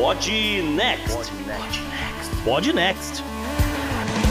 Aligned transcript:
Pod 0.00 0.26
Next. 0.62 1.30
Pod 2.42 2.72
Next. 2.72 3.22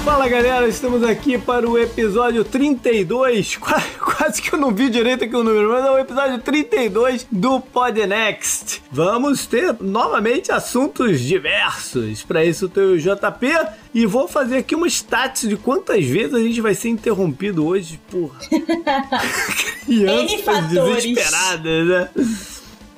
Fala 0.04 0.28
galera, 0.28 0.68
estamos 0.68 1.04
aqui 1.04 1.38
para 1.38 1.70
o 1.70 1.78
episódio 1.78 2.44
32. 2.44 3.58
Quase, 3.62 3.86
quase 4.00 4.42
que 4.42 4.52
eu 4.52 4.58
não 4.58 4.74
vi 4.74 4.90
direito 4.90 5.26
aqui 5.26 5.36
o 5.36 5.44
número, 5.44 5.70
mas 5.70 5.86
é 5.86 5.92
o 5.92 6.00
episódio 6.00 6.40
32 6.40 7.28
do 7.32 7.60
Pod 7.62 8.04
Next. 8.08 8.82
Vamos 8.92 9.46
ter 9.46 9.76
novamente 9.80 10.52
assuntos 10.52 11.22
diversos. 11.22 12.24
Para 12.24 12.44
isso, 12.44 12.66
eu 12.66 12.70
tenho 12.70 12.94
o 12.94 12.98
JP 12.98 13.48
e 13.94 14.08
vou 14.08 14.28
fazer 14.28 14.58
aqui 14.58 14.74
uma 14.74 14.88
stats 14.88 15.48
de 15.48 15.56
quantas 15.56 16.04
vezes 16.04 16.34
a 16.34 16.40
gente 16.40 16.62
vai 16.62 16.74
ser 16.74 16.90
interrompido 16.90 17.64
hoje 17.68 18.02
por 18.10 18.36
crianças 19.86 20.66
desesperadas, 20.68 21.88
né? 21.88 22.10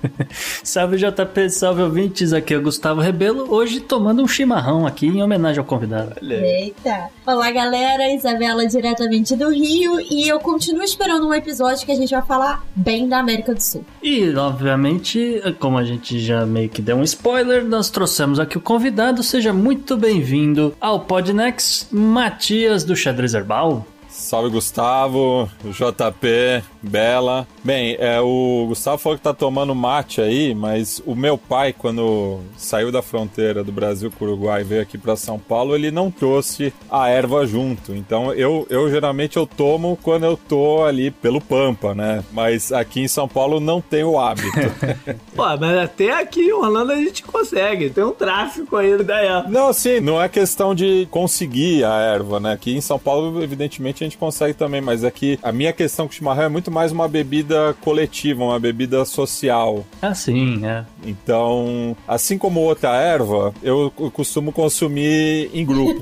salve 0.64 0.98
JP, 0.98 1.50
salve 1.50 1.82
ouvintes, 1.82 2.34
aqui 2.34 2.54
é 2.54 2.58
o 2.58 2.62
Gustavo 2.62 3.02
Rebelo, 3.02 3.52
hoje 3.54 3.80
tomando 3.80 4.24
um 4.24 4.28
chimarrão 4.28 4.86
aqui 4.86 5.08
em 5.08 5.22
homenagem 5.22 5.60
ao 5.60 5.66
convidado. 5.66 6.16
Eita! 6.22 7.10
Olá 7.26 7.52
galera, 7.52 8.14
Isabela 8.14 8.66
diretamente 8.68 9.36
do 9.36 9.50
Rio 9.50 10.00
e 10.00 10.28
eu 10.28 10.40
continuo 10.40 10.84
esperando 10.84 11.28
um 11.28 11.34
episódio 11.34 11.86
que 11.86 11.92
a 11.92 11.96
gente 11.96 12.12
vai 12.12 12.22
falar 12.22 12.64
bem 12.76 13.08
da 13.08 13.20
América 13.20 13.54
do 13.54 13.62
Sul. 13.62 13.86
E 14.02 14.34
obviamente, 14.36 15.42
como 15.60 15.78
a 15.78 15.84
gente 15.84 16.20
já 16.20 16.46
meio 16.46 16.70
que 16.70 16.82
deu 16.82 16.98
um 16.98 17.04
spoiler, 17.04 17.64
nós 17.64 17.90
trouxemos 17.90 18.40
aqui 18.40 18.58
o 18.58 18.62
convidado, 18.62 19.24
seja 19.24 19.54
muito 19.54 19.96
bem-vindo 19.98 20.76
ao 20.80 21.02
Podnext, 21.02 21.88
Matias 21.92 22.84
do 22.84 22.96
Xadrez 22.96 23.34
Herbal. 23.34 23.86
Salve 24.22 24.50
Gustavo, 24.50 25.50
JP, 25.66 26.64
Bela. 26.82 27.48
Bem, 27.64 27.98
é, 28.00 28.22
o 28.22 28.66
Gustavo 28.68 29.00
falou 29.00 29.18
que 29.18 29.24
tá 29.24 29.34
tomando 29.34 29.74
mate 29.74 30.22
aí, 30.22 30.54
mas 30.54 31.02
o 31.06 31.16
meu 31.16 31.38
pai, 31.38 31.74
quando 31.74 32.40
saiu 32.56 32.92
da 32.92 33.02
fronteira 33.02 33.64
do 33.64 33.72
Brasil 33.72 34.12
com 34.12 34.24
o 34.24 34.28
Uruguai 34.28 34.62
e 34.62 34.64
veio 34.64 34.82
aqui 34.82 34.98
para 34.98 35.16
São 35.16 35.40
Paulo, 35.40 35.76
ele 35.76 35.90
não 35.90 36.12
trouxe 36.12 36.72
a 36.90 37.10
erva 37.10 37.46
junto. 37.48 37.94
Então 37.94 38.32
eu, 38.34 38.66
eu 38.70 38.90
geralmente 38.90 39.38
eu 39.38 39.48
tomo 39.48 39.98
quando 40.02 40.26
eu 40.26 40.38
tô 40.38 40.84
ali 40.84 41.10
pelo 41.10 41.42
Pampa, 41.42 41.96
né? 41.96 42.24
Mas 42.32 42.72
aqui 42.72 43.02
em 43.02 43.08
São 43.08 43.28
Paulo 43.28 43.60
não 43.60 43.82
tem 43.82 44.04
o 44.04 44.20
hábito. 44.20 44.50
Pô, 45.36 45.46
mas 45.60 45.78
até 45.78 46.12
aqui 46.12 46.42
em 46.42 46.54
Orlando 46.54 46.92
a 46.92 46.96
gente 46.96 47.24
consegue, 47.24 47.90
tem 47.90 48.04
um 48.04 48.12
tráfico 48.12 48.78
aí 48.78 49.02
daí. 49.04 49.50
Não, 49.50 49.74
sim, 49.74 50.00
não 50.00 50.22
é 50.22 50.30
questão 50.30 50.76
de 50.76 51.08
conseguir 51.10 51.84
a 51.84 52.00
erva, 52.00 52.40
né? 52.40 52.54
Aqui 52.54 52.76
em 52.76 52.82
São 52.82 53.00
Paulo, 53.00 53.42
evidentemente, 53.42 54.04
a 54.04 54.06
gente 54.06 54.11
consegue 54.18 54.54
também, 54.54 54.82
mas 54.82 55.04
aqui 55.04 55.40
a 55.42 55.52
minha 55.52 55.74
questão 55.74 56.08
com 56.08 56.12
o 56.12 56.16
chimarrão 56.16 56.44
é 56.44 56.50
muito 56.50 56.72
mais 56.72 56.92
uma 56.92 57.08
bebida 57.08 57.76
coletiva, 57.82 58.44
uma 58.44 58.60
bebida 58.60 59.04
social. 59.06 59.86
Ah, 60.02 60.14
sim, 60.14 60.66
é. 60.66 60.86
Então, 61.06 61.96
assim 62.08 62.38
como 62.38 62.60
outra 62.60 62.96
erva, 62.96 63.54
eu 63.62 63.92
costumo 64.14 64.52
consumir 64.52 65.50
em 65.54 65.66
grupo. 65.66 66.00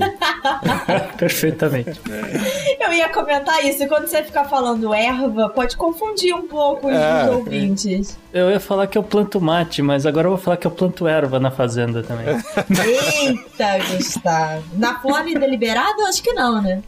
Perfeitamente. 1.17 1.99
É. 2.09 2.85
Eu 2.85 2.93
ia 2.93 3.09
comentar 3.09 3.63
isso, 3.65 3.87
quando 3.87 4.07
você 4.07 4.23
ficar 4.23 4.45
falando 4.45 4.93
erva, 4.93 5.49
pode 5.49 5.75
confundir 5.77 6.33
um 6.33 6.47
pouco 6.47 6.87
os 6.87 6.93
é, 6.93 7.29
ouvintes. 7.29 8.17
Eu 8.33 8.49
ia 8.49 8.59
falar 8.59 8.87
que 8.87 8.97
eu 8.97 9.03
planto 9.03 9.41
mate, 9.41 9.81
mas 9.81 10.05
agora 10.05 10.27
eu 10.27 10.31
vou 10.31 10.39
falar 10.39 10.57
que 10.57 10.67
eu 10.67 10.71
planto 10.71 11.07
erva 11.07 11.39
na 11.39 11.51
fazenda 11.51 12.03
também. 12.03 12.27
Eita, 12.27 13.77
Gustavo. 13.95 14.63
Na 14.73 14.99
Flórida 14.99 15.45
liberado? 15.45 16.01
Acho 16.07 16.21
que 16.21 16.33
não, 16.33 16.61
né? 16.61 16.81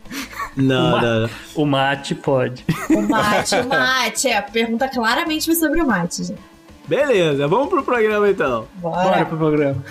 Não, 0.55 0.91
o, 1.01 1.21
não. 1.21 1.29
o 1.55 1.65
mate 1.65 2.15
pode. 2.15 2.65
O 2.89 3.01
mate, 3.01 3.55
o 3.55 3.67
mate. 3.67 4.27
É, 4.27 4.41
pergunta 4.41 4.87
claramente 4.87 5.53
sobre 5.55 5.81
o 5.81 5.87
mate, 5.87 6.23
gente. 6.23 6.41
Beleza, 6.87 7.47
vamos 7.47 7.69
pro 7.69 7.83
programa 7.83 8.29
então. 8.29 8.67
Bora, 8.75 9.03
Bora 9.03 9.25
pro 9.25 9.37
programa. 9.37 9.83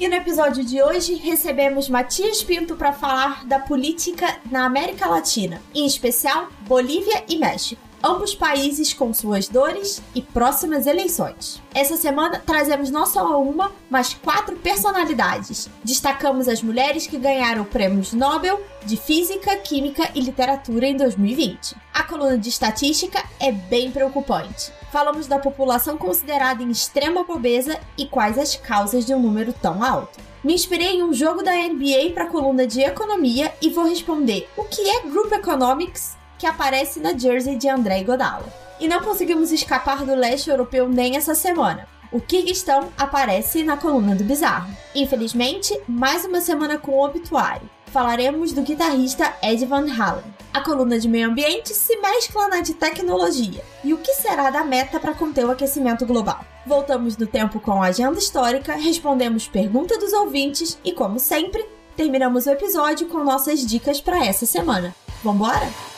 E 0.00 0.08
no 0.08 0.14
episódio 0.14 0.64
de 0.64 0.82
hoje 0.82 1.14
recebemos 1.14 1.88
Matias 1.88 2.42
Pinto 2.42 2.74
para 2.74 2.92
falar 2.92 3.44
da 3.46 3.60
política 3.60 4.26
na 4.50 4.64
América 4.64 5.06
Latina, 5.06 5.60
em 5.72 5.86
especial 5.86 6.48
Bolívia 6.66 7.22
e 7.28 7.38
México 7.38 7.91
ambos 8.02 8.34
países 8.34 8.92
com 8.92 9.14
suas 9.14 9.48
dores 9.48 10.02
e 10.14 10.20
próximas 10.20 10.86
eleições. 10.86 11.62
Essa 11.74 11.96
semana 11.96 12.42
trazemos 12.44 12.90
não 12.90 13.06
só 13.06 13.40
uma, 13.40 13.72
mas 13.88 14.14
quatro 14.14 14.56
personalidades. 14.56 15.70
Destacamos 15.84 16.48
as 16.48 16.62
mulheres 16.62 17.06
que 17.06 17.16
ganharam 17.16 17.64
prêmios 17.64 18.12
Nobel 18.12 18.60
de 18.84 18.96
Física, 18.96 19.56
Química 19.56 20.10
e 20.14 20.20
Literatura 20.20 20.86
em 20.86 20.96
2020. 20.96 21.76
A 21.94 22.02
coluna 22.02 22.36
de 22.36 22.48
estatística 22.48 23.22
é 23.38 23.52
bem 23.52 23.90
preocupante. 23.90 24.72
Falamos 24.90 25.26
da 25.26 25.38
população 25.38 25.96
considerada 25.96 26.62
em 26.62 26.70
extrema 26.70 27.24
pobreza 27.24 27.78
e 27.96 28.06
quais 28.06 28.36
as 28.38 28.56
causas 28.56 29.06
de 29.06 29.14
um 29.14 29.20
número 29.20 29.52
tão 29.52 29.82
alto. 29.82 30.18
Me 30.42 30.54
inspirei 30.54 30.96
em 30.96 31.04
um 31.04 31.14
jogo 31.14 31.42
da 31.42 31.52
NBA 31.52 32.10
para 32.12 32.24
a 32.24 32.28
coluna 32.28 32.66
de 32.66 32.80
economia 32.80 33.54
e 33.62 33.70
vou 33.70 33.84
responder 33.84 34.48
o 34.56 34.64
que 34.64 34.82
é 34.82 35.02
Group 35.02 35.30
Economics 35.32 36.20
que 36.42 36.46
aparece 36.48 36.98
na 36.98 37.16
jersey 37.16 37.54
de 37.54 37.68
André 37.68 38.02
Godala. 38.02 38.52
E 38.80 38.88
não 38.88 39.00
conseguimos 39.00 39.52
escapar 39.52 40.04
do 40.04 40.12
leste 40.12 40.50
europeu 40.50 40.88
nem 40.88 41.16
essa 41.16 41.36
semana. 41.36 41.86
O 42.10 42.20
Kirguistão 42.20 42.88
aparece 42.98 43.62
na 43.62 43.76
coluna 43.76 44.16
do 44.16 44.24
Bizarro. 44.24 44.68
Infelizmente, 44.92 45.80
mais 45.86 46.24
uma 46.24 46.40
semana 46.40 46.78
com 46.78 46.90
o 46.90 47.04
obituário. 47.04 47.70
Falaremos 47.92 48.52
do 48.52 48.62
guitarrista 48.62 49.32
Ed 49.40 49.64
Van 49.66 49.86
Halen. 49.88 50.24
A 50.52 50.60
coluna 50.62 50.98
de 50.98 51.06
meio 51.06 51.28
ambiente 51.28 51.72
se 51.72 51.96
mescla 52.00 52.48
na 52.48 52.60
de 52.60 52.74
tecnologia. 52.74 53.62
E 53.84 53.94
o 53.94 53.98
que 53.98 54.12
será 54.12 54.50
da 54.50 54.64
meta 54.64 54.98
para 54.98 55.14
conter 55.14 55.44
o 55.46 55.50
aquecimento 55.52 56.04
global? 56.04 56.44
Voltamos 56.66 57.16
no 57.16 57.26
tempo 57.28 57.60
com 57.60 57.80
a 57.80 57.86
agenda 57.86 58.18
histórica, 58.18 58.74
respondemos 58.74 59.46
perguntas 59.46 59.96
dos 59.98 60.12
ouvintes 60.12 60.76
e, 60.82 60.90
como 60.90 61.20
sempre, 61.20 61.64
terminamos 61.96 62.46
o 62.46 62.50
episódio 62.50 63.06
com 63.06 63.22
nossas 63.22 63.64
dicas 63.64 64.00
para 64.00 64.26
essa 64.26 64.44
semana. 64.44 64.92
Vambora? 65.22 65.91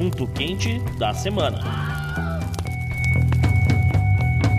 Assunto 0.00 0.26
quente 0.28 0.78
da 0.98 1.12
semana. 1.12 1.60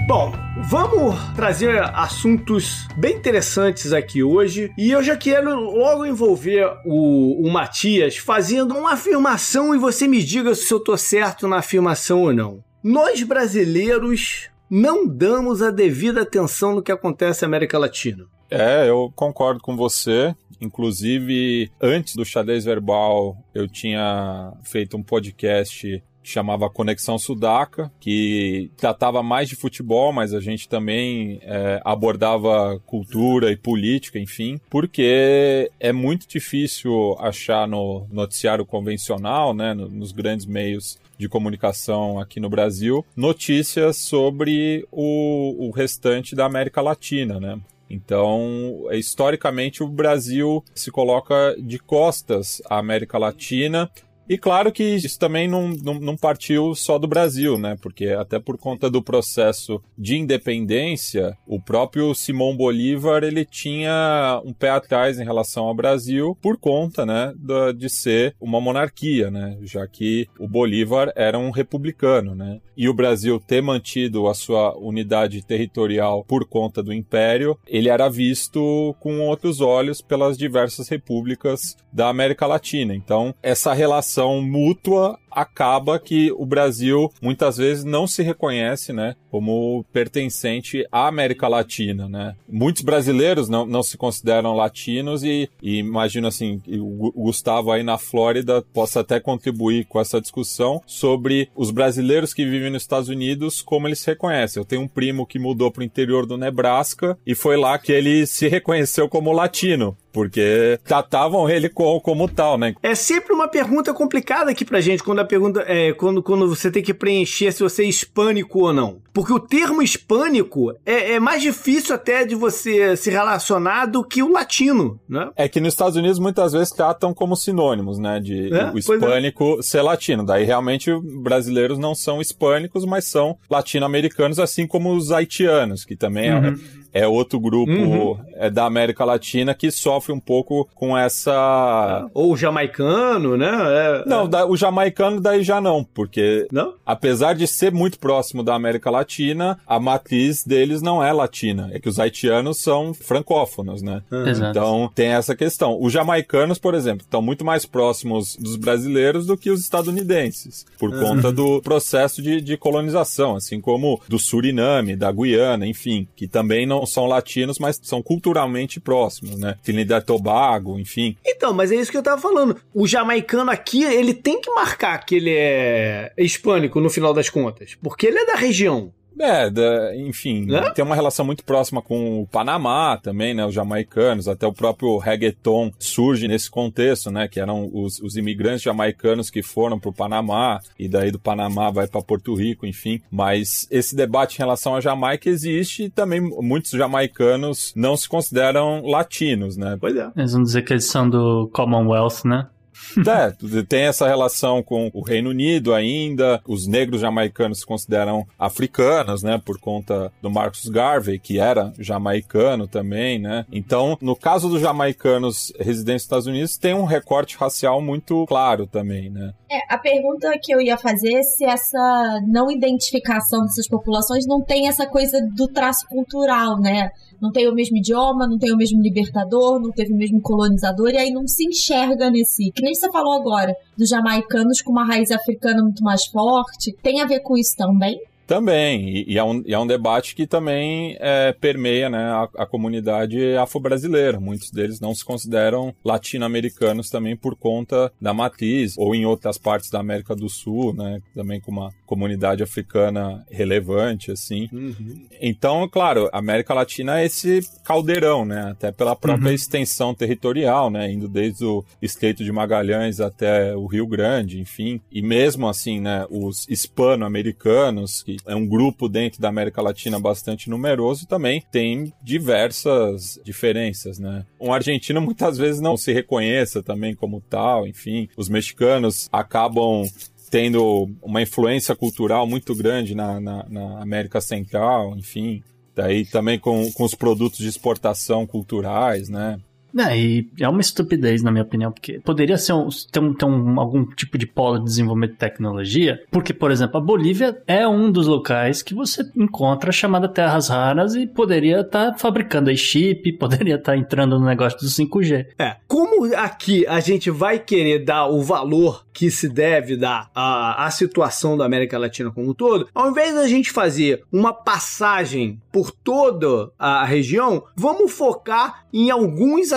Bom, 0.08 0.32
vamos 0.70 1.16
trazer 1.36 1.82
assuntos 1.96 2.88
bem 2.96 3.16
interessantes 3.16 3.92
aqui 3.92 4.22
hoje 4.22 4.72
e 4.78 4.92
eu 4.92 5.02
já 5.02 5.18
quero 5.18 5.60
logo 5.60 6.06
envolver 6.06 6.72
o, 6.86 7.44
o 7.44 7.52
Matias 7.52 8.18
fazendo 8.18 8.76
uma 8.76 8.94
afirmação 8.94 9.74
e 9.74 9.80
você 9.80 10.08
me 10.08 10.22
diga 10.24 10.54
se 10.54 10.72
eu 10.72 10.80
tô 10.80 10.96
certo 10.96 11.48
na 11.48 11.58
afirmação 11.58 12.22
ou 12.22 12.34
não. 12.34 12.64
Nós 12.84 13.24
brasileiros 13.24 14.48
não 14.70 15.08
damos 15.08 15.64
a 15.64 15.72
devida 15.72 16.22
atenção 16.22 16.76
no 16.76 16.84
que 16.84 16.92
acontece 16.92 17.42
na 17.42 17.48
América 17.48 17.80
Latina. 17.80 18.26
É, 18.48 18.88
eu 18.88 19.12
concordo 19.16 19.60
com 19.60 19.76
você. 19.76 20.36
Inclusive, 20.62 21.72
antes 21.82 22.16
do 22.16 22.24
xadrez 22.24 22.64
verbal, 22.64 23.38
eu 23.54 23.68
tinha 23.68 24.54
feito 24.64 24.96
um 24.96 25.04
podcast 25.04 26.02
chamava 26.24 26.70
Conexão 26.70 27.18
Sudaca, 27.18 27.92
que 28.00 28.72
tratava 28.78 29.24
mais 29.24 29.50
de 29.50 29.56
futebol, 29.56 30.14
mas 30.14 30.34
a 30.34 30.40
gente 30.40 30.70
também 30.70 31.40
é, 31.42 31.82
abordava 31.84 32.80
cultura 32.86 33.52
e 33.52 33.58
política, 33.58 34.20
enfim, 34.20 34.60
porque 34.70 35.72
é 35.80 35.92
muito 35.92 36.28
difícil 36.28 37.16
achar 37.20 37.68
no 37.68 38.06
noticiário 38.12 38.66
convencional, 38.66 39.54
né, 39.54 39.74
nos 39.74 40.12
grandes 40.12 40.46
meios 40.46 41.00
de 41.18 41.30
comunicação 41.30 42.20
aqui 42.20 42.40
no 42.40 42.50
Brasil, 42.50 43.06
notícias 43.16 43.98
sobre 43.98 44.86
o, 44.92 45.68
o 45.68 45.72
restante 45.72 46.36
da 46.36 46.46
América 46.46 46.82
Latina, 46.82 47.40
né? 47.40 47.60
Então, 47.94 48.88
historicamente, 48.92 49.84
o 49.84 49.88
Brasil 49.88 50.64
se 50.74 50.90
coloca 50.90 51.54
de 51.60 51.78
costas 51.78 52.62
à 52.70 52.78
América 52.78 53.18
Latina 53.18 53.92
E 54.32 54.38
claro 54.38 54.72
que 54.72 54.82
isso 54.82 55.20
também 55.20 55.46
não, 55.46 55.72
não, 55.84 55.96
não 55.96 56.16
partiu 56.16 56.74
só 56.74 56.98
do 56.98 57.06
Brasil, 57.06 57.58
né? 57.58 57.76
Porque 57.82 58.08
até 58.12 58.40
por 58.40 58.58
conta 58.58 58.90
do 58.90 59.04
processo 59.04 59.84
de 59.98 60.16
independência, 60.16 61.38
o 61.46 61.62
próprio 61.62 62.16
Simão 62.16 62.56
Bolívar 62.56 63.26
ele 63.26 63.44
tinha 63.44 64.42
um 64.46 64.54
pé 64.54 64.70
atrás 64.70 65.20
em 65.20 65.26
relação 65.26 65.66
ao 65.66 65.76
Brasil 65.76 66.34
por 66.42 66.58
conta, 66.58 67.06
né, 67.06 67.34
de 67.76 67.90
ser 67.90 68.34
uma 68.40 68.62
monarquia, 68.62 69.30
né? 69.30 69.58
Já 69.64 69.86
que 69.86 70.30
o 70.40 70.48
Bolívar 70.48 71.12
era 71.14 71.38
um 71.38 71.52
republicano, 71.52 72.34
né? 72.34 72.62
E 72.78 72.88
o 72.88 72.94
Brasil 72.94 73.38
ter 73.38 73.62
mantido 73.62 74.30
a 74.30 74.34
sua 74.34 74.78
unidade 74.78 75.46
territorial 75.46 76.24
por 76.24 76.48
conta 76.48 76.82
do 76.82 76.94
Império, 76.94 77.60
ele 77.68 77.90
era 77.90 78.08
visto 78.08 78.96
com 79.02 79.20
outros 79.28 79.60
olhos 79.60 80.02
pelas 80.02 80.38
diversas 80.38 80.88
repúblicas 80.88 81.76
da 81.92 82.08
América 82.08 82.48
Latina. 82.48 82.96
Então, 82.96 83.36
essa 83.44 83.74
relação 83.74 84.21
mútua 84.42 85.18
acaba 85.32 85.98
que 85.98 86.32
o 86.34 86.46
Brasil 86.46 87.12
muitas 87.22 87.58
vezes 87.58 87.84
não 87.84 88.06
se 88.06 88.22
reconhece, 88.22 88.92
né, 88.92 89.16
como 89.30 89.86
pertencente 89.94 90.86
à 90.92 91.08
América 91.08 91.48
Latina, 91.48 92.10
né. 92.10 92.36
Muitos 92.48 92.82
brasileiros 92.82 93.48
não, 93.48 93.66
não 93.66 93.82
se 93.82 93.98
consideram 93.98 94.56
latinos 94.56 95.24
e, 95.24 95.50
e 95.62 95.78
imagino 95.78 96.28
assim, 96.28 96.62
o 96.68 97.12
Gustavo 97.16 97.72
aí 97.72 97.82
na 97.82 97.98
Flórida 97.98 98.62
possa 98.74 99.00
até 99.00 99.20
contribuir 99.20 99.86
com 99.86 100.00
essa 100.00 100.20
discussão 100.20 100.82
sobre 100.86 101.50
os 101.56 101.72
brasileiros 101.72 102.34
que 102.34 102.46
vivem 102.46 102.70
nos 102.70 102.84
Estados 102.84 103.10
Unidos, 103.10 103.62
como 103.62 103.88
eles 103.88 104.00
se 104.00 104.08
reconhecem. 104.08 104.60
Eu 104.60 104.66
tenho 104.66 104.82
um 104.82 104.88
primo 104.88 105.26
que 105.26 105.40
mudou 105.40 105.72
para 105.72 105.82
o 105.82 105.86
interior 105.86 106.26
do 106.26 106.38
Nebraska 106.38 107.18
e 107.26 107.34
foi 107.34 107.56
lá 107.56 107.78
que 107.78 107.92
ele 107.92 108.26
se 108.28 108.48
reconheceu 108.48 109.08
como 109.08 109.32
latino 109.32 109.96
porque 110.12 110.80
tratavam 110.84 111.50
ele 111.50 111.70
como, 111.70 112.02
como 112.02 112.28
tal, 112.28 112.58
né? 112.58 112.76
É 112.84 112.94
sempre 112.94 113.34
uma 113.34 113.48
pergunta 113.48 113.94
complicada 113.94 114.11
aqui 114.18 114.66
pra 114.66 114.82
gente, 114.82 115.04
quando 115.04 115.20
a 115.20 115.26
pergunta 115.26 115.64
é 115.68 115.94
quando, 115.94 116.22
quando 116.22 116.48
você 116.48 116.72
tem 116.72 116.84
que 116.84 116.94
preencher 116.94 117.52
se 117.52 117.64
você 117.64 117.84
é 117.84 117.88
hispânico 117.88 118.60
ou 118.60 118.74
não. 118.74 119.02
Porque 119.14 119.34
o 119.34 119.40
termo 119.40 119.82
hispânico 119.82 120.72
é, 120.86 121.14
é 121.14 121.20
mais 121.20 121.42
difícil 121.42 121.94
até 121.96 122.26
de 122.26 122.36
você 122.36 122.96
se 122.96 123.10
relacionar 123.10 123.86
do 123.86 124.04
que 124.04 124.24
o 124.24 124.32
latino, 124.32 125.00
né? 125.08 125.30
É 125.36 125.50
que 125.50 125.60
nos 125.60 125.74
Estados 125.74 125.98
Unidos 125.98 126.20
muitas 126.20 126.54
vezes 126.54 126.70
tratam 126.70 127.14
como 127.14 127.36
sinônimos, 127.36 127.98
né? 127.98 128.20
De 128.20 128.54
é, 128.54 128.72
o 128.72 128.78
é. 128.78 128.80
hispânico 128.80 129.60
é. 129.60 129.62
ser 129.62 129.82
latino. 129.82 130.26
Daí 130.26 130.46
realmente 130.46 130.92
brasileiros 131.22 131.78
não 131.78 131.94
são 131.94 132.22
hispânicos, 132.22 132.86
mas 132.86 133.06
são 133.06 133.38
latino-americanos, 133.50 134.40
assim 134.40 134.66
como 134.66 134.94
os 134.96 135.12
haitianos, 135.12 135.84
que 135.84 135.96
também 135.96 136.30
é, 136.30 136.36
uhum. 136.36 136.48
é 136.48 136.81
é 136.94 137.08
outro 137.08 137.40
grupo 137.40 137.72
uhum. 137.72 138.18
é 138.36 138.50
da 138.50 138.66
América 138.66 139.06
Latina 139.06 139.54
que 139.54 139.72
sofre 139.72 140.12
um 140.12 140.20
pouco 140.20 140.68
com 140.76 140.98
essa. 140.98 142.08
Ou 142.14 142.34
o 142.34 142.38
jamaicano, 142.38 143.38
né? 143.38 143.50
É, 143.50 144.04
não, 144.06 144.30
é. 144.30 144.46
O 144.46 144.56
jamaicano 144.56 145.22
daí 145.22 145.44
já 145.44 145.62
não, 145.62 145.84
porque 145.84 146.48
não? 146.52 146.74
apesar 146.86 147.34
de 147.34 147.48
ser 147.48 147.72
muito 147.72 148.00
próximo 148.00 148.44
da 148.44 148.56
América 148.56 148.90
Latina, 148.90 149.58
a 149.66 149.80
matriz 149.80 150.44
deles 150.44 150.82
não 150.82 151.04
é 151.04 151.12
latina. 151.14 151.70
É 151.74 151.80
que 151.80 151.90
os 151.90 152.00
haitianos 152.00 152.62
são 152.62 152.94
francófonos, 152.94 153.82
né? 153.82 154.02
Uhum. 154.12 154.50
Então 154.50 154.92
tem 154.94 155.10
essa 155.10 155.36
questão. 155.36 155.78
Os 155.82 155.94
jamaicanos, 155.94 156.60
por 156.60 156.74
exemplo, 156.74 157.04
estão 157.04 157.22
muito 157.22 157.46
mais 157.46 157.66
próximos 157.66 158.36
dos 158.36 158.56
brasileiros 158.56 159.26
do 159.26 159.38
que 159.38 159.50
os 159.50 159.62
estadunidenses, 159.62 160.66
por 160.78 160.90
uhum. 160.90 161.00
conta 161.00 161.32
do 161.32 161.62
processo 161.62 162.22
de, 162.22 162.42
de 162.42 162.58
colonização, 162.58 163.36
assim 163.36 163.62
como 163.62 164.02
do 164.08 164.20
Suriname, 164.20 164.96
da 164.96 165.12
Guiana, 165.12 165.66
enfim, 165.66 166.08
que 166.16 166.28
também 166.28 166.66
não 166.66 166.81
não 166.82 166.86
são 166.88 167.06
latinos, 167.06 167.60
mas 167.60 167.80
são 167.82 168.02
culturalmente 168.02 168.80
próximos, 168.80 169.38
né? 169.38 169.56
Trinidad 169.64 170.02
e 170.02 170.06
Tobago, 170.06 170.80
enfim. 170.80 171.16
Então, 171.24 171.54
mas 171.54 171.72
é 171.72 171.76
isso 171.76 171.92
que 171.92 171.98
eu 171.98 172.04
tava 172.04 172.20
falando. 172.20 172.58
O 172.74 172.88
jamaicano 172.88 173.52
aqui, 173.52 173.84
ele 173.84 174.14
tem 174.14 174.42
que 174.42 174.50
marcar 174.52 175.06
que 175.06 175.16
ele 175.16 175.34
é 175.34 176.12
hispânico 176.18 176.82
no 176.82 176.90
final 176.90 177.14
das 177.14 177.30
contas, 177.30 177.78
porque 177.82 178.08
ele 178.08 178.18
é 178.18 178.26
da 178.26 178.36
região. 178.36 178.92
É, 179.22 179.50
da, 179.50 179.96
enfim, 179.96 180.46
né? 180.46 180.72
tem 180.72 180.84
uma 180.84 180.96
relação 180.96 181.24
muito 181.24 181.44
próxima 181.44 181.82
com 181.82 182.22
o 182.22 182.28
Panamá 182.28 182.98
também, 182.98 183.34
né? 183.34 183.46
Os 183.46 183.54
jamaicanos, 183.54 184.28
até 184.28 184.48
o 184.48 184.54
próprio 184.54 184.98
reggaeton 184.98 185.72
surge 185.78 186.28
nesse 186.28 186.50
contexto, 186.50 187.12
né? 187.12 187.28
Que 187.28 187.40
eram 187.40 187.70
os, 187.72 188.00
os 188.00 188.18
imigrantes 188.18 188.64
jamaicanos 188.64 189.30
que 189.30 189.44
foram 189.44 189.80
para 189.80 189.90
o 189.90 189.94
Panamá, 189.94 190.60
e 190.78 190.88
daí 190.88 191.12
do 191.12 191.20
Panamá 191.20 191.70
vai 191.70 191.88
para 191.88 192.02
Porto 192.02 192.34
Rico, 192.34 192.66
enfim. 192.66 193.02
Mas 193.12 193.68
esse 193.70 193.96
debate 193.96 194.36
em 194.36 194.40
relação 194.40 194.76
à 194.76 194.82
Jamaica 194.82 195.30
existe 195.30 195.84
e 195.84 195.90
também 195.90 196.20
muitos 196.20 196.72
jamaicanos 196.72 197.74
não 197.76 197.96
se 197.96 198.10
consideram 198.10 198.84
latinos, 198.86 199.56
né? 199.56 199.78
Pois 199.80 199.96
é. 199.96 200.10
Eles 200.16 200.34
vão 200.34 200.44
dizer 200.44 200.64
que 200.64 200.74
eles 200.74 200.86
são 200.86 201.10
do 201.10 201.50
Commonwealth, 201.54 202.26
né? 202.26 202.48
É, 203.12 203.64
tem 203.64 203.84
essa 203.84 204.08
relação 204.08 204.64
com 204.64 204.90
o 204.94 205.02
Reino 205.02 205.32
Unido 205.32 205.74
ainda. 205.74 206.42
Os 206.48 206.66
negros 206.66 207.02
jamaicanos 207.02 207.60
se 207.60 207.66
consideram 207.66 208.26
africanos, 208.40 209.22
né? 209.22 209.40
Por 209.44 209.60
conta 209.60 210.12
do 210.22 210.32
Marcus 210.32 210.68
Garvey, 210.70 211.20
que 211.20 211.38
era 211.38 211.74
jamaicano 211.78 212.68
também, 212.68 213.20
né? 213.20 213.46
Então, 213.52 213.98
no 214.02 214.16
caso 214.16 214.50
dos 214.50 214.62
jamaicanos 214.62 215.52
residentes 215.60 216.04
nos 216.04 216.04
Estados 216.04 216.28
Unidos, 216.28 216.58
tem 216.58 216.74
um 216.74 216.86
recorte 216.86 217.38
racial 217.38 217.82
muito 217.82 218.26
claro 218.28 218.66
também, 218.66 219.10
né? 219.10 219.34
É, 219.52 219.60
a 219.68 219.78
pergunta 219.78 220.32
que 220.42 220.54
eu 220.54 220.62
ia 220.62 220.78
fazer 220.78 221.14
é 221.14 221.24
se 221.24 221.44
essa 221.44 222.22
não 222.26 222.50
identificação 222.50 223.42
dessas 223.42 223.68
populações 223.68 224.26
não 224.26 224.42
tem 224.42 224.68
essa 224.68 224.88
coisa 224.88 225.20
do 225.36 225.48
traço 225.48 225.86
cultural, 225.88 226.58
né? 226.60 226.90
Não 227.22 227.32
tem 227.32 227.48
o 227.48 227.54
mesmo 227.54 227.78
idioma, 227.78 228.28
não 228.28 228.38
tem 228.38 228.52
o 228.52 228.58
mesmo 228.58 228.82
libertador, 228.82 229.60
não 229.60 229.72
teve 229.72 229.94
o 229.94 229.98
mesmo 229.98 230.20
colonizador, 230.22 230.90
e 230.90 230.98
aí 230.98 231.12
não 231.12 231.28
se 231.28 231.46
enxerga 231.46 232.10
nesse. 232.10 232.52
Que 232.52 232.64
nem 232.64 232.74
você 232.74 232.92
falou 232.92 233.14
agora, 233.14 233.54
dos 233.78 233.90
jamaicanos 233.90 234.62
com 234.62 234.72
uma 234.72 234.86
raiz 234.86 235.12
africana 235.12 235.62
muito 235.62 235.84
mais 235.84 236.06
forte. 236.08 236.76
Tem 236.82 237.00
a 237.02 237.06
ver 237.06 237.20
com 237.20 237.38
isso 237.38 237.56
também? 237.56 238.00
Também, 238.32 238.88
e, 238.88 239.12
e, 239.12 239.18
é, 239.18 239.24
um, 239.26 239.44
e 239.46 239.54
é 239.54 239.60
um 239.60 239.68
debate 239.68 240.16
que 240.16 240.26
também 240.26 240.96
é, 241.02 241.34
permeia 241.34 241.90
né, 241.90 242.02
a, 242.02 242.30
a 242.38 242.46
comunidade 242.46 243.36
afro-brasileira. 243.36 244.22
Muitos 244.22 244.50
deles 244.52 244.80
não 244.80 244.96
se 244.96 245.04
consideram 245.04 245.76
latino-americanos 245.84 246.90
também 246.90 247.14
por 247.14 247.36
conta 247.36 247.92
da 248.00 248.14
matriz, 248.14 248.78
ou 248.78 248.96
em 248.96 249.06
outras 249.06 249.38
partes 249.38 249.70
da 249.70 249.82
América 249.82 250.16
do 250.16 250.30
Sul, 250.30 250.74
né, 250.74 251.02
também 251.14 251.42
com 251.42 251.52
uma 251.52 251.74
comunidade 251.86 252.42
africana 252.42 253.22
relevante, 253.30 254.12
assim. 254.12 254.48
Uhum. 254.54 255.06
Então, 255.20 255.68
claro, 255.68 256.10
a 256.14 256.20
América 256.20 256.54
Latina 256.54 257.02
é 257.02 257.08
esse 257.08 257.42
caldeirão, 257.66 258.24
né, 258.24 258.52
até 258.52 258.72
pela 258.72 258.96
própria 258.96 259.28
uhum. 259.28 259.36
extensão 259.36 259.94
territorial, 259.94 260.70
né, 260.70 260.90
indo 260.90 261.10
desde 261.10 261.44
o 261.44 261.66
Estreito 261.82 262.24
de 262.24 262.32
Magalhães 262.32 263.02
até 263.02 263.54
o 263.58 263.66
Rio 263.66 263.86
Grande, 263.86 264.40
enfim. 264.40 264.80
E 264.90 265.02
mesmo 265.02 265.50
assim, 265.50 265.82
né, 265.82 266.08
os 266.10 266.48
hispano-americanos, 266.48 268.04
que 268.04 268.21
é 268.26 268.36
um 268.36 268.46
grupo 268.46 268.88
dentro 268.88 269.22
da 269.22 269.30
América 269.30 269.62
Latina 269.62 270.00
bastante 270.00 270.50
numeroso, 270.50 271.08
também 271.08 271.44
tem 271.52 271.94
diversas 272.02 273.20
diferenças, 273.24 274.00
né? 274.00 274.26
Um 274.40 274.54
argentino 274.54 275.00
muitas 275.02 275.38
vezes 275.38 275.62
não 275.62 275.78
se 275.78 275.92
reconheça 275.92 276.62
também 276.62 276.96
como 276.96 277.22
tal, 277.30 277.68
enfim. 277.68 278.08
Os 278.16 278.30
mexicanos 278.30 279.08
acabam 279.12 279.84
tendo 280.30 280.90
uma 281.02 281.22
influência 281.22 281.76
cultural 281.76 282.26
muito 282.26 282.56
grande 282.56 282.96
na, 282.96 283.20
na, 283.20 283.46
na 283.50 283.82
América 283.82 284.22
Central, 284.22 284.96
enfim. 284.98 285.44
Daí 285.76 286.06
também 286.06 286.40
com, 286.40 286.72
com 286.72 286.84
os 286.84 286.96
produtos 286.96 287.40
de 287.40 287.48
exportação 287.48 288.26
culturais, 288.26 289.10
né? 289.10 289.40
É, 289.78 289.98
e 289.98 290.28
é 290.40 290.48
uma 290.48 290.62
estupidez, 290.62 291.24
na 291.24 291.32
minha 291.32 291.44
opinião, 291.44 291.72
porque 291.72 292.00
poderia 292.00 292.38
ser 292.38 292.54
um, 292.54 292.68
ter, 292.92 293.00
um, 293.00 293.14
ter 293.14 293.26
um, 293.26 293.60
algum 293.60 293.86
tipo 293.86 294.18
de 294.18 294.28
polo 294.28 294.60
de 294.60 294.66
desenvolvimento 294.66 295.12
de 295.12 295.18
tecnologia, 295.18 296.04
porque, 296.12 296.34
por 296.34 296.52
exemplo, 296.52 296.78
a 296.78 296.82
Bolívia 296.82 297.42
é 297.48 297.68
um 297.68 297.92
dos 297.92 298.08
locais 298.08 298.62
que 298.62 298.74
você 298.74 299.10
encontra 299.16 299.72
chamada 299.72 300.08
terras 300.08 300.50
raras 300.50 300.96
e 300.96 301.08
poderia 301.08 301.62
estar 301.62 301.92
tá 301.92 301.98
fabricando 301.98 302.50
aí 302.50 302.58
chip, 302.58 303.12
poderia 303.18 303.56
estar 303.56 303.74
tá 303.74 303.78
entrando 303.78 304.20
no 304.20 304.26
negócio 304.26 304.60
do 304.60 304.66
5G. 304.66 305.28
É, 305.40 305.56
como 305.68 306.14
aqui 306.16 306.66
a 306.68 306.80
gente 306.80 307.10
vai 307.10 307.40
querer 307.40 307.86
dar 307.86 308.08
o 308.08 308.22
valor 308.22 308.86
que 308.94 309.10
se 309.10 309.30
deve 309.30 309.78
dar 309.78 310.10
à, 310.14 310.66
à 310.66 310.72
situação 310.72 311.38
da 311.38 311.46
América 311.46 311.78
Latina 311.78 312.12
como 312.12 312.32
um 312.32 312.34
todo, 312.34 312.68
ao 312.74 312.90
invés 312.90 313.14
da 313.14 313.28
gente 313.28 313.52
fazer 313.52 314.04
uma 314.12 314.34
passagem 314.34 315.40
por 315.52 315.72
toda 315.72 316.52
a 316.58 316.86
região, 316.86 317.44
vamos 317.56 317.92
focar 317.92 318.66
em 318.74 318.90
alguns 318.90 319.52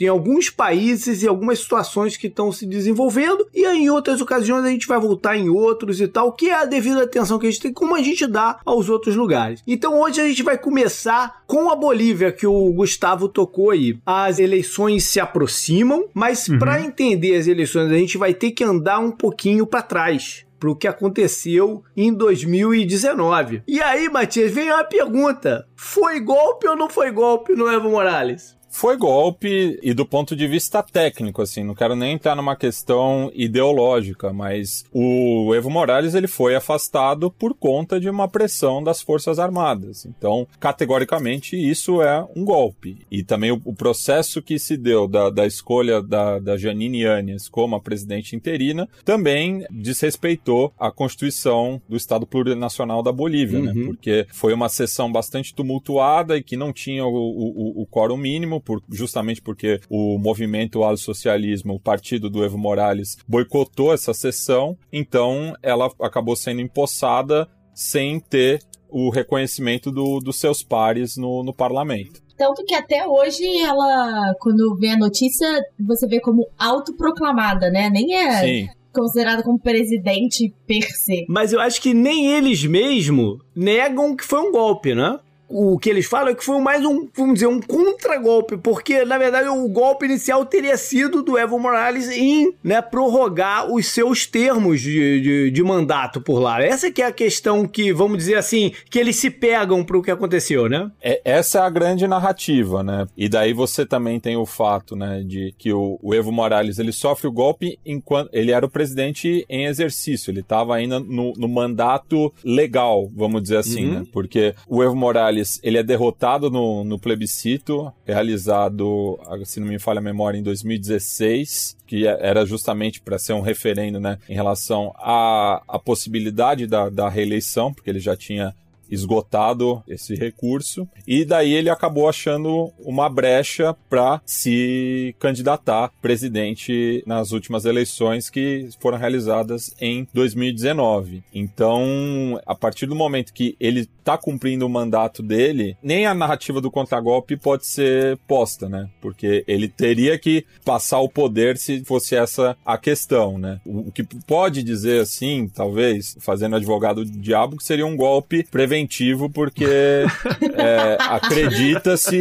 em 0.00 0.08
alguns 0.08 0.50
países 0.50 1.22
e 1.22 1.28
algumas 1.28 1.60
situações 1.60 2.16
que 2.16 2.26
estão 2.26 2.52
se 2.52 2.66
desenvolvendo, 2.66 3.46
e 3.54 3.64
aí, 3.64 3.84
em 3.84 3.90
outras 3.90 4.20
ocasiões 4.20 4.64
a 4.64 4.70
gente 4.70 4.86
vai 4.86 4.98
voltar 4.98 5.36
em 5.36 5.48
outros 5.48 6.00
e 6.00 6.08
tal, 6.08 6.32
que 6.32 6.48
é 6.48 6.54
a 6.54 6.64
devida 6.64 7.02
atenção 7.02 7.38
que 7.38 7.46
a 7.46 7.50
gente 7.50 7.62
tem, 7.62 7.72
como 7.72 7.94
a 7.94 8.02
gente 8.02 8.26
dá 8.26 8.60
aos 8.64 8.88
outros 8.88 9.16
lugares. 9.16 9.62
Então 9.66 10.00
hoje 10.00 10.20
a 10.20 10.26
gente 10.26 10.42
vai 10.42 10.58
começar 10.58 11.42
com 11.46 11.70
a 11.70 11.76
Bolívia, 11.76 12.32
que 12.32 12.46
o 12.46 12.72
Gustavo 12.72 13.28
tocou 13.28 13.70
aí. 13.70 13.98
As 14.04 14.38
eleições 14.38 15.04
se 15.04 15.18
aproximam, 15.18 16.06
mas 16.14 16.48
uhum. 16.48 16.58
para 16.58 16.80
entender 16.80 17.36
as 17.36 17.46
eleições 17.46 17.90
a 17.90 17.96
gente 17.96 18.18
vai 18.18 18.34
ter 18.34 18.50
que 18.52 18.64
andar 18.64 18.98
um 18.98 19.10
pouquinho 19.10 19.66
para 19.66 19.82
trás 19.82 20.44
para 20.60 20.70
o 20.70 20.76
que 20.76 20.86
aconteceu 20.86 21.82
em 21.96 22.12
2019. 22.12 23.62
E 23.66 23.80
aí, 23.80 24.10
Matias, 24.10 24.52
vem 24.52 24.70
uma 24.70 24.84
pergunta: 24.84 25.66
foi 25.74 26.20
golpe 26.20 26.68
ou 26.68 26.76
não 26.76 26.90
foi 26.90 27.10
golpe 27.10 27.54
no 27.54 27.66
Evo 27.66 27.88
Morales? 27.88 28.59
Foi 28.70 28.96
golpe 28.96 29.78
e 29.82 29.92
do 29.92 30.06
ponto 30.06 30.36
de 30.36 30.46
vista 30.46 30.82
técnico, 30.82 31.42
assim, 31.42 31.64
não 31.64 31.74
quero 31.74 31.96
nem 31.96 32.14
entrar 32.14 32.36
numa 32.36 32.54
questão 32.54 33.30
ideológica, 33.34 34.32
mas 34.32 34.84
o 34.92 35.52
Evo 35.54 35.68
Morales 35.68 36.14
ele 36.14 36.28
foi 36.28 36.54
afastado 36.54 37.30
por 37.30 37.52
conta 37.52 38.00
de 38.00 38.08
uma 38.08 38.28
pressão 38.28 38.82
das 38.82 39.02
Forças 39.02 39.38
Armadas. 39.38 40.06
Então, 40.06 40.46
categoricamente, 40.58 41.56
isso 41.56 42.00
é 42.00 42.24
um 42.34 42.44
golpe. 42.44 42.98
E 43.10 43.22
também 43.24 43.50
o, 43.50 43.60
o 43.64 43.74
processo 43.74 44.40
que 44.40 44.58
se 44.58 44.76
deu 44.76 45.08
da, 45.08 45.30
da 45.30 45.46
escolha 45.46 46.00
da, 46.00 46.38
da 46.38 46.56
Janine 46.56 47.02
Yanes 47.02 47.48
como 47.48 47.74
a 47.74 47.80
presidente 47.80 48.36
interina 48.36 48.88
também 49.04 49.66
desrespeitou 49.70 50.72
a 50.78 50.90
Constituição 50.90 51.82
do 51.88 51.96
Estado 51.96 52.26
Plurinacional 52.26 53.02
da 53.02 53.12
Bolívia, 53.12 53.58
né? 53.58 53.72
uhum. 53.72 53.78
né? 53.78 53.86
Porque 53.86 54.26
foi 54.30 54.54
uma 54.54 54.68
sessão 54.68 55.10
bastante 55.10 55.54
tumultuada 55.54 56.36
e 56.36 56.42
que 56.42 56.56
não 56.56 56.72
tinha 56.72 57.04
o, 57.04 57.10
o, 57.10 57.82
o 57.82 57.86
quórum 57.86 58.16
mínimo, 58.16 58.59
por, 58.60 58.82
justamente 58.90 59.40
porque 59.40 59.80
o 59.88 60.18
movimento 60.18 60.82
ao 60.82 60.96
socialismo, 60.96 61.74
o 61.74 61.80
partido 61.80 62.28
do 62.28 62.44
Evo 62.44 62.58
Morales, 62.58 63.16
boicotou 63.26 63.92
essa 63.92 64.12
sessão, 64.14 64.76
então 64.92 65.54
ela 65.62 65.90
acabou 66.00 66.36
sendo 66.36 66.60
empossada 66.60 67.48
sem 67.74 68.20
ter 68.20 68.60
o 68.88 69.08
reconhecimento 69.10 69.90
do, 69.90 70.18
dos 70.18 70.38
seus 70.38 70.62
pares 70.62 71.16
no, 71.16 71.42
no 71.42 71.54
parlamento. 71.54 72.20
Tanto 72.36 72.64
que 72.64 72.74
até 72.74 73.06
hoje 73.06 73.44
ela, 73.60 74.34
quando 74.40 74.74
vê 74.76 74.88
a 74.88 74.98
notícia, 74.98 75.46
você 75.78 76.06
vê 76.06 76.20
como 76.20 76.48
autoproclamada, 76.58 77.70
né? 77.70 77.90
Nem 77.90 78.14
é 78.14 78.40
Sim. 78.40 78.68
considerada 78.94 79.42
como 79.42 79.60
presidente 79.60 80.50
per 80.66 80.82
se. 80.84 81.26
Mas 81.28 81.52
eu 81.52 81.60
acho 81.60 81.80
que 81.82 81.92
nem 81.92 82.32
eles 82.32 82.64
mesmo 82.64 83.38
negam 83.54 84.16
que 84.16 84.24
foi 84.24 84.40
um 84.40 84.50
golpe, 84.50 84.94
né? 84.94 85.18
O 85.50 85.78
que 85.78 85.90
eles 85.90 86.06
falam 86.06 86.28
é 86.28 86.34
que 86.34 86.44
foi 86.44 86.60
mais 86.60 86.84
um, 86.84 87.08
vamos 87.14 87.34
dizer, 87.34 87.48
um 87.48 87.60
contragolpe, 87.60 88.56
porque 88.56 89.04
na 89.04 89.18
verdade 89.18 89.48
o 89.48 89.68
golpe 89.68 90.06
inicial 90.06 90.46
teria 90.46 90.76
sido 90.76 91.22
do 91.22 91.36
Evo 91.36 91.58
Morales 91.58 92.08
em 92.08 92.54
né, 92.62 92.80
prorrogar 92.80 93.70
os 93.70 93.86
seus 93.86 94.24
termos 94.26 94.80
de, 94.80 95.20
de, 95.20 95.50
de, 95.50 95.62
mandato 95.62 96.20
por 96.20 96.38
lá. 96.38 96.62
Essa 96.62 96.90
que 96.90 97.02
é 97.02 97.06
a 97.06 97.12
questão 97.12 97.66
que, 97.66 97.92
vamos 97.92 98.18
dizer 98.18 98.36
assim, 98.36 98.72
que 98.88 98.98
eles 98.98 99.16
se 99.16 99.30
pegam 99.30 99.84
para 99.84 99.98
o 99.98 100.02
que 100.02 100.10
aconteceu, 100.10 100.68
né? 100.68 100.90
É, 101.02 101.20
essa 101.24 101.58
é 101.58 101.62
a 101.62 101.70
grande 101.70 102.06
narrativa, 102.06 102.82
né? 102.82 103.06
E 103.16 103.28
daí 103.28 103.52
você 103.52 103.84
também 103.84 104.20
tem 104.20 104.36
o 104.36 104.46
fato, 104.46 104.94
né, 104.94 105.22
de 105.26 105.52
que 105.58 105.72
o, 105.72 105.98
o 106.00 106.14
Evo 106.14 106.30
Morales 106.30 106.78
ele 106.78 106.92
sofre 106.92 107.26
o 107.26 107.32
golpe 107.32 107.78
enquanto 107.84 108.30
ele 108.32 108.52
era 108.52 108.64
o 108.64 108.70
presidente 108.70 109.44
em 109.48 109.66
exercício, 109.66 110.30
ele 110.30 110.40
estava 110.40 110.74
ainda 110.76 111.00
no, 111.00 111.32
no, 111.36 111.48
mandato 111.48 112.32
legal, 112.44 113.10
vamos 113.14 113.42
dizer 113.42 113.56
assim, 113.56 113.86
uhum. 113.86 113.94
né? 114.00 114.06
Porque 114.12 114.54
o 114.68 114.82
Evo 114.82 114.94
Morales 114.94 115.39
ele 115.62 115.78
é 115.78 115.82
derrotado 115.82 116.50
no, 116.50 116.84
no 116.84 116.98
plebiscito, 116.98 117.92
realizado, 118.04 119.18
se 119.44 119.60
não 119.60 119.68
me 119.68 119.78
falha 119.78 119.98
a 119.98 120.02
memória, 120.02 120.38
em 120.38 120.42
2016, 120.42 121.76
que 121.86 122.06
é, 122.06 122.18
era 122.20 122.44
justamente 122.44 123.00
para 123.00 123.18
ser 123.18 123.32
um 123.32 123.40
referendo 123.40 123.98
né, 124.00 124.18
em 124.28 124.34
relação 124.34 124.92
à, 124.96 125.62
à 125.68 125.78
possibilidade 125.78 126.66
da, 126.66 126.88
da 126.88 127.08
reeleição, 127.08 127.72
porque 127.72 127.90
ele 127.90 128.00
já 128.00 128.16
tinha 128.16 128.54
esgotado 128.90 129.82
esse 129.86 130.14
recurso 130.14 130.88
e 131.06 131.24
daí 131.24 131.54
ele 131.54 131.70
acabou 131.70 132.08
achando 132.08 132.72
uma 132.80 133.08
brecha 133.08 133.74
para 133.88 134.20
se 134.26 135.14
candidatar 135.18 135.92
presidente 136.02 137.02
nas 137.06 137.30
últimas 137.30 137.64
eleições 137.64 138.28
que 138.28 138.68
foram 138.80 138.98
realizadas 138.98 139.72
em 139.80 140.06
2019. 140.12 141.22
Então, 141.32 142.40
a 142.44 142.54
partir 142.54 142.86
do 142.86 142.96
momento 142.96 143.32
que 143.32 143.56
ele 143.60 143.86
está 144.10 144.18
cumprindo 144.18 144.66
o 144.66 144.68
mandato 144.68 145.22
dele, 145.22 145.76
nem 145.82 146.06
a 146.06 146.14
narrativa 146.14 146.60
do 146.60 146.70
contragolpe 146.70 147.36
pode 147.36 147.66
ser 147.66 148.18
posta, 148.26 148.68
né? 148.68 148.88
Porque 149.00 149.44
ele 149.46 149.68
teria 149.68 150.18
que 150.18 150.44
passar 150.64 151.00
o 151.00 151.08
poder 151.08 151.56
se 151.56 151.84
fosse 151.84 152.16
essa 152.16 152.56
a 152.64 152.76
questão, 152.76 153.38
né? 153.38 153.60
O 153.64 153.92
que 153.92 154.02
pode 154.26 154.62
dizer 154.62 155.00
assim, 155.02 155.48
talvez, 155.48 156.16
fazendo 156.20 156.56
advogado 156.56 157.04
do 157.04 157.10
diabo, 157.10 157.56
que 157.56 157.64
seria 157.64 157.86
um 157.86 157.96
golpe 157.96 158.44
preventivo 158.50 159.30
porque 159.30 159.64
é, 160.56 160.96
acredita-se 160.98 162.20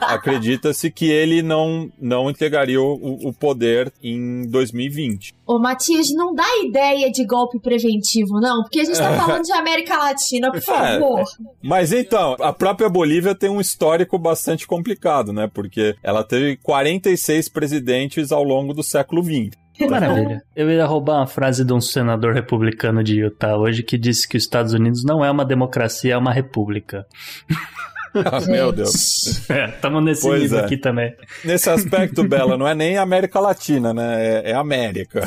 acredita-se 0.00 0.90
que 0.90 1.10
ele 1.10 1.42
não, 1.42 1.90
não 2.00 2.30
entregaria 2.30 2.80
o, 2.80 3.28
o 3.28 3.32
poder 3.32 3.92
em 4.02 4.48
2020. 4.48 5.34
Ô, 5.46 5.58
Matias, 5.58 6.08
não 6.12 6.34
dá 6.34 6.44
ideia 6.64 7.10
de 7.10 7.24
golpe 7.24 7.60
preventivo, 7.60 8.40
não, 8.40 8.62
porque 8.62 8.80
a 8.80 8.84
gente 8.84 8.98
tá 8.98 9.16
falando 9.16 9.44
de 9.44 9.52
América 9.52 9.96
Latina, 9.96 10.50
por 10.50 10.58
é, 10.58 10.60
favor. 10.60 11.24
Mas 11.62 11.92
então, 11.92 12.36
a 12.40 12.52
própria 12.52 12.88
Bolívia 12.88 13.34
tem 13.34 13.50
um 13.50 13.60
histórico 13.60 14.18
bastante 14.18 14.66
complicado, 14.66 15.32
né? 15.32 15.48
Porque 15.52 15.94
ela 16.02 16.22
teve 16.22 16.56
46 16.58 17.48
presidentes 17.48 18.32
ao 18.32 18.42
longo 18.42 18.72
do 18.72 18.82
século 18.82 19.22
XX. 19.22 19.56
Maravilha. 19.90 20.42
Eu 20.54 20.70
ia 20.70 20.86
roubar 20.86 21.18
uma 21.18 21.26
frase 21.26 21.64
de 21.64 21.72
um 21.72 21.80
senador 21.80 22.32
republicano 22.32 23.04
de 23.04 23.20
Utah 23.20 23.58
hoje 23.58 23.82
que 23.82 23.98
disse 23.98 24.26
que 24.26 24.36
os 24.36 24.44
Estados 24.44 24.72
Unidos 24.72 25.04
não 25.04 25.22
é 25.24 25.30
uma 25.30 25.44
democracia, 25.44 26.14
é 26.14 26.16
uma 26.16 26.32
república. 26.32 27.06
Ah, 28.24 28.40
meu 28.46 28.72
Deus. 28.72 29.44
É, 29.48 29.66
estamos 29.66 30.02
nesse 30.02 30.22
pois 30.22 30.42
nível 30.42 30.58
é. 30.58 30.64
aqui 30.64 30.76
também. 30.76 31.14
Nesse 31.44 31.70
aspecto, 31.70 32.24
Bela, 32.24 32.56
não 32.56 32.66
é 32.66 32.74
nem 32.74 32.96
América 32.96 33.38
Latina, 33.38 33.94
né? 33.94 34.42
É, 34.44 34.50
é 34.50 34.54
América. 34.54 35.22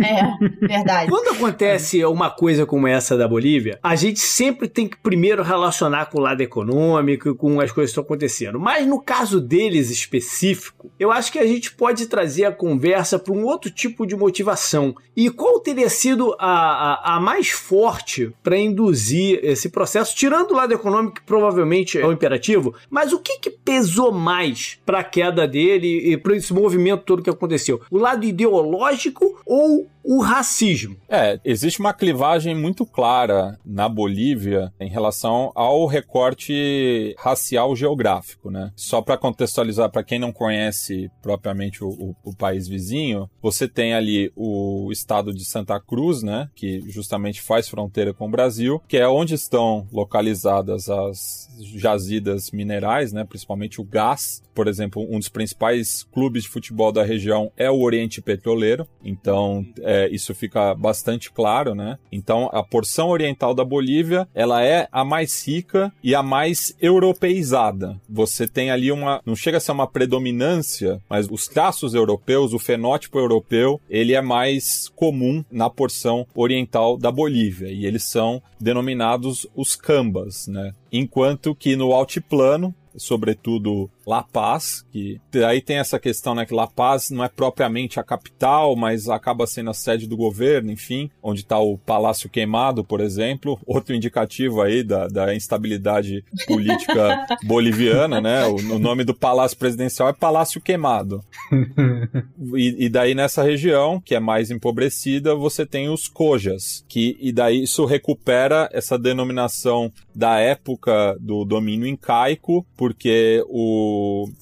É, 0.00 0.66
verdade. 0.66 1.08
Quando 1.08 1.36
acontece 1.36 2.04
uma 2.04 2.28
coisa 2.28 2.66
como 2.66 2.88
essa 2.88 3.16
da 3.16 3.28
Bolívia, 3.28 3.78
a 3.82 3.94
gente 3.94 4.18
sempre 4.18 4.68
tem 4.68 4.88
que 4.88 4.96
primeiro 4.96 5.42
relacionar 5.42 6.06
com 6.06 6.18
o 6.18 6.20
lado 6.20 6.40
econômico 6.40 7.28
e 7.28 7.34
com 7.34 7.60
as 7.60 7.70
coisas 7.70 7.90
que 7.90 8.00
estão 8.00 8.04
acontecendo. 8.04 8.58
Mas 8.58 8.86
no 8.86 9.00
caso 9.00 9.40
deles 9.40 9.90
específico, 9.90 10.90
eu 10.98 11.12
acho 11.12 11.30
que 11.30 11.38
a 11.38 11.46
gente 11.46 11.72
pode 11.72 12.06
trazer 12.06 12.44
a 12.44 12.52
conversa 12.52 13.18
para 13.18 13.32
um 13.32 13.44
outro 13.44 13.70
tipo 13.70 14.06
de 14.06 14.16
motivação. 14.16 14.94
E 15.16 15.30
qual 15.30 15.60
teria 15.60 15.88
sido 15.88 16.34
a, 16.38 17.14
a, 17.14 17.16
a 17.16 17.20
mais 17.20 17.48
forte 17.48 18.32
para 18.42 18.58
induzir 18.58 19.40
esse 19.42 19.68
processo, 19.68 20.14
tirando 20.14 20.50
o 20.50 20.54
lado 20.54 20.74
econômico, 20.74 21.16
que 21.16 21.22
provavelmente 21.22 21.98
é 22.06 22.08
o 22.08 22.12
imperativo, 22.12 22.74
mas 22.88 23.12
o 23.12 23.18
que, 23.18 23.38
que 23.38 23.50
pesou 23.50 24.12
mais 24.12 24.78
para 24.86 25.00
a 25.00 25.04
queda 25.04 25.46
dele 25.46 26.12
e 26.12 26.16
para 26.16 26.36
esse 26.36 26.52
movimento 26.52 27.02
todo 27.04 27.22
que 27.22 27.30
aconteceu? 27.30 27.80
O 27.90 27.98
lado 27.98 28.24
ideológico 28.24 29.40
ou 29.44 29.86
o 30.06 30.20
racismo. 30.20 30.96
É, 31.08 31.40
existe 31.44 31.80
uma 31.80 31.92
clivagem 31.92 32.54
muito 32.54 32.86
clara 32.86 33.58
na 33.66 33.88
Bolívia 33.88 34.72
em 34.78 34.88
relação 34.88 35.50
ao 35.54 35.84
recorte 35.86 37.14
racial 37.18 37.74
geográfico, 37.74 38.50
né? 38.50 38.72
Só 38.76 39.02
para 39.02 39.18
contextualizar 39.18 39.90
para 39.90 40.04
quem 40.04 40.18
não 40.18 40.32
conhece 40.32 41.10
propriamente 41.20 41.82
o, 41.82 41.88
o, 41.88 42.16
o, 42.22 42.36
país 42.36 42.68
vizinho, 42.68 43.28
você 43.42 43.66
tem 43.66 43.94
ali 43.94 44.30
o 44.36 44.90
estado 44.92 45.34
de 45.34 45.44
Santa 45.44 45.80
Cruz, 45.80 46.22
né, 46.22 46.48
que 46.54 46.82
justamente 46.88 47.40
faz 47.40 47.68
fronteira 47.68 48.14
com 48.14 48.26
o 48.26 48.30
Brasil, 48.30 48.80
que 48.86 48.96
é 48.96 49.08
onde 49.08 49.34
estão 49.34 49.88
localizadas 49.90 50.88
as 50.88 51.48
jazidas 51.74 52.50
minerais, 52.50 53.12
né, 53.12 53.24
principalmente 53.24 53.80
o 53.80 53.84
gás. 53.84 54.42
Por 54.54 54.68
exemplo, 54.68 55.06
um 55.10 55.18
dos 55.18 55.28
principais 55.28 56.04
clubes 56.12 56.44
de 56.44 56.48
futebol 56.48 56.92
da 56.92 57.02
região 57.02 57.50
é 57.56 57.70
o 57.70 57.80
Oriente 57.80 58.22
Petroleiro, 58.22 58.86
então 59.02 59.66
é, 59.80 59.95
é, 59.96 60.08
isso 60.08 60.34
fica 60.34 60.74
bastante 60.74 61.30
claro, 61.30 61.74
né? 61.74 61.98
Então, 62.12 62.50
a 62.52 62.62
porção 62.62 63.08
oriental 63.08 63.54
da 63.54 63.64
Bolívia, 63.64 64.28
ela 64.34 64.62
é 64.62 64.88
a 64.92 65.04
mais 65.04 65.46
rica 65.46 65.92
e 66.02 66.14
a 66.14 66.22
mais 66.22 66.74
europeizada. 66.80 68.00
Você 68.08 68.46
tem 68.46 68.70
ali 68.70 68.92
uma, 68.92 69.20
não 69.24 69.34
chega 69.34 69.56
a 69.56 69.60
ser 69.60 69.72
uma 69.72 69.86
predominância, 69.86 71.00
mas 71.08 71.28
os 71.30 71.48
traços 71.48 71.94
europeus, 71.94 72.52
o 72.52 72.58
fenótipo 72.58 73.18
europeu, 73.18 73.80
ele 73.88 74.14
é 74.14 74.20
mais 74.20 74.88
comum 74.94 75.44
na 75.50 75.70
porção 75.70 76.26
oriental 76.34 76.96
da 76.98 77.10
Bolívia 77.10 77.68
e 77.68 77.86
eles 77.86 78.04
são 78.04 78.42
denominados 78.60 79.46
os 79.54 79.74
cambas, 79.74 80.46
né? 80.46 80.72
Enquanto 80.92 81.54
que 81.54 81.76
no 81.76 81.92
altiplano, 81.92 82.74
sobretudo 82.96 83.90
La 84.06 84.22
Paz, 84.22 84.86
que 84.92 85.20
aí 85.44 85.60
tem 85.60 85.78
essa 85.78 85.98
questão, 85.98 86.32
né, 86.32 86.46
que 86.46 86.54
La 86.54 86.68
Paz 86.68 87.10
não 87.10 87.24
é 87.24 87.28
propriamente 87.28 87.98
a 87.98 88.04
capital, 88.04 88.76
mas 88.76 89.08
acaba 89.08 89.46
sendo 89.48 89.70
a 89.70 89.74
sede 89.74 90.06
do 90.06 90.16
governo, 90.16 90.70
enfim, 90.70 91.10
onde 91.20 91.40
está 91.40 91.58
o 91.58 91.76
Palácio 91.76 92.30
Queimado, 92.30 92.84
por 92.84 93.00
exemplo, 93.00 93.58
outro 93.66 93.94
indicativo 93.96 94.62
aí 94.62 94.84
da, 94.84 95.08
da 95.08 95.34
instabilidade 95.34 96.24
política 96.46 97.26
boliviana, 97.42 98.20
né, 98.20 98.46
o, 98.46 98.54
o, 98.54 98.78
nome 98.78 99.02
do 99.02 99.14
palácio 99.14 99.58
presidencial 99.58 100.08
é 100.08 100.12
Palácio 100.12 100.60
Queimado. 100.60 101.24
e, 102.54 102.86
e, 102.86 102.88
daí 102.88 103.12
nessa 103.12 103.42
região, 103.42 104.00
que 104.00 104.14
é 104.14 104.20
mais 104.20 104.52
empobrecida, 104.52 105.34
você 105.34 105.66
tem 105.66 105.88
os 105.88 106.06
Cojas, 106.06 106.84
que 106.88 107.16
e 107.20 107.32
daí 107.32 107.64
isso 107.64 107.84
recupera 107.84 108.68
essa 108.72 108.96
denominação 108.96 109.90
da 110.14 110.38
época 110.38 111.16
do 111.18 111.44
domínio 111.44 111.88
incaico, 111.88 112.64
porque 112.76 113.42
o 113.48 113.95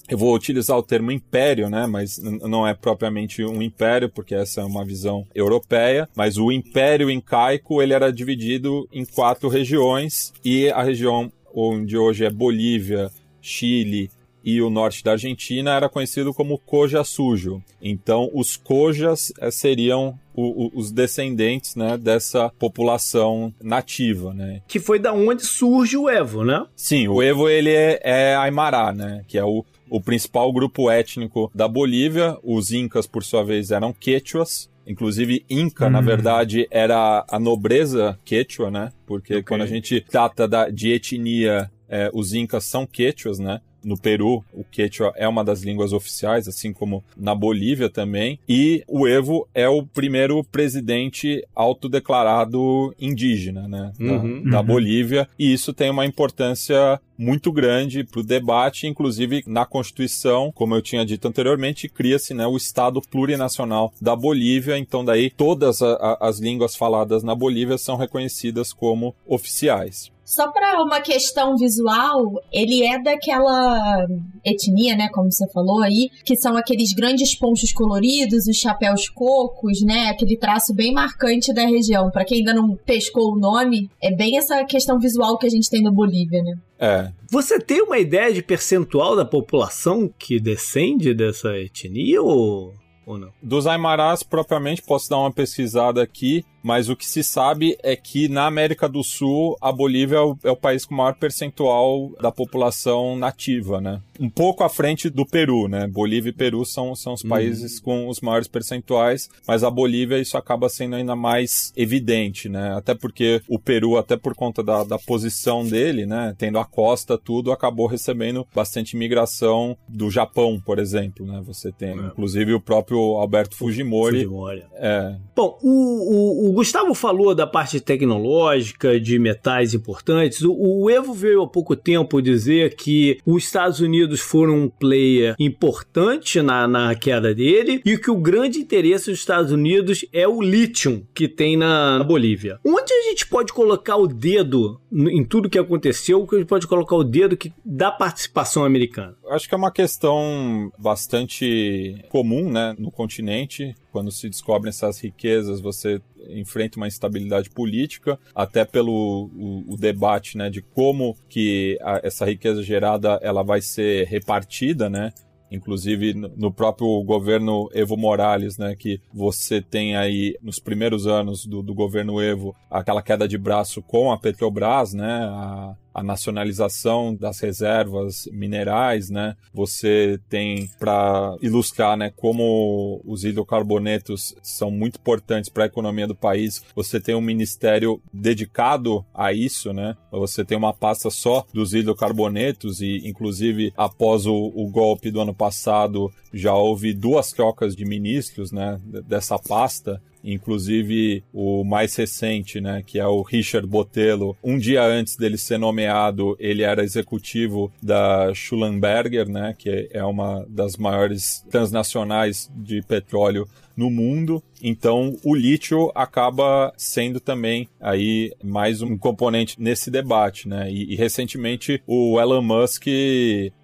eu 0.08 0.18
vou 0.18 0.34
utilizar 0.34 0.76
o 0.76 0.82
termo 0.82 1.10
império, 1.10 1.68
né? 1.68 1.86
Mas 1.86 2.18
não 2.18 2.66
é 2.66 2.74
propriamente 2.74 3.44
um 3.44 3.62
império, 3.62 4.08
porque 4.08 4.34
essa 4.34 4.60
é 4.60 4.64
uma 4.64 4.84
visão 4.84 5.26
europeia. 5.34 6.08
Mas 6.14 6.36
o 6.36 6.52
império 6.52 7.10
incaico 7.10 7.82
ele 7.82 7.92
era 7.92 8.12
dividido 8.12 8.88
em 8.92 9.04
quatro 9.04 9.48
regiões 9.48 10.32
e 10.44 10.68
a 10.70 10.82
região 10.82 11.30
onde 11.54 11.96
hoje 11.96 12.24
é 12.24 12.30
Bolívia, 12.30 13.10
Chile, 13.40 14.10
e 14.44 14.60
o 14.60 14.68
norte 14.68 15.02
da 15.02 15.12
Argentina 15.12 15.74
era 15.74 15.88
conhecido 15.88 16.34
como 16.34 16.58
Coja 16.58 17.02
Sujo. 17.02 17.62
Então, 17.80 18.30
os 18.34 18.56
Cojas 18.56 19.32
eh, 19.40 19.50
seriam 19.50 20.18
o, 20.34 20.66
o, 20.66 20.70
os 20.74 20.90
descendentes 20.90 21.76
né, 21.76 21.96
dessa 21.96 22.50
população 22.58 23.54
nativa, 23.62 24.34
né? 24.34 24.60
Que 24.66 24.80
foi 24.80 24.98
da 24.98 25.12
onde 25.12 25.44
surge 25.44 25.96
o 25.96 26.08
Evo, 26.08 26.44
né? 26.44 26.66
Sim, 26.74 27.08
o 27.08 27.22
Evo 27.22 27.48
ele 27.48 27.70
é, 27.70 28.00
é 28.02 28.36
Aymara, 28.36 28.92
né? 28.92 29.24
Que 29.26 29.38
é 29.38 29.44
o, 29.44 29.64
o 29.88 30.00
principal 30.00 30.52
grupo 30.52 30.90
étnico 30.90 31.50
da 31.54 31.68
Bolívia. 31.68 32.36
Os 32.42 32.72
incas, 32.72 33.06
por 33.06 33.22
sua 33.22 33.44
vez, 33.44 33.70
eram 33.70 33.92
quechuas. 33.92 34.68
Inclusive, 34.86 35.44
Inca, 35.48 35.86
hum. 35.86 35.90
na 35.90 36.00
verdade, 36.00 36.66
era 36.70 37.24
a 37.28 37.38
nobreza 37.38 38.18
quechua, 38.24 38.70
né? 38.70 38.92
Porque 39.06 39.34
okay. 39.34 39.42
quando 39.42 39.62
a 39.62 39.66
gente 39.66 40.00
trata 40.00 40.46
da, 40.46 40.68
de 40.68 40.92
etnia, 40.92 41.70
é, 41.88 42.10
os 42.12 42.34
incas 42.34 42.64
são 42.64 42.86
quechuas, 42.86 43.38
né? 43.38 43.60
No 43.84 43.98
Peru, 43.98 44.44
o 44.52 44.64
quechua 44.64 45.12
é 45.16 45.28
uma 45.28 45.44
das 45.44 45.62
línguas 45.62 45.92
oficiais, 45.92 46.48
assim 46.48 46.72
como 46.72 47.04
na 47.16 47.34
Bolívia 47.34 47.88
também. 47.88 48.38
E 48.48 48.82
o 48.88 49.06
Evo 49.06 49.46
é 49.54 49.68
o 49.68 49.84
primeiro 49.84 50.42
presidente 50.44 51.46
autodeclarado 51.54 52.94
indígena, 53.00 53.68
né? 53.68 53.92
Uhum, 54.00 54.44
da, 54.44 54.50
da 54.50 54.60
uhum. 54.60 54.66
Bolívia. 54.66 55.28
E 55.38 55.52
isso 55.52 55.72
tem 55.72 55.90
uma 55.90 56.06
importância 56.06 57.00
muito 57.18 57.52
grande 57.52 58.04
para 58.04 58.20
o 58.20 58.24
debate, 58.24 58.86
inclusive 58.86 59.42
na 59.46 59.64
Constituição, 59.64 60.50
como 60.52 60.74
eu 60.74 60.82
tinha 60.82 61.04
dito 61.04 61.26
anteriormente, 61.28 61.88
cria-se 61.88 62.34
né, 62.34 62.46
o 62.46 62.56
Estado 62.56 63.00
plurinacional 63.00 63.92
da 64.00 64.16
Bolívia, 64.16 64.76
então 64.76 65.04
daí 65.04 65.30
todas 65.30 65.80
a, 65.80 65.92
a, 65.94 66.28
as 66.28 66.40
línguas 66.40 66.74
faladas 66.74 67.22
na 67.22 67.34
Bolívia 67.34 67.78
são 67.78 67.96
reconhecidas 67.96 68.72
como 68.72 69.14
oficiais. 69.26 70.12
Só 70.24 70.50
para 70.50 70.82
uma 70.82 71.00
questão 71.00 71.54
visual, 71.56 72.42
ele 72.50 72.82
é 72.82 73.00
daquela 73.00 74.06
etnia, 74.44 74.96
né, 74.96 75.08
como 75.12 75.30
você 75.30 75.46
falou 75.52 75.82
aí, 75.82 76.08
que 76.24 76.34
são 76.34 76.56
aqueles 76.56 76.92
grandes 76.94 77.36
ponchos 77.38 77.72
coloridos, 77.72 78.46
os 78.46 78.56
chapéus 78.56 79.08
cocos, 79.08 79.82
né, 79.82 80.06
aquele 80.08 80.36
traço 80.36 80.74
bem 80.74 80.92
marcante 80.92 81.52
da 81.52 81.66
região. 81.66 82.10
Para 82.10 82.24
quem 82.24 82.38
ainda 82.38 82.54
não 82.54 82.74
pescou 82.74 83.32
o 83.32 83.38
nome, 83.38 83.90
é 84.02 84.14
bem 84.14 84.38
essa 84.38 84.64
questão 84.64 84.98
visual 84.98 85.36
que 85.36 85.46
a 85.46 85.50
gente 85.50 85.68
tem 85.68 85.82
na 85.82 85.90
Bolívia, 85.90 86.42
né? 86.42 86.54
É. 86.78 87.12
Você 87.30 87.58
tem 87.58 87.82
uma 87.82 87.98
ideia 87.98 88.32
de 88.32 88.42
percentual 88.42 89.14
da 89.14 89.24
população 89.24 90.10
que 90.18 90.40
descende 90.40 91.14
dessa 91.14 91.56
etnia 91.58 92.22
ou, 92.22 92.72
ou 93.06 93.18
não? 93.18 93.30
Dos 93.42 93.66
Aimarás, 93.66 94.22
propriamente, 94.22 94.82
posso 94.82 95.08
dar 95.08 95.18
uma 95.18 95.32
pesquisada 95.32 96.02
aqui 96.02 96.44
mas 96.64 96.88
o 96.88 96.96
que 96.96 97.06
se 97.06 97.22
sabe 97.22 97.76
é 97.82 97.94
que 97.94 98.26
na 98.26 98.46
América 98.46 98.88
do 98.88 99.04
Sul 99.04 99.54
a 99.60 99.70
Bolívia 99.70 100.16
é 100.16 100.20
o, 100.20 100.38
é 100.44 100.50
o, 100.50 100.56
país 100.56 100.86
com 100.86 100.94
maior 100.94 101.14
percentual 101.14 102.10
da 102.18 102.32
população 102.32 103.18
nativa, 103.18 103.82
né? 103.82 104.00
Um 104.18 104.30
pouco 104.30 104.64
à 104.64 104.68
frente 104.70 105.10
do 105.10 105.26
Peru, 105.26 105.68
né? 105.68 105.86
Bolívia 105.86 106.30
e 106.30 106.32
Peru 106.32 106.64
são, 106.64 106.94
são 106.94 107.12
os 107.12 107.22
uhum. 107.22 107.28
países 107.28 107.78
com 107.78 108.08
os 108.08 108.22
maiores 108.22 108.48
percentuais, 108.48 109.28
mas 109.46 109.62
a 109.62 109.70
Bolívia 109.70 110.18
isso 110.18 110.38
acaba 110.38 110.70
sendo 110.70 110.96
ainda 110.96 111.14
mais 111.14 111.70
evidente, 111.76 112.48
né? 112.48 112.74
Até 112.74 112.94
porque 112.94 113.42
o 113.46 113.58
Peru, 113.58 113.98
até 113.98 114.16
por 114.16 114.34
conta 114.34 114.62
da, 114.62 114.84
da 114.84 114.98
posição 114.98 115.66
dele, 115.66 116.06
né? 116.06 116.34
Tendo 116.38 116.58
a 116.58 116.64
costa, 116.64 117.18
tudo, 117.18 117.52
acabou 117.52 117.86
recebendo 117.86 118.46
bastante 118.54 118.96
imigração 118.96 119.76
do 119.86 120.10
Japão, 120.10 120.58
por 120.64 120.78
exemplo, 120.78 121.26
né? 121.26 121.42
Você 121.44 121.70
tem, 121.70 121.90
é. 121.90 122.06
inclusive, 122.06 122.54
o 122.54 122.60
próprio 122.60 122.98
Alberto 123.16 123.54
Fujimori. 123.54 124.16
Fujimori. 124.16 124.62
É. 124.76 125.14
Bom, 125.36 125.58
o, 125.60 126.50
o 126.50 126.53
Gustavo 126.54 126.94
falou 126.94 127.34
da 127.34 127.46
parte 127.46 127.80
tecnológica, 127.80 129.00
de 129.00 129.18
metais 129.18 129.74
importantes. 129.74 130.42
O, 130.42 130.54
o, 130.54 130.90
Evo 130.90 131.12
veio 131.12 131.42
há 131.42 131.48
pouco 131.48 131.74
tempo 131.74 132.22
dizer 132.22 132.74
que 132.76 133.18
os 133.26 133.44
Estados 133.44 133.80
Unidos 133.80 134.20
foram 134.20 134.64
um 134.64 134.68
player 134.68 135.34
importante 135.38 136.40
na, 136.40 136.68
na 136.68 136.94
queda 136.94 137.34
dele 137.34 137.82
e 137.84 137.98
que 137.98 138.10
o 138.10 138.16
grande 138.16 138.58
interesse 138.58 139.10
dos 139.10 139.18
Estados 139.18 139.50
Unidos 139.52 140.04
é 140.12 140.26
o 140.28 140.40
lítio 140.40 141.06
que 141.12 141.28
tem 141.28 141.56
na, 141.56 141.98
na 141.98 142.04
Bolívia. 142.04 142.58
Onde 142.64 142.92
a 142.92 143.02
gente 143.10 143.26
pode 143.26 143.52
colocar 143.52 143.96
o 143.96 144.06
dedo 144.06 144.80
em 144.92 145.24
tudo 145.24 145.50
que 145.50 145.58
aconteceu, 145.58 146.26
que 146.26 146.36
a 146.36 146.38
gente 146.38 146.48
pode 146.48 146.66
colocar 146.66 146.96
o 146.96 147.04
dedo 147.04 147.36
que, 147.36 147.52
da 147.64 147.90
participação 147.90 148.64
americana? 148.64 149.16
Acho 149.30 149.48
que 149.48 149.54
é 149.54 149.58
uma 149.58 149.70
questão 149.70 150.72
bastante 150.78 152.04
comum 152.10 152.50
né, 152.50 152.74
no 152.78 152.90
continente. 152.90 153.74
Quando 153.90 154.10
se 154.10 154.28
descobrem 154.28 154.68
essas 154.68 155.00
riquezas, 155.00 155.60
você 155.60 156.00
enfrenta 156.28 156.76
uma 156.76 156.86
instabilidade 156.86 157.50
política, 157.50 158.18
até 158.34 158.64
pelo 158.64 159.30
o, 159.34 159.74
o 159.74 159.76
debate 159.76 160.36
né, 160.36 160.50
de 160.50 160.62
como 160.62 161.16
que 161.28 161.78
a, 161.82 162.00
essa 162.02 162.24
riqueza 162.24 162.62
gerada 162.62 163.18
ela 163.22 163.42
vai 163.42 163.60
ser 163.60 164.06
repartida, 164.06 164.90
né? 164.90 165.12
inclusive 165.50 166.14
no 166.14 166.52
próprio 166.52 167.02
governo 167.04 167.70
Evo 167.72 167.96
Morales, 167.96 168.58
né, 168.58 168.74
que 168.74 169.00
você 169.12 169.62
tem 169.62 169.96
aí 169.96 170.36
nos 170.42 170.58
primeiros 170.58 171.06
anos 171.06 171.46
do, 171.46 171.62
do 171.62 171.74
governo 171.74 172.20
Evo 172.20 172.54
aquela 172.70 173.02
queda 173.02 173.28
de 173.28 173.38
braço 173.38 173.80
com 173.80 174.10
a 174.10 174.18
Petrobras, 174.18 174.92
né, 174.92 175.28
a, 175.30 175.76
a 175.94 176.02
nacionalização 176.02 177.14
das 177.14 177.38
reservas 177.38 178.28
minerais, 178.32 179.08
né? 179.08 179.36
Você 179.52 180.18
tem 180.28 180.68
para 180.78 181.36
ilustrar, 181.40 181.96
né, 181.96 182.12
como 182.14 183.00
os 183.04 183.24
hidrocarbonetos 183.24 184.34
são 184.42 184.70
muito 184.70 184.96
importantes 184.98 185.48
para 185.48 185.62
a 185.62 185.66
economia 185.66 186.06
do 186.06 186.14
país. 186.14 186.64
Você 186.74 187.00
tem 187.00 187.14
um 187.14 187.20
ministério 187.20 188.02
dedicado 188.12 189.04
a 189.14 189.32
isso, 189.32 189.72
né? 189.72 189.96
Você 190.10 190.44
tem 190.44 190.58
uma 190.58 190.74
pasta 190.74 191.08
só 191.10 191.46
dos 191.52 191.72
hidrocarbonetos 191.72 192.80
e, 192.80 193.06
inclusive, 193.08 193.72
após 193.76 194.26
o, 194.26 194.52
o 194.54 194.68
golpe 194.68 195.10
do 195.10 195.20
ano 195.20 195.34
passado, 195.34 196.12
já 196.32 196.54
houve 196.54 196.92
duas 196.92 197.30
trocas 197.30 197.76
de 197.76 197.84
ministros, 197.84 198.50
né, 198.50 198.80
dessa 199.06 199.38
pasta 199.38 200.02
inclusive 200.24 201.22
o 201.32 201.62
mais 201.64 201.94
recente, 201.94 202.60
né, 202.60 202.82
que 202.84 202.98
é 202.98 203.06
o 203.06 203.22
Richard 203.22 203.66
Botelho, 203.66 204.36
um 204.42 204.58
dia 204.58 204.82
antes 204.82 205.16
dele 205.16 205.36
ser 205.36 205.58
nomeado, 205.58 206.36
ele 206.40 206.62
era 206.62 206.82
executivo 206.82 207.70
da 207.82 208.32
Schulenberger, 208.34 209.28
né, 209.28 209.54
que 209.56 209.88
é 209.92 210.02
uma 210.02 210.46
das 210.48 210.76
maiores 210.76 211.44
transnacionais 211.50 212.50
de 212.56 212.82
petróleo 212.82 213.46
no 213.76 213.90
mundo. 213.90 214.42
Então, 214.62 215.16
o 215.22 215.34
lítio 215.34 215.92
acaba 215.94 216.72
sendo 216.76 217.20
também 217.20 217.68
aí 217.78 218.32
mais 218.42 218.80
um 218.80 218.96
componente 218.96 219.60
nesse 219.60 219.90
debate, 219.90 220.48
né? 220.48 220.70
E, 220.70 220.92
e 220.92 220.96
recentemente 220.96 221.82
o 221.86 222.18
Elon 222.18 222.40
Musk 222.40 222.86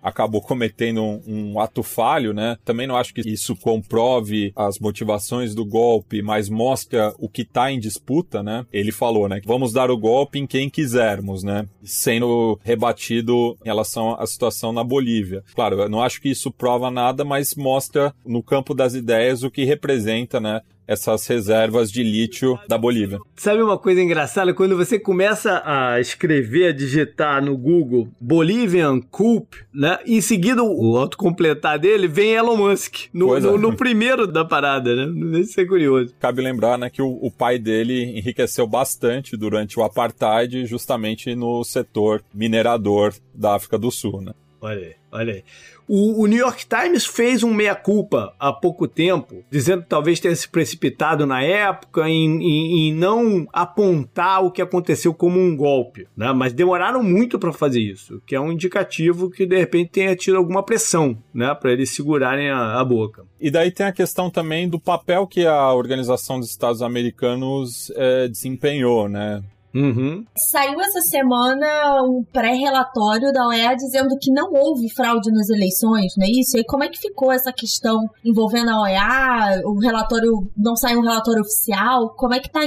acabou 0.03 0.43
cometendo 0.43 1.03
um, 1.03 1.23
um, 1.27 1.61
ato 1.61 1.83
falho, 1.83 2.35
né? 2.35 2.59
Também 2.65 2.87
não 2.87 2.97
acho 2.97 3.15
que 3.15 3.23
isso 3.23 3.57
comprove 3.57 4.53
as 4.55 4.79
motivações 4.79 5.55
do 5.55 5.65
golpe, 5.65 6.23
mas 6.23 6.49
mostra 6.49 7.15
o 7.19 7.29
que 7.29 7.43
está 7.43 7.73
em 7.73 7.79
disputa, 7.79 8.43
né? 8.43 8.67
Ele 8.73 8.93
falou, 8.93 9.29
né? 9.29 9.41
Vamos 9.45 9.73
dar 9.73 9.91
o 9.91 9.99
golpe 9.99 10.39
em 10.39 10.47
quem 10.47 10.69
quisermos, 10.69 11.43
né? 11.43 11.67
Sendo 11.83 12.59
rebatido 12.63 13.57
em 13.65 13.69
relação 13.69 14.21
à 14.21 14.27
situação 14.27 14.73
na 14.73 14.85
Bolívia. 14.85 15.43
Claro, 15.55 15.81
eu 15.81 15.89
não 15.89 16.03
acho 16.03 16.21
que 16.21 16.29
isso 16.29 16.51
prova 16.51 16.91
nada, 16.91 17.25
mas 17.25 17.55
mostra 17.55 18.15
no 18.25 18.43
campo 18.43 18.75
das 18.75 18.95
ideias 18.95 19.43
o 19.43 19.51
que 19.51 19.65
representa, 19.65 20.00
né? 20.41 20.61
essas 20.91 21.25
reservas 21.29 21.93
de 21.93 22.03
lítio 22.03 22.59
da 22.67 22.77
Bolívia. 22.77 23.21
Sabe 23.37 23.63
uma 23.63 23.79
coisa 23.79 24.03
engraçada? 24.03 24.53
Quando 24.53 24.77
você 24.77 24.99
começa 24.99 25.63
a 25.65 26.01
escrever, 26.01 26.67
a 26.67 26.73
digitar 26.73 27.41
no 27.41 27.57
Google 27.57 28.09
Bolivian 28.21 29.01
Coup, 29.01 29.47
né? 29.73 30.01
Em 30.05 30.21
seguida, 30.21 30.65
o 30.65 30.97
autocompletar 30.97 31.79
dele 31.79 32.09
vem 32.09 32.33
Elon 32.33 32.57
Musk. 32.57 33.07
No, 33.15 33.39
no, 33.39 33.55
é. 33.55 33.59
no, 33.59 33.77
primeiro 33.77 34.27
da 34.27 34.45
parada, 34.45 35.07
né? 35.07 35.45
Se 35.45 35.61
é 35.61 35.65
curioso. 35.65 36.13
Cabe 36.19 36.43
lembrar, 36.43 36.77
né, 36.77 36.91
que 36.91 37.01
o, 37.01 37.19
o 37.23 37.31
pai 37.31 37.57
dele 37.57 38.19
enriqueceu 38.19 38.67
bastante 38.67 39.37
durante 39.37 39.79
o 39.79 39.85
apartheid, 39.85 40.67
justamente 40.67 41.37
no 41.37 41.63
setor 41.63 42.21
minerador 42.35 43.15
da 43.33 43.55
África 43.55 43.79
do 43.79 43.93
Sul, 43.93 44.23
né? 44.23 44.33
Olha 44.61 44.87
aí, 44.89 44.95
olha 45.13 45.35
aí. 45.35 45.45
O, 45.93 46.23
o, 46.23 46.27
New 46.29 46.39
York 46.39 46.67
Times 46.69 47.05
fez 47.05 47.43
um 47.43 47.53
meia-culpa 47.53 48.33
há 48.39 48.53
pouco 48.53 48.87
tempo, 48.87 49.43
dizendo 49.51 49.83
que 49.83 49.89
talvez 49.89 50.21
tenha 50.21 50.37
se 50.37 50.49
precipitado 50.49 51.27
na 51.27 51.43
época 51.43 52.09
em, 52.09 52.41
em, 52.41 52.79
em 52.79 52.95
não 52.95 53.45
apontar 53.53 54.45
o 54.45 54.53
que 54.53 54.63
aconteceu 54.63 55.13
como 55.13 55.41
um 55.41 55.57
golpe, 55.57 56.07
né? 56.17 56.33
Mas 56.33 56.53
demoraram 56.53 57.03
muito 57.03 57.41
para 57.41 57.53
fazer 57.53 57.81
isso, 57.81 58.23
que 58.25 58.37
é 58.37 58.41
um 58.41 58.53
indicativo 58.53 59.29
que 59.29 59.45
de 59.45 59.59
repente 59.59 59.91
tenha 59.91 60.15
tido 60.15 60.37
alguma 60.37 60.63
pressão, 60.63 61.19
né? 61.35 61.53
Para 61.57 61.73
eles 61.73 61.91
segurarem 61.91 62.51
a, 62.51 62.79
a 62.79 62.85
boca. 62.85 63.25
E 63.41 63.51
daí 63.51 63.73
tem 63.73 63.87
a 63.87 63.93
questão 63.93 64.31
também 64.31 64.69
do 64.69 64.79
papel 64.79 65.27
que 65.27 65.45
a 65.45 65.73
Organização 65.73 66.39
dos 66.39 66.51
Estados 66.51 66.83
Americanos 66.83 67.91
é, 67.97 68.29
desempenhou, 68.29 69.09
né? 69.09 69.43
Uhum. 69.75 70.25
Saiu 70.51 70.81
essa 70.81 71.01
semana 71.01 72.03
um 72.03 72.25
pré-relatório 72.33 73.33
da 73.33 73.47
OEA 73.47 73.75
dizendo 73.77 74.17
que 74.21 74.33
não 74.33 74.53
houve 74.53 74.93
fraude 74.93 75.31
nas 75.31 75.49
eleições, 75.49 76.15
não 76.17 76.27
é 76.27 76.31
isso? 76.31 76.59
E 76.59 76.65
como 76.65 76.85
é 76.85 76.89
que 76.89 76.99
ficou 76.99 77.31
essa 77.31 77.53
questão 77.53 77.99
envolvendo 78.25 78.71
a 78.71 78.83
OEA? 78.83 79.63
O 79.65 79.79
relatório 79.79 80.51
não 80.57 80.75
saiu 80.75 80.99
um 80.99 81.05
relatório 81.05 81.43
oficial? 81.43 82.11
Como 82.17 82.35
é 82.35 82.41
que 82.41 82.51
tá 82.51 82.61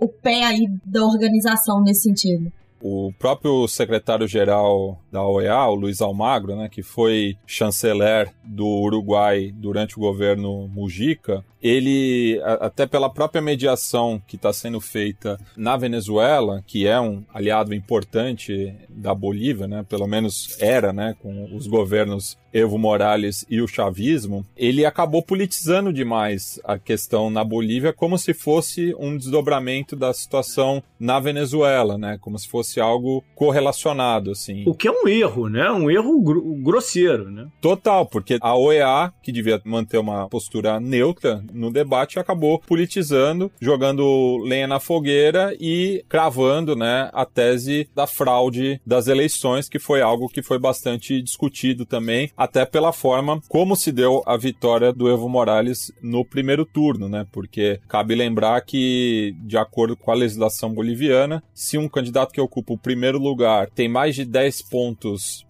o 0.00 0.08
pé 0.08 0.44
aí 0.44 0.66
da 0.84 1.04
organização 1.04 1.82
nesse 1.82 2.02
sentido? 2.02 2.52
O 2.82 3.12
próprio 3.18 3.66
secretário-geral 3.68 4.98
da 5.12 5.22
OEA, 5.22 5.66
o 5.66 5.74
Luiz 5.74 6.00
Almagro, 6.00 6.56
né, 6.56 6.68
que 6.70 6.82
foi 6.82 7.36
chanceler 7.46 8.32
do 8.42 8.66
Uruguai 8.66 9.52
durante 9.54 9.98
o 9.98 10.00
governo 10.00 10.66
Mujica, 10.68 11.44
ele, 11.62 12.40
até 12.42 12.86
pela 12.86 13.08
própria 13.08 13.40
mediação 13.40 14.20
que 14.26 14.34
está 14.34 14.52
sendo 14.52 14.80
feita 14.80 15.38
na 15.56 15.76
Venezuela, 15.76 16.64
que 16.66 16.88
é 16.88 16.98
um 16.98 17.22
aliado 17.32 17.72
importante 17.72 18.74
da 18.88 19.14
Bolívia, 19.14 19.68
né, 19.68 19.84
pelo 19.88 20.06
menos 20.06 20.56
era, 20.58 20.92
né, 20.92 21.14
com 21.20 21.54
os 21.54 21.66
governos 21.66 22.36
Evo 22.52 22.78
Morales 22.78 23.46
e 23.48 23.60
o 23.60 23.66
chavismo, 23.66 24.44
ele 24.56 24.84
acabou 24.84 25.22
politizando 25.22 25.92
demais 25.92 26.60
a 26.64 26.78
questão 26.78 27.30
na 27.30 27.42
Bolívia 27.42 27.92
como 27.92 28.18
se 28.18 28.34
fosse 28.34 28.94
um 28.98 29.16
desdobramento 29.16 29.96
da 29.96 30.12
situação 30.12 30.82
na 31.00 31.18
Venezuela, 31.18 31.96
né? 31.96 32.18
Como 32.20 32.38
se 32.38 32.46
fosse 32.46 32.78
algo 32.78 33.24
correlacionado, 33.34 34.30
assim. 34.30 34.64
O 34.66 34.74
que 34.74 34.86
é 34.86 34.90
um 34.90 35.01
erro, 35.08 35.48
né? 35.48 35.70
Um 35.70 35.90
erro 35.90 36.20
gr 36.20 36.62
grosseiro, 36.62 37.30
né? 37.30 37.48
Total, 37.60 38.06
porque 38.06 38.38
a 38.40 38.56
OEA, 38.56 39.12
que 39.22 39.32
devia 39.32 39.60
manter 39.64 39.98
uma 39.98 40.28
postura 40.28 40.80
neutra 40.80 41.42
no 41.52 41.70
debate, 41.70 42.18
acabou 42.18 42.60
politizando, 42.60 43.50
jogando 43.60 44.38
lenha 44.44 44.66
na 44.66 44.80
fogueira 44.80 45.54
e 45.60 46.04
cravando, 46.08 46.76
né, 46.76 47.10
a 47.12 47.24
tese 47.24 47.88
da 47.94 48.06
fraude 48.06 48.80
das 48.86 49.06
eleições, 49.06 49.68
que 49.68 49.78
foi 49.78 50.00
algo 50.00 50.28
que 50.28 50.42
foi 50.42 50.58
bastante 50.58 51.20
discutido 51.22 51.84
também, 51.84 52.30
até 52.36 52.64
pela 52.64 52.92
forma 52.92 53.40
como 53.48 53.76
se 53.76 53.92
deu 53.92 54.22
a 54.26 54.36
vitória 54.36 54.92
do 54.92 55.08
Evo 55.08 55.28
Morales 55.28 55.92
no 56.02 56.24
primeiro 56.24 56.64
turno, 56.64 57.08
né? 57.08 57.26
Porque 57.32 57.80
cabe 57.88 58.14
lembrar 58.14 58.60
que, 58.62 59.34
de 59.40 59.56
acordo 59.56 59.96
com 59.96 60.10
a 60.10 60.14
legislação 60.14 60.72
boliviana, 60.72 61.42
se 61.54 61.78
um 61.78 61.88
candidato 61.88 62.32
que 62.32 62.40
ocupa 62.40 62.72
o 62.72 62.78
primeiro 62.78 63.18
lugar 63.18 63.68
tem 63.70 63.88
mais 63.88 64.14
de 64.14 64.24
10 64.24 64.62
pontos 64.62 64.91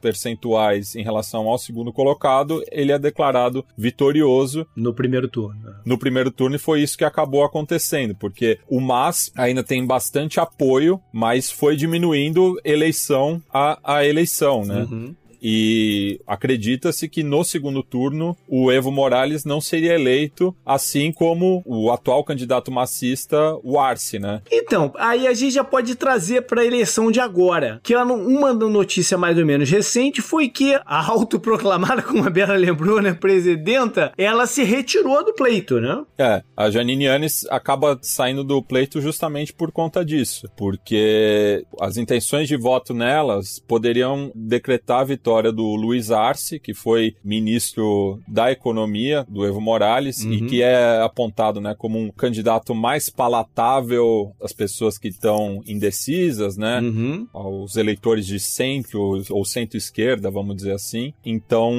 percentuais 0.00 0.94
em 0.94 1.02
relação 1.02 1.48
ao 1.48 1.58
segundo 1.58 1.92
colocado, 1.92 2.62
ele 2.70 2.92
é 2.92 2.98
declarado 2.98 3.64
vitorioso 3.76 4.66
no 4.76 4.94
primeiro 4.94 5.28
turno. 5.28 5.74
No 5.84 5.98
primeiro 5.98 6.30
turno, 6.30 6.56
e 6.56 6.58
foi 6.58 6.82
isso 6.82 6.98
que 6.98 7.04
acabou 7.04 7.44
acontecendo, 7.44 8.14
porque 8.14 8.58
o 8.68 8.80
MAS 8.80 9.30
ainda 9.36 9.62
tem 9.62 9.86
bastante 9.86 10.40
apoio, 10.40 11.00
mas 11.12 11.50
foi 11.50 11.76
diminuindo 11.76 12.60
eleição 12.64 13.42
a, 13.52 13.78
a 13.82 14.06
eleição, 14.06 14.64
né? 14.64 14.86
Uhum 14.90 15.14
e 15.42 16.20
acredita-se 16.26 17.08
que 17.08 17.24
no 17.24 17.42
segundo 17.42 17.82
turno 17.82 18.36
o 18.48 18.70
Evo 18.70 18.92
Morales 18.92 19.44
não 19.44 19.60
seria 19.60 19.94
eleito, 19.94 20.54
assim 20.64 21.10
como 21.10 21.62
o 21.66 21.90
atual 21.90 22.22
candidato 22.22 22.70
massista, 22.70 23.58
o 23.64 23.78
Arce, 23.80 24.20
né? 24.20 24.40
Então, 24.50 24.92
aí 24.96 25.26
a 25.26 25.34
gente 25.34 25.54
já 25.54 25.64
pode 25.64 25.96
trazer 25.96 26.42
para 26.42 26.60
a 26.60 26.64
eleição 26.64 27.10
de 27.10 27.18
agora, 27.18 27.80
que 27.82 27.96
uma 27.96 28.52
notícia 28.52 29.18
mais 29.18 29.36
ou 29.36 29.44
menos 29.44 29.68
recente 29.68 30.22
foi 30.22 30.48
que 30.48 30.74
a 30.86 31.10
autoproclamada, 31.10 32.02
como 32.02 32.24
a 32.24 32.30
Bela 32.30 32.54
lembrou, 32.54 33.02
né, 33.02 33.12
presidenta, 33.12 34.12
ela 34.16 34.46
se 34.46 34.62
retirou 34.62 35.24
do 35.24 35.34
pleito, 35.34 35.80
né? 35.80 36.04
É, 36.16 36.42
a 36.56 36.70
Janine 36.70 37.08
Anis 37.08 37.44
acaba 37.50 37.98
saindo 38.00 38.44
do 38.44 38.62
pleito 38.62 39.00
justamente 39.00 39.52
por 39.52 39.72
conta 39.72 40.04
disso, 40.04 40.48
porque 40.56 41.64
as 41.80 41.96
intenções 41.96 42.46
de 42.46 42.56
voto 42.56 42.94
nelas 42.94 43.58
poderiam 43.66 44.30
decretar 44.34 45.00
a 45.00 45.04
vitória 45.04 45.31
vitória 45.32 45.50
do 45.50 45.74
Luiz 45.74 46.10
Arce, 46.10 46.58
que 46.58 46.74
foi 46.74 47.14
ministro 47.24 48.20
da 48.28 48.52
Economia 48.52 49.24
do 49.26 49.46
Evo 49.46 49.62
Morales 49.62 50.22
uhum. 50.22 50.32
e 50.32 50.46
que 50.46 50.62
é 50.62 51.00
apontado 51.00 51.58
né, 51.58 51.74
como 51.76 51.98
um 51.98 52.10
candidato 52.10 52.74
mais 52.74 53.08
palatável 53.08 54.32
às 54.42 54.52
pessoas 54.52 54.98
que 54.98 55.08
estão 55.08 55.62
indecisas, 55.66 56.58
né? 56.58 56.80
Uhum. 56.80 57.26
Aos 57.32 57.76
eleitores 57.76 58.26
de 58.26 58.38
centro 58.38 59.22
ou 59.30 59.44
centro-esquerda, 59.44 60.30
vamos 60.30 60.56
dizer 60.56 60.72
assim. 60.72 61.14
Então, 61.24 61.72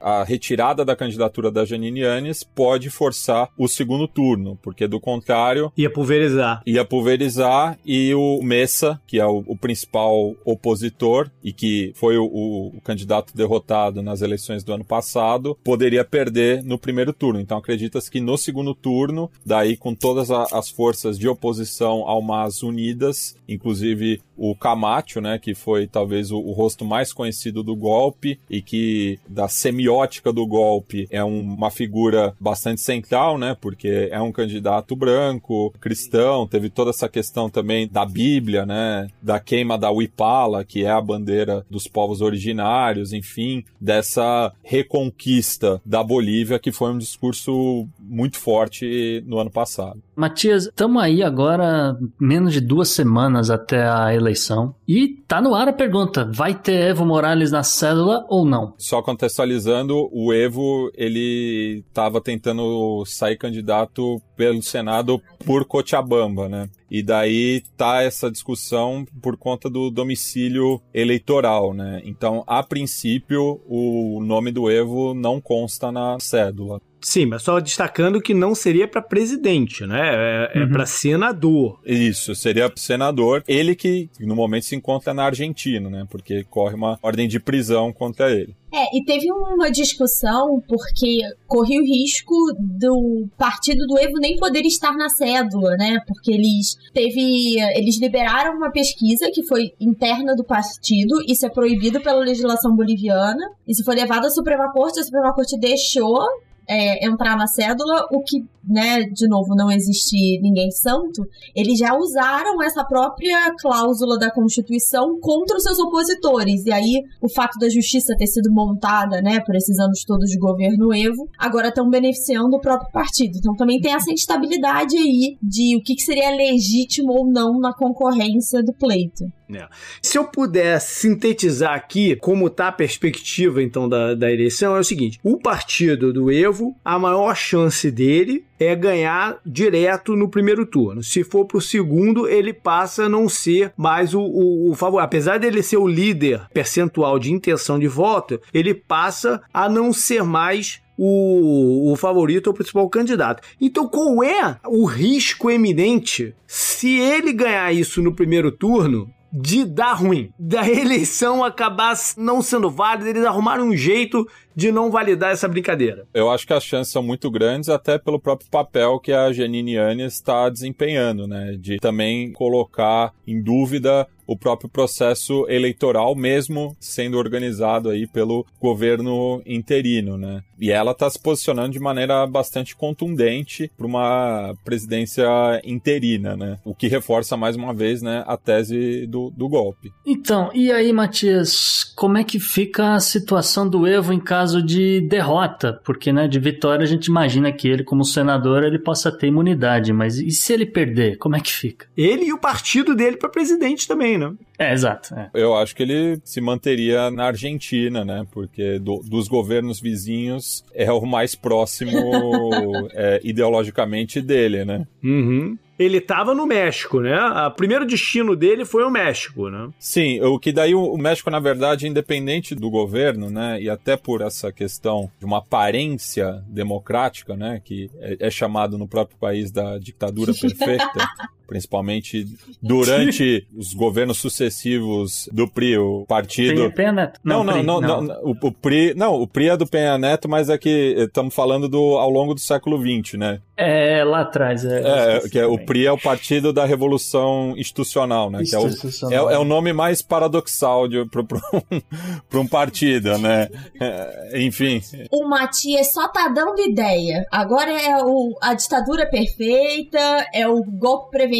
a 0.00 0.24
retirada 0.24 0.84
da 0.84 0.96
candidatura 0.96 1.50
da 1.50 1.64
Janine 1.64 2.00
Yanes 2.00 2.42
pode 2.42 2.90
forçar 2.90 3.50
o 3.56 3.68
segundo 3.68 4.08
turno, 4.08 4.58
porque 4.62 4.88
do 4.88 4.98
contrário. 4.98 5.72
Ia 5.76 5.90
pulverizar. 5.90 6.60
Ia 6.66 6.84
pulverizar 6.84 7.78
e 7.84 8.12
o 8.14 8.42
Messa, 8.42 9.00
que 9.06 9.20
é 9.20 9.26
o, 9.26 9.44
o 9.46 9.56
principal 9.56 10.34
opositor 10.44 11.30
e 11.44 11.52
que 11.52 11.92
foi 11.94 12.16
o, 12.16 12.24
o, 12.24 12.66
o 12.76 12.80
candidato 12.80 12.95
derrotado 13.04 14.02
nas 14.02 14.22
eleições 14.22 14.62
do 14.62 14.72
ano 14.72 14.84
passado 14.84 15.56
poderia 15.62 16.04
perder 16.04 16.62
no 16.62 16.78
primeiro 16.78 17.12
turno. 17.12 17.40
Então 17.40 17.58
acredita-se 17.58 18.10
que 18.10 18.20
no 18.20 18.36
segundo 18.38 18.74
turno, 18.74 19.30
daí 19.44 19.76
com 19.76 19.94
todas 19.94 20.30
as 20.30 20.68
forças 20.70 21.18
de 21.18 21.28
oposição 21.28 22.08
ao 22.08 22.22
MAS 22.22 22.62
unidas, 22.62 23.36
inclusive 23.48 24.20
o 24.36 24.54
Camacho, 24.54 25.20
né, 25.20 25.38
que 25.38 25.54
foi 25.54 25.86
talvez 25.86 26.30
o, 26.30 26.38
o, 26.38 26.52
rosto 26.52 26.84
mais 26.84 27.12
conhecido 27.12 27.62
do 27.62 27.74
golpe 27.74 28.38
e 28.50 28.60
que 28.60 29.18
da 29.28 29.48
semiótica 29.48 30.32
do 30.32 30.46
golpe 30.46 31.06
é 31.10 31.24
um, 31.24 31.40
uma 31.40 31.70
figura 31.70 32.34
bastante 32.38 32.80
central, 32.80 33.38
né, 33.38 33.56
porque 33.60 34.08
é 34.10 34.20
um 34.20 34.32
candidato 34.32 34.94
branco, 34.94 35.72
cristão, 35.80 36.46
teve 36.46 36.68
toda 36.68 36.90
essa 36.90 37.08
questão 37.08 37.48
também 37.48 37.88
da 37.88 38.04
Bíblia, 38.04 38.66
né, 38.66 39.08
da 39.22 39.40
queima 39.40 39.78
da 39.78 39.90
Wipala, 39.90 40.64
que 40.64 40.84
é 40.84 40.90
a 40.90 41.00
bandeira 41.00 41.64
dos 41.70 41.86
povos 41.86 42.20
originários, 42.20 43.12
enfim, 43.12 43.64
dessa 43.80 44.52
reconquista 44.62 45.80
da 45.84 46.02
Bolívia 46.02 46.58
que 46.58 46.72
foi 46.72 46.92
um 46.92 46.98
discurso 46.98 47.86
muito 48.08 48.38
forte 48.38 49.22
no 49.26 49.38
ano 49.38 49.50
passado. 49.50 50.02
Matias, 50.14 50.66
estamos 50.66 51.02
aí 51.02 51.22
agora 51.22 51.96
menos 52.18 52.52
de 52.52 52.60
duas 52.60 52.88
semanas 52.88 53.50
até 53.50 53.88
a 53.88 54.14
eleição. 54.14 54.74
E 54.86 55.22
tá 55.26 55.40
no 55.40 55.54
ar 55.54 55.68
a 55.68 55.72
pergunta: 55.72 56.28
vai 56.32 56.54
ter 56.54 56.90
Evo 56.90 57.04
Morales 57.04 57.50
na 57.50 57.62
cédula 57.62 58.24
ou 58.28 58.44
não? 58.44 58.74
Só 58.78 59.02
contextualizando, 59.02 60.08
o 60.12 60.32
Evo 60.32 60.90
ele 60.94 61.84
estava 61.88 62.20
tentando 62.20 63.04
sair 63.06 63.36
candidato 63.36 64.20
pelo 64.36 64.62
Senado 64.62 65.20
por 65.44 65.64
Cochabamba, 65.64 66.48
né? 66.48 66.68
E 66.90 67.02
daí 67.02 67.62
tá 67.76 68.02
essa 68.02 68.30
discussão 68.30 69.04
por 69.20 69.36
conta 69.36 69.68
do 69.68 69.90
domicílio 69.90 70.80
eleitoral, 70.94 71.74
né? 71.74 72.00
Então, 72.04 72.44
a 72.46 72.62
princípio, 72.62 73.60
o 73.66 74.20
nome 74.22 74.52
do 74.52 74.70
Evo 74.70 75.12
não 75.12 75.40
consta 75.40 75.90
na 75.90 76.18
cédula. 76.20 76.80
Sim, 77.06 77.26
mas 77.26 77.42
só 77.42 77.60
destacando 77.60 78.20
que 78.20 78.34
não 78.34 78.52
seria 78.52 78.88
para 78.88 79.00
presidente, 79.00 79.86
né? 79.86 80.50
É, 80.52 80.58
é 80.58 80.62
uhum. 80.64 80.72
para 80.72 80.84
senador. 80.84 81.78
Isso, 81.86 82.34
seria 82.34 82.68
senador. 82.74 83.44
Ele 83.46 83.76
que 83.76 84.10
no 84.18 84.34
momento 84.34 84.64
se 84.64 84.74
encontra 84.74 85.14
na 85.14 85.22
Argentina, 85.22 85.88
né? 85.88 86.04
Porque 86.10 86.42
corre 86.50 86.74
uma 86.74 86.98
ordem 87.00 87.28
de 87.28 87.38
prisão 87.38 87.92
contra 87.92 88.32
ele. 88.32 88.56
É, 88.74 88.98
e 88.98 89.04
teve 89.04 89.30
uma 89.30 89.70
discussão 89.70 90.60
porque 90.66 91.20
corria 91.46 91.80
o 91.80 91.84
risco 91.84 92.34
do 92.58 93.28
partido 93.38 93.86
do 93.86 93.96
Evo 94.00 94.18
nem 94.18 94.34
poder 94.34 94.62
estar 94.66 94.96
na 94.96 95.08
cédula, 95.08 95.76
né? 95.76 96.00
Porque 96.08 96.32
eles 96.32 96.76
teve, 96.92 97.60
eles 97.76 98.00
liberaram 98.00 98.56
uma 98.56 98.72
pesquisa 98.72 99.30
que 99.32 99.44
foi 99.44 99.72
interna 99.80 100.34
do 100.34 100.42
partido, 100.42 101.22
isso 101.28 101.46
é 101.46 101.48
proibido 101.48 102.00
pela 102.00 102.18
legislação 102.18 102.74
boliviana. 102.74 103.48
Isso 103.66 103.84
foi 103.84 103.94
levado 103.94 104.26
à 104.26 104.30
Suprema 104.30 104.72
Corte, 104.72 104.98
a 104.98 105.04
Suprema 105.04 105.32
Corte 105.32 105.56
deixou 105.56 106.26
é, 106.68 107.06
entrar 107.06 107.36
na 107.36 107.46
cédula, 107.46 108.06
o 108.10 108.22
que, 108.22 108.44
né, 108.68 109.04
de 109.04 109.28
novo, 109.28 109.54
não 109.54 109.70
existe 109.70 110.40
ninguém 110.40 110.70
santo, 110.70 111.22
eles 111.54 111.78
já 111.78 111.94
usaram 111.94 112.62
essa 112.62 112.84
própria 112.84 113.54
cláusula 113.60 114.18
da 114.18 114.30
Constituição 114.30 115.18
contra 115.20 115.56
os 115.56 115.62
seus 115.62 115.78
opositores. 115.78 116.64
E 116.66 116.72
aí, 116.72 117.02
o 117.22 117.28
fato 117.28 117.58
da 117.58 117.68
justiça 117.68 118.16
ter 118.16 118.26
sido 118.26 118.52
montada, 118.52 119.20
né, 119.22 119.40
por 119.40 119.54
esses 119.54 119.78
anos 119.78 120.04
todos 120.04 120.30
de 120.30 120.38
governo 120.38 120.94
Evo, 120.94 121.28
agora 121.38 121.68
estão 121.68 121.88
beneficiando 121.88 122.56
o 122.56 122.60
próprio 122.60 122.90
partido. 122.90 123.38
Então 123.38 123.54
também 123.54 123.80
tem 123.80 123.94
essa 123.94 124.10
instabilidade 124.10 124.96
aí 124.96 125.36
de 125.42 125.76
o 125.76 125.82
que, 125.82 125.94
que 125.94 126.02
seria 126.02 126.30
legítimo 126.30 127.12
ou 127.12 127.30
não 127.30 127.58
na 127.58 127.72
concorrência 127.72 128.62
do 128.62 128.72
pleito. 128.72 129.24
É. 129.52 129.68
Se 130.02 130.18
eu 130.18 130.24
puder 130.24 130.80
sintetizar 130.80 131.72
aqui 131.72 132.16
como 132.16 132.48
está 132.48 132.68
a 132.68 132.72
perspectiva 132.72 133.62
então 133.62 133.88
da, 133.88 134.14
da 134.14 134.32
eleição, 134.32 134.76
é 134.76 134.80
o 134.80 134.84
seguinte: 134.84 135.20
o 135.22 135.38
partido 135.38 136.12
do 136.12 136.30
Evo, 136.32 136.76
a 136.84 136.98
maior 136.98 137.34
chance 137.36 137.90
dele 137.90 138.44
é 138.58 138.74
ganhar 138.74 139.38
direto 139.46 140.16
no 140.16 140.28
primeiro 140.28 140.66
turno. 140.66 141.02
Se 141.02 141.22
for 141.22 141.44
para 141.44 141.58
o 141.58 141.62
segundo, 141.62 142.28
ele 142.28 142.52
passa 142.52 143.04
a 143.04 143.08
não 143.08 143.28
ser 143.28 143.72
mais 143.76 144.14
o, 144.14 144.20
o, 144.20 144.70
o 144.70 144.74
favor. 144.74 144.98
Apesar 144.98 145.38
dele 145.38 145.62
ser 145.62 145.76
o 145.76 145.86
líder 145.86 146.46
percentual 146.52 147.18
de 147.18 147.32
intenção 147.32 147.78
de 147.78 147.86
voto, 147.86 148.40
ele 148.52 148.74
passa 148.74 149.40
a 149.52 149.68
não 149.68 149.92
ser 149.92 150.24
mais 150.24 150.80
o, 150.96 151.92
o 151.92 151.96
favorito 151.96 152.46
ou 152.46 152.52
o 152.52 152.56
principal 152.56 152.88
candidato. 152.88 153.42
Então, 153.60 153.86
qual 153.86 154.24
é 154.24 154.58
o 154.64 154.84
risco 154.86 155.50
eminente 155.50 156.34
se 156.46 156.98
ele 156.98 157.32
ganhar 157.32 157.72
isso 157.72 158.02
no 158.02 158.14
primeiro 158.14 158.50
turno? 158.50 159.10
De 159.38 159.66
dar 159.66 159.92
ruim, 159.92 160.32
da 160.38 160.66
eleição 160.66 161.44
acabar 161.44 161.94
não 162.16 162.40
sendo 162.40 162.70
válida, 162.70 163.10
eles 163.10 163.24
arrumaram 163.24 163.68
um 163.68 163.76
jeito 163.76 164.26
de 164.56 164.72
não 164.72 164.90
validar 164.90 165.32
essa 165.32 165.46
brincadeira. 165.46 166.06
Eu 166.14 166.30
acho 166.30 166.46
que 166.46 166.54
as 166.54 166.64
chances 166.64 166.90
são 166.90 167.02
muito 167.02 167.30
grandes, 167.30 167.68
até 167.68 167.98
pelo 167.98 168.18
próprio 168.18 168.48
papel 168.48 168.98
que 168.98 169.12
a 169.12 169.30
Janine 169.30 169.74
Yanes 169.74 170.14
está 170.14 170.48
desempenhando, 170.48 171.26
né? 171.26 171.56
De 171.60 171.76
também 171.76 172.32
colocar 172.32 173.12
em 173.26 173.42
dúvida 173.42 174.08
o 174.26 174.36
próprio 174.36 174.68
processo 174.68 175.46
eleitoral, 175.48 176.14
mesmo 176.14 176.76
sendo 176.80 177.16
organizado 177.16 177.88
aí 177.90 178.06
pelo 178.06 178.44
governo 178.60 179.40
interino, 179.46 180.18
né? 180.18 180.42
E 180.58 180.70
ela 180.70 180.92
está 180.92 181.08
se 181.08 181.20
posicionando 181.20 181.70
de 181.70 181.78
maneira 181.78 182.26
bastante 182.26 182.74
contundente 182.74 183.70
para 183.76 183.86
uma 183.86 184.54
presidência 184.64 185.26
interina, 185.64 186.36
né? 186.36 186.58
O 186.64 186.74
que 186.74 186.88
reforça 186.88 187.36
mais 187.36 187.56
uma 187.56 187.72
vez, 187.72 188.02
né, 188.02 188.24
a 188.26 188.36
tese 188.36 189.06
do, 189.06 189.30
do 189.30 189.48
golpe. 189.48 189.92
Então, 190.04 190.50
e 190.54 190.72
aí, 190.72 190.92
Matias, 190.92 191.84
como 191.94 192.18
é 192.18 192.24
que 192.24 192.40
fica 192.40 192.94
a 192.94 193.00
situação 193.00 193.68
do 193.68 193.86
Evo 193.86 194.12
em 194.12 194.20
caso 194.20 194.45
de 194.54 195.00
derrota? 195.00 195.80
Porque, 195.84 196.12
né, 196.12 196.28
de 196.28 196.38
vitória 196.38 196.84
a 196.84 196.86
gente 196.86 197.06
imagina 197.06 197.52
que 197.52 197.68
ele, 197.68 197.84
como 197.84 198.04
senador, 198.04 198.64
ele 198.64 198.78
possa 198.78 199.10
ter 199.10 199.28
imunidade, 199.28 199.92
mas 199.92 200.18
e 200.18 200.30
se 200.30 200.52
ele 200.52 200.66
perder, 200.66 201.18
como 201.18 201.36
é 201.36 201.40
que 201.40 201.52
fica? 201.52 201.86
Ele 201.96 202.26
e 202.26 202.32
o 202.32 202.38
partido 202.38 202.94
dele 202.94 203.16
para 203.16 203.28
presidente 203.28 203.86
também, 203.86 204.18
né? 204.18 204.32
É, 204.58 204.72
exato. 204.72 205.14
É. 205.14 205.30
Eu 205.34 205.54
acho 205.54 205.76
que 205.76 205.82
ele 205.82 206.20
se 206.24 206.40
manteria 206.40 207.10
na 207.10 207.24
Argentina, 207.26 208.04
né? 208.04 208.26
Porque 208.30 208.78
do, 208.78 209.02
dos 209.04 209.28
governos 209.28 209.80
vizinhos 209.80 210.64
é 210.74 210.90
o 210.90 211.04
mais 211.04 211.34
próximo 211.34 211.90
é, 212.94 213.20
ideologicamente 213.22 214.20
dele, 214.20 214.64
né? 214.64 214.86
Uhum 215.02 215.58
ele 215.78 215.98
estava 215.98 216.34
no 216.34 216.46
México, 216.46 217.00
né? 217.00 217.16
O 217.46 217.50
primeiro 217.50 217.86
destino 217.86 218.34
dele 218.34 218.64
foi 218.64 218.84
o 218.84 218.90
México, 218.90 219.48
né? 219.50 219.68
Sim, 219.78 220.20
o 220.22 220.38
que 220.38 220.52
daí 220.52 220.74
o 220.74 220.96
México, 220.96 221.30
na 221.30 221.40
verdade, 221.40 221.86
independente 221.86 222.54
do 222.54 222.70
governo, 222.70 223.30
né? 223.30 223.60
E 223.60 223.68
até 223.68 223.96
por 223.96 224.20
essa 224.20 224.50
questão 224.50 225.10
de 225.18 225.24
uma 225.24 225.38
aparência 225.38 226.42
democrática, 226.48 227.36
né? 227.36 227.60
Que 227.64 227.90
é, 228.00 228.26
é 228.26 228.30
chamado 228.30 228.78
no 228.78 228.88
próprio 228.88 229.18
país 229.18 229.50
da 229.50 229.78
ditadura 229.78 230.32
perfeita. 230.40 231.08
Principalmente 231.46 232.26
durante 232.62 233.46
os 233.56 233.72
governos 233.72 234.18
sucessivos 234.18 235.28
do 235.32 235.48
PRI, 235.48 235.78
o 235.78 236.04
partido. 236.06 236.72
Penha 236.72 236.92
Neto. 236.92 237.20
Não, 237.22 237.44
não, 237.44 237.62
não, 237.62 237.80
não, 237.80 238.02
não, 238.02 238.20
o, 238.22 238.30
o, 238.30 238.52
PRI, 238.52 238.94
não, 238.94 239.14
o 239.14 239.26
PRI 239.26 239.50
é 239.50 239.56
do 239.56 239.66
Penha 239.66 239.98
Neto, 239.98 240.28
mas 240.28 240.48
é 240.48 240.58
que 240.58 240.94
estamos 240.98 241.34
falando 241.34 241.68
do 241.68 241.96
ao 241.96 242.10
longo 242.10 242.34
do 242.34 242.40
século 242.40 242.78
XX, 242.78 243.18
né? 243.18 243.40
É, 243.56 244.04
lá 244.04 244.20
atrás. 244.20 244.64
É, 244.64 245.16
é 245.16 245.28
que 245.28 245.38
é, 245.38 245.46
o 245.46 245.58
PRI 245.58 245.86
é 245.86 245.92
o 245.92 245.98
Partido 245.98 246.52
da 246.52 246.66
Revolução 246.66 247.54
Institucional, 247.56 248.30
né? 248.30 248.42
Institucional. 248.42 249.08
Que 249.08 249.14
é, 249.14 249.22
o, 249.22 249.30
é, 249.30 249.34
é 249.34 249.38
o 249.38 249.44
nome 249.44 249.72
mais 249.72 250.02
paradoxal 250.02 250.82
para 251.10 251.22
um, 252.36 252.40
um 252.40 252.46
partido, 252.46 253.16
né? 253.18 253.48
É, 253.80 254.42
enfim. 254.42 254.82
O 255.10 255.26
Matias 255.28 255.92
só 255.92 256.08
tá 256.08 256.28
dando 256.28 256.60
ideia. 256.60 257.26
Agora 257.30 257.70
é 257.70 257.96
o, 258.02 258.36
a 258.42 258.54
ditadura 258.54 259.06
perfeita, 259.08 260.26
é 260.34 260.46
o 260.46 260.62
golpe 260.62 261.10
preventivo, 261.10 261.35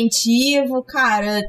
cara. 0.87 1.43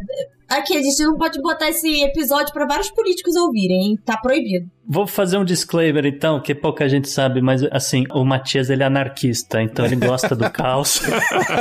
Aqui, 0.50 0.78
a 0.78 0.82
gente 0.82 1.04
não 1.04 1.18
pode 1.18 1.42
botar 1.42 1.70
esse 1.70 2.04
episódio 2.04 2.54
para 2.54 2.66
vários 2.66 2.90
políticos 2.90 3.36
ouvirem, 3.36 3.82
hein? 3.82 4.00
Tá 4.06 4.16
proibido. 4.16 4.70
Vou 4.90 5.06
fazer 5.06 5.38
um 5.38 5.44
disclaimer 5.44 6.06
então, 6.06 6.40
que 6.40 6.56
pouca 6.56 6.88
gente 6.88 7.10
sabe, 7.10 7.42
mas 7.42 7.62
assim, 7.74 8.06
o 8.10 8.24
Matias 8.24 8.70
ele 8.70 8.82
é 8.82 8.86
anarquista, 8.86 9.62
então 9.62 9.86
ele 9.86 9.98
gosta 9.98 10.34
do 10.34 10.50
caos. 10.50 11.02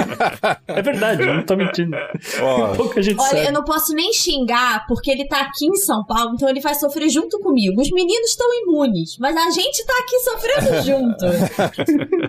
é 0.68 0.80
verdade, 0.80 1.24
eu 1.24 1.34
não 1.34 1.42
tô 1.42 1.56
mentindo. 1.56 1.96
Oh. 2.40 2.76
Pouca 2.76 3.02
gente 3.02 3.18
Olha, 3.18 3.30
sabe. 3.30 3.46
eu 3.46 3.52
não 3.52 3.64
posso 3.64 3.92
nem 3.92 4.12
xingar, 4.12 4.86
porque 4.86 5.10
ele 5.10 5.26
tá 5.26 5.40
aqui 5.40 5.66
em 5.66 5.74
São 5.74 6.04
Paulo, 6.04 6.34
então 6.34 6.48
ele 6.48 6.60
vai 6.60 6.76
sofrer 6.76 7.08
junto 7.08 7.40
comigo. 7.40 7.80
Os 7.80 7.90
meninos 7.90 8.30
estão 8.30 8.46
imunes, 8.62 9.18
mas 9.18 9.36
a 9.36 9.50
gente 9.50 9.84
tá 9.84 9.94
aqui 9.98 10.18
sofrendo 10.20 10.82
junto. 10.86 11.26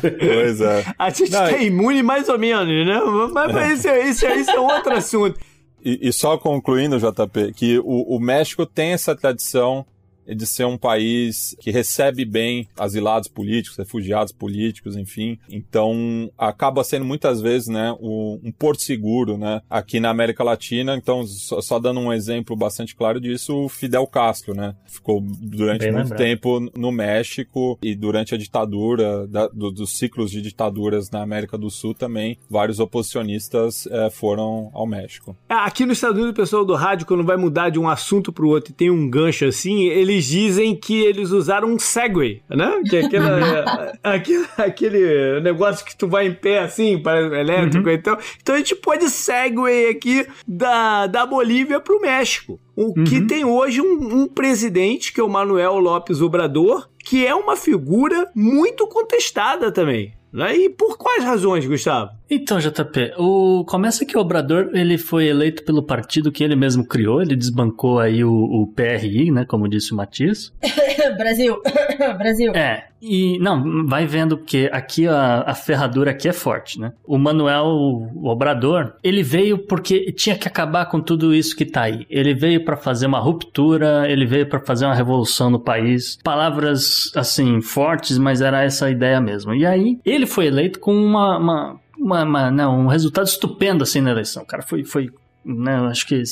pois 0.00 0.60
é. 0.60 0.84
A 0.98 1.10
gente 1.10 1.30
não, 1.30 1.40
tá 1.40 1.58
imune 1.58 2.02
mais 2.02 2.28
ou 2.28 2.38
menos, 2.38 2.86
né? 2.86 3.00
Mas, 3.32 3.52
mas 3.52 3.72
esse, 3.72 3.88
esse, 3.88 4.26
esse 4.26 4.50
é 4.50 4.60
outro 4.60 4.92
assunto. 4.92 5.38
E, 5.82 6.08
e, 6.08 6.12
só 6.12 6.36
concluindo, 6.36 6.98
JP, 6.98 7.52
que 7.54 7.78
o, 7.78 8.16
o 8.16 8.20
México 8.20 8.66
tem 8.66 8.92
essa 8.92 9.16
tradição 9.16 9.86
de 10.34 10.46
ser 10.46 10.64
um 10.64 10.78
país 10.78 11.56
que 11.60 11.70
recebe 11.70 12.24
bem 12.24 12.68
asilados 12.78 13.28
políticos, 13.28 13.76
refugiados 13.76 14.32
políticos, 14.32 14.96
enfim. 14.96 15.38
Então, 15.48 16.30
acaba 16.38 16.84
sendo 16.84 17.04
muitas 17.04 17.40
vezes, 17.40 17.68
né, 17.68 17.94
um, 18.00 18.52
porto 18.58 18.82
seguro, 18.82 19.36
né, 19.36 19.62
aqui 19.68 20.00
na 20.00 20.10
América 20.10 20.44
Latina. 20.44 20.96
Então, 20.96 21.26
só, 21.26 21.60
só, 21.60 21.78
dando 21.78 22.00
um 22.00 22.12
exemplo 22.12 22.56
bastante 22.56 22.94
claro 22.94 23.20
disso, 23.20 23.64
o 23.64 23.68
Fidel 23.68 24.06
Castro, 24.06 24.54
né, 24.54 24.74
ficou 24.86 25.20
durante 25.20 25.80
bem 25.80 25.92
muito 25.92 26.10
lembrado. 26.10 26.18
tempo 26.18 26.70
no 26.76 26.92
México 26.92 27.78
e 27.82 27.94
durante 27.94 28.34
a 28.34 28.38
ditadura, 28.38 29.26
da, 29.26 29.48
do, 29.48 29.70
dos 29.70 29.96
ciclos 29.96 30.30
de 30.30 30.42
ditaduras 30.42 31.10
na 31.10 31.22
América 31.22 31.56
do 31.56 31.70
Sul 31.70 31.94
também, 31.94 32.38
vários 32.48 32.80
oposicionistas 32.80 33.86
é, 33.86 34.10
foram 34.10 34.70
ao 34.72 34.86
México. 34.86 35.36
Aqui 35.48 35.86
nos 35.86 35.98
Estados 35.98 36.16
Unidos, 36.16 36.32
o 36.32 36.36
pessoal 36.36 36.64
do 36.64 36.74
rádio, 36.74 37.06
quando 37.06 37.24
vai 37.24 37.36
mudar 37.36 37.70
de 37.70 37.78
um 37.78 37.88
assunto 37.88 38.32
para 38.32 38.44
o 38.44 38.48
outro 38.48 38.72
e 38.72 38.74
tem 38.74 38.90
um 38.90 39.08
gancho 39.08 39.44
assim, 39.44 39.84
eles 39.84 40.19
eles 40.20 40.26
dizem 40.26 40.76
que 40.76 41.00
eles 41.02 41.30
usaram 41.30 41.68
um 41.68 41.78
Segway, 41.78 42.42
né? 42.48 42.82
Que 42.88 42.96
é 42.96 43.04
aquela, 43.04 43.92
aquele, 44.02 44.46
aquele 44.56 45.40
negócio 45.40 45.84
que 45.84 45.96
tu 45.96 46.06
vai 46.06 46.26
em 46.26 46.34
pé 46.34 46.60
assim, 46.60 46.98
para 46.98 47.40
elétrico 47.40 47.88
uhum. 47.88 47.94
então. 47.94 48.18
Então 48.40 48.54
a 48.54 48.58
gente 48.58 48.76
pode 48.76 49.08
Segway 49.08 49.88
aqui 49.88 50.26
da, 50.46 51.06
da 51.06 51.24
Bolívia 51.24 51.80
pro 51.80 52.00
México. 52.00 52.60
O 52.76 52.98
uhum. 52.98 53.04
que 53.04 53.22
tem 53.22 53.44
hoje 53.44 53.80
um, 53.80 54.22
um 54.22 54.28
presidente, 54.28 55.12
que 55.12 55.20
é 55.20 55.24
o 55.24 55.28
Manuel 55.28 55.78
Lopes 55.78 56.20
Obrador, 56.20 56.88
que 57.04 57.26
é 57.26 57.34
uma 57.34 57.56
figura 57.56 58.30
muito 58.34 58.86
contestada 58.86 59.72
também. 59.72 60.12
Né? 60.32 60.56
E 60.56 60.68
por 60.68 60.96
quais 60.96 61.24
razões, 61.24 61.66
Gustavo? 61.66 62.19
Então, 62.30 62.58
JP, 62.58 63.14
o... 63.18 63.64
começa 63.66 64.04
que 64.04 64.16
o 64.16 64.20
Obrador 64.20 64.70
ele 64.72 64.96
foi 64.96 65.26
eleito 65.26 65.64
pelo 65.64 65.82
partido 65.82 66.30
que 66.30 66.44
ele 66.44 66.54
mesmo 66.54 66.86
criou, 66.86 67.20
ele 67.20 67.34
desbancou 67.34 67.98
aí 67.98 68.22
o, 68.22 68.32
o 68.32 68.66
PRI, 68.68 69.30
né, 69.30 69.44
como 69.44 69.68
disse 69.68 69.92
o 69.92 69.96
Matias. 69.96 70.52
Brasil, 71.18 71.60
Brasil. 72.18 72.52
É, 72.54 72.84
e 73.00 73.38
não, 73.38 73.86
vai 73.86 74.06
vendo 74.06 74.36
que 74.36 74.68
aqui 74.72 75.06
a, 75.08 75.44
a 75.46 75.54
ferradura 75.54 76.10
aqui 76.10 76.28
é 76.28 76.32
forte, 76.32 76.78
né? 76.78 76.92
O 77.06 77.18
Manuel 77.18 77.66
o 77.66 78.28
Obrador, 78.28 78.94
ele 79.02 79.22
veio 79.22 79.58
porque 79.58 80.12
tinha 80.12 80.36
que 80.36 80.46
acabar 80.46 80.86
com 80.86 81.00
tudo 81.00 81.34
isso 81.34 81.56
que 81.56 81.64
tá 81.64 81.82
aí. 81.82 82.06
Ele 82.10 82.34
veio 82.34 82.64
para 82.64 82.76
fazer 82.76 83.06
uma 83.06 83.18
ruptura, 83.18 84.10
ele 84.10 84.26
veio 84.26 84.46
para 84.46 84.60
fazer 84.60 84.84
uma 84.84 84.94
revolução 84.94 85.50
no 85.50 85.58
país. 85.58 86.18
Palavras 86.22 87.10
assim 87.14 87.60
fortes, 87.60 88.18
mas 88.18 88.40
era 88.40 88.62
essa 88.62 88.86
a 88.86 88.90
ideia 88.90 89.20
mesmo. 89.20 89.54
E 89.54 89.64
aí 89.64 89.98
ele 90.04 90.26
foi 90.26 90.46
eleito 90.46 90.78
com 90.78 90.94
uma, 90.94 91.38
uma 91.38 91.79
uma, 92.00 92.24
uma, 92.24 92.50
não, 92.50 92.80
um 92.80 92.86
resultado 92.86 93.26
estupendo 93.26 93.84
assim 93.84 94.00
na 94.00 94.10
eleição. 94.10 94.44
cara 94.44 94.62
foi, 94.62 94.84
foi 94.84 95.10
né, 95.44 95.76
acho 95.86 96.06
que 96.06 96.22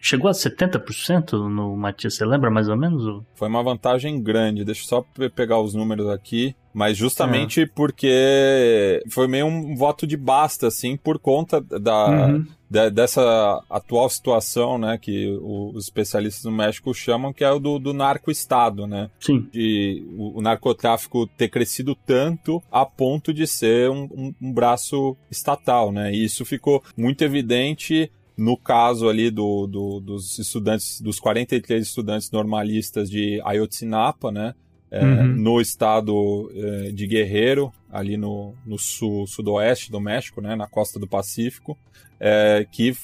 chegou 0.00 0.28
a 0.28 0.32
70% 0.32 1.32
no 1.48 1.76
Matias, 1.76 2.14
você 2.14 2.24
lembra 2.24 2.50
mais 2.50 2.68
ou 2.68 2.76
menos? 2.76 3.22
Foi 3.34 3.48
uma 3.48 3.62
vantagem 3.62 4.22
grande, 4.22 4.64
deixa 4.64 4.82
eu 4.82 4.88
só 4.88 5.28
pegar 5.30 5.60
os 5.60 5.74
números 5.74 6.08
aqui. 6.08 6.54
Mas 6.76 6.94
justamente 6.94 7.62
é. 7.62 7.66
porque 7.66 9.02
foi 9.08 9.26
meio 9.26 9.46
um 9.46 9.74
voto 9.74 10.06
de 10.06 10.14
basta, 10.14 10.66
assim, 10.66 10.94
por 10.94 11.18
conta 11.18 11.58
da, 11.58 12.26
uhum. 12.26 12.46
de, 12.68 12.90
dessa 12.90 13.64
atual 13.70 14.06
situação, 14.10 14.76
né, 14.76 14.98
que 14.98 15.26
os 15.40 15.84
especialistas 15.84 16.44
no 16.44 16.52
México 16.52 16.92
chamam, 16.92 17.32
que 17.32 17.42
é 17.42 17.50
o 17.50 17.58
do, 17.58 17.78
do 17.78 17.94
narco-estado, 17.94 18.86
né? 18.86 19.08
Sim. 19.18 19.48
De 19.50 20.06
o, 20.18 20.38
o, 20.38 20.42
narcotráfico 20.42 21.26
ter 21.26 21.48
crescido 21.48 21.94
tanto 21.94 22.62
a 22.70 22.84
ponto 22.84 23.32
de 23.32 23.46
ser 23.46 23.88
um, 23.88 24.02
um, 24.14 24.34
um 24.38 24.52
braço 24.52 25.16
estatal, 25.30 25.90
né? 25.90 26.12
E 26.12 26.24
isso 26.26 26.44
ficou 26.44 26.82
muito 26.94 27.24
evidente 27.24 28.12
no 28.36 28.56
caso 28.56 29.08
ali 29.08 29.30
do, 29.30 29.66
do, 29.66 30.00
dos 30.00 30.38
estudantes, 30.38 31.00
dos 31.00 31.18
43 31.18 31.86
estudantes 31.86 32.30
normalistas 32.30 33.10
de 33.10 33.40
Ayotzinapa, 33.44 34.30
né? 34.30 34.54
É, 34.88 35.02
uhum. 35.02 35.26
no 35.26 35.60
estado 35.60 36.48
é, 36.54 36.92
de 36.92 37.08
Guerreiro, 37.08 37.72
ali 37.90 38.16
no, 38.16 38.54
no 38.64 38.78
sul, 38.78 39.26
sudoeste 39.26 39.90
do 39.90 40.00
México, 40.00 40.40
né, 40.40 40.54
na 40.54 40.68
costa 40.68 40.96
do 40.96 41.08
Pacífico, 41.08 41.76
é, 42.20 42.66
que 42.70 42.94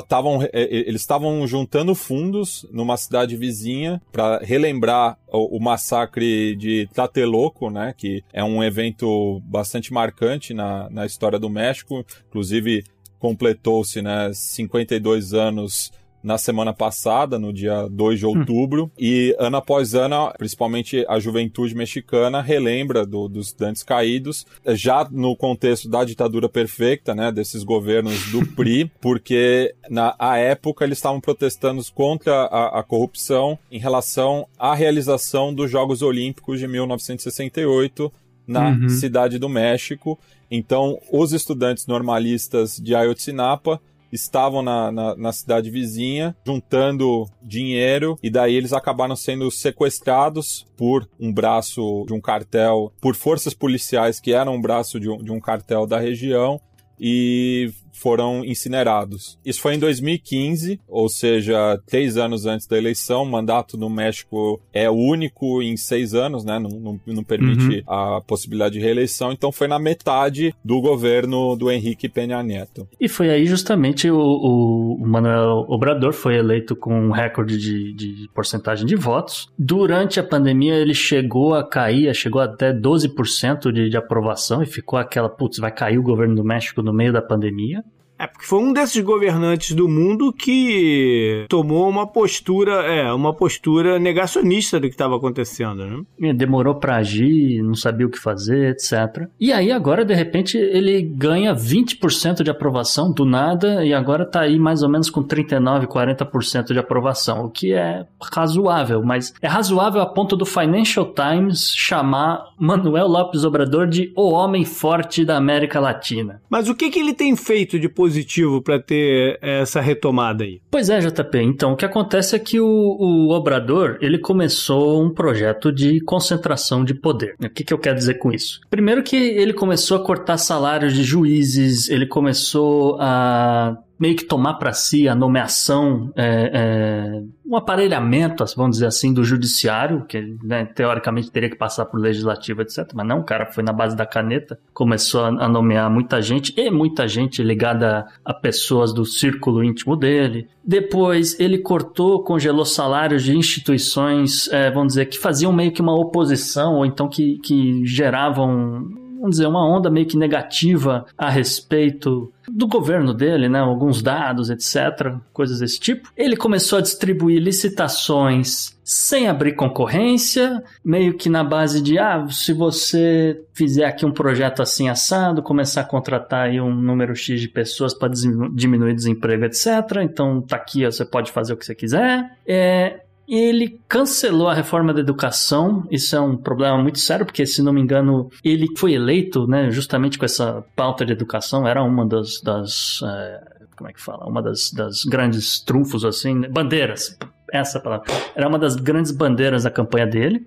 estavam 0.00 0.42
é, 0.42 0.48
eles 0.52 1.00
estavam 1.00 1.46
juntando 1.46 1.94
fundos 1.94 2.66
numa 2.72 2.96
cidade 2.96 3.36
vizinha 3.36 4.00
para 4.10 4.38
relembrar 4.38 5.16
o, 5.28 5.56
o, 5.56 5.60
massacre 5.60 6.56
de 6.56 6.88
Tlatelolco, 6.92 7.70
né, 7.70 7.94
que 7.96 8.24
é 8.32 8.42
um 8.42 8.64
evento 8.64 9.40
bastante 9.44 9.92
marcante 9.92 10.54
na, 10.54 10.88
na 10.90 11.06
história 11.06 11.38
do 11.38 11.50
México, 11.50 12.04
inclusive 12.28 12.84
completou-se 13.18 14.00
né, 14.00 14.30
52 14.32 15.34
anos 15.34 15.92
na 16.22 16.36
semana 16.36 16.72
passada, 16.72 17.38
no 17.38 17.52
dia 17.52 17.88
2 17.88 18.18
de 18.18 18.26
hum. 18.26 18.30
outubro, 18.30 18.84
hum. 18.84 18.90
e 18.98 19.34
ano 19.38 19.56
após 19.56 19.94
ano, 19.94 20.32
principalmente 20.36 21.04
a 21.08 21.18
juventude 21.18 21.74
mexicana 21.74 22.42
relembra 22.42 23.06
do, 23.06 23.28
dos 23.28 23.48
estudantes 23.48 23.82
caídos, 23.82 24.44
já 24.66 25.08
no 25.10 25.36
contexto 25.36 25.88
da 25.88 26.04
ditadura 26.04 26.48
perfeita, 26.48 27.14
né, 27.14 27.30
desses 27.30 27.62
governos 27.62 28.30
do 28.30 28.44
PRI, 28.54 28.90
porque 29.00 29.74
na 29.88 30.14
a 30.18 30.36
época 30.36 30.84
eles 30.84 30.98
estavam 30.98 31.20
protestando 31.20 31.82
contra 31.94 32.32
a, 32.46 32.80
a 32.80 32.82
corrupção 32.82 33.58
em 33.70 33.78
relação 33.78 34.46
à 34.58 34.74
realização 34.74 35.54
dos 35.54 35.70
Jogos 35.70 36.02
Olímpicos 36.02 36.58
de 36.58 36.66
1968 36.66 38.12
na 38.46 38.70
uhum. 38.70 38.88
cidade 38.88 39.38
do 39.38 39.48
México. 39.48 40.18
Então, 40.50 40.98
os 41.12 41.32
estudantes 41.32 41.86
normalistas 41.86 42.76
de 42.76 42.94
Ayotzinapa 42.94 43.80
estavam 44.10 44.62
na, 44.62 44.90
na, 44.90 45.16
na, 45.16 45.32
cidade 45.32 45.70
vizinha 45.70 46.34
juntando 46.46 47.26
dinheiro 47.42 48.18
e 48.22 48.30
daí 48.30 48.54
eles 48.54 48.72
acabaram 48.72 49.14
sendo 49.14 49.50
sequestrados 49.50 50.66
por 50.76 51.08
um 51.20 51.32
braço 51.32 52.04
de 52.06 52.14
um 52.14 52.20
cartel, 52.20 52.92
por 53.00 53.14
forças 53.14 53.52
policiais 53.52 54.18
que 54.18 54.32
eram 54.32 54.54
um 54.54 54.60
braço 54.60 54.98
de 54.98 55.10
um, 55.10 55.22
de 55.22 55.30
um 55.30 55.40
cartel 55.40 55.86
da 55.86 55.98
região 55.98 56.60
e 56.98 57.70
foram 57.98 58.44
incinerados. 58.44 59.38
Isso 59.44 59.60
foi 59.60 59.74
em 59.74 59.78
2015, 59.78 60.80
ou 60.86 61.08
seja, 61.08 61.80
três 61.86 62.16
anos 62.16 62.46
antes 62.46 62.66
da 62.66 62.78
eleição. 62.78 63.22
O 63.22 63.30
mandato 63.30 63.76
no 63.76 63.90
México 63.90 64.60
é 64.72 64.90
único 64.90 65.62
em 65.62 65.76
seis 65.76 66.14
anos, 66.14 66.44
né? 66.44 66.58
Não, 66.58 66.70
não, 66.70 67.00
não 67.06 67.24
permite 67.24 67.78
uhum. 67.78 67.92
a 67.92 68.20
possibilidade 68.20 68.74
de 68.74 68.80
reeleição. 68.80 69.32
Então 69.32 69.50
foi 69.52 69.68
na 69.68 69.78
metade 69.78 70.54
do 70.64 70.80
governo 70.80 71.56
do 71.56 71.70
Henrique 71.70 72.08
Peña 72.08 72.42
Nieto. 72.42 72.88
E 73.00 73.08
foi 73.08 73.30
aí 73.30 73.46
justamente 73.46 74.10
o, 74.10 74.18
o 74.18 75.06
Manuel 75.06 75.64
Obrador 75.68 76.12
foi 76.12 76.36
eleito 76.36 76.76
com 76.76 76.94
um 76.94 77.10
recorde 77.10 77.58
de, 77.58 77.92
de 77.92 78.28
porcentagem 78.34 78.86
de 78.86 78.96
votos. 78.96 79.48
Durante 79.58 80.20
a 80.20 80.24
pandemia 80.24 80.74
ele 80.74 80.94
chegou 80.94 81.54
a 81.54 81.66
cair, 81.68 82.14
chegou 82.14 82.40
até 82.40 82.72
12% 82.72 83.72
de, 83.72 83.88
de 83.88 83.96
aprovação 83.96 84.62
e 84.62 84.66
ficou 84.66 84.98
aquela, 84.98 85.28
putz, 85.28 85.58
vai 85.58 85.72
cair 85.72 85.98
o 85.98 86.02
governo 86.02 86.36
do 86.36 86.44
México 86.44 86.82
no 86.82 86.92
meio 86.92 87.12
da 87.12 87.22
pandemia. 87.22 87.82
É, 88.18 88.26
porque 88.26 88.44
foi 88.44 88.58
um 88.58 88.72
desses 88.72 89.00
governantes 89.02 89.76
do 89.76 89.88
mundo 89.88 90.32
que 90.32 91.46
tomou 91.48 91.88
uma 91.88 92.04
postura, 92.04 92.82
é, 92.82 93.12
uma 93.12 93.32
postura 93.32 93.98
negacionista 93.98 94.80
do 94.80 94.88
que 94.88 94.94
estava 94.94 95.16
acontecendo, 95.16 96.04
né? 96.18 96.32
Demorou 96.32 96.74
para 96.74 96.96
agir, 96.96 97.62
não 97.62 97.74
sabia 97.74 98.06
o 98.06 98.10
que 98.10 98.18
fazer, 98.18 98.70
etc. 98.70 99.28
E 99.38 99.52
aí 99.52 99.70
agora, 99.70 100.04
de 100.04 100.14
repente, 100.14 100.58
ele 100.58 101.00
ganha 101.00 101.54
20% 101.54 102.42
de 102.42 102.50
aprovação 102.50 103.12
do 103.12 103.24
nada 103.24 103.84
e 103.84 103.94
agora 103.94 104.26
tá 104.26 104.40
aí 104.40 104.58
mais 104.58 104.82
ou 104.82 104.88
menos 104.88 105.08
com 105.08 105.22
39, 105.22 105.86
40% 105.86 106.72
de 106.72 106.78
aprovação, 106.78 107.44
o 107.44 107.50
que 107.50 107.72
é 107.72 108.04
razoável, 108.34 109.00
mas 109.02 109.32
é 109.40 109.46
razoável 109.46 110.00
a 110.00 110.06
ponto 110.06 110.36
do 110.36 110.44
Financial 110.44 111.06
Times 111.06 111.72
chamar 111.72 112.48
Manuel 112.58 113.06
Lopes 113.06 113.44
Obrador 113.44 113.86
de 113.86 114.12
o 114.16 114.30
homem 114.32 114.64
forte 114.64 115.24
da 115.24 115.36
América 115.36 115.78
Latina. 115.78 116.42
Mas 116.50 116.68
o 116.68 116.74
que 116.74 116.90
que 116.90 116.98
ele 116.98 117.14
tem 117.14 117.36
feito 117.36 117.78
de 117.78 117.88
positivo 117.88 118.07
positivo 118.08 118.62
para 118.62 118.80
ter 118.80 119.38
essa 119.42 119.80
retomada 119.80 120.42
aí? 120.42 120.60
Pois 120.70 120.88
é, 120.88 120.98
JP. 120.98 121.38
Então, 121.42 121.72
o 121.72 121.76
que 121.76 121.84
acontece 121.84 122.34
é 122.34 122.38
que 122.38 122.58
o, 122.58 122.66
o 122.66 123.30
Obrador 123.30 123.98
ele 124.00 124.18
começou 124.18 125.02
um 125.02 125.10
projeto 125.10 125.70
de 125.70 126.00
concentração 126.00 126.84
de 126.84 126.94
poder. 126.94 127.36
O 127.38 127.50
que, 127.50 127.62
que 127.62 127.72
eu 127.72 127.78
quero 127.78 127.96
dizer 127.96 128.14
com 128.14 128.32
isso? 128.32 128.60
Primeiro 128.70 129.02
que 129.02 129.16
ele 129.16 129.52
começou 129.52 129.96
a 129.98 130.00
cortar 130.00 130.38
salários 130.38 130.94
de 130.94 131.02
juízes, 131.02 131.88
ele 131.90 132.06
começou 132.06 132.96
a 132.98 133.76
meio 133.98 134.14
que 134.14 134.24
tomar 134.24 134.54
para 134.54 134.72
si 134.72 135.08
a 135.08 135.14
nomeação, 135.14 136.12
é, 136.14 136.50
é, 136.54 137.22
um 137.44 137.56
aparelhamento, 137.56 138.44
vamos 138.56 138.76
dizer 138.76 138.86
assim, 138.86 139.12
do 139.12 139.24
judiciário, 139.24 140.04
que 140.06 140.36
né, 140.42 140.66
teoricamente 140.66 141.30
teria 141.30 141.50
que 141.50 141.56
passar 141.56 141.86
por 141.86 141.98
legislativo, 141.98 142.62
etc. 142.62 142.90
Mas 142.94 143.06
não, 143.06 143.20
o 143.20 143.24
cara 143.24 143.46
foi 143.46 143.64
na 143.64 143.72
base 143.72 143.96
da 143.96 144.06
caneta, 144.06 144.58
começou 144.72 145.24
a, 145.24 145.48
nomear 145.48 145.90
muita 145.90 146.22
gente, 146.22 146.54
e 146.56 146.70
muita 146.70 147.08
gente 147.08 147.42
ligada 147.42 148.06
a, 148.24 148.30
a 148.30 148.34
pessoas 148.34 148.92
do 148.92 149.04
círculo 149.04 149.64
íntimo 149.64 149.96
dele. 149.96 150.48
Depois 150.64 151.38
ele 151.40 151.58
cortou, 151.58 152.22
congelou 152.22 152.64
salários 152.64 153.24
de 153.24 153.36
instituições, 153.36 154.48
é, 154.52 154.70
vamos 154.70 154.88
dizer, 154.88 155.06
que 155.06 155.18
faziam 155.18 155.52
meio 155.52 155.72
que 155.72 155.82
uma 155.82 155.98
oposição, 155.98 156.76
ou 156.76 156.86
então 156.86 157.08
que, 157.08 157.38
que 157.38 157.84
geravam 157.84 159.07
vamos 159.18 159.36
dizer, 159.36 159.46
uma 159.46 159.66
onda 159.66 159.90
meio 159.90 160.06
que 160.06 160.16
negativa 160.16 161.06
a 161.16 161.28
respeito 161.28 162.32
do 162.48 162.66
governo 162.66 163.12
dele, 163.12 163.48
né? 163.48 163.58
Alguns 163.58 164.02
dados, 164.02 164.48
etc., 164.50 165.16
coisas 165.32 165.60
desse 165.60 165.78
tipo. 165.78 166.10
Ele 166.16 166.36
começou 166.36 166.78
a 166.78 166.82
distribuir 166.82 167.42
licitações 167.42 168.78
sem 168.82 169.28
abrir 169.28 169.52
concorrência, 169.52 170.64
meio 170.82 171.12
que 171.12 171.28
na 171.28 171.44
base 171.44 171.82
de, 171.82 171.98
ah, 171.98 172.26
se 172.30 172.54
você 172.54 173.38
fizer 173.52 173.84
aqui 173.84 174.06
um 174.06 174.12
projeto 174.12 174.62
assim 174.62 174.88
assado, 174.88 175.42
começar 175.42 175.82
a 175.82 175.84
contratar 175.84 176.46
aí 176.46 176.58
um 176.58 176.74
número 176.74 177.14
X 177.14 177.38
de 177.38 177.48
pessoas 177.48 177.92
para 177.92 178.10
diminuir 178.54 178.94
desemprego, 178.94 179.44
etc. 179.44 179.66
Então 180.00 180.40
tá 180.40 180.56
aqui, 180.56 180.86
você 180.86 181.04
pode 181.04 181.30
fazer 181.30 181.52
o 181.52 181.56
que 181.58 181.66
você 181.66 181.74
quiser. 181.74 182.38
É, 182.46 183.00
ele 183.28 183.78
cancelou 183.86 184.48
a 184.48 184.54
reforma 184.54 184.94
da 184.94 185.00
educação. 185.00 185.86
Isso 185.90 186.16
é 186.16 186.20
um 186.20 186.36
problema 186.36 186.78
muito 186.78 186.98
sério, 186.98 187.26
porque, 187.26 187.44
se 187.44 187.62
não 187.62 187.72
me 187.72 187.80
engano, 187.80 188.30
ele 188.42 188.66
foi 188.76 188.94
eleito 188.94 189.46
né, 189.46 189.70
justamente 189.70 190.18
com 190.18 190.24
essa 190.24 190.64
pauta 190.74 191.04
de 191.04 191.12
educação. 191.12 191.68
Era 191.68 191.82
uma 191.82 192.06
das. 192.06 192.40
das 192.40 193.00
é, 193.04 193.58
como 193.76 193.90
é 193.90 193.92
que 193.92 194.00
fala? 194.00 194.26
Uma 194.26 194.42
das, 194.42 194.72
das 194.72 195.04
grandes 195.04 195.60
trunfos, 195.60 196.04
assim, 196.04 196.34
né, 196.34 196.48
bandeiras. 196.48 197.18
Essa 197.52 197.78
palavra. 197.78 198.06
Era 198.34 198.48
uma 198.48 198.58
das 198.58 198.76
grandes 198.76 199.12
bandeiras 199.12 199.64
da 199.64 199.70
campanha 199.70 200.06
dele. 200.06 200.46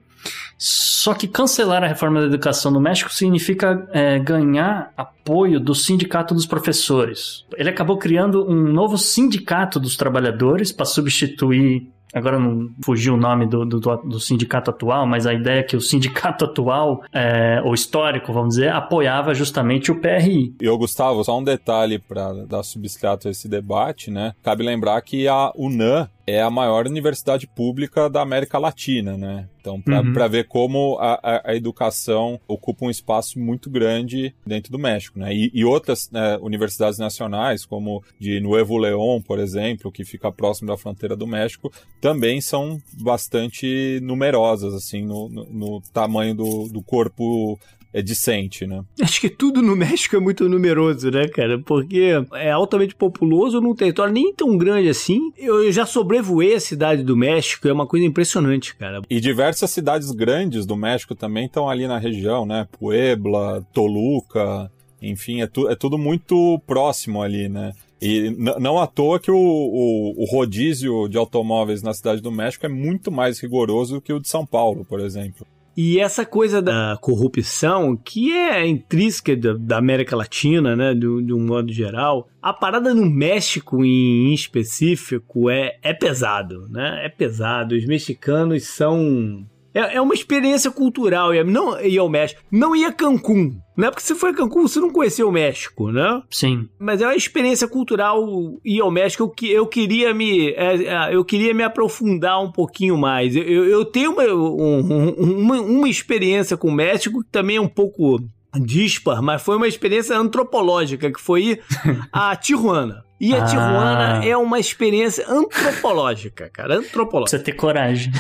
Só 0.58 1.16
que 1.16 1.28
cancelar 1.28 1.84
a 1.84 1.88
reforma 1.88 2.20
da 2.20 2.28
educação 2.28 2.72
no 2.72 2.80
México 2.80 3.12
significa 3.12 3.88
é, 3.92 4.20
ganhar 4.20 4.94
apoio 4.96 5.60
do 5.60 5.74
sindicato 5.74 6.36
dos 6.36 6.46
professores. 6.46 7.44
Ele 7.56 7.70
acabou 7.70 7.98
criando 7.98 8.48
um 8.48 8.72
novo 8.72 9.00
sindicato 9.00 9.80
dos 9.80 9.98
trabalhadores 9.98 10.72
para 10.72 10.86
substituir 10.86 11.90
Agora 12.14 12.38
não 12.40 12.70
fugiu 12.84 13.14
o 13.14 13.18
nome 13.18 13.46
do, 13.46 13.66
do, 13.66 13.80
do, 13.80 14.20
sindicato 14.20 14.70
atual, 14.70 15.08
mas 15.08 15.26
a 15.26 15.34
ideia 15.34 15.60
é 15.60 15.64
que 15.64 15.76
o 15.76 15.82
sindicato 15.82 16.44
atual, 16.46 17.04
é, 17.14 17.62
ou 17.64 17.74
histórico, 17.74 18.34
vamos 18.34 18.56
dizer, 18.56 18.70
apoiava 18.70 19.34
justamente 19.34 19.92
o 19.92 20.00
PRI. 20.00 20.56
E, 20.62 20.68
Gustavo, 20.78 21.24
só 21.24 21.38
um 21.38 21.44
detalhe 21.44 22.00
para 22.00 22.34
dar 22.46 22.64
substrato 22.64 23.28
a 23.28 23.32
esse 23.32 23.48
debate, 23.48 24.12
né? 24.12 24.34
Cabe 24.44 24.64
lembrar 24.64 25.02
que 25.02 25.28
a 25.28 25.52
UNAM 25.56 26.10
é 26.26 26.42
a 26.42 26.50
maior 26.50 26.86
universidade 26.88 27.48
pública 27.48 28.10
da 28.10 28.22
América 28.22 28.58
Latina, 28.58 29.18
né? 29.18 29.48
Então, 29.60 29.80
para 29.80 30.02
uhum. 30.02 30.30
ver 30.30 30.48
como 30.48 30.98
a, 31.00 31.42
a, 31.46 31.56
educação 31.56 32.40
ocupa 32.48 32.86
um 32.86 32.90
espaço 32.90 33.40
muito 33.40 33.70
grande 33.70 34.34
dentro 34.46 34.72
do 34.72 34.80
México, 34.80 35.20
né? 35.20 35.34
E, 35.34 35.52
e 35.54 35.64
outras 35.64 36.10
né, 36.10 36.38
universidades 36.42 36.98
nacionais, 36.98 37.64
como 37.64 38.04
de 38.20 38.40
Nuevo 38.40 38.78
León, 38.78 39.22
por 39.22 39.40
exemplo, 39.40 39.92
que 39.92 40.04
fica 40.04 40.32
próximo 40.32 40.68
da 40.68 40.78
fronteira 40.78 41.16
do 41.16 41.28
México, 41.28 41.72
também 42.00 42.42
são 42.42 42.82
bastante 42.94 44.00
numerosas, 44.02 44.74
assim, 44.74 45.06
no, 45.06 45.30
no, 45.30 45.46
no 45.46 45.82
tamanho 45.94 46.34
do, 46.34 46.68
do 46.68 46.82
corpo 46.82 47.60
é 47.94 48.02
decente, 48.02 48.66
né? 48.66 48.84
Acho 49.02 49.20
que 49.20 49.30
tudo 49.30 49.62
no 49.62 49.76
México 49.78 50.16
é 50.16 50.20
muito 50.20 50.48
numeroso, 50.48 51.12
né, 51.12 51.28
cara? 51.28 51.60
Porque 51.60 52.24
é 52.34 52.52
altamente 52.52 52.96
populoso 52.96 53.60
num 53.60 53.76
território 53.76 54.14
nem 54.14 54.34
tão 54.34 54.58
grande 54.58 54.90
assim. 54.90 55.32
Eu 55.38 55.72
já 55.72 55.86
sobrevoei 55.86 56.56
a 56.56 56.60
cidade 56.60 57.04
do 57.04 57.18
México, 57.18 57.68
é 57.68 57.74
uma 57.74 57.88
coisa 57.88 58.06
impressionante, 58.06 58.76
cara. 58.76 59.02
E 59.10 59.20
diversas 59.20 59.72
cidades 59.72 60.12
grandes 60.12 60.66
do 60.66 60.76
México 60.76 61.16
também 61.16 61.46
estão 61.46 61.70
ali 61.70 61.88
na 61.88 61.98
região, 61.98 62.46
né? 62.46 62.68
Puebla, 62.72 63.66
Toluca, 63.74 64.72
enfim, 65.02 65.42
é, 65.42 65.48
tu, 65.48 65.68
é 65.68 65.76
tudo 65.76 65.98
muito 65.98 66.62
próximo 66.66 67.22
ali, 67.22 67.50
né? 67.50 67.74
E 68.02 68.32
não 68.60 68.80
à 68.80 68.88
toa 68.88 69.20
que 69.20 69.30
o, 69.30 69.38
o, 69.38 70.24
o, 70.24 70.26
rodízio 70.26 71.08
de 71.08 71.20
automóveis 71.20 71.84
na 71.84 71.94
cidade 71.94 72.20
do 72.20 72.32
México 72.32 72.66
é 72.66 72.70
muito 72.70 73.12
mais 73.12 73.40
rigoroso 73.40 73.96
do 73.96 74.02
que 74.02 74.12
o 74.12 74.20
de 74.20 74.28
São 74.28 74.44
Paulo, 74.44 74.84
por 74.84 75.00
exemplo. 75.00 75.46
E 75.84 76.00
essa 76.00 76.24
coisa 76.24 76.62
da 76.62 76.96
corrupção, 77.02 77.98
que 77.98 78.32
é 78.32 78.68
intrínseca 78.68 79.36
da, 79.36 79.80
América 79.80 80.16
Latina, 80.16 80.76
né, 80.76 80.94
de, 80.94 81.00
de, 81.24 81.34
um 81.34 81.44
modo 81.44 81.74
geral, 81.74 82.30
a 82.40 82.54
parada 82.54 82.94
no 82.94 83.10
México 83.10 83.84
em 83.84 84.32
específico 84.32 85.50
é, 85.50 85.80
é 85.82 85.92
pesado, 85.92 86.68
né? 86.70 87.04
É 87.04 87.10
pesado. 87.10 87.74
Os 87.74 87.84
mexicanos 87.88 88.68
são 88.68 89.44
é, 89.74 89.96
é 89.96 90.02
uma 90.02 90.14
experiência 90.14 90.72
cultural. 90.72 91.34
E 91.34 91.44
não 91.44 91.80
ir 91.82 91.98
ao 91.98 92.10
México. 92.10 92.42
Não 92.52 92.76
ia 92.76 92.90
a 92.90 92.94
Cancún. 92.94 93.58
Não 93.76 93.88
é 93.88 93.92
porque 93.92 94.04
você 94.04 94.14
foi 94.14 94.32
a 94.32 94.34
Cancún, 94.34 94.68
você 94.68 94.80
não 94.80 94.92
conheceu 94.92 95.30
o 95.30 95.32
México, 95.32 95.92
né? 95.92 96.22
Sim. 96.30 96.68
Mas 96.78 97.02
é 97.02 97.06
uma 97.06 97.16
experiência 97.16 97.68
cultural 97.68 98.22
ir 98.64 98.82
ao 98.82 98.92
México 98.92 99.30
que 99.30 99.50
eu 99.50 99.66
queria 99.66 100.14
me, 100.14 100.50
é, 100.52 100.84
é, 100.84 101.16
eu 101.16 101.24
queria 101.24 101.54
me 101.54 101.64
aprofundar 101.64 102.44
um 102.44 102.52
pouquinho 102.52 102.98
mais. 102.98 103.36
Eu, 103.36 103.44
eu 103.44 103.86
tenho 103.86 104.12
uma, 104.12 104.24
um, 104.24 105.10
uma, 105.18 105.62
uma 105.62 105.90
experiência 105.90 106.58
com 106.58 106.68
o 106.68 106.74
México 106.74 107.24
que 107.24 107.30
também 107.32 107.56
é 107.56 107.62
um 107.62 107.68
pouco 107.68 108.20
dispar, 108.60 109.22
mas 109.22 109.42
foi 109.42 109.56
uma 109.56 109.68
experiência 109.68 110.18
antropológica, 110.18 111.12
que 111.12 111.22
foi 111.22 111.44
ir 111.44 111.64
a 112.12 112.36
Tijuana. 112.36 113.04
E 113.20 113.34
a 113.34 113.44
ah. 113.44 113.46
Tijuana 113.46 114.26
é 114.26 114.36
uma 114.36 114.60
experiência 114.60 115.26
antropológica, 115.30 116.50
cara, 116.52 116.78
antropológica. 116.78 117.38
Você 117.38 117.44
ter 117.44 117.54
coragem. 117.54 118.12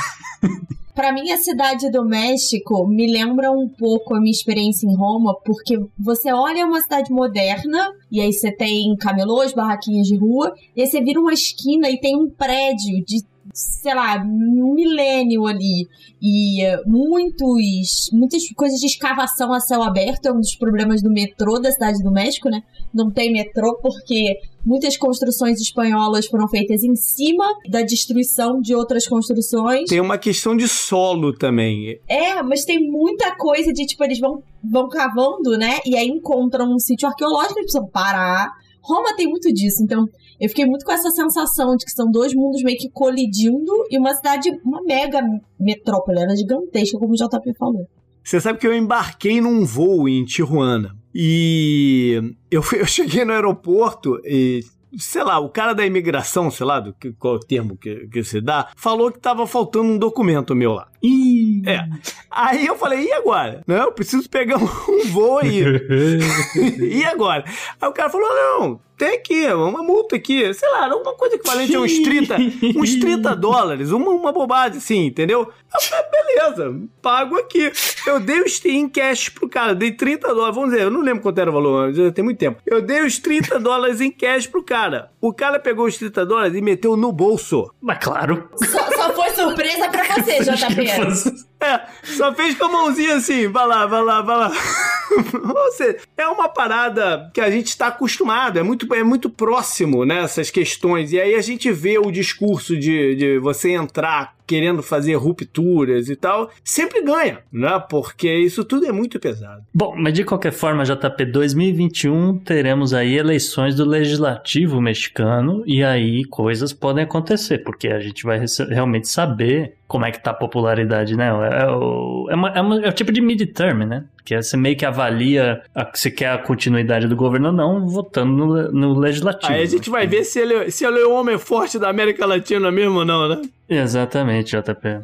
Para 0.94 1.14
mim, 1.14 1.32
a 1.32 1.38
cidade 1.38 1.90
do 1.90 2.04
México 2.04 2.86
me 2.88 3.12
lembra 3.12 3.52
um 3.52 3.68
pouco 3.68 4.14
a 4.14 4.20
minha 4.20 4.32
experiência 4.32 4.86
em 4.86 4.96
Roma, 4.96 5.36
porque 5.46 5.78
você 5.98 6.32
olha 6.34 6.66
uma 6.66 6.82
cidade 6.82 7.12
moderna, 7.12 7.92
e 8.12 8.20
aí 8.20 8.34
você 8.34 8.52
tem 8.52 8.96
camelôs, 8.98 9.54
barraquinhas 9.54 10.08
de 10.08 10.18
rua, 10.18 10.54
e 10.76 10.82
aí 10.82 10.88
você 10.88 11.02
vira 11.02 11.20
uma 11.20 11.34
esquina 11.34 11.90
e 11.90 12.00
tem 12.00 12.16
um 12.16 12.30
prédio 12.30 13.04
de 13.06 13.24
sei 13.54 13.94
lá, 13.94 14.18
um 14.18 14.74
milênio 14.74 15.46
ali. 15.46 15.88
E 16.22 16.64
uh, 16.66 16.82
muitos, 16.86 18.10
muitas 18.14 18.48
coisas 18.56 18.80
de 18.80 18.86
escavação 18.86 19.52
a 19.52 19.60
céu 19.60 19.82
aberto 19.82 20.28
é 20.28 20.32
um 20.32 20.40
dos 20.40 20.56
problemas 20.56 21.02
do 21.02 21.10
metrô 21.10 21.60
da 21.60 21.72
cidade 21.72 22.04
do 22.04 22.12
México, 22.12 22.50
né? 22.50 22.62
Não 22.94 23.10
tem 23.10 23.32
metrô 23.32 23.78
porque 23.82 24.38
muitas 24.66 24.98
construções 24.98 25.60
espanholas 25.60 26.28
foram 26.28 26.48
feitas 26.48 26.84
em 26.84 26.96
cima 26.96 27.46
da 27.70 27.82
destruição 27.82 28.62
de 28.62 28.76
outras 28.76 29.08
construções. 29.08 29.90
Tem 29.90 30.00
uma 30.00 30.18
questão 30.18 30.56
de 30.56 30.68
solo 30.68 31.34
também. 31.34 32.00
É, 32.08 32.44
mas 32.44 32.66
tem 32.66 32.80
muita 32.80 33.36
coisa 33.36 33.74
de 33.74 33.86
tipo, 33.86 34.04
eles 34.04 34.20
vão, 34.20 34.44
vão 34.64 34.88
cavando, 34.88 35.58
né? 35.58 35.80
E 35.86 35.98
aí 35.98 36.08
encontram 36.08 36.72
um 36.72 36.80
sítio 36.80 37.08
arqueológico, 37.08 37.60
eles 37.60 37.72
precisam 37.72 37.88
parar. 37.88 38.52
Roma 38.84 39.16
tem 39.16 39.28
muito 39.28 39.52
disso, 39.54 39.84
então 39.84 40.08
eu 40.42 40.50
fiquei 40.50 40.66
muito 40.66 40.84
com 40.84 40.92
essa 40.92 41.12
sensação 41.12 41.76
de 41.78 41.86
que 41.86 41.92
são 41.92 42.10
dois 42.10 42.34
mundos 42.34 42.64
meio 42.64 42.76
que 42.76 42.90
colidindo 42.90 43.72
e 43.92 44.00
uma 44.00 44.12
cidade, 44.16 44.50
uma 44.66 44.82
mega 44.82 45.22
metrópole, 45.60 46.20
era 46.20 46.36
gigantesca, 46.36 46.98
como 46.98 47.14
o 47.14 47.16
JP 47.16 47.54
falou. 47.60 47.88
Você 48.24 48.42
sabe 48.42 48.58
que 48.58 48.66
eu 48.66 48.76
embarquei 48.76 49.40
num 49.40 49.64
voo 49.64 50.10
em 50.10 50.26
Tijuana 50.26 50.98
e 51.14 52.36
eu, 52.50 52.64
fui, 52.64 52.82
eu 52.82 52.88
cheguei 52.88 53.24
no 53.24 53.34
aeroporto 53.34 54.20
e 54.26 54.62
sei 54.98 55.24
lá, 55.24 55.40
o 55.40 55.50
cara 55.50 55.74
da 55.74 55.86
imigração, 55.86 56.50
sei 56.50 56.66
lá, 56.66 56.80
do, 56.80 56.96
qual 57.20 57.36
é 57.36 57.38
o 57.38 57.40
termo 57.40 57.78
que, 57.78 58.08
que 58.08 58.24
se 58.24 58.42
dá, 58.42 58.72
falou 58.76 59.12
que 59.12 59.20
tava 59.20 59.46
faltando 59.46 59.90
um 59.90 59.98
documento 59.98 60.56
meu 60.56 60.74
lá. 60.74 60.91
Ih. 61.02 61.64
É. 61.66 61.86
Aí 62.30 62.66
eu 62.66 62.78
falei, 62.78 63.06
e 63.06 63.14
agora? 63.14 63.62
Não, 63.66 63.86
eu 63.86 63.92
preciso 63.92 64.30
pegar 64.30 64.58
um 64.58 64.68
voo 65.12 65.40
aí. 65.40 65.64
e 66.80 67.04
agora? 67.06 67.44
Aí 67.82 67.90
o 67.90 67.94
cara 67.94 68.10
falou, 68.10 68.30
não, 68.30 68.80
tem 69.02 69.16
aqui, 69.16 69.48
uma 69.48 69.82
multa 69.82 70.16
aqui, 70.16 70.54
sei 70.54 70.70
lá, 70.70 70.88
uma 70.96 71.16
coisa 71.16 71.36
equivalente 71.36 71.76
a 71.76 71.80
uns 71.80 72.00
30, 72.00 72.36
uns 72.78 72.96
30 72.98 73.36
dólares, 73.36 73.90
uma, 73.90 74.12
uma 74.12 74.32
bobagem 74.32 74.78
assim, 74.78 75.08
entendeu? 75.08 75.52
Eu 75.74 75.82
falei, 75.82 76.06
beleza, 76.12 76.80
pago 77.02 77.36
aqui. 77.38 77.72
Eu 78.06 78.20
dei 78.20 78.42
os 78.42 78.64
em 78.64 78.88
cash 78.88 79.30
pro 79.30 79.50
cara, 79.50 79.74
dei 79.74 79.92
30 79.92 80.28
dólares, 80.28 80.56
vamos 80.56 80.70
dizer, 80.70 80.84
eu 80.84 80.92
não 80.92 81.02
lembro 81.02 81.24
quanto 81.24 81.40
era 81.40 81.50
o 81.50 81.54
valor, 81.54 81.92
já 81.92 82.12
tem 82.12 82.24
muito 82.24 82.38
tempo. 82.38 82.62
Eu 82.64 82.80
dei 82.80 83.04
os 83.04 83.18
30 83.18 83.60
dólares 83.60 84.02
em 84.02 84.12
cash 84.12 84.46
pro 84.46 84.62
cara. 84.62 85.10
O 85.20 85.34
cara 85.34 85.60
pegou 85.60 85.88
os 85.88 85.98
30 85.98 86.24
dólares 86.24 86.56
e 86.56 86.62
meteu 86.62 86.96
no 86.96 87.12
bolso. 87.12 87.74
Mas 87.82 87.98
claro. 87.98 88.50
Só, 88.56 88.92
só 88.92 89.14
foi 89.14 89.32
surpresa 89.32 89.90
pra 89.90 90.04
você, 90.04 90.44
JP. 90.46 90.91
yes. 90.98 91.46
É, 91.62 91.82
só 92.04 92.34
fez 92.34 92.58
com 92.58 92.66
a 92.66 92.70
mãozinha 92.70 93.16
assim, 93.16 93.48
vai 93.48 93.68
lá, 93.68 93.86
vai 93.86 94.04
lá, 94.04 94.22
vai 94.22 94.38
lá. 94.38 94.52
Ou 95.56 95.72
seja, 95.74 96.00
é 96.18 96.28
uma 96.28 96.50
parada 96.50 97.30
que 97.34 97.40
a 97.40 97.52
gente 97.52 97.68
está 97.68 97.88
acostumado, 97.88 98.58
é 98.58 98.64
muito, 98.64 98.92
é 98.94 99.04
muito 99.04 99.30
próximo, 99.30 100.04
né, 100.04 100.24
essas 100.24 100.50
questões. 100.50 101.12
E 101.12 101.20
aí 101.20 101.36
a 101.36 101.42
gente 101.42 101.72
vê 101.72 102.00
o 102.00 102.12
discurso 102.12 102.78
de, 102.78 103.16
de 103.16 103.40
você 103.40 103.72
entrar 103.72 104.34
querendo 104.52 104.84
fazer 104.84 105.16
rupturas 105.16 106.10
e 106.10 106.16
tal, 106.18 106.50
sempre 106.62 107.02
ganha, 107.02 107.40
né? 107.50 107.82
Porque 107.90 108.30
isso 108.30 108.66
tudo 108.66 108.86
é 108.86 108.92
muito 108.92 109.18
pesado. 109.18 109.64
Bom, 109.74 109.96
mas 109.98 110.14
de 110.14 110.26
qualquer 110.26 110.52
forma, 110.52 110.84
JP, 110.84 111.24
2021 111.28 112.38
teremos 112.40 112.94
aí 112.94 113.18
eleições 113.18 113.76
do 113.76 113.86
legislativo 113.86 114.82
mexicano 114.82 115.64
e 115.66 115.82
aí 115.82 116.26
coisas 116.26 116.74
podem 116.74 117.06
acontecer, 117.06 117.60
porque 117.60 117.88
a 117.88 118.02
gente 118.02 118.26
vai 118.26 118.42
realmente 118.70 119.08
saber 119.08 119.76
como 119.88 120.06
é 120.06 120.12
que 120.12 120.22
tá 120.22 120.32
a 120.32 120.34
popularidade, 120.34 121.16
né? 121.16 121.30
É, 121.52 121.68
o, 121.70 122.28
é, 122.30 122.36
uma, 122.36 122.50
é, 122.50 122.62
uma, 122.62 122.82
é 122.82 122.90
o 122.90 122.94
tipo 122.94 123.12
de 123.12 123.22
midterm, 123.22 123.86
né? 123.86 124.06
Que 124.24 124.42
você 124.42 124.56
meio 124.56 124.78
que 124.78 124.86
avalia 124.86 125.62
a, 125.76 125.90
se 125.94 126.12
quer 126.12 126.32
a 126.32 126.38
continuidade 126.38 127.08
do 127.08 127.16
governo 127.16 127.48
ou 127.48 127.54
não, 127.54 127.88
votando 127.88 128.32
no, 128.32 128.72
no 128.72 129.00
legislativo. 129.00 129.52
Aí 129.52 129.64
a 129.64 129.66
gente 129.66 129.90
vai 129.90 130.08
ver 130.08 130.24
se 130.24 130.40
ele, 130.40 130.72
se 130.72 130.86
ele 130.86 131.00
é 131.00 131.06
o 131.06 131.14
homem 131.14 131.38
forte 131.38 131.78
da 131.78 131.90
América 131.90 132.26
Latina 132.26 132.72
mesmo 132.72 133.00
ou 133.00 133.06
não, 133.06 133.28
né? 133.28 133.42
Exatamente, 133.70 134.56
JP. 134.56 135.00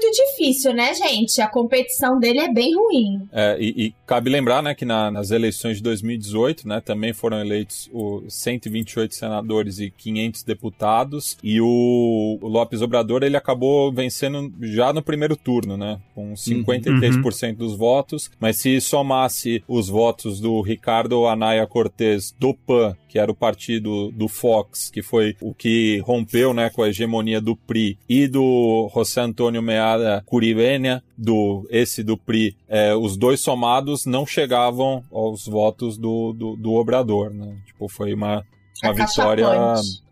Muito 0.00 0.12
difícil, 0.12 0.72
né, 0.72 0.94
gente? 0.94 1.40
A 1.40 1.48
competição 1.48 2.20
dele 2.20 2.38
é 2.38 2.52
bem 2.52 2.72
ruim. 2.72 3.28
É, 3.32 3.56
e, 3.58 3.86
e 3.86 3.94
cabe 4.06 4.30
lembrar, 4.30 4.62
né, 4.62 4.72
que 4.72 4.84
na, 4.84 5.10
nas 5.10 5.32
eleições 5.32 5.78
de 5.78 5.82
2018, 5.82 6.68
né, 6.68 6.80
também 6.80 7.12
foram 7.12 7.40
eleitos 7.40 7.90
o 7.92 8.22
128 8.28 9.12
senadores 9.12 9.80
e 9.80 9.90
500 9.90 10.44
deputados, 10.44 11.36
e 11.42 11.60
o, 11.60 12.38
o 12.40 12.46
Lopes 12.46 12.80
Obrador, 12.80 13.24
ele 13.24 13.36
acabou 13.36 13.92
vencendo 13.92 14.52
já 14.60 14.92
no 14.92 15.02
primeiro 15.02 15.36
turno, 15.36 15.76
né, 15.76 15.98
com 16.14 16.32
53% 16.32 17.48
uhum. 17.48 17.54
dos 17.54 17.76
votos, 17.76 18.30
mas 18.38 18.56
se 18.56 18.80
somasse 18.80 19.64
os 19.66 19.88
votos 19.88 20.38
do 20.38 20.60
Ricardo 20.60 21.26
Anaya 21.26 21.66
Cortez 21.66 22.32
do 22.38 22.54
PAN 22.54 22.96
que 23.08 23.18
era 23.18 23.30
o 23.30 23.34
partido 23.34 24.10
do 24.12 24.28
Fox, 24.28 24.90
que 24.90 25.02
foi 25.02 25.34
o 25.40 25.54
que 25.54 26.00
rompeu 26.04 26.52
né, 26.52 26.70
com 26.70 26.82
a 26.82 26.88
hegemonia 26.88 27.40
do 27.40 27.56
PRI, 27.56 27.98
e 28.08 28.28
do 28.28 28.90
José 28.94 29.20
Antônio 29.20 29.62
Meada 29.62 30.22
Curivênia, 30.26 31.02
do 31.16 31.66
esse 31.70 32.02
do 32.02 32.16
PRI, 32.16 32.56
é, 32.68 32.94
os 32.94 33.16
dois 33.16 33.40
somados 33.40 34.06
não 34.06 34.26
chegavam 34.26 35.02
aos 35.10 35.46
votos 35.46 35.96
do, 35.96 36.32
do, 36.32 36.56
do 36.56 36.74
Obrador. 36.74 37.30
Né? 37.30 37.56
Tipo, 37.66 37.88
foi 37.88 38.12
uma, 38.14 38.44
uma 38.82 38.92
vitória 38.92 39.46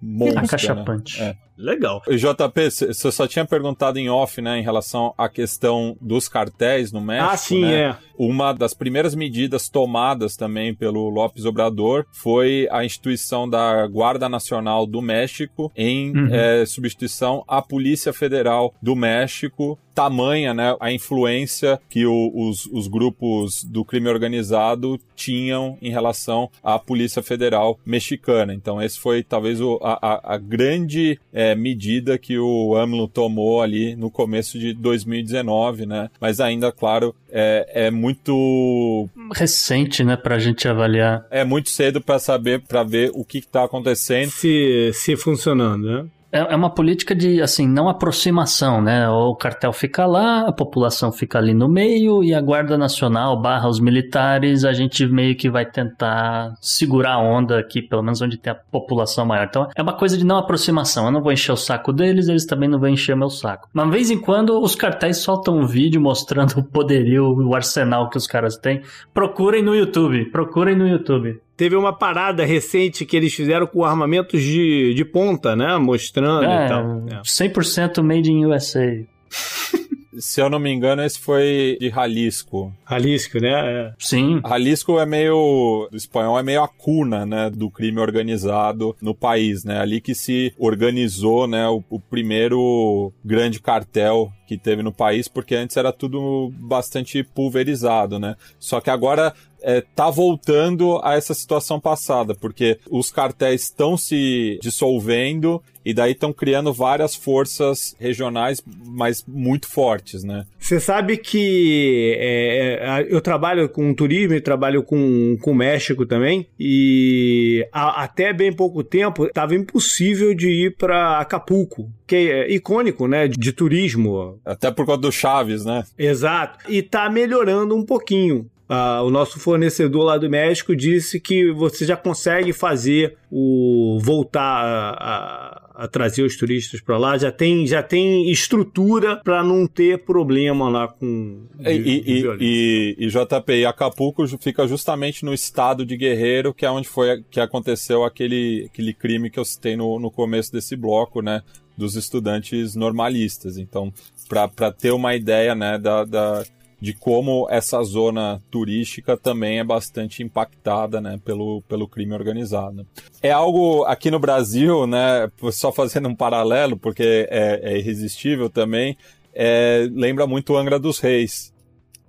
monstra. 0.00 0.40
Acachapante. 0.40 1.20
Né? 1.20 1.28
É. 1.42 1.45
Legal. 1.56 2.02
JP, 2.08 2.70
você 2.70 3.12
só 3.12 3.26
tinha 3.26 3.44
perguntado 3.44 3.98
em 3.98 4.08
off, 4.08 4.40
né, 4.40 4.58
em 4.58 4.62
relação 4.62 5.14
à 5.16 5.28
questão 5.28 5.96
dos 6.00 6.28
cartéis 6.28 6.92
no 6.92 7.00
México. 7.00 7.32
Ah, 7.32 7.36
sim, 7.36 7.62
né? 7.62 7.74
é. 7.74 7.96
Uma 8.18 8.52
das 8.52 8.72
primeiras 8.72 9.14
medidas 9.14 9.68
tomadas 9.68 10.36
também 10.36 10.74
pelo 10.74 11.08
López 11.10 11.44
Obrador 11.44 12.06
foi 12.10 12.66
a 12.70 12.84
instituição 12.84 13.48
da 13.48 13.86
Guarda 13.86 14.28
Nacional 14.28 14.86
do 14.86 15.02
México 15.02 15.70
em 15.76 16.16
uhum. 16.16 16.28
é, 16.34 16.64
substituição 16.64 17.44
à 17.46 17.60
Polícia 17.60 18.12
Federal 18.12 18.74
do 18.80 18.96
México. 18.96 19.78
Tamanha 19.94 20.52
né, 20.52 20.76
a 20.78 20.92
influência 20.92 21.80
que 21.88 22.04
o, 22.04 22.30
os, 22.34 22.66
os 22.66 22.86
grupos 22.86 23.64
do 23.64 23.82
crime 23.82 24.10
organizado 24.10 25.00
tinham 25.14 25.78
em 25.80 25.90
relação 25.90 26.50
à 26.62 26.78
Polícia 26.78 27.22
Federal 27.22 27.80
mexicana. 27.84 28.52
Então, 28.52 28.80
esse 28.80 28.98
foi 28.98 29.22
talvez 29.22 29.58
o, 29.58 29.80
a, 29.82 30.34
a, 30.34 30.36
grande 30.36 31.18
é, 31.32 31.45
medida 31.54 32.18
que 32.18 32.38
o 32.38 32.76
AMLO 32.76 33.08
tomou 33.08 33.62
ali 33.62 33.94
no 33.96 34.10
começo 34.10 34.58
de 34.58 34.72
2019, 34.72 35.86
né? 35.86 36.10
Mas 36.20 36.40
ainda, 36.40 36.72
claro, 36.72 37.14
é, 37.30 37.86
é 37.86 37.90
muito 37.90 39.08
recente, 39.34 40.02
né, 40.04 40.16
pra 40.16 40.38
gente 40.38 40.66
avaliar. 40.68 41.26
É 41.30 41.44
muito 41.44 41.70
cedo 41.70 42.00
para 42.00 42.18
saber, 42.18 42.60
para 42.60 42.82
ver 42.82 43.10
o 43.14 43.24
que, 43.24 43.40
que 43.40 43.48
tá 43.48 43.64
acontecendo. 43.64 44.30
Se, 44.30 44.90
se 44.94 45.16
funcionando, 45.16 45.86
né? 45.86 46.06
É, 46.36 46.52
é 46.52 46.56
uma 46.56 46.68
política 46.68 47.14
de, 47.14 47.40
assim, 47.40 47.66
não 47.66 47.88
aproximação, 47.88 48.82
né? 48.82 49.08
O 49.08 49.34
cartel 49.34 49.72
fica 49.72 50.04
lá, 50.04 50.46
a 50.46 50.52
população 50.52 51.10
fica 51.10 51.38
ali 51.38 51.54
no 51.54 51.66
meio 51.66 52.22
e 52.22 52.34
a 52.34 52.40
Guarda 52.42 52.76
Nacional 52.76 53.40
barra 53.40 53.66
os 53.66 53.80
militares, 53.80 54.62
a 54.62 54.74
gente 54.74 55.06
meio 55.06 55.34
que 55.34 55.48
vai 55.48 55.64
tentar 55.64 56.52
segurar 56.60 57.14
a 57.14 57.18
onda 57.18 57.58
aqui, 57.58 57.80
pelo 57.80 58.02
menos 58.02 58.20
onde 58.20 58.36
tem 58.36 58.52
a 58.52 58.56
população 58.56 59.24
maior. 59.24 59.46
Então 59.48 59.66
é 59.74 59.80
uma 59.80 59.94
coisa 59.94 60.18
de 60.18 60.26
não 60.26 60.36
aproximação. 60.36 61.06
Eu 61.06 61.12
não 61.12 61.22
vou 61.22 61.32
encher 61.32 61.52
o 61.52 61.56
saco 61.56 61.90
deles, 61.90 62.28
eles 62.28 62.44
também 62.44 62.68
não 62.68 62.78
vão 62.78 62.90
encher 62.90 63.16
meu 63.16 63.30
saco. 63.30 63.70
Mas 63.72 63.86
de 63.86 63.92
vez 63.92 64.10
em 64.10 64.20
quando 64.20 64.60
os 64.60 64.74
cartéis 64.74 65.18
soltam 65.18 65.56
um 65.56 65.66
vídeo 65.66 66.02
mostrando 66.02 66.58
o 66.58 66.62
poderio, 66.62 67.24
o 67.24 67.54
arsenal 67.54 68.10
que 68.10 68.18
os 68.18 68.26
caras 68.26 68.58
têm. 68.58 68.82
Procurem 69.14 69.62
no 69.62 69.74
YouTube, 69.74 70.26
procurem 70.26 70.76
no 70.76 70.86
YouTube. 70.86 71.40
Teve 71.56 71.74
uma 71.74 71.92
parada 71.92 72.44
recente 72.44 73.06
que 73.06 73.16
eles 73.16 73.32
fizeram 73.32 73.66
com 73.66 73.84
armamentos 73.84 74.42
de, 74.42 74.92
de 74.94 75.04
ponta, 75.04 75.56
né? 75.56 75.76
Mostrando 75.78 76.44
é, 76.44 76.66
e 76.66 76.68
tal. 76.68 77.02
É. 77.08 77.22
100% 77.22 78.02
made 78.02 78.30
in 78.30 78.44
USA. 78.44 79.04
Se 80.18 80.40
eu 80.40 80.48
não 80.48 80.58
me 80.58 80.72
engano, 80.72 81.02
esse 81.02 81.18
foi 81.18 81.76
de 81.78 81.90
Jalisco. 81.90 82.72
Jalisco, 82.88 83.38
né? 83.38 83.52
É. 83.52 83.92
Sim. 83.98 84.40
Jalisco 84.46 84.98
é 84.98 85.06
meio. 85.06 85.88
Do 85.90 85.96
espanhol 85.96 86.38
é 86.38 86.42
meio 86.42 86.62
a 86.62 86.68
cuna, 86.68 87.26
né? 87.26 87.50
Do 87.50 87.70
crime 87.70 88.00
organizado 88.00 88.96
no 89.00 89.14
país, 89.14 89.64
né? 89.64 89.78
Ali 89.78 90.00
que 90.00 90.14
se 90.14 90.54
organizou, 90.58 91.46
né? 91.46 91.68
O, 91.68 91.82
o 91.90 92.00
primeiro 92.00 93.12
grande 93.24 93.60
cartel 93.60 94.32
que 94.46 94.56
teve 94.56 94.82
no 94.82 94.92
país, 94.92 95.28
porque 95.28 95.54
antes 95.54 95.76
era 95.76 95.92
tudo 95.92 96.52
bastante 96.56 97.22
pulverizado, 97.22 98.18
né? 98.18 98.36
Só 98.58 98.80
que 98.80 98.88
agora 98.88 99.34
é, 99.62 99.82
tá 99.94 100.10
voltando 100.10 101.00
a 101.02 101.14
essa 101.14 101.34
situação 101.34 101.80
passada, 101.80 102.34
porque 102.34 102.78
os 102.90 103.10
cartéis 103.10 103.62
estão 103.62 103.96
se 103.96 104.58
dissolvendo 104.62 105.62
e 105.86 105.94
daí 105.94 106.12
estão 106.12 106.32
criando 106.32 106.72
várias 106.72 107.14
forças 107.14 107.94
regionais, 108.00 108.60
mas 108.84 109.24
muito 109.24 109.68
fortes, 109.68 110.24
né? 110.24 110.44
Você 110.58 110.80
sabe 110.80 111.16
que 111.16 112.16
é, 112.18 113.04
é 113.04 113.06
eu 113.08 113.20
trabalho 113.20 113.68
com 113.68 113.94
turismo 113.94 114.34
e 114.34 114.40
trabalho 114.40 114.82
com, 114.82 115.38
com 115.40 115.54
México 115.54 116.04
também, 116.04 116.48
e 116.58 117.64
a, 117.72 118.02
até 118.02 118.32
bem 118.32 118.52
pouco 118.52 118.82
tempo 118.82 119.26
estava 119.26 119.54
impossível 119.54 120.34
de 120.34 120.48
ir 120.48 120.76
para 120.76 121.20
Acapulco, 121.20 121.88
que 122.04 122.16
é 122.16 122.52
icônico, 122.52 123.06
né, 123.06 123.28
de 123.28 123.52
turismo. 123.52 124.40
Até 124.44 124.72
por 124.72 124.86
conta 124.86 125.02
do 125.02 125.12
Chaves, 125.12 125.64
né? 125.64 125.84
Exato. 125.96 126.58
E 126.68 126.82
tá 126.82 127.08
melhorando 127.08 127.76
um 127.76 127.84
pouquinho. 127.84 128.50
Uh, 128.68 129.02
o 129.04 129.10
nosso 129.10 129.38
fornecedor 129.38 130.04
lá 130.04 130.18
do 130.18 130.28
México 130.28 130.74
disse 130.74 131.20
que 131.20 131.50
você 131.52 131.84
já 131.84 131.96
consegue 131.96 132.52
fazer 132.52 133.16
o 133.30 133.98
voltar 134.00 134.40
a, 134.40 134.90
a, 134.90 135.84
a 135.84 135.88
trazer 135.88 136.22
os 136.22 136.36
turistas 136.36 136.80
para 136.80 136.96
lá, 136.96 137.18
já 137.18 137.30
tem, 137.30 137.66
já 137.66 137.82
tem 137.82 138.30
estrutura 138.30 139.16
para 139.22 139.42
não 139.42 139.66
ter 139.66 140.04
problema 140.04 140.68
lá 140.68 140.88
com. 140.88 141.46
De, 141.54 141.70
e, 141.70 142.02
e, 142.06 142.24
e, 142.40 142.96
e, 142.98 143.08
JP, 143.08 143.66
Acapulco 143.66 144.26
fica 144.38 144.66
justamente 144.66 145.24
no 145.24 145.34
estado 145.34 145.84
de 145.84 145.96
Guerreiro, 145.96 146.54
que 146.54 146.64
é 146.64 146.70
onde 146.70 146.88
foi 146.88 147.22
que 147.30 147.40
aconteceu 147.40 148.04
aquele, 148.04 148.68
aquele 148.70 148.94
crime 148.94 149.30
que 149.30 149.38
eu 149.38 149.44
citei 149.44 149.76
no, 149.76 149.98
no 149.98 150.10
começo 150.10 150.52
desse 150.52 150.76
bloco, 150.76 151.20
né? 151.20 151.42
Dos 151.76 151.94
estudantes 151.94 152.74
normalistas. 152.74 153.58
Então, 153.58 153.92
para 154.26 154.72
ter 154.72 154.92
uma 154.92 155.14
ideia 155.14 155.54
né, 155.54 155.78
da, 155.78 156.04
da, 156.04 156.42
de 156.80 156.92
como 156.92 157.46
essa 157.50 157.82
zona 157.82 158.40
turística 158.50 159.16
também 159.16 159.58
é 159.58 159.64
bastante 159.64 160.22
impactada 160.22 161.00
né, 161.00 161.18
pelo, 161.24 161.62
pelo 161.62 161.88
crime 161.88 162.12
organizado. 162.12 162.86
É 163.22 163.30
algo 163.30 163.84
aqui 163.84 164.10
no 164.10 164.18
Brasil, 164.18 164.86
né, 164.86 165.30
só 165.52 165.72
fazendo 165.72 166.08
um 166.08 166.14
paralelo, 166.14 166.76
porque 166.76 167.26
é, 167.30 167.60
é 167.62 167.78
irresistível 167.78 168.50
também, 168.50 168.96
é, 169.34 169.88
lembra 169.92 170.26
muito 170.26 170.56
Angra 170.56 170.78
dos 170.78 170.98
Reis. 170.98 171.54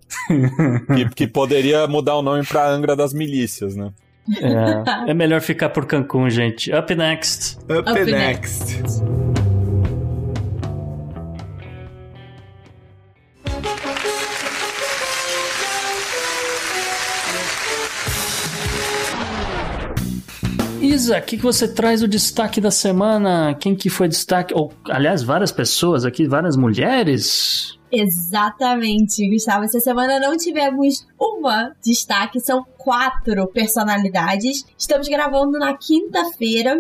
que, 0.96 1.10
que, 1.16 1.28
poderia 1.28 1.86
mudar 1.86 2.16
o 2.16 2.22
nome 2.22 2.46
para 2.46 2.70
Angra 2.70 2.96
das 2.96 3.14
Milícias, 3.14 3.76
né? 3.76 3.92
É, 4.42 5.12
é 5.12 5.14
melhor 5.14 5.42
ficar 5.42 5.70
por 5.70 5.86
Cancún, 5.86 6.30
gente. 6.30 6.72
Up 6.74 6.94
next. 6.96 7.58
Up, 7.64 7.90
Up 7.90 8.06
next. 8.06 8.78
next. 8.78 9.47
Isa, 20.88 21.18
o 21.18 21.22
que, 21.22 21.36
que 21.36 21.44
você 21.44 21.68
traz 21.68 22.02
o 22.02 22.08
destaque 22.08 22.62
da 22.62 22.72
semana? 22.72 23.54
Quem 23.60 23.76
que 23.76 23.90
foi 23.90 24.08
destaque? 24.08 24.54
Ou, 24.54 24.72
aliás, 24.90 25.22
várias 25.22 25.52
pessoas 25.52 26.06
aqui, 26.06 26.26
várias 26.26 26.56
mulheres. 26.56 27.78
Exatamente, 27.92 29.30
Gustavo. 29.30 29.66
Essa 29.66 29.82
semana 29.82 30.18
não 30.18 30.38
tivemos 30.38 31.06
uma 31.20 31.74
destaque, 31.84 32.40
são 32.40 32.66
quatro 32.78 33.48
personalidades. 33.48 34.66
Estamos 34.78 35.10
gravando 35.10 35.60
na 35.60 35.76
quinta-feira 35.76 36.78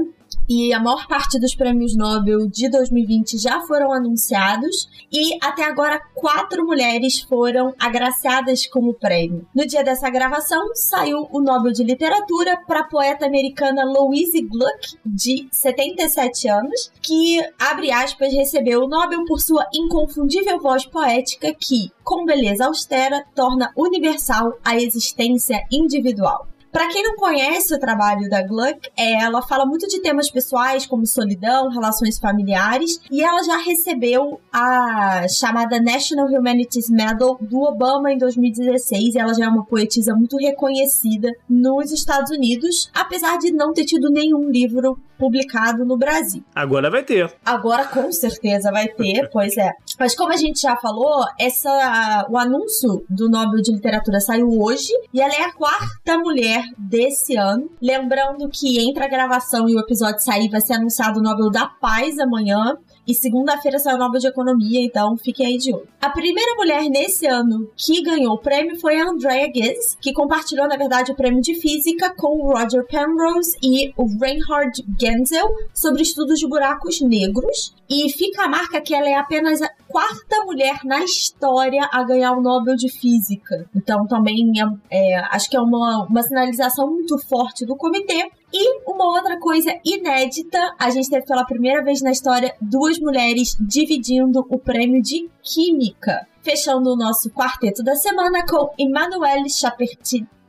e 0.47 0.73
a 0.73 0.79
maior 0.79 1.07
parte 1.07 1.39
dos 1.39 1.53
prêmios 1.53 1.95
Nobel 1.95 2.47
de 2.47 2.69
2020 2.69 3.37
já 3.37 3.61
foram 3.61 3.91
anunciados 3.91 4.87
e 5.11 5.37
até 5.41 5.63
agora 5.63 6.01
quatro 6.15 6.65
mulheres 6.65 7.21
foram 7.21 7.73
agraciadas 7.79 8.65
como 8.67 8.93
prêmio. 8.93 9.47
No 9.53 9.65
dia 9.65 9.83
dessa 9.83 10.09
gravação 10.09 10.73
saiu 10.73 11.27
o 11.31 11.41
Nobel 11.41 11.71
de 11.71 11.83
Literatura 11.83 12.57
para 12.65 12.81
a 12.81 12.87
poeta 12.87 13.25
americana 13.25 13.83
Louise 13.83 14.41
Gluck, 14.41 14.97
de 15.05 15.47
77 15.51 16.49
anos, 16.49 16.91
que 17.01 17.39
abre 17.59 17.91
aspas 17.91 18.33
recebeu 18.33 18.83
o 18.83 18.87
Nobel 18.87 19.25
por 19.25 19.41
sua 19.41 19.65
inconfundível 19.73 20.59
voz 20.59 20.85
poética 20.85 21.53
que, 21.53 21.91
com 22.03 22.25
beleza 22.25 22.65
austera, 22.65 23.25
torna 23.35 23.71
universal 23.75 24.57
a 24.63 24.75
existência 24.75 25.61
individual. 25.71 26.47
Para 26.71 26.87
quem 26.89 27.03
não 27.03 27.15
conhece 27.15 27.73
o 27.73 27.79
trabalho 27.79 28.29
da 28.29 28.41
Gluck, 28.41 28.79
é, 28.97 29.13
ela 29.23 29.41
fala 29.41 29.65
muito 29.65 29.87
de 29.87 30.01
temas 30.01 30.29
pessoais 30.29 30.85
como 30.85 31.05
solidão, 31.05 31.69
relações 31.69 32.19
familiares, 32.19 32.99
e 33.11 33.23
ela 33.23 33.43
já 33.43 33.57
recebeu 33.57 34.39
a 34.51 35.25
chamada 35.27 35.81
National 35.81 36.27
Humanities 36.27 36.89
Medal 36.89 37.37
do 37.41 37.61
Obama 37.61 38.11
em 38.11 38.17
2016. 38.17 39.15
ela 39.15 39.33
já 39.33 39.45
é 39.45 39.47
uma 39.47 39.65
poetisa 39.65 40.13
muito 40.13 40.37
reconhecida 40.37 41.31
nos 41.49 41.91
Estados 41.91 42.31
Unidos, 42.31 42.89
apesar 42.93 43.37
de 43.37 43.51
não 43.51 43.73
ter 43.73 43.85
tido 43.85 44.09
nenhum 44.09 44.49
livro 44.49 44.97
publicado 45.17 45.85
no 45.85 45.97
Brasil. 45.97 46.43
Agora 46.53 46.89
vai 46.89 47.03
ter. 47.03 47.33
Agora 47.45 47.85
com 47.85 48.11
certeza 48.11 48.71
vai 48.71 48.87
ter, 48.87 49.29
pois 49.33 49.57
é. 49.57 49.71
Mas 49.99 50.15
como 50.15 50.31
a 50.31 50.37
gente 50.37 50.61
já 50.61 50.75
falou, 50.77 51.25
essa 51.39 52.27
o 52.29 52.37
anúncio 52.37 53.05
do 53.09 53.29
Nobel 53.29 53.61
de 53.61 53.73
Literatura 53.73 54.19
saiu 54.19 54.49
hoje 54.61 54.91
e 55.13 55.21
ela 55.21 55.33
é 55.33 55.43
a 55.43 55.53
quarta 55.53 56.17
mulher 56.17 56.63
desse 56.77 57.35
ano. 57.35 57.69
Lembrando 57.81 58.49
que 58.49 58.79
entre 58.79 59.03
a 59.03 59.07
gravação 59.07 59.67
e 59.67 59.75
o 59.75 59.79
episódio 59.79 60.19
sair 60.19 60.49
vai 60.49 60.61
ser 60.61 60.73
anunciado 60.73 61.19
o 61.19 61.23
Nobel 61.23 61.49
da 61.49 61.67
Paz 61.67 62.19
amanhã. 62.19 62.77
E 63.07 63.13
segunda-feira 63.13 63.79
saiu 63.79 63.97
Nobel 63.97 64.19
de 64.19 64.27
Economia, 64.27 64.83
então 64.83 65.15
fiquem 65.15 65.45
aí 65.45 65.57
de 65.57 65.73
olho. 65.73 65.87
A 66.01 66.09
primeira 66.09 66.55
mulher 66.55 66.89
nesse 66.89 67.25
ano 67.25 67.71
que 67.77 68.01
ganhou 68.01 68.33
o 68.33 68.37
prêmio 68.37 68.77
foi 68.79 68.99
a 68.99 69.09
Andrea 69.09 69.49
Ghez, 69.53 69.97
que 70.01 70.11
compartilhou, 70.11 70.67
na 70.67 70.75
verdade, 70.75 71.13
o 71.13 71.15
prêmio 71.15 71.41
de 71.41 71.55
Física 71.55 72.13
com 72.13 72.27
o 72.27 72.51
Roger 72.51 72.85
Penrose 72.85 73.57
e 73.63 73.93
o 73.95 74.05
Reinhard 74.19 74.83
Genzel 74.99 75.47
sobre 75.73 76.01
estudos 76.01 76.37
de 76.37 76.47
buracos 76.47 76.99
negros. 76.99 77.73
E 77.89 78.11
fica 78.11 78.43
a 78.43 78.49
marca 78.49 78.81
que 78.81 78.93
ela 78.93 79.07
é 79.07 79.15
apenas 79.15 79.61
a 79.61 79.69
quarta 79.87 80.43
mulher 80.43 80.79
na 80.83 81.03
história 81.03 81.87
a 81.91 82.03
ganhar 82.03 82.33
o 82.33 82.41
Nobel 82.41 82.75
de 82.75 82.91
Física. 82.91 83.65
Então 83.73 84.05
também 84.05 84.51
é, 84.91 85.13
é, 85.15 85.19
acho 85.31 85.49
que 85.49 85.55
é 85.55 85.61
uma, 85.61 86.05
uma 86.05 86.21
sinalização 86.21 86.87
muito 86.89 87.17
forte 87.17 87.65
do 87.65 87.77
comitê. 87.77 88.29
E 88.53 88.79
uma 88.89 89.05
outra 89.05 89.37
coisa 89.39 89.77
inédita, 89.83 90.73
a 90.79 90.89
gente 90.89 91.09
teve 91.09 91.25
pela 91.25 91.45
primeira 91.45 91.83
vez 91.83 92.01
na 92.01 92.11
história 92.11 92.55
duas 92.61 92.97
mulheres 92.99 93.57
dividindo 93.59 94.45
o 94.49 94.57
prêmio 94.57 95.01
de 95.01 95.29
Química. 95.43 96.25
Fechando 96.41 96.91
o 96.91 96.95
nosso 96.95 97.29
quarteto 97.29 97.83
da 97.83 97.95
semana 97.95 98.45
com 98.45 98.73
Emmanuelle 98.79 99.49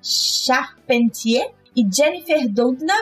Charpentier 0.00 1.52
e 1.74 1.84
Jennifer 1.92 2.48
Doudna, 2.48 2.94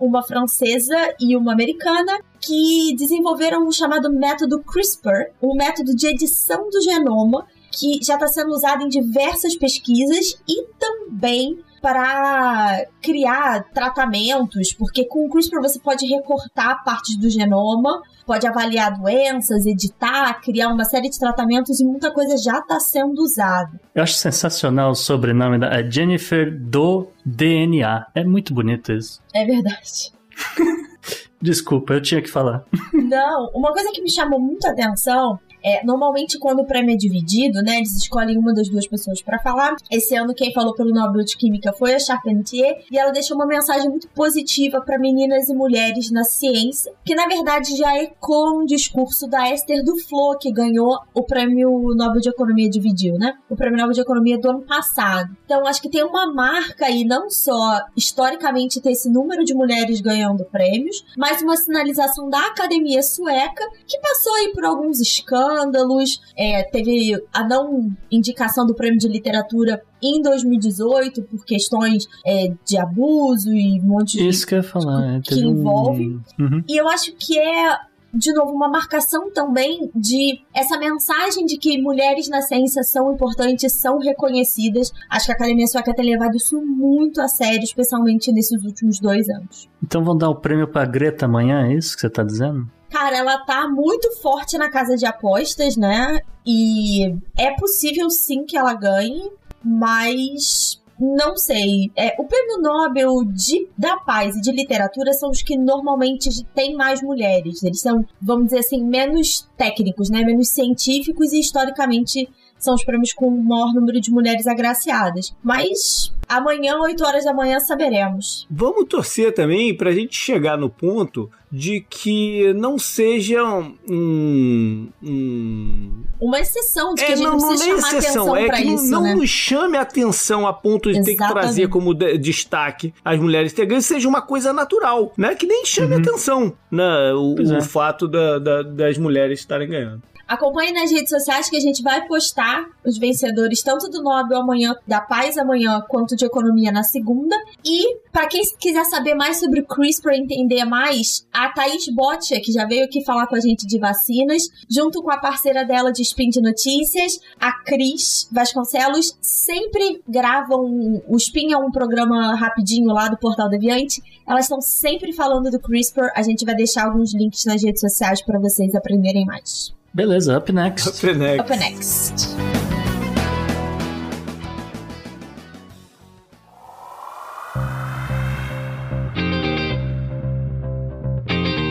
uma 0.00 0.22
francesa 0.22 0.96
e 1.20 1.36
uma 1.36 1.52
americana, 1.52 2.18
que 2.40 2.94
desenvolveram 2.96 3.66
o 3.66 3.72
chamado 3.72 4.12
método 4.12 4.60
CRISPR, 4.64 5.30
um 5.40 5.54
método 5.54 5.94
de 5.94 6.08
edição 6.08 6.68
do 6.70 6.80
genoma 6.80 7.46
que 7.70 8.02
já 8.02 8.14
está 8.14 8.26
sendo 8.26 8.50
usado 8.50 8.82
em 8.82 8.88
diversas 8.88 9.54
pesquisas 9.54 10.40
e 10.48 10.66
também 10.78 11.58
para 11.80 12.84
criar 13.02 13.64
tratamentos, 13.72 14.72
porque 14.72 15.04
com 15.04 15.26
o 15.26 15.30
CRISPR 15.30 15.60
você 15.60 15.78
pode 15.78 16.06
recortar 16.06 16.84
partes 16.84 17.16
do 17.16 17.28
genoma, 17.30 18.02
pode 18.26 18.46
avaliar 18.46 18.98
doenças, 18.98 19.66
editar, 19.66 20.40
criar 20.40 20.68
uma 20.68 20.84
série 20.84 21.08
de 21.08 21.18
tratamentos 21.18 21.80
e 21.80 21.84
muita 21.84 22.12
coisa 22.12 22.36
já 22.36 22.58
está 22.58 22.78
sendo 22.78 23.22
usada. 23.22 23.80
Eu 23.94 24.02
acho 24.02 24.14
sensacional 24.14 24.90
o 24.90 24.94
sobrenome 24.94 25.58
da 25.58 25.82
Jennifer 25.88 26.56
do 26.58 27.08
DNA. 27.24 28.06
É 28.14 28.24
muito 28.24 28.52
bonito 28.54 28.92
isso. 28.92 29.20
É 29.34 29.44
verdade. 29.44 30.12
Desculpa, 31.42 31.94
eu 31.94 32.02
tinha 32.02 32.20
que 32.20 32.28
falar. 32.28 32.64
Não, 32.92 33.50
uma 33.54 33.72
coisa 33.72 33.90
que 33.92 34.02
me 34.02 34.10
chamou 34.10 34.38
muito 34.38 34.66
a 34.66 34.72
atenção 34.72 35.38
é, 35.62 35.84
normalmente, 35.84 36.38
quando 36.38 36.60
o 36.60 36.66
prêmio 36.66 36.94
é 36.94 36.96
dividido, 36.96 37.62
né, 37.62 37.76
eles 37.76 37.96
escolhem 37.96 38.38
uma 38.38 38.54
das 38.54 38.68
duas 38.68 38.86
pessoas 38.86 39.20
para 39.22 39.38
falar. 39.38 39.76
Esse 39.90 40.14
ano, 40.16 40.34
quem 40.34 40.52
falou 40.52 40.74
pelo 40.74 40.92
Nobel 40.92 41.24
de 41.24 41.36
Química 41.36 41.72
foi 41.72 41.94
a 41.94 41.98
Charpentier, 41.98 42.84
e 42.90 42.98
ela 42.98 43.12
deixou 43.12 43.36
uma 43.36 43.46
mensagem 43.46 43.88
muito 43.88 44.08
positiva 44.08 44.80
para 44.80 44.98
meninas 44.98 45.48
e 45.48 45.54
mulheres 45.54 46.10
na 46.10 46.24
ciência, 46.24 46.92
que 47.04 47.14
na 47.14 47.26
verdade 47.26 47.76
já 47.76 47.96
ecoa 47.98 48.52
um 48.52 48.64
discurso 48.64 49.26
da 49.28 49.52
Esther 49.52 49.84
Duflo, 49.84 50.38
que 50.38 50.52
ganhou 50.52 50.98
o 51.14 51.22
prêmio 51.22 51.70
Nobel 51.94 52.20
de 52.20 52.28
Economia 52.28 52.70
dividiu, 52.70 53.14
né? 53.18 53.34
O 53.48 53.56
prêmio 53.56 53.78
Nobel 53.78 53.92
de 53.92 54.00
Economia 54.00 54.38
do 54.38 54.50
ano 54.50 54.62
passado. 54.62 55.36
Então, 55.44 55.66
acho 55.66 55.82
que 55.82 55.90
tem 55.90 56.04
uma 56.04 56.32
marca 56.32 56.86
aí, 56.86 57.04
não 57.04 57.28
só 57.28 57.80
historicamente 57.96 58.80
ter 58.80 58.92
esse 58.92 59.10
número 59.10 59.44
de 59.44 59.54
mulheres 59.54 60.00
ganhando 60.00 60.44
prêmios, 60.44 61.04
mas 61.16 61.42
uma 61.42 61.56
sinalização 61.56 62.28
da 62.28 62.38
academia 62.46 63.02
sueca, 63.02 63.64
que 63.86 63.98
passou 63.98 64.34
aí 64.34 64.52
por 64.52 64.64
alguns 64.64 65.00
escândalos 65.00 65.49
escândalos, 65.50 66.20
é, 66.36 66.62
teve 66.64 67.20
a 67.32 67.46
não 67.46 67.90
indicação 68.10 68.66
do 68.66 68.74
prêmio 68.74 68.98
de 68.98 69.08
literatura 69.08 69.82
em 70.02 70.22
2018 70.22 71.22
por 71.22 71.44
questões 71.44 72.04
é, 72.24 72.52
de 72.64 72.78
abuso 72.78 73.52
e 73.52 73.80
um 73.80 73.84
monte 73.84 74.18
de 74.18 74.28
Isso 74.28 74.46
que 74.46 74.54
eu 74.54 74.58
ia 74.58 74.62
falar, 74.62 75.16
é, 75.16 75.20
que 75.20 75.38
envolve. 75.40 76.20
Um... 76.38 76.44
Uhum. 76.44 76.64
E 76.68 76.80
eu 76.80 76.88
acho 76.88 77.12
que 77.12 77.38
é 77.38 77.90
de 78.12 78.32
novo, 78.32 78.50
uma 78.50 78.68
marcação 78.68 79.30
também 79.30 79.88
de 79.94 80.40
essa 80.52 80.76
mensagem 80.76 81.46
de 81.46 81.56
que 81.56 81.80
mulheres 81.80 82.28
na 82.28 82.42
ciência 82.42 82.82
são 82.82 83.12
importantes, 83.12 83.72
são 83.72 84.00
reconhecidas. 84.00 84.90
Acho 85.08 85.26
que 85.26 85.32
a 85.32 85.34
Academia 85.36 85.66
Sueca 85.68 85.94
tem 85.94 86.10
levado 86.10 86.34
isso 86.34 86.60
muito 86.60 87.20
a 87.20 87.28
sério, 87.28 87.62
especialmente 87.62 88.32
nesses 88.32 88.64
últimos 88.64 88.98
dois 88.98 89.28
anos. 89.28 89.68
Então 89.80 90.02
vão 90.02 90.16
dar 90.16 90.28
o 90.28 90.34
prêmio 90.34 90.66
pra 90.66 90.84
Greta 90.84 91.26
amanhã, 91.26 91.68
é 91.68 91.74
isso 91.74 91.94
que 91.94 92.00
você 92.00 92.10
tá 92.10 92.24
dizendo? 92.24 92.66
Cara, 92.90 93.16
ela 93.16 93.38
tá 93.44 93.68
muito 93.68 94.10
forte 94.20 94.58
na 94.58 94.68
casa 94.68 94.96
de 94.96 95.06
apostas, 95.06 95.76
né? 95.76 96.20
E 96.44 97.14
é 97.38 97.52
possível 97.52 98.10
sim 98.10 98.44
que 98.44 98.56
ela 98.56 98.74
ganhe, 98.74 99.30
mas 99.64 100.80
não 100.98 101.36
sei. 101.36 101.90
É, 101.96 102.14
o 102.20 102.24
prêmio 102.24 102.60
Nobel 102.60 103.24
de, 103.24 103.68
da 103.78 103.96
Paz 103.98 104.36
e 104.36 104.40
de 104.40 104.52
Literatura 104.52 105.12
são 105.14 105.30
os 105.30 105.40
que 105.40 105.56
normalmente 105.56 106.44
têm 106.54 106.74
mais 106.74 107.00
mulheres. 107.00 107.62
Eles 107.62 107.80
são, 107.80 108.04
vamos 108.20 108.46
dizer 108.46 108.58
assim, 108.58 108.84
menos 108.84 109.48
técnicos, 109.56 110.10
né? 110.10 110.22
Menos 110.22 110.48
científicos 110.48 111.32
e 111.32 111.40
historicamente 111.40 112.28
são 112.60 112.74
os 112.74 112.84
prêmios 112.84 113.12
com 113.12 113.26
o 113.26 113.42
maior 113.44 113.72
número 113.74 114.00
de 114.00 114.10
mulheres 114.10 114.46
agraciadas. 114.46 115.34
Mas 115.42 116.12
amanhã, 116.28 116.78
8 116.78 117.04
horas 117.04 117.24
da 117.24 117.32
manhã, 117.34 117.58
saberemos. 117.60 118.46
Vamos 118.50 118.84
torcer 118.88 119.34
também 119.34 119.74
pra 119.76 119.90
gente 119.92 120.14
chegar 120.16 120.56
no 120.56 120.70
ponto 120.70 121.28
de 121.50 121.80
que 121.88 122.52
não 122.54 122.78
seja 122.78 123.42
um. 123.44 124.88
um... 125.02 126.02
Uma 126.20 126.38
exceção, 126.38 126.94
de 126.94 127.02
que 127.04 127.10
É, 127.10 127.14
a 127.14 127.16
gente 127.16 127.24
não, 127.26 127.32
não 127.36 127.40
não 127.40 127.48
precisa 127.48 127.70
é 127.70 127.74
chamar 127.80 127.98
exceção, 127.98 128.34
atenção 128.34 128.36
é 128.36 128.48
que 128.56 128.64
não- 128.64 128.74
isso, 128.74 128.90
não 128.90 129.02
né? 129.02 129.14
nos 129.14 129.28
chame 129.30 129.76
a 129.76 129.80
atenção 129.80 130.46
a 130.46 130.52
ponto 130.52 130.92
de 130.92 130.98
ter 131.00 131.04
que 131.04 131.10
Exatamente. 131.22 131.42
trazer 131.42 131.68
como 131.68 131.94
de- 131.94 132.18
destaque 132.18 132.94
as 133.04 133.18
mulheres 133.18 133.52
integrantes, 133.52 133.86
seja 133.86 134.08
uma 134.08 134.22
coisa 134.22 134.52
natural, 134.52 135.12
né? 135.16 135.34
Que 135.34 135.46
nem 135.46 135.64
chame 135.64 135.94
atenção 135.96 136.52
né? 136.70 137.12
o, 137.14 137.34
Pois 137.34 137.50
é. 137.50 137.58
o 137.58 137.62
fato 137.62 138.06
da- 138.06 138.38
da- 138.38 138.62
das 138.62 138.98
mulheres 138.98 139.40
estarem 139.40 139.68
ganhando. 139.68 140.02
Acompanhe 140.30 140.70
nas 140.70 140.92
redes 140.92 141.08
sociais 141.08 141.50
que 141.50 141.56
a 141.56 141.60
gente 141.60 141.82
vai 141.82 142.06
postar 142.06 142.64
os 142.86 142.96
vencedores 142.96 143.64
tanto 143.64 143.90
do 143.90 144.00
Nobel 144.00 144.38
amanhã, 144.38 144.76
da 144.86 145.00
Paz 145.00 145.36
amanhã, 145.36 145.82
quanto 145.88 146.14
de 146.14 146.24
Economia 146.24 146.70
na 146.70 146.84
segunda. 146.84 147.34
E, 147.64 147.96
pra 148.12 148.28
quem 148.28 148.40
quiser 148.56 148.84
saber 148.84 149.16
mais 149.16 149.40
sobre 149.40 149.58
o 149.58 149.66
CRISPR, 149.66 150.12
entender 150.12 150.64
mais, 150.64 151.26
a 151.32 151.48
Thaís 151.48 151.92
Botia, 151.92 152.40
que 152.40 152.52
já 152.52 152.64
veio 152.64 152.84
aqui 152.84 153.04
falar 153.04 153.26
com 153.26 153.34
a 153.34 153.40
gente 153.40 153.66
de 153.66 153.76
vacinas, 153.76 154.44
junto 154.70 155.02
com 155.02 155.10
a 155.10 155.18
parceira 155.18 155.64
dela 155.64 155.90
de 155.90 156.02
Spin 156.02 156.28
de 156.28 156.40
Notícias, 156.40 157.18
a 157.40 157.50
Cris 157.64 158.28
Vasconcelos, 158.30 159.18
sempre 159.20 160.00
gravam. 160.08 161.02
O 161.08 161.16
Spin 161.16 161.52
é 161.52 161.56
um 161.56 161.72
programa 161.72 162.36
rapidinho 162.36 162.92
lá 162.92 163.08
do 163.08 163.18
Portal 163.18 163.48
Deviante. 163.48 164.00
Elas 164.24 164.44
estão 164.44 164.60
sempre 164.60 165.12
falando 165.12 165.50
do 165.50 165.58
CRISPR. 165.58 166.12
A 166.14 166.22
gente 166.22 166.44
vai 166.44 166.54
deixar 166.54 166.86
alguns 166.86 167.12
links 167.12 167.44
nas 167.46 167.64
redes 167.64 167.80
sociais 167.80 168.24
para 168.24 168.38
vocês 168.38 168.76
aprenderem 168.76 169.26
mais. 169.26 169.79
Beleza, 169.92 170.36
up 170.38 170.52
next. 170.52 171.00
Frenex. 171.00 171.40
Up 171.40 171.50
next. 171.56 172.36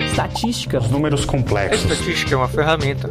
Estatística. 0.05 0.79
Números 0.79 1.23
A 1.23 1.27
complexos. 1.27 1.83
estatística 1.91 2.33
é 2.33 2.37
uma 2.37 2.47
ferramenta. 2.47 3.09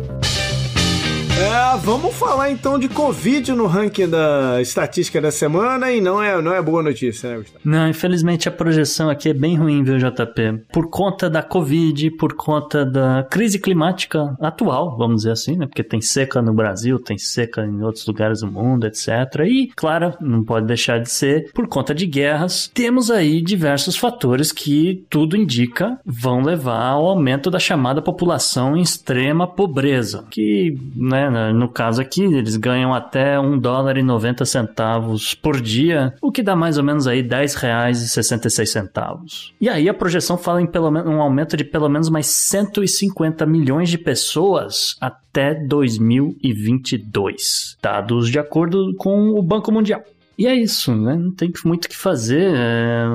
É, 1.39 1.77
vamos 1.79 2.17
falar 2.17 2.51
então 2.51 2.81
de 2.81 2.89
Covid 2.89 3.53
no 3.53 3.67
ranking 3.67 4.09
da 4.09 4.61
estatística 4.61 5.21
da 5.21 5.31
semana 5.31 5.93
e 5.93 6.01
não 6.01 6.21
é, 6.21 6.43
não 6.43 6.53
é 6.53 6.61
boa 6.61 6.83
notícia, 6.83 7.31
né, 7.31 7.37
Gustavo? 7.37 7.61
Não, 7.65 7.89
infelizmente 7.89 8.49
a 8.49 8.53
projeção 8.53 9.09
aqui 9.09 9.29
é 9.29 9.33
bem 9.33 9.57
ruim, 9.57 9.85
viu, 9.85 9.99
JP? 9.99 10.65
Por 10.73 10.91
conta 10.91 11.31
da 11.31 11.41
Covid, 11.41 12.11
por 12.13 12.35
conta 12.35 12.85
da 12.85 13.25
crise 13.31 13.61
climática 13.61 14.37
atual, 14.41 14.97
vamos 14.99 15.19
dizer 15.19 15.31
assim, 15.31 15.57
né? 15.57 15.67
Porque 15.67 15.85
tem 15.85 16.01
seca 16.01 16.43
no 16.43 16.53
Brasil, 16.53 16.99
tem 16.99 17.17
seca 17.17 17.65
em 17.65 17.85
outros 17.85 18.05
lugares 18.05 18.41
do 18.41 18.51
mundo, 18.51 18.89
etc. 18.89 19.09
E, 19.47 19.71
claro, 19.77 20.15
não 20.21 20.43
pode 20.43 20.67
deixar 20.67 20.99
de 20.99 21.09
ser 21.09 21.53
por 21.53 21.69
conta 21.69 21.95
de 21.95 22.05
guerras. 22.05 22.69
Temos 22.75 23.13
aí 23.13 23.41
diversos 23.41 23.97
fatores 23.97 24.51
que 24.51 25.07
tudo 25.09 25.37
indica 25.37 26.01
vão 26.05 26.43
levar 26.43 26.85
ao 26.85 27.07
aumento 27.07 27.49
da 27.49 27.61
chamada 27.61 28.03
população 28.03 28.77
em 28.77 28.83
extrema 28.83 29.47
pobreza, 29.47 30.25
que, 30.29 30.77
né, 30.97 31.28
no 31.31 31.69
caso 31.69 32.01
aqui, 32.01 32.23
eles 32.23 32.57
ganham 32.57 32.95
até 32.95 33.39
1 33.39 33.59
dólar 33.59 33.97
e 33.97 34.03
90 34.03 34.45
centavos 34.45 35.35
por 35.35 35.61
dia, 35.61 36.15
o 36.21 36.33
que 36.33 36.43
dá 36.43 36.57
mais 36.57 36.79
ou 36.79 36.85
menos 36.85 37.07
aí 37.07 37.23
10 37.23 37.55
reais 37.55 38.03
e 38.03 38.09
66 38.09 38.71
centavos. 38.71 39.55
E 39.61 39.69
aí 39.69 39.89
a 39.89 39.95
projeção 39.95 40.39
fala 40.39 40.63
em 40.63 40.67
pelo 40.67 40.91
menos 40.91 41.09
um 41.09 41.21
aumento 41.21 41.57
de 41.57 41.65
pelo 41.65 41.89
menos 41.89 42.09
mais 42.09 42.27
150 42.27 43.47
milhões 43.47 43.89
de 43.89 43.99
pessoas 43.99 44.97
até 45.01 45.55
2022, 45.55 47.77
dados 47.83 48.31
de 48.31 48.39
acordo 48.39 48.95
com 48.97 49.31
o 49.31 49.43
Banco 49.43 49.73
Mundial. 49.73 50.03
E 50.39 50.47
é 50.47 50.55
isso, 50.55 50.95
né? 50.95 51.17
Não 51.17 51.33
tem 51.33 51.51
muito 51.65 51.87
o 51.87 51.89
que 51.89 51.97
fazer. 51.97 52.55
é, 52.55 53.07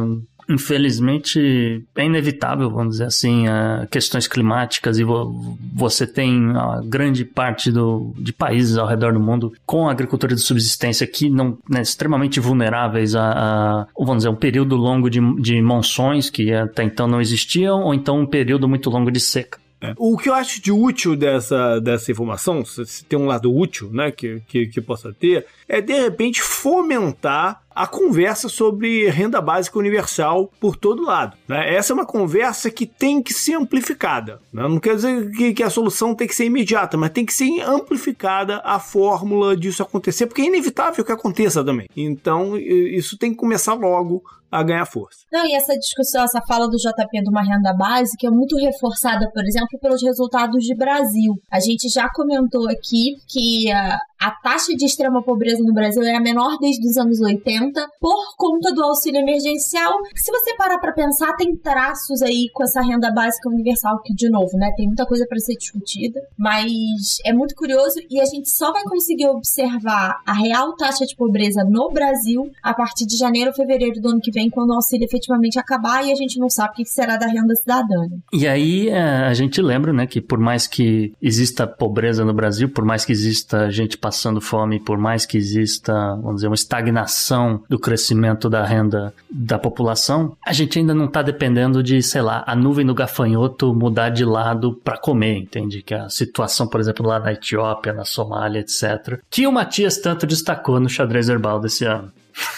Infelizmente, 0.54 1.84
é 1.96 2.06
inevitável, 2.06 2.70
vamos 2.70 2.94
dizer 2.94 3.06
assim, 3.06 3.48
a 3.48 3.88
questões 3.90 4.28
climáticas 4.28 5.00
e 5.00 5.04
vo- 5.04 5.58
você 5.74 6.06
tem 6.06 6.52
a 6.56 6.82
grande 6.84 7.26
parte 7.26 7.72
do, 7.72 8.14
de 8.18 8.32
países 8.34 8.78
ao 8.78 8.88
redor 8.88 9.14
do 9.14 9.20
mundo 9.20 9.54
com 9.66 9.88
agricultura 9.90 10.36
de 10.36 10.42
subsistência 10.42 11.08
que 11.08 11.30
não 11.30 11.58
né, 11.70 11.82
extremamente 11.82 12.40
vulneráveis 12.40 13.16
a, 13.16 13.32
a, 13.32 13.88
vamos 13.98 14.18
dizer, 14.18 14.30
um 14.30 14.36
período 14.36 14.76
longo 14.76 15.10
de, 15.10 15.20
de 15.42 15.62
monções 15.62 16.30
que 16.30 16.52
até 16.54 16.84
então 16.84 17.08
não 17.08 17.22
existiam 17.22 17.82
ou 17.82 17.94
então 17.94 18.20
um 18.20 18.26
período 18.26 18.68
muito 18.68 18.90
longo 18.90 19.12
de 19.12 19.20
seca. 19.20 19.62
O 19.98 20.18
que 20.18 20.30
eu 20.30 20.34
acho 20.34 20.62
de 20.62 20.72
útil 20.72 21.14
dessa, 21.14 21.78
dessa 21.82 22.10
informação, 22.10 22.64
se 22.64 22.86
se 22.86 23.04
tem 23.04 23.20
um 23.20 23.26
lado 23.26 23.54
útil 23.54 23.90
né, 23.92 24.12
que, 24.12 24.42
que, 24.48 24.66
que 24.68 24.80
possa 24.80 25.12
ter, 25.12 25.46
é 25.68 25.82
de 25.82 25.94
repente 25.94 26.42
fomentar 26.42 27.62
a 27.76 27.88
conversa 27.88 28.48
sobre 28.48 29.10
renda 29.10 29.42
básica 29.42 29.80
universal 29.80 30.52
por 30.60 30.76
todo 30.76 31.04
lado. 31.04 31.36
né? 31.48 31.74
Essa 31.74 31.92
é 31.92 31.96
uma 31.96 32.06
conversa 32.06 32.70
que 32.70 32.86
tem 32.86 33.22
que 33.22 33.34
ser 33.34 33.56
amplificada. 33.56 34.40
né? 34.52 34.64
Não 34.64 34.80
quer 34.80 34.96
dizer 34.96 35.32
que, 35.32 35.54
que 35.54 35.64
a 35.64 35.70
solução 35.70 36.14
tem 36.14 36.28
que 36.28 36.36
ser 36.36 36.46
imediata, 36.46 36.98
mas 36.98 37.12
tem 37.12 37.26
que 37.26 37.34
ser 37.34 37.62
amplificada 37.62 38.62
a 38.64 38.80
fórmula 38.80 39.58
disso 39.58 39.82
acontecer, 39.82 40.28
porque 40.28 40.44
é 40.44 40.46
inevitável 40.46 41.04
que 41.04 41.12
aconteça 41.12 41.64
também. 41.64 41.88
Então, 41.96 42.58
isso 42.58 43.18
tem 43.18 43.32
que 43.32 43.38
começar 43.38 43.74
logo 43.74 44.24
a 44.54 44.62
ganhar 44.62 44.86
força. 44.86 45.26
Não, 45.32 45.44
e 45.48 45.56
essa 45.56 45.76
discussão, 45.76 46.24
essa 46.24 46.40
fala 46.48 46.68
do 46.68 46.78
JP 46.78 47.24
de 47.24 47.30
uma 47.30 47.42
renda 47.42 47.74
básica 47.74 48.28
é 48.28 48.30
muito 48.30 48.56
reforçada, 48.58 49.28
por 49.34 49.44
exemplo, 49.44 49.80
pelos 49.82 50.04
resultados 50.04 50.64
de 50.64 50.76
Brasil. 50.76 51.34
A 51.52 51.60
gente 51.60 51.90
já 51.90 52.08
comentou 52.14 52.70
aqui 52.70 53.16
que 53.28 53.72
a, 53.72 53.98
a 54.24 54.32
taxa 54.32 54.74
de 54.74 54.86
extrema 54.86 55.22
pobreza 55.22 55.62
no 55.62 55.74
Brasil 55.74 56.02
é 56.04 56.16
a 56.16 56.22
menor 56.22 56.58
desde 56.58 56.88
os 56.88 56.96
anos 56.96 57.20
80 57.20 57.86
por 58.00 58.38
conta 58.38 58.74
do 58.74 58.82
auxílio 58.82 59.20
emergencial. 59.20 59.92
Se 60.16 60.32
você 60.32 60.56
parar 60.56 60.80
pra 60.80 60.94
pensar, 60.94 61.36
tem 61.36 61.54
traços 61.58 62.22
aí 62.22 62.50
com 62.54 62.64
essa 62.64 62.82
renda 62.82 63.12
básica 63.12 63.50
universal 63.50 64.02
que, 64.02 64.14
de 64.14 64.30
novo, 64.30 64.58
né, 64.58 64.72
tem 64.78 64.88
muita 64.88 65.06
coisa 65.06 65.26
para 65.28 65.38
ser 65.40 65.56
discutida, 65.56 66.22
mas 66.38 67.18
é 67.26 67.34
muito 67.34 67.54
curioso 67.54 68.00
e 68.10 68.22
a 68.22 68.26
gente 68.26 68.50
só 68.50 68.72
vai 68.72 68.84
conseguir 68.84 69.28
observar 69.28 70.22
a 70.26 70.34
real 70.34 70.74
taxa 70.78 71.06
de 71.06 71.18
pobreza 71.18 71.62
no 71.66 71.92
Brasil 71.92 72.50
a 72.64 72.74
partir 72.74 73.06
de 73.06 73.18
janeiro 73.18 73.50
ou 73.50 73.56
fevereiro 73.56 74.00
do 74.00 74.08
ano 74.08 74.22
que 74.22 74.32
vem, 74.32 74.50
quando 74.50 74.70
o 74.70 74.76
auxílio 74.76 75.04
efetivamente 75.04 75.60
acabar 75.60 76.02
e 76.06 76.14
a 76.14 76.16
gente 76.16 76.40
não 76.40 76.50
sabe 76.50 76.70
o 76.72 76.76
que 76.76 76.86
será 76.86 77.18
da 77.18 77.28
renda 77.28 77.54
cidadã. 77.56 78.08
né? 78.10 78.18
E 78.32 78.48
aí 78.48 78.88
é, 78.88 79.02
a 79.02 79.34
gente 79.34 79.62
lembra, 79.62 79.92
né, 79.92 80.08
que 80.08 80.22
por 80.22 80.40
mais 80.40 80.66
que 80.66 81.12
exista 81.22 81.68
pobreza 81.68 82.24
no 82.24 82.34
Brasil, 82.34 82.70
por 82.70 82.86
mais 82.86 83.04
que 83.04 83.12
exista 83.12 83.70
gente 83.70 83.98
passando 83.98 84.13
fome, 84.42 84.80
por 84.80 84.98
mais 84.98 85.26
que 85.26 85.38
exista, 85.38 85.94
vamos 86.16 86.36
dizer, 86.36 86.48
uma 86.48 86.56
estagnação 86.56 87.64
do 87.70 87.80
crescimento 87.80 88.50
da 88.50 88.64
renda 88.64 89.14
da 89.30 89.58
população, 89.58 90.36
a 90.46 90.54
gente 90.54 90.80
ainda 90.80 90.94
não 90.94 91.06
está 91.06 91.22
dependendo 91.22 91.82
de, 91.82 92.02
sei 92.02 92.22
lá, 92.22 92.44
a 92.48 92.56
nuvem 92.56 92.86
do 92.86 92.94
gafanhoto 92.94 93.74
mudar 93.74 94.10
de 94.10 94.26
lado 94.26 94.80
para 94.84 94.98
comer, 94.98 95.38
entende? 95.38 95.82
Que 95.82 95.94
a 95.94 96.10
situação, 96.10 96.68
por 96.68 96.80
exemplo, 96.80 97.06
lá 97.06 97.20
na 97.20 97.34
Etiópia, 97.34 97.94
na 97.94 98.06
Somália, 98.06 98.60
etc., 98.60 99.20
que 99.30 99.48
o 99.48 99.52
Matias 99.52 99.98
tanto 99.98 100.26
destacou 100.26 100.80
no 100.80 100.90
xadrez 100.90 101.30
herbal 101.30 101.60
desse 101.60 101.86
ano. 101.86 102.12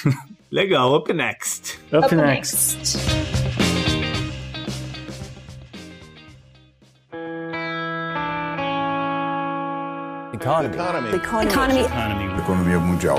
Legal, 0.51 0.95
up 0.95 1.11
next. 1.11 1.79
Up, 1.91 2.05
Up 2.05 2.15
next. 2.15 3.64
Economia 12.39 12.79
mundial. 12.79 13.17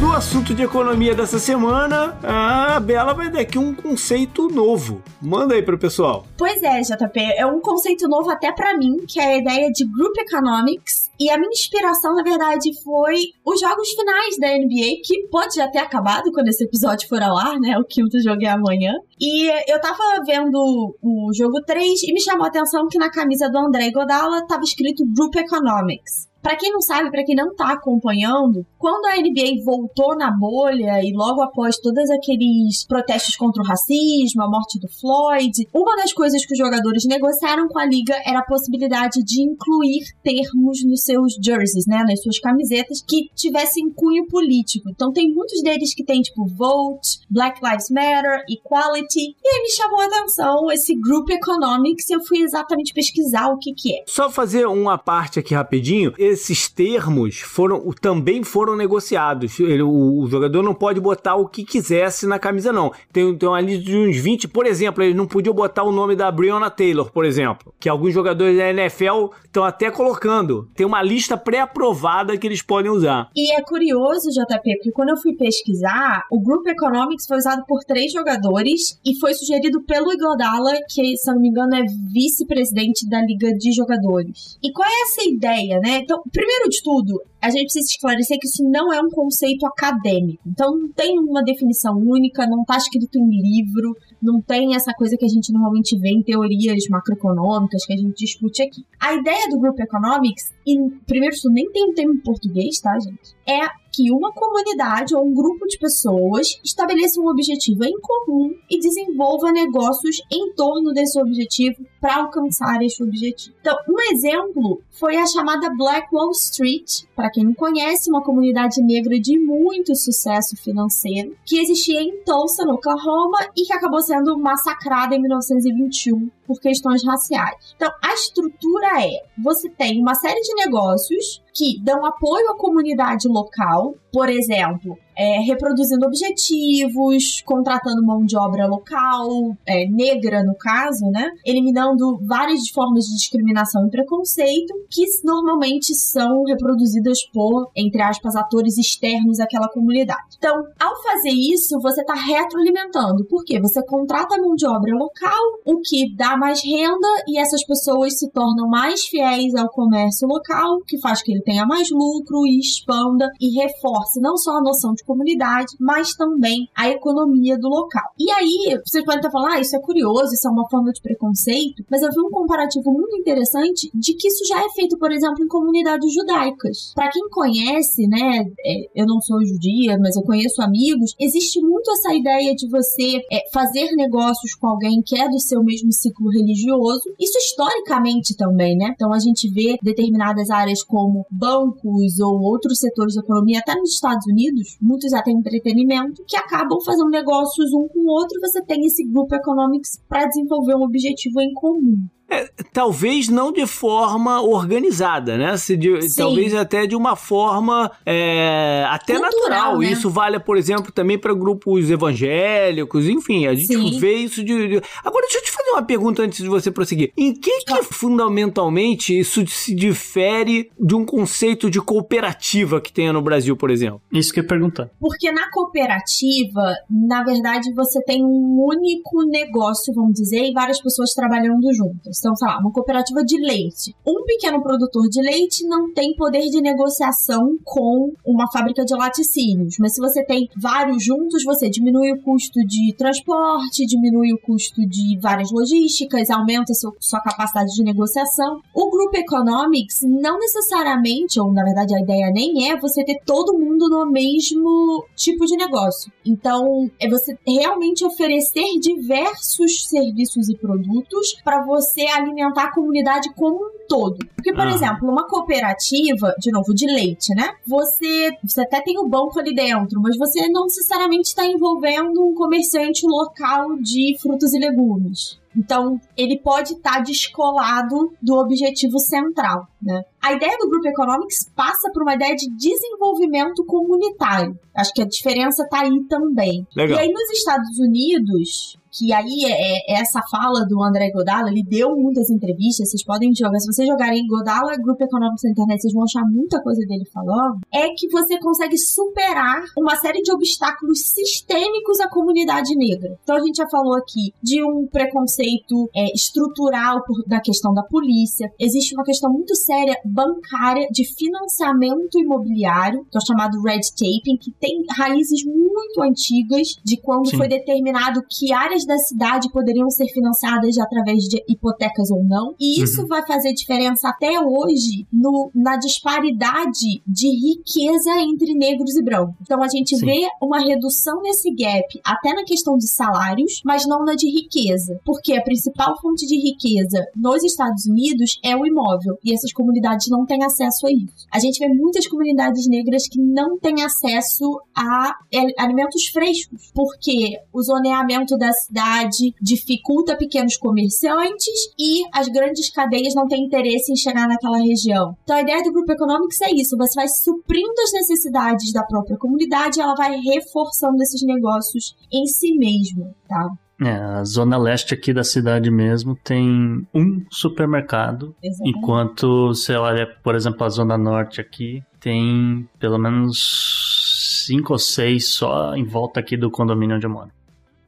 No 0.00 0.12
assunto 0.12 0.54
de 0.54 0.62
economia 0.62 1.14
dessa 1.14 1.38
semana, 1.38 2.18
a 2.22 2.78
Bela 2.78 3.14
vai 3.14 3.30
dar 3.30 3.40
aqui 3.40 3.58
um 3.58 3.74
conceito 3.74 4.46
novo. 4.48 5.02
Manda 5.22 5.54
aí 5.54 5.62
pro 5.62 5.78
pessoal. 5.78 6.26
Pois 6.36 6.62
é, 6.62 6.82
JP, 6.82 7.18
é 7.34 7.46
um 7.46 7.60
conceito 7.60 8.06
novo 8.06 8.28
até 8.30 8.52
pra 8.52 8.76
mim, 8.76 9.06
que 9.08 9.18
é 9.18 9.24
a 9.24 9.38
ideia 9.38 9.70
de 9.72 9.86
Group 9.86 10.14
Economics. 10.18 11.10
E 11.18 11.30
a 11.30 11.38
minha 11.38 11.48
inspiração, 11.48 12.14
na 12.14 12.22
verdade, 12.22 12.70
foi 12.84 13.16
os 13.42 13.58
jogos 13.58 13.88
finais 13.92 14.36
da 14.38 14.48
NBA, 14.48 15.00
que 15.02 15.28
pode 15.30 15.54
já 15.54 15.66
ter 15.66 15.78
acabado 15.78 16.30
quando 16.30 16.48
esse 16.48 16.64
episódio 16.64 17.08
for 17.08 17.22
ao 17.22 17.36
ar, 17.38 17.58
né? 17.58 17.78
O 17.78 17.84
quinto 17.84 18.20
jogo 18.22 18.44
é 18.44 18.48
amanhã. 18.48 18.92
E 19.18 19.48
eu 19.66 19.80
tava 19.80 20.22
vendo 20.26 20.94
o 21.02 21.30
jogo 21.34 21.62
3 21.62 22.02
e 22.02 22.12
me 22.12 22.20
chamou 22.20 22.44
a 22.44 22.48
atenção 22.48 22.86
que 22.86 22.98
na 22.98 23.10
camisa 23.10 23.48
do 23.48 23.56
André 23.56 23.90
Godala 23.90 24.46
tava 24.46 24.62
escrito 24.62 25.06
Group 25.06 25.34
Economics. 25.36 26.28
Pra 26.46 26.54
quem 26.54 26.70
não 26.70 26.80
sabe, 26.80 27.10
pra 27.10 27.24
quem 27.24 27.34
não 27.34 27.56
tá 27.56 27.72
acompanhando, 27.72 28.64
quando 28.86 29.06
a 29.06 29.16
NBA 29.16 29.64
voltou 29.64 30.16
na 30.16 30.30
bolha 30.30 31.02
e 31.02 31.12
logo 31.12 31.42
após 31.42 31.76
todos 31.76 32.08
aqueles 32.08 32.86
protestos 32.86 33.34
contra 33.34 33.60
o 33.60 33.66
racismo, 33.66 34.44
a 34.44 34.48
morte 34.48 34.78
do 34.78 34.86
Floyd, 34.86 35.50
uma 35.74 35.96
das 35.96 36.12
coisas 36.12 36.46
que 36.46 36.52
os 36.52 36.58
jogadores 36.58 37.04
negociaram 37.04 37.66
com 37.66 37.80
a 37.80 37.84
liga 37.84 38.14
era 38.24 38.38
a 38.38 38.44
possibilidade 38.44 39.24
de 39.24 39.42
incluir 39.42 40.04
termos 40.22 40.84
nos 40.84 41.02
seus 41.02 41.32
jerseys, 41.44 41.84
né, 41.88 42.04
nas 42.06 42.22
suas 42.22 42.38
camisetas 42.38 43.02
que 43.02 43.28
tivessem 43.34 43.90
cunho 43.90 44.28
político. 44.28 44.88
Então 44.88 45.12
tem 45.12 45.34
muitos 45.34 45.60
deles 45.64 45.92
que 45.92 46.04
tem 46.04 46.22
tipo 46.22 46.46
vote, 46.46 47.18
Black 47.28 47.58
Lives 47.60 47.90
Matter, 47.90 48.44
equality. 48.48 49.34
E 49.44 49.48
aí 49.48 49.62
me 49.62 49.70
chamou 49.70 50.00
a 50.00 50.06
atenção 50.06 50.70
esse 50.70 50.94
Group 50.94 51.28
Economics 51.30 52.08
eu 52.08 52.24
fui 52.24 52.38
exatamente 52.38 52.94
pesquisar 52.94 53.48
o 53.48 53.58
que 53.58 53.72
que 53.72 53.96
é. 53.96 54.04
Só 54.06 54.30
fazer 54.30 54.64
uma 54.68 54.96
parte 54.96 55.40
aqui 55.40 55.56
rapidinho. 55.56 56.14
esses 56.16 56.68
termos 56.68 57.40
foram, 57.40 57.82
também 58.00 58.44
foram 58.44 58.75
negociados. 58.76 59.58
Ele, 59.58 59.82
o, 59.82 60.20
o, 60.20 60.26
jogador 60.26 60.62
não 60.62 60.74
pode 60.74 61.00
botar 61.00 61.36
o 61.36 61.48
que 61.48 61.64
quisesse 61.64 62.26
na 62.26 62.38
camisa, 62.38 62.72
não. 62.72 62.92
Tem, 63.12 63.36
tem 63.36 63.48
uma 63.48 63.60
lista 63.60 63.84
de 63.84 63.96
uns 63.96 64.16
20, 64.16 64.48
por 64.48 64.66
exemplo, 64.66 65.02
eles 65.02 65.16
não 65.16 65.26
podiam 65.26 65.54
botar 65.54 65.82
o 65.84 65.92
nome 65.92 66.14
da 66.14 66.30
Breonna 66.30 66.70
Taylor, 66.70 67.10
por 67.10 67.24
exemplo, 67.24 67.72
que 67.80 67.88
alguns 67.88 68.12
jogadores 68.12 68.56
da 68.56 68.70
NFL 68.70 69.30
estão 69.44 69.64
até 69.64 69.90
colocando. 69.90 70.68
Tem 70.74 70.86
uma 70.86 71.02
lista 71.02 71.36
pré-aprovada 71.36 72.36
que 72.36 72.46
eles 72.46 72.62
podem 72.62 72.90
usar. 72.90 73.28
E 73.34 73.52
é 73.52 73.62
curioso, 73.62 74.30
JP, 74.30 74.76
porque 74.76 74.92
quando 74.92 75.10
eu 75.10 75.16
fui 75.16 75.34
pesquisar, 75.34 76.24
o 76.30 76.40
Group 76.40 76.66
Economics 76.66 77.26
foi 77.26 77.38
usado 77.38 77.64
por 77.66 77.82
três 77.84 78.12
jogadores 78.12 79.00
e 79.04 79.18
foi 79.18 79.34
sugerido 79.34 79.82
pelo 79.82 80.12
Igodala, 80.12 80.72
que, 80.88 81.16
se 81.16 81.32
não 81.32 81.40
me 81.40 81.48
engano, 81.48 81.74
é 81.74 81.84
vice-presidente 82.12 83.08
da 83.08 83.20
Liga 83.22 83.52
de 83.54 83.72
Jogadores. 83.72 84.58
E 84.62 84.72
qual 84.72 84.88
é 84.88 85.02
essa 85.02 85.28
ideia, 85.28 85.78
né? 85.80 86.00
Então, 86.02 86.22
primeiro 86.32 86.68
de 86.68 86.82
tudo, 86.82 87.20
a 87.40 87.50
gente 87.50 87.64
precisa 87.64 87.86
esclarecer 87.86 88.38
que 88.40 88.46
isso 88.46 88.62
não 88.68 88.92
é 88.92 89.00
um 89.00 89.10
conceito 89.10 89.66
acadêmico. 89.66 90.42
Então, 90.46 90.76
não 90.76 90.92
tem 90.92 91.18
uma 91.18 91.42
definição 91.42 91.96
única, 91.96 92.46
não 92.46 92.62
está 92.62 92.76
escrito 92.76 93.18
em 93.18 93.28
livro, 93.28 93.94
não 94.22 94.40
tem 94.40 94.74
essa 94.74 94.92
coisa 94.92 95.16
que 95.16 95.24
a 95.24 95.28
gente 95.28 95.52
normalmente 95.52 95.98
vê 95.98 96.10
em 96.10 96.22
teorias 96.22 96.88
macroeconômicas 96.88 97.84
que 97.84 97.92
a 97.92 97.96
gente 97.96 98.16
discute 98.16 98.62
aqui. 98.62 98.84
A 99.00 99.14
ideia 99.14 99.48
do 99.50 99.58
Group 99.58 99.78
Economics, 99.78 100.52
e 100.66 100.76
primeiro 101.06 101.34
isso 101.34 101.50
nem 101.50 101.70
tem 101.70 101.90
um 101.90 101.94
termo 101.94 102.14
em 102.14 102.20
português, 102.20 102.80
tá, 102.80 102.98
gente? 102.98 103.36
É 103.46 103.68
que 103.96 104.12
uma 104.12 104.30
comunidade 104.30 105.14
ou 105.14 105.26
um 105.26 105.32
grupo 105.32 105.66
de 105.66 105.78
pessoas 105.78 106.60
estabeleça 106.62 107.18
um 107.18 107.28
objetivo 107.28 107.82
em 107.82 107.98
comum 107.98 108.54
e 108.70 108.78
desenvolva 108.78 109.50
negócios 109.50 110.20
em 110.30 110.52
torno 110.52 110.92
desse 110.92 111.18
objetivo 111.18 111.82
para 111.98 112.16
alcançar 112.16 112.82
esse 112.82 113.02
objetivo. 113.02 113.56
Então, 113.58 113.74
um 113.88 113.98
exemplo 114.12 114.82
foi 114.90 115.16
a 115.16 115.26
chamada 115.26 115.70
Black 115.74 116.08
Wall 116.14 116.30
Street, 116.32 117.04
para 117.14 117.30
quem 117.30 117.44
não 117.44 117.54
conhece, 117.54 118.10
uma 118.10 118.22
comunidade 118.22 118.82
negra 118.82 119.18
de 119.18 119.38
muito 119.38 119.94
sucesso 119.96 120.56
financeiro, 120.56 121.34
que 121.44 121.58
existia 121.58 122.02
em 122.02 122.22
Tulsa, 122.22 122.64
no 122.64 122.74
Oklahoma, 122.74 123.38
e 123.56 123.62
que 123.62 123.72
acabou 123.72 124.00
sendo 124.06 124.38
massacrada 124.38 125.14
em 125.14 125.20
1921 125.20 126.30
por 126.46 126.60
questões 126.60 127.04
raciais. 127.04 127.74
Então, 127.74 127.90
a 128.02 128.14
estrutura 128.14 129.02
é: 129.02 129.22
você 129.42 129.68
tem 129.68 130.00
uma 130.00 130.14
série 130.14 130.40
de 130.40 130.54
negócios 130.54 131.42
que 131.56 131.80
dão 131.82 132.04
apoio 132.04 132.50
à 132.50 132.56
comunidade 132.56 133.26
local, 133.28 133.94
por 134.12 134.28
exemplo, 134.28 134.96
é, 135.16 135.40
reproduzindo 135.40 136.04
objetivos, 136.04 137.42
contratando 137.46 138.04
mão 138.04 138.24
de 138.24 138.36
obra 138.36 138.66
local, 138.66 139.56
é, 139.66 139.88
negra 139.88 140.44
no 140.44 140.54
caso, 140.54 141.06
né? 141.10 141.30
Eliminando 141.44 142.18
várias 142.26 142.68
formas 142.68 143.06
de 143.06 143.16
discriminação 143.16 143.86
e 143.86 143.90
preconceito 143.90 144.74
que 144.90 145.04
normalmente 145.24 145.94
são 145.94 146.44
reproduzidas 146.44 147.24
por, 147.32 147.70
entre 147.74 148.02
aspas, 148.02 148.36
atores 148.36 148.76
externos 148.76 149.40
àquela 149.40 149.68
comunidade. 149.68 150.36
Então, 150.36 150.54
ao 150.78 151.02
fazer 151.02 151.30
isso, 151.30 151.80
você 151.80 152.02
está 152.02 152.14
retroalimentando. 152.14 153.24
Por 153.24 153.42
quê? 153.44 153.58
Você 153.60 153.82
contrata 153.86 154.36
mão 154.38 154.54
de 154.54 154.66
obra 154.66 154.94
local, 154.94 155.42
o 155.64 155.80
que 155.80 156.14
dá 156.14 156.35
mais 156.36 156.62
renda 156.64 157.08
e 157.28 157.38
essas 157.38 157.64
pessoas 157.64 158.18
se 158.18 158.30
tornam 158.30 158.68
mais 158.68 159.04
fiéis 159.06 159.54
ao 159.54 159.68
comércio 159.68 160.28
local, 160.28 160.80
que 160.86 161.00
faz 161.00 161.22
que 161.22 161.32
ele 161.32 161.42
tenha 161.42 161.66
mais 161.66 161.90
lucro 161.90 162.46
e 162.46 162.58
expanda 162.58 163.28
e 163.40 163.60
reforce 163.60 164.20
não 164.20 164.36
só 164.36 164.56
a 164.56 164.62
noção 164.62 164.92
de 164.94 165.04
comunidade, 165.04 165.74
mas 165.80 166.14
também 166.14 166.68
a 166.76 166.88
economia 166.88 167.58
do 167.58 167.68
local. 167.68 168.04
E 168.18 168.30
aí, 168.30 168.78
vocês 168.84 169.04
podem 169.04 169.20
estar 169.20 169.30
falando, 169.30 169.52
ah, 169.52 169.60
isso 169.60 169.76
é 169.76 169.80
curioso, 169.80 170.32
isso 170.32 170.48
é 170.48 170.50
uma 170.50 170.68
forma 170.68 170.92
de 170.92 171.00
preconceito, 171.00 171.84
mas 171.90 172.02
eu 172.02 172.10
vi 172.10 172.20
um 172.20 172.30
comparativo 172.30 172.90
muito 172.90 173.16
interessante 173.16 173.90
de 173.94 174.14
que 174.14 174.28
isso 174.28 174.44
já 174.46 174.64
é 174.64 174.68
feito, 174.70 174.98
por 174.98 175.12
exemplo, 175.12 175.42
em 175.42 175.48
comunidades 175.48 176.12
judaicas. 176.12 176.92
Para 176.94 177.10
quem 177.10 177.28
conhece, 177.30 178.06
né, 178.06 178.44
é, 178.64 178.90
eu 178.94 179.06
não 179.06 179.20
sou 179.20 179.44
judia, 179.44 179.98
mas 179.98 180.16
eu 180.16 180.22
conheço 180.22 180.62
amigos, 180.62 181.14
existe 181.18 181.60
muito 181.60 181.90
essa 181.90 182.14
ideia 182.14 182.54
de 182.54 182.68
você 182.68 183.20
é, 183.30 183.48
fazer 183.52 183.90
negócios 183.96 184.54
com 184.54 184.68
alguém 184.68 185.02
que 185.04 185.18
é 185.18 185.28
do 185.28 185.40
seu 185.40 185.62
mesmo 185.62 185.92
ciclo 185.92 186.25
religioso. 186.28 187.02
Isso 187.18 187.38
historicamente 187.38 188.36
também, 188.36 188.76
né? 188.76 188.92
Então 188.94 189.12
a 189.12 189.18
gente 189.18 189.48
vê 189.50 189.76
determinadas 189.82 190.50
áreas 190.50 190.82
como 190.82 191.26
bancos 191.30 192.18
ou 192.20 192.40
outros 192.40 192.78
setores 192.78 193.14
da 193.14 193.22
economia, 193.22 193.60
até 193.60 193.74
nos 193.74 193.94
Estados 193.94 194.26
Unidos, 194.26 194.76
muitos 194.80 195.12
até 195.12 195.30
entretenimento, 195.30 196.24
que 196.26 196.36
acabam 196.36 196.78
fazendo 196.84 197.10
negócios 197.10 197.72
um 197.72 197.88
com 197.88 198.00
o 198.00 198.12
outro. 198.12 198.40
Você 198.40 198.62
tem 198.64 198.84
esse 198.84 199.04
grupo 199.04 199.34
economics 199.34 200.00
para 200.08 200.26
desenvolver 200.26 200.76
um 200.76 200.84
objetivo 200.84 201.40
em 201.40 201.52
comum. 201.54 202.06
É, 202.28 202.50
talvez 202.72 203.28
não 203.28 203.52
de 203.52 203.66
forma 203.66 204.42
organizada, 204.42 205.38
né? 205.38 205.56
Se 205.56 205.76
de, 205.76 206.14
talvez 206.16 206.54
até 206.54 206.84
de 206.84 206.96
uma 206.96 207.14
forma 207.14 207.90
é, 208.04 208.84
até 208.90 209.14
Cultural, 209.14 209.40
natural. 209.40 209.78
Né? 209.78 209.92
Isso 209.92 210.10
vale, 210.10 210.40
por 210.40 210.56
exemplo, 210.56 210.90
também 210.90 211.16
para 211.16 211.32
grupos 211.32 211.88
evangélicos, 211.88 213.06
enfim, 213.06 213.46
a 213.46 213.54
gente 213.54 213.72
Sim. 213.72 213.98
vê 214.00 214.14
isso 214.14 214.42
de, 214.44 214.68
de, 214.68 214.82
Agora, 215.04 215.22
deixa 215.22 215.38
eu 215.38 215.44
te 215.44 215.52
fazer 215.52 215.70
uma 215.70 215.84
pergunta 215.84 216.22
antes 216.22 216.42
de 216.42 216.48
você 216.48 216.70
prosseguir. 216.70 217.12
Em 217.16 217.32
que, 217.32 217.64
que 217.64 217.82
fundamentalmente 217.84 219.16
isso 219.16 219.46
se 219.46 219.72
difere 219.72 220.68
de 220.78 220.96
um 220.96 221.04
conceito 221.04 221.70
de 221.70 221.80
cooperativa 221.80 222.80
que 222.80 222.92
tenha 222.92 223.12
no 223.12 223.22
Brasil, 223.22 223.56
por 223.56 223.70
exemplo? 223.70 224.00
Isso 224.12 224.32
que 224.32 224.40
eu 224.40 224.42
ia 224.42 224.48
perguntar. 224.48 224.90
Porque 224.98 225.30
na 225.30 225.48
cooperativa, 225.50 226.74
na 226.90 227.22
verdade, 227.22 227.72
você 227.72 228.02
tem 228.02 228.24
um 228.24 228.66
único 228.68 229.24
negócio, 229.30 229.94
vamos 229.94 230.14
dizer, 230.14 230.44
e 230.44 230.52
várias 230.52 230.82
pessoas 230.82 231.12
trabalhando 231.12 231.72
juntas. 231.72 232.15
Então, 232.18 232.34
sei 232.34 232.48
lá, 232.48 232.58
uma 232.58 232.72
cooperativa 232.72 233.22
de 233.24 233.38
leite. 233.40 233.94
Um 234.06 234.24
pequeno 234.24 234.62
produtor 234.62 235.08
de 235.08 235.20
leite 235.20 235.66
não 235.66 235.92
tem 235.92 236.14
poder 236.14 236.48
de 236.48 236.60
negociação 236.60 237.56
com 237.64 238.12
uma 238.24 238.50
fábrica 238.50 238.84
de 238.84 238.94
laticínios, 238.94 239.76
mas 239.78 239.94
se 239.94 240.00
você 240.00 240.24
tem 240.24 240.48
vários 240.56 241.04
juntos, 241.04 241.44
você 241.44 241.68
diminui 241.68 242.12
o 242.12 242.22
custo 242.22 242.60
de 242.66 242.94
transporte, 242.96 243.86
diminui 243.86 244.32
o 244.32 244.40
custo 244.40 244.86
de 244.86 245.18
várias 245.20 245.50
logísticas, 245.50 246.30
aumenta 246.30 246.72
seu, 246.74 246.92
sua 247.00 247.20
capacidade 247.20 247.72
de 247.74 247.82
negociação. 247.82 248.60
O 248.74 248.90
Group 248.90 249.14
Economics 249.14 250.00
não 250.02 250.38
necessariamente, 250.38 251.40
ou 251.40 251.52
na 251.52 251.64
verdade 251.64 251.94
a 251.94 252.00
ideia 252.00 252.30
nem 252.32 252.70
é 252.70 252.76
você 252.78 253.04
ter 253.04 253.20
todo 253.24 253.58
mundo 253.58 253.88
no 253.88 254.10
mesmo 254.10 255.04
tipo 255.14 255.44
de 255.46 255.56
negócio. 255.56 256.12
Então, 256.24 256.90
é 256.98 257.08
você 257.08 257.36
realmente 257.46 258.04
oferecer 258.04 258.64
diversos 258.80 259.86
serviços 259.86 260.48
e 260.48 260.56
produtos 260.56 261.34
para 261.44 261.64
você 261.64 262.05
alimentar 262.12 262.64
a 262.64 262.72
comunidade 262.72 263.32
como 263.34 263.56
um 263.56 263.70
todo. 263.88 264.18
Porque, 264.34 264.52
por 264.52 264.66
ah. 264.66 264.70
exemplo, 264.70 265.08
uma 265.08 265.26
cooperativa, 265.26 266.34
de 266.38 266.50
novo, 266.50 266.74
de 266.74 266.86
leite, 266.86 267.34
né? 267.34 267.54
Você, 267.66 268.30
você 268.42 268.62
até 268.62 268.80
tem 268.80 268.98
o 268.98 269.08
banco 269.08 269.38
ali 269.38 269.54
dentro, 269.54 270.00
mas 270.00 270.16
você 270.16 270.48
não 270.48 270.64
necessariamente 270.64 271.28
está 271.28 271.44
envolvendo 271.44 272.24
um 272.26 272.34
comerciante 272.34 273.06
local 273.06 273.76
de 273.78 274.16
frutas 274.20 274.52
e 274.52 274.58
legumes. 274.58 275.38
Então, 275.56 275.98
ele 276.16 276.38
pode 276.38 276.74
estar 276.74 276.96
tá 276.96 277.00
descolado 277.00 278.12
do 278.20 278.34
objetivo 278.34 278.98
central, 278.98 279.66
né? 279.82 280.04
A 280.22 280.32
ideia 280.32 280.56
do 280.58 280.68
Group 280.68 280.84
Economics 280.84 281.50
passa 281.54 281.90
por 281.92 282.02
uma 282.02 282.14
ideia 282.14 282.34
de 282.34 282.50
desenvolvimento 282.56 283.64
comunitário. 283.64 284.58
Acho 284.74 284.92
que 284.92 285.02
a 285.02 285.06
diferença 285.06 285.62
está 285.62 285.80
aí 285.82 286.04
também. 286.08 286.66
Legal. 286.76 286.98
E 286.98 287.02
aí, 287.02 287.12
nos 287.12 287.30
Estados 287.30 287.78
Unidos, 287.78 288.76
que 288.98 289.12
aí 289.12 289.44
é, 289.44 289.94
é, 289.94 290.00
essa 290.00 290.20
fala 290.30 290.64
do 290.66 290.82
André 290.82 291.10
Godala, 291.10 291.50
ele 291.50 291.62
deu 291.62 291.94
muitas 291.96 292.30
entrevistas, 292.30 292.90
vocês 292.90 293.04
podem 293.04 293.34
jogar, 293.34 293.58
se 293.58 293.66
vocês 293.66 293.86
jogarem 293.86 294.26
Godala 294.26 294.76
Group 294.76 295.00
Economics 295.00 295.42
na 295.44 295.50
internet, 295.50 295.82
vocês 295.82 295.92
vão 295.92 296.04
achar 296.04 296.22
muita 296.24 296.62
coisa 296.62 296.80
dele 296.86 297.04
falando, 297.12 297.60
é 297.72 297.88
que 297.90 298.08
você 298.08 298.38
consegue 298.38 298.78
superar 298.78 299.62
uma 299.76 299.96
série 299.96 300.22
de 300.22 300.32
obstáculos 300.32 301.00
sistêmicos 301.00 302.00
à 302.00 302.08
comunidade 302.08 302.74
negra. 302.74 303.18
Então 303.22 303.36
a 303.36 303.40
gente 303.40 303.56
já 303.56 303.68
falou 303.68 303.94
aqui 303.94 304.32
de 304.42 304.64
um 304.64 304.86
preconceito 304.86 305.90
é, 305.94 306.12
estrutural 306.14 307.02
por, 307.04 307.22
da 307.26 307.40
questão 307.40 307.74
da 307.74 307.82
polícia, 307.82 308.50
existe 308.58 308.94
uma 308.94 309.04
questão 309.04 309.30
muito 309.30 309.54
séria 309.54 309.96
bancária 310.16 310.88
de 310.90 311.04
financiamento 311.04 312.18
imobiliário, 312.18 313.06
que 313.10 313.18
é 313.18 313.20
o 313.20 313.26
chamado 313.26 313.60
red 313.62 313.80
taping, 313.92 314.38
que 314.40 314.50
tem 314.58 314.82
raízes 314.96 315.44
muito 315.44 316.02
antigas 316.02 316.68
de 316.82 316.96
quando 316.96 317.28
Sim. 317.28 317.36
foi 317.36 317.48
determinado 317.48 318.22
que 318.28 318.52
áreas 318.52 318.86
da 318.86 318.96
cidade 318.96 319.52
poderiam 319.52 319.90
ser 319.90 320.06
financiadas 320.08 320.78
através 320.78 321.24
de 321.24 321.44
hipotecas 321.48 322.10
ou 322.10 322.24
não. 322.24 322.54
E 322.58 322.82
isso 322.82 323.02
uhum. 323.02 323.08
vai 323.08 323.26
fazer 323.26 323.52
diferença 323.52 324.08
até 324.08 324.40
hoje 324.40 325.06
no, 325.12 325.50
na 325.54 325.76
disparidade 325.76 327.02
de 327.06 327.28
riqueza 327.28 328.10
entre 328.20 328.54
negros 328.54 328.96
e 328.96 329.02
brancos. 329.02 329.34
Então 329.42 329.62
a 329.62 329.68
gente 329.68 329.96
Sim. 329.96 330.06
vê 330.06 330.26
uma 330.40 330.60
redução 330.60 331.20
nesse 331.22 331.50
gap 331.54 332.00
até 332.04 332.32
na 332.32 332.44
questão 332.44 332.76
de 332.76 332.88
salários, 332.88 333.60
mas 333.64 333.86
não 333.86 334.04
na 334.04 334.14
de 334.14 334.30
riqueza. 334.30 334.98
Porque 335.04 335.34
a 335.34 335.42
principal 335.42 336.00
fonte 336.00 336.26
de 336.26 336.36
riqueza 336.36 337.04
nos 337.14 337.42
Estados 337.44 337.86
Unidos 337.86 338.38
é 338.42 338.56
o 338.56 338.66
imóvel. 338.66 339.18
E 339.24 339.34
essas 339.34 339.52
comunidades 339.52 339.95
comunidades 339.96 340.08
não 340.08 340.24
têm 340.24 340.44
acesso 340.44 340.86
a 340.86 340.90
isso. 340.90 341.26
A 341.32 341.38
gente 341.38 341.58
vê 341.58 341.68
muitas 341.68 342.06
comunidades 342.06 342.68
negras 342.68 343.08
que 343.08 343.20
não 343.20 343.58
têm 343.58 343.82
acesso 343.82 344.60
a 344.74 345.14
alimentos 345.58 346.06
frescos, 346.12 346.70
porque 346.74 347.38
o 347.52 347.62
zoneamento 347.62 348.36
da 348.36 348.52
cidade 348.52 349.34
dificulta 349.40 350.16
pequenos 350.16 350.56
comerciantes 350.56 351.72
e 351.78 352.04
as 352.12 352.28
grandes 352.28 352.70
cadeias 352.70 353.14
não 353.14 353.26
têm 353.26 353.44
interesse 353.44 353.92
em 353.92 353.96
chegar 353.96 354.28
naquela 354.28 354.58
região. 354.58 355.16
Então 355.24 355.36
a 355.36 355.42
ideia 355.42 355.62
do 355.62 355.72
Group 355.72 355.88
Economics 355.88 356.40
é 356.42 356.50
isso, 356.54 356.76
você 356.76 356.94
vai 356.94 357.08
suprindo 357.08 357.80
as 357.82 357.92
necessidades 357.92 358.72
da 358.72 358.84
própria 358.84 359.16
comunidade 359.16 359.78
e 359.78 359.82
ela 359.82 359.94
vai 359.94 360.16
reforçando 360.16 361.02
esses 361.02 361.22
negócios 361.22 361.96
em 362.12 362.26
si 362.26 362.56
mesmo, 362.56 363.14
tá? 363.28 363.48
É, 363.80 363.90
a 363.90 364.24
zona 364.24 364.56
leste 364.56 364.94
aqui 364.94 365.12
da 365.12 365.22
cidade 365.22 365.70
mesmo 365.70 366.16
tem 366.16 366.86
um 366.94 367.24
supermercado, 367.30 368.34
Exatamente. 368.42 368.78
enquanto 368.78 369.48
você 369.48 369.74
olha, 369.74 370.06
por 370.22 370.34
exemplo, 370.34 370.64
a 370.64 370.68
zona 370.70 370.96
norte 370.96 371.42
aqui 371.42 371.82
tem 372.00 372.66
pelo 372.78 372.98
menos 372.98 374.44
cinco 374.46 374.72
ou 374.72 374.78
seis 374.78 375.28
só 375.28 375.74
em 375.74 375.84
volta 375.84 376.20
aqui 376.20 376.36
do 376.36 376.50
condomínio 376.50 376.96
onde 376.96 377.06
eu 377.06 377.10
moro. 377.10 377.30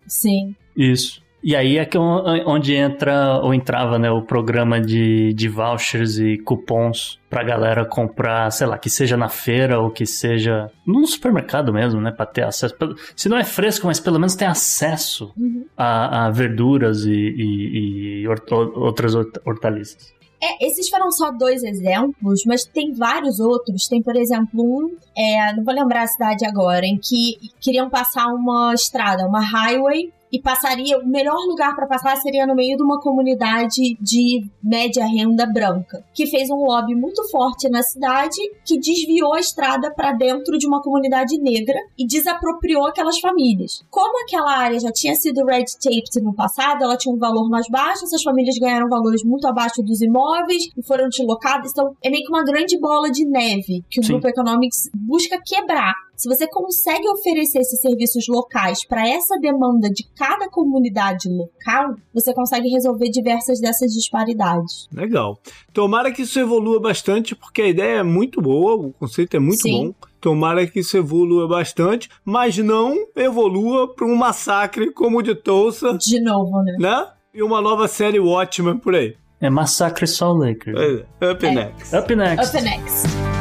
Sim. 0.07 0.55
Isso. 0.76 1.22
E 1.49 1.57
aí 1.57 1.78
é 1.78 1.86
que 1.86 1.96
onde 1.96 2.74
entra 2.74 3.40
ou 3.42 3.55
entrava 3.55 3.99
né, 3.99 4.11
o 4.11 4.20
programa 4.20 4.78
de, 4.78 5.32
de 5.32 5.49
vouchers 5.49 6.18
e 6.18 6.36
cupons 6.36 7.18
pra 7.30 7.42
galera 7.42 7.86
comprar, 7.86 8.53
sei 8.53 8.66
lá, 8.66 8.76
que 8.76 8.90
seja 8.90 9.16
na 9.16 9.30
feira 9.30 9.80
ou 9.80 9.90
que 9.90 10.05
seja 10.05 10.70
no 10.86 11.07
supermercado 11.07 11.72
mesmo, 11.72 12.03
né? 12.03 12.11
Pra 12.11 12.26
ter 12.26 12.42
acesso. 12.42 12.74
Se 13.16 13.30
não 13.30 13.38
é 13.38 13.44
fresco, 13.44 13.86
mas 13.86 13.99
pelo 13.99 14.18
menos 14.18 14.34
tem 14.36 14.46
acesso 14.46 15.32
uhum. 15.38 15.64
a, 15.74 16.26
a, 16.26 16.30
verduras 16.30 17.07
e, 17.07 17.14
e, 17.14 18.20
e 18.24 18.28
outras 18.28 19.14
hortaliças. 19.14 20.12
É, 20.42 20.66
esses 20.66 20.90
foram 20.90 21.11
só 21.11 21.32
dois 21.32 21.62
exemplos, 21.62 22.44
mas 22.46 22.62
tem 22.62 22.92
vários 22.92 23.40
outros. 23.40 23.88
Tem, 23.88 24.03
por 24.03 24.16
exemplo, 24.16 24.62
um, 24.62 24.94
é, 25.16 25.57
não 25.57 25.64
vou 25.64 25.72
lembrar 25.72 26.03
a 26.03 26.07
cidade 26.07 26.44
agora, 26.44 26.84
em 26.84 26.99
que 26.99 27.38
queriam 27.59 27.88
passar 27.88 28.26
uma 28.26 28.74
estrada, 28.74 29.26
uma 29.26 29.40
highway, 29.40 30.12
e 30.32 30.40
passaria, 30.40 30.98
o 30.98 31.06
melhor 31.06 31.38
lugar 31.46 31.74
para 31.74 31.86
passar 31.86 32.16
seria 32.16 32.46
no 32.46 32.54
meio 32.54 32.76
de 32.76 32.82
uma 32.82 33.00
comunidade 33.00 33.96
de 34.00 34.46
média 34.62 35.04
renda 35.06 35.46
branca, 35.46 36.04
que 36.12 36.26
fez 36.26 36.50
um 36.50 36.64
lobby 36.64 36.94
muito 36.94 37.26
forte 37.30 37.68
na 37.68 37.82
cidade, 37.82 38.36
que 38.64 38.78
desviou 38.78 39.34
a 39.34 39.40
estrada 39.40 39.92
para 39.94 40.12
dentro 40.12 40.58
de 40.58 40.66
uma 40.66 40.82
comunidade 40.82 41.38
negra 41.38 41.78
e 41.98 42.06
desapropriou 42.06 42.86
aquelas 42.86 43.18
famílias. 43.18 43.82
Como 43.90 44.22
aquela 44.22 44.56
área 44.56 44.78
já 44.78 44.92
tinha 44.92 45.14
sido 45.14 45.44
red 45.44 45.64
taped 45.82 46.20
no 46.22 46.34
passado, 46.34 46.82
ela 46.82 46.96
tinha 46.96 47.14
um 47.14 47.18
valor 47.18 47.48
mais 47.48 47.68
baixo, 47.68 48.04
essas 48.04 48.22
famílias 48.22 48.58
ganharam 48.58 48.88
valores 48.88 49.22
muito 49.24 49.46
abaixo 49.46 49.82
dos 49.82 50.00
imóveis 50.00 50.64
e 50.76 50.82
foram 50.82 51.08
deslocadas, 51.08 51.70
então 51.70 51.94
é 52.02 52.10
meio 52.10 52.24
que 52.24 52.30
uma 52.30 52.44
grande 52.44 52.78
bola 52.78 53.10
de 53.10 53.24
neve 53.24 53.84
que 53.90 54.00
o 54.00 54.04
Sim. 54.04 54.12
Grupo 54.12 54.28
Economics 54.28 54.90
busca 54.94 55.40
quebrar. 55.44 55.94
Se 56.18 56.28
você 56.28 56.48
consegue 56.48 57.08
oferecer 57.10 57.60
esses 57.60 57.80
serviços 57.80 58.26
locais 58.28 58.84
para 58.84 59.08
essa 59.08 59.38
demanda 59.38 59.88
de 59.88 60.04
cada 60.16 60.50
comunidade 60.50 61.28
local, 61.28 61.94
você 62.12 62.34
consegue 62.34 62.68
resolver 62.68 63.08
diversas 63.08 63.60
dessas 63.60 63.92
disparidades. 63.92 64.88
Legal. 64.92 65.38
Tomara 65.72 66.10
que 66.10 66.22
isso 66.22 66.40
evolua 66.40 66.80
bastante, 66.80 67.36
porque 67.36 67.62
a 67.62 67.68
ideia 67.68 67.98
é 67.98 68.02
muito 68.02 68.42
boa, 68.42 68.74
o 68.74 68.92
conceito 68.94 69.36
é 69.36 69.38
muito 69.38 69.62
Sim. 69.62 69.86
bom. 69.86 70.08
Tomara 70.20 70.66
que 70.66 70.80
isso 70.80 70.96
evolua 70.96 71.46
bastante, 71.46 72.08
mas 72.24 72.58
não 72.58 72.96
evolua 73.14 73.94
para 73.94 74.04
um 74.04 74.16
massacre 74.16 74.90
como 74.90 75.18
o 75.18 75.22
de 75.22 75.36
Tulsa. 75.36 75.96
De 75.96 76.20
novo, 76.20 76.60
né? 76.64 76.76
Né? 76.80 77.06
E 77.32 77.44
uma 77.44 77.60
nova 77.62 77.86
série 77.86 78.18
Watchmen 78.18 78.78
por 78.78 78.96
aí. 78.96 79.14
É 79.40 79.48
Massacre 79.48 80.08
Sol 80.08 80.36
Lakers. 80.36 80.76
É, 81.20 81.30
up 81.30 81.46
é. 81.46 81.54
next. 81.54 81.94
Up 81.94 82.16
next. 82.16 82.56
Up 82.56 82.64
next. 82.64 83.38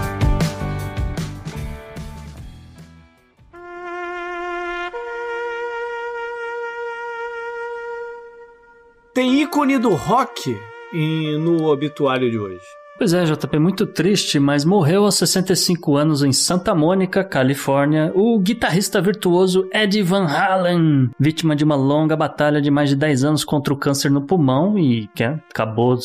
Ícone 9.48 9.78
do 9.78 9.94
rock 9.96 10.60
no 11.40 11.68
obituário 11.68 12.30
de 12.30 12.38
hoje. 12.38 12.60
Pois 12.98 13.14
é, 13.14 13.24
JP, 13.24 13.60
muito 13.60 13.86
triste, 13.86 14.40
mas 14.40 14.66
morreu 14.66 15.06
aos 15.06 15.16
65 15.16 15.96
anos 15.96 16.24
em 16.24 16.34
Santa 16.34 16.74
Mônica, 16.74 17.24
Califórnia, 17.24 18.12
o 18.16 18.40
guitarrista 18.40 19.00
virtuoso 19.00 19.70
Eddie 19.72 20.02
Van 20.02 20.26
Halen, 20.26 21.12
vítima 21.20 21.56
de 21.56 21.64
uma 21.64 21.76
longa 21.76 22.16
batalha 22.16 22.60
de 22.60 22.72
mais 22.72 22.90
de 22.90 22.96
10 22.96 23.24
anos 23.24 23.44
contra 23.46 23.72
o 23.72 23.78
câncer 23.78 24.10
no 24.10 24.26
pulmão 24.26 24.80
e 24.80 25.08
que 25.16 25.24
acabou 25.24 25.96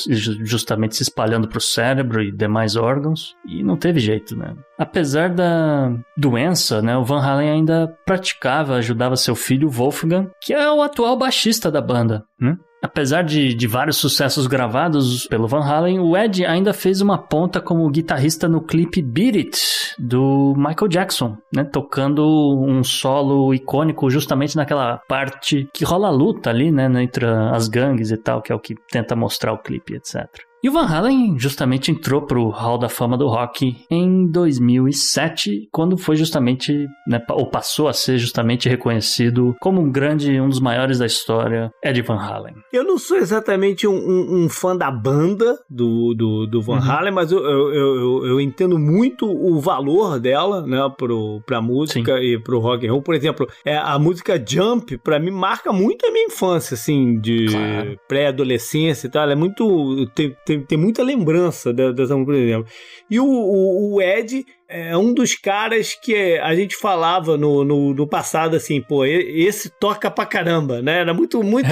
justamente 0.44 0.94
se 0.94 1.02
espalhando 1.02 1.48
para 1.48 1.58
o 1.58 1.62
cérebro 1.62 2.22
e 2.22 2.30
demais 2.30 2.76
órgãos, 2.76 3.34
e 3.48 3.62
não 3.62 3.76
teve 3.76 3.98
jeito, 3.98 4.36
né? 4.36 4.54
Apesar 4.78 5.30
da 5.30 5.90
doença, 6.16 6.82
né, 6.82 6.96
o 6.96 7.04
Van 7.04 7.22
Halen 7.22 7.50
ainda 7.50 7.96
praticava, 8.04 8.74
ajudava 8.74 9.16
seu 9.16 9.34
filho 9.34 9.68
Wolfgang, 9.70 10.28
que 10.40 10.52
é 10.52 10.70
o 10.70 10.82
atual 10.82 11.16
baixista 11.16 11.70
da 11.70 11.80
banda, 11.80 12.22
né? 12.38 12.54
Apesar 12.82 13.22
de, 13.22 13.54
de 13.54 13.66
vários 13.68 13.96
sucessos 13.96 14.48
gravados 14.48 15.26
pelo 15.28 15.46
Van 15.46 15.62
Halen, 15.62 16.00
o 16.00 16.16
Ed 16.16 16.44
ainda 16.44 16.72
fez 16.72 17.00
uma 17.00 17.16
ponta 17.16 17.60
como 17.60 17.88
guitarrista 17.88 18.48
no 18.48 18.60
clipe 18.60 19.00
Beat 19.00 19.36
It, 19.36 19.58
do 19.98 20.52
Michael 20.56 20.88
Jackson, 20.88 21.36
né? 21.54 21.62
Tocando 21.62 22.24
um 22.66 22.82
solo 22.82 23.54
icônico 23.54 24.10
justamente 24.10 24.56
naquela 24.56 25.00
parte 25.08 25.68
que 25.72 25.84
rola 25.84 26.08
a 26.08 26.10
luta 26.10 26.50
ali, 26.50 26.72
né? 26.72 26.90
Entre 27.02 27.24
as 27.24 27.68
gangues 27.68 28.10
e 28.10 28.16
tal, 28.16 28.42
que 28.42 28.52
é 28.52 28.54
o 28.54 28.60
que 28.60 28.74
tenta 28.90 29.14
mostrar 29.14 29.52
o 29.52 29.58
clipe, 29.58 29.94
etc. 29.94 30.26
E 30.62 30.68
o 30.68 30.72
Van 30.72 30.86
Halen 30.86 31.36
justamente 31.40 31.90
entrou 31.90 32.22
pro 32.22 32.48
Hall 32.50 32.78
da 32.78 32.88
Fama 32.88 33.18
do 33.18 33.26
Rock 33.26 33.84
em 33.90 34.30
2007, 34.30 35.68
quando 35.72 35.98
foi 35.98 36.14
justamente, 36.14 36.86
né, 37.04 37.20
ou 37.30 37.46
passou 37.46 37.88
a 37.88 37.92
ser 37.92 38.16
justamente 38.16 38.68
reconhecido 38.68 39.56
como 39.60 39.80
um 39.80 39.90
grande, 39.90 40.40
um 40.40 40.48
dos 40.48 40.60
maiores 40.60 41.00
da 41.00 41.06
história, 41.06 41.72
Ed 41.82 42.00
Van 42.02 42.16
Halen. 42.16 42.54
Eu 42.72 42.84
não 42.84 42.96
sou 42.96 43.16
exatamente 43.16 43.88
um, 43.88 43.96
um, 43.96 44.44
um 44.44 44.48
fã 44.48 44.76
da 44.76 44.88
banda 44.88 45.58
do, 45.68 46.14
do, 46.14 46.46
do 46.46 46.62
Van 46.62 46.74
uhum. 46.74 46.90
Halen, 46.92 47.12
mas 47.12 47.32
eu, 47.32 47.40
eu, 47.40 47.74
eu, 47.74 48.26
eu, 48.26 48.40
entendo 48.40 48.78
muito 48.78 49.26
o 49.26 49.58
valor 49.58 50.20
dela, 50.20 50.64
né, 50.64 50.78
pro, 50.96 51.42
pra 51.44 51.60
música 51.60 52.18
Sim. 52.18 52.22
e 52.22 52.38
pro 52.38 52.60
rock 52.60 52.86
and 52.86 52.92
roll. 52.92 53.02
Por 53.02 53.16
exemplo, 53.16 53.48
é, 53.64 53.76
a 53.76 53.98
música 53.98 54.40
Jump, 54.46 54.96
para 54.98 55.18
mim, 55.18 55.32
marca 55.32 55.72
muito 55.72 56.06
a 56.06 56.12
minha 56.12 56.26
infância, 56.26 56.74
assim, 56.74 57.18
de 57.18 57.46
claro. 57.46 57.98
pré-adolescência 58.06 59.08
e 59.08 59.10
tal. 59.10 59.24
Ela 59.24 59.32
é 59.32 59.36
muito... 59.36 60.06
Tem, 60.14 60.36
tem 60.46 60.51
tem, 60.52 60.62
tem 60.62 60.78
muita 60.78 61.02
lembrança 61.02 61.72
dessa 61.72 62.14
música, 62.14 62.24
por 62.24 62.34
exemplo. 62.34 62.66
E 63.10 63.18
o, 63.18 63.26
o, 63.26 63.94
o, 63.94 64.02
Ed 64.02 64.44
é 64.68 64.96
um 64.96 65.12
dos 65.12 65.34
caras 65.34 65.94
que 65.94 66.38
a 66.38 66.54
gente 66.54 66.76
falava 66.76 67.36
no, 67.36 67.64
no, 67.64 67.94
no, 67.94 68.06
passado 68.06 68.56
assim, 68.56 68.80
pô, 68.80 69.04
esse 69.04 69.68
toca 69.68 70.10
pra 70.10 70.26
caramba, 70.26 70.80
né? 70.80 71.00
Era 71.00 71.14
muito, 71.14 71.42
muito, 71.42 71.68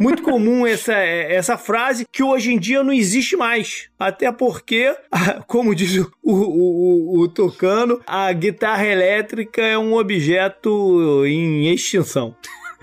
muito 0.00 0.22
comum 0.22 0.66
essa, 0.66 0.94
essa 0.94 1.56
frase 1.56 2.06
que 2.10 2.22
hoje 2.22 2.52
em 2.52 2.58
dia 2.58 2.82
não 2.82 2.92
existe 2.92 3.36
mais. 3.36 3.88
Até 3.98 4.30
porque, 4.32 4.94
como 5.46 5.74
diz 5.74 5.96
o, 5.96 6.10
o, 6.22 6.34
o, 6.34 7.20
o 7.20 7.28
Tocano, 7.28 8.00
a 8.06 8.32
guitarra 8.32 8.86
elétrica 8.86 9.62
é 9.62 9.78
um 9.78 9.94
objeto 9.94 11.24
em 11.26 11.72
extinção. 11.72 12.34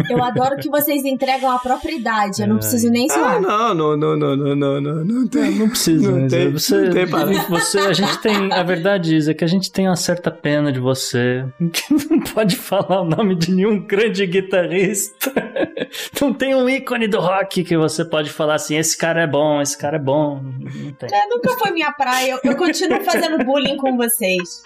Eu 0.10 0.24
adoro 0.24 0.58
que 0.58 0.70
vocês 0.70 1.04
entregam 1.04 1.52
a 1.52 1.60
própria 1.60 1.94
idade, 1.94 2.42
eu 2.42 2.48
não 2.48 2.58
preciso 2.58 2.90
nem 2.90 3.06
ensinar. 3.06 3.38
Ah, 3.38 3.40
não, 3.40 3.76
não, 3.76 3.98
não, 3.98 4.18
não, 4.18 4.36
não, 4.36 4.56
não, 4.56 4.82
não, 4.82 5.06
não 5.06 5.28
tem. 5.28 5.52
Não, 5.52 5.60
não 5.60 5.70
precisa, 5.70 6.12
não 6.12 6.28
tem, 6.28 6.52
você, 6.52 6.82
não 6.82 6.92
tem 6.92 7.06
você, 7.50 7.80
a 7.80 7.94
gente 7.94 8.18
tem, 8.20 8.54
a 8.54 8.64
verdade 8.64 9.30
é 9.30 9.34
que 9.34 9.44
a 9.44 9.48
gente 9.48 9.72
tem 9.72 9.88
uma 9.88 9.96
certa 9.96 10.32
pena 10.32 10.72
de 10.72 10.80
você, 10.80 11.46
que 11.72 11.94
não 12.10 12.20
pode 12.20 12.56
falar 12.56 13.02
o 13.02 13.06
nome 13.06 13.36
de 13.36 13.52
nenhum 13.52 13.80
grande 13.80 14.26
guitarrista. 14.26 15.32
Não 16.22 16.34
tem 16.34 16.56
um 16.56 16.70
ícone 16.70 17.08
do 17.08 17.20
rock 17.20 17.64
que 17.64 17.78
você 17.78 18.06
pode 18.06 18.30
falar 18.30 18.56
assim, 18.56 18.78
esse 18.78 18.98
cara 18.98 19.22
é 19.22 19.28
bom, 19.28 19.62
esse 19.62 19.78
cara 19.78 19.98
é 19.98 20.00
bom. 20.00 20.42
Não 20.44 20.92
tem. 20.94 21.10
É, 21.12 21.28
nunca 21.28 21.50
foi 21.58 21.72
minha 21.72 21.92
praia, 21.92 22.32
eu, 22.44 22.52
eu 22.52 22.56
continuo 22.56 23.02
fazendo 23.02 23.44
bullying 23.44 23.78
com 23.78 23.98
vocês. 23.98 24.62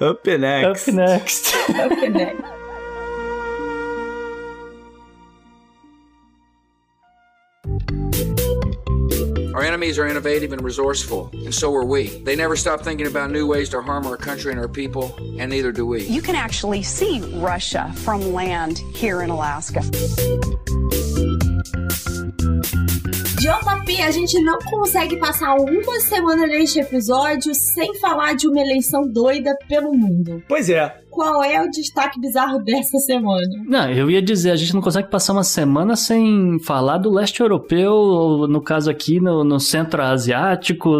Up 0.00 0.38
next. 0.38 0.90
Up 0.90 0.96
next. 0.96 1.54
Up 1.70 2.08
next. 2.08 2.65
Our 9.54 9.62
enemies 9.62 9.98
are 9.98 10.06
innovative 10.06 10.52
and 10.52 10.62
resourceful, 10.62 11.30
and 11.32 11.54
so 11.54 11.74
are 11.74 11.84
we. 11.84 12.08
They 12.24 12.36
never 12.36 12.56
stop 12.56 12.82
thinking 12.82 13.06
about 13.06 13.30
new 13.30 13.46
ways 13.46 13.70
to 13.70 13.80
harm 13.80 14.06
our 14.06 14.18
country 14.18 14.52
and 14.52 14.60
our 14.60 14.68
people, 14.68 15.14
and 15.38 15.50
neither 15.50 15.72
do 15.72 15.86
we. 15.86 16.04
You 16.04 16.20
can 16.20 16.36
actually 16.36 16.82
see 16.82 17.20
Russia 17.36 17.90
from 17.96 18.32
land 18.34 18.78
here 18.94 19.22
in 19.22 19.30
Alaska. 19.30 19.80
JP, 23.40 24.02
a 24.02 24.10
gente 24.10 24.40
não 24.42 24.58
consegue 24.58 25.16
passar 25.18 25.54
uma 25.54 26.00
semana 26.00 26.46
neste 26.46 26.80
episódio 26.80 27.54
sem 27.54 27.94
falar 28.00 28.34
de 28.34 28.48
uma 28.48 28.60
eleição 28.60 29.06
doida 29.06 29.56
pelo 29.68 29.94
mundo. 29.94 30.42
Pois 30.48 30.68
é, 30.68 30.92
qual 31.16 31.42
é 31.42 31.62
o 31.62 31.70
destaque 31.70 32.20
bizarro 32.20 32.62
dessa 32.62 32.98
semana? 32.98 33.64
Não, 33.66 33.90
eu 33.90 34.10
ia 34.10 34.20
dizer, 34.20 34.50
a 34.50 34.56
gente 34.56 34.74
não 34.74 34.82
consegue 34.82 35.08
passar 35.08 35.32
uma 35.32 35.42
semana 35.42 35.96
sem 35.96 36.58
falar 36.60 36.98
do 36.98 37.10
leste 37.10 37.40
europeu, 37.40 37.92
ou 37.92 38.46
no 38.46 38.60
caso 38.60 38.90
aqui, 38.90 39.18
no, 39.18 39.42
no 39.42 39.58
centro 39.58 40.02
asiático, 40.02 40.98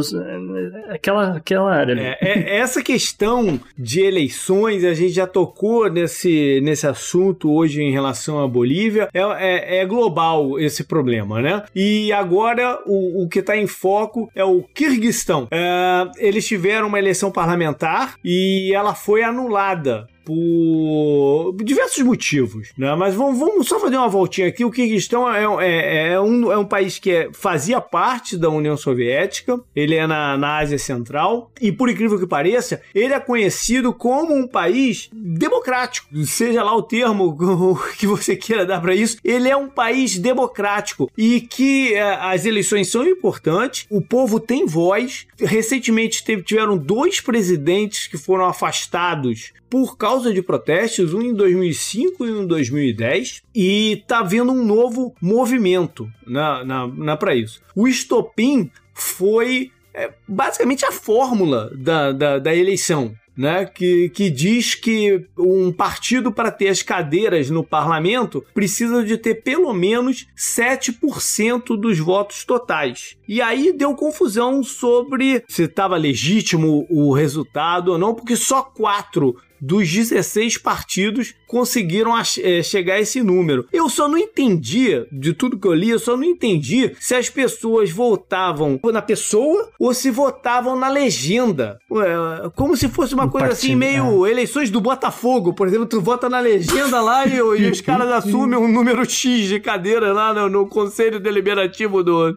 aquela, 0.89 1.37
aquela 1.37 1.71
área. 1.71 1.93
É, 2.01 2.17
é, 2.23 2.57
essa 2.57 2.83
questão 2.83 3.61
de 3.77 4.01
eleições, 4.01 4.85
a 4.85 4.95
gente 4.95 5.13
já 5.13 5.27
tocou 5.27 5.91
nesse, 5.91 6.63
nesse 6.63 6.87
assunto 6.87 7.53
hoje 7.53 7.83
em 7.83 7.93
relação 7.93 8.43
à 8.43 8.49
Bolívia, 8.49 9.11
é, 9.13 9.21
é, 9.21 9.79
é 9.81 9.87
global 9.87 10.59
esse 10.59 10.83
problema, 10.83 11.43
né? 11.43 11.63
E 11.75 12.11
agora 12.11 12.81
o, 12.87 13.25
o 13.25 13.29
que 13.29 13.41
está 13.41 13.55
em 13.55 13.67
foco 13.67 14.31
é 14.35 14.45
o 14.45 14.63
Kirguistão. 14.63 15.47
É, 15.51 16.09
eles 16.17 16.47
tiveram 16.47 16.89
uma 16.89 16.99
eleição 16.99 17.31
parlamentar 17.31 18.15
e 18.25 18.73
ela 18.75 18.95
foi 18.95 19.23
anulada 19.23 20.06
por 20.27 21.55
diversos 21.63 22.03
motivos, 22.03 22.73
né? 22.77 22.93
Mas 22.97 23.15
vamos, 23.15 23.39
vamos 23.39 23.69
só 23.69 23.79
fazer 23.79 23.97
uma 23.97 24.09
voltinha 24.09 24.49
aqui. 24.49 24.65
O 24.65 24.73
Kirguistão 24.73 25.33
é, 25.33 25.45
é, 25.65 26.09
é, 26.09 26.21
um, 26.21 26.51
é 26.51 26.59
um 26.59 26.65
país 26.65 26.99
que 26.99 27.13
é, 27.13 27.31
fazia 27.33 27.81
parte 27.81 28.37
da 28.37 28.51
União 28.51 28.77
Soviética, 28.77 29.61
ele 29.75 29.95
é 29.95 30.05
na, 30.05 30.37
na 30.37 30.59
Ásia 30.59 30.81
Central, 30.81 31.53
e 31.61 31.71
por 31.71 31.89
incrível 31.89 32.19
que 32.19 32.27
pareça, 32.27 32.83
ele 32.93 33.15
é 33.15 33.21
conhecido 33.21 33.95
como 33.95 34.35
um 34.35 34.49
país 34.49 35.09
democrático, 35.13 36.09
seja 36.25 36.65
lá 36.65 36.75
o 36.75 36.83
termo 36.83 37.37
que 37.97 38.07
você 38.07 38.35
queira 38.35 38.67
dar 38.67 38.81
para 38.81 38.97
isso. 38.97 39.19
Ele 39.23 39.49
é 39.49 39.57
um 39.57 39.69
país 39.69 40.19
democrático 40.19 41.09
e 41.17 41.41
que 41.41 41.95
é, 41.95 42.03
as 42.03 42.45
eleições 42.45 42.89
são 42.89 43.07
importantes, 43.07 43.87
o 43.89 44.03
povo 44.03 44.41
tem 44.41 44.67
voz. 44.67 45.29
Recentemente 45.39 46.25
teve, 46.25 46.43
tiveram 46.43 46.77
dois 46.77 47.21
presidentes 47.21 48.09
que 48.09 48.19
foram 48.19 48.47
afastados 48.47 49.53
por 49.69 49.97
causa 49.97 50.16
de 50.25 50.43
protestos, 50.43 51.13
um 51.15 51.23
em 51.23 51.35
2005 51.35 52.27
e 52.27 52.33
um 52.33 52.43
em 52.43 52.47
2010, 52.47 53.43
e 53.55 54.03
tá 54.07 54.21
havendo 54.21 54.53
um 54.53 54.65
novo 54.65 55.15
movimento 55.21 56.11
na, 56.27 56.65
na, 56.65 56.87
na 56.87 57.17
para 57.17 57.35
isso. 57.35 57.61
O 57.75 57.87
estopim 57.87 58.71
foi 58.95 59.71
é, 59.95 60.11
basicamente 60.27 60.85
a 60.85 60.93
fórmula 60.93 61.71
da, 61.75 62.13
da, 62.13 62.39
da 62.39 62.55
eleição 62.55 63.15
né, 63.37 63.67
que, 63.67 64.09
que 64.09 64.31
diz 64.31 64.75
que 64.75 65.27
um 65.39 65.71
partido 65.71 66.33
para 66.33 66.51
ter 66.51 66.69
as 66.69 66.83
cadeiras 66.83 67.51
no 67.51 67.63
parlamento 67.63 68.43
precisa 68.55 69.05
de 69.05 69.19
ter 69.19 69.43
pelo 69.43 69.73
menos 69.75 70.27
7% 70.37 71.79
dos 71.79 71.99
votos 71.99 72.45
totais. 72.45 73.17
E 73.29 73.43
aí 73.43 73.73
deu 73.73 73.95
confusão 73.95 74.63
sobre 74.63 75.45
se 75.49 75.65
estava 75.65 75.97
legítimo 75.97 76.87
o 76.89 77.13
resultado 77.13 77.93
ou 77.93 77.99
não, 77.99 78.15
porque 78.15 78.37
só 78.37 78.63
quatro 78.63 79.37
dos 79.61 79.91
16 79.91 80.59
partidos 80.59 81.35
conseguiram 81.47 82.13
é, 82.17 82.63
chegar 82.63 82.95
a 82.95 83.01
esse 83.01 83.23
número. 83.23 83.67
Eu 83.73 83.89
só 83.89 84.09
não 84.09 84.19
entendia, 84.19 85.07
de 85.11 85.33
tudo 85.33 85.59
que 85.59 85.67
eu 85.67 85.75
li, 85.75 85.91
eu 85.91 85.99
só 85.99 86.17
não 86.17 86.25
entendi 86.25 86.93
se 87.01 87.15
as 87.15 87.29
pessoas 87.29 87.91
votavam 87.91 88.81
na 88.93 89.03
pessoa 89.03 89.71
ou 89.79 89.95
se 89.95 90.11
votavam 90.11 90.77
na 90.77 90.89
legenda. 90.89 91.79
Ué, 91.91 92.07
como 92.55 92.77
se 92.77 92.89
fosse 92.89 93.15
uma 93.15 93.29
coisa 93.29 93.49
assim, 93.49 93.79
partido, 93.79 93.95
assim, 93.95 94.09
meio 94.09 94.27
é. 94.27 94.31
eleições 94.31 94.71
do 94.71 94.81
Botafogo, 94.81 95.53
por 95.55 95.69
exemplo, 95.69 95.87
tu 95.87 96.01
vota 96.01 96.29
na 96.29 96.41
legenda 96.41 97.01
lá 97.01 97.27
e, 97.27 97.37
e 97.37 97.71
os 97.71 97.81
caras 97.83 98.11
assumem 98.11 98.59
um 98.59 98.69
número 98.69 99.09
X 99.09 99.49
de 99.49 99.61
cadeira 99.61 100.13
lá 100.13 100.35
no, 100.35 100.49
no 100.49 100.67
conselho 100.67 101.21
deliberativo 101.21 102.03
do, 102.03 102.37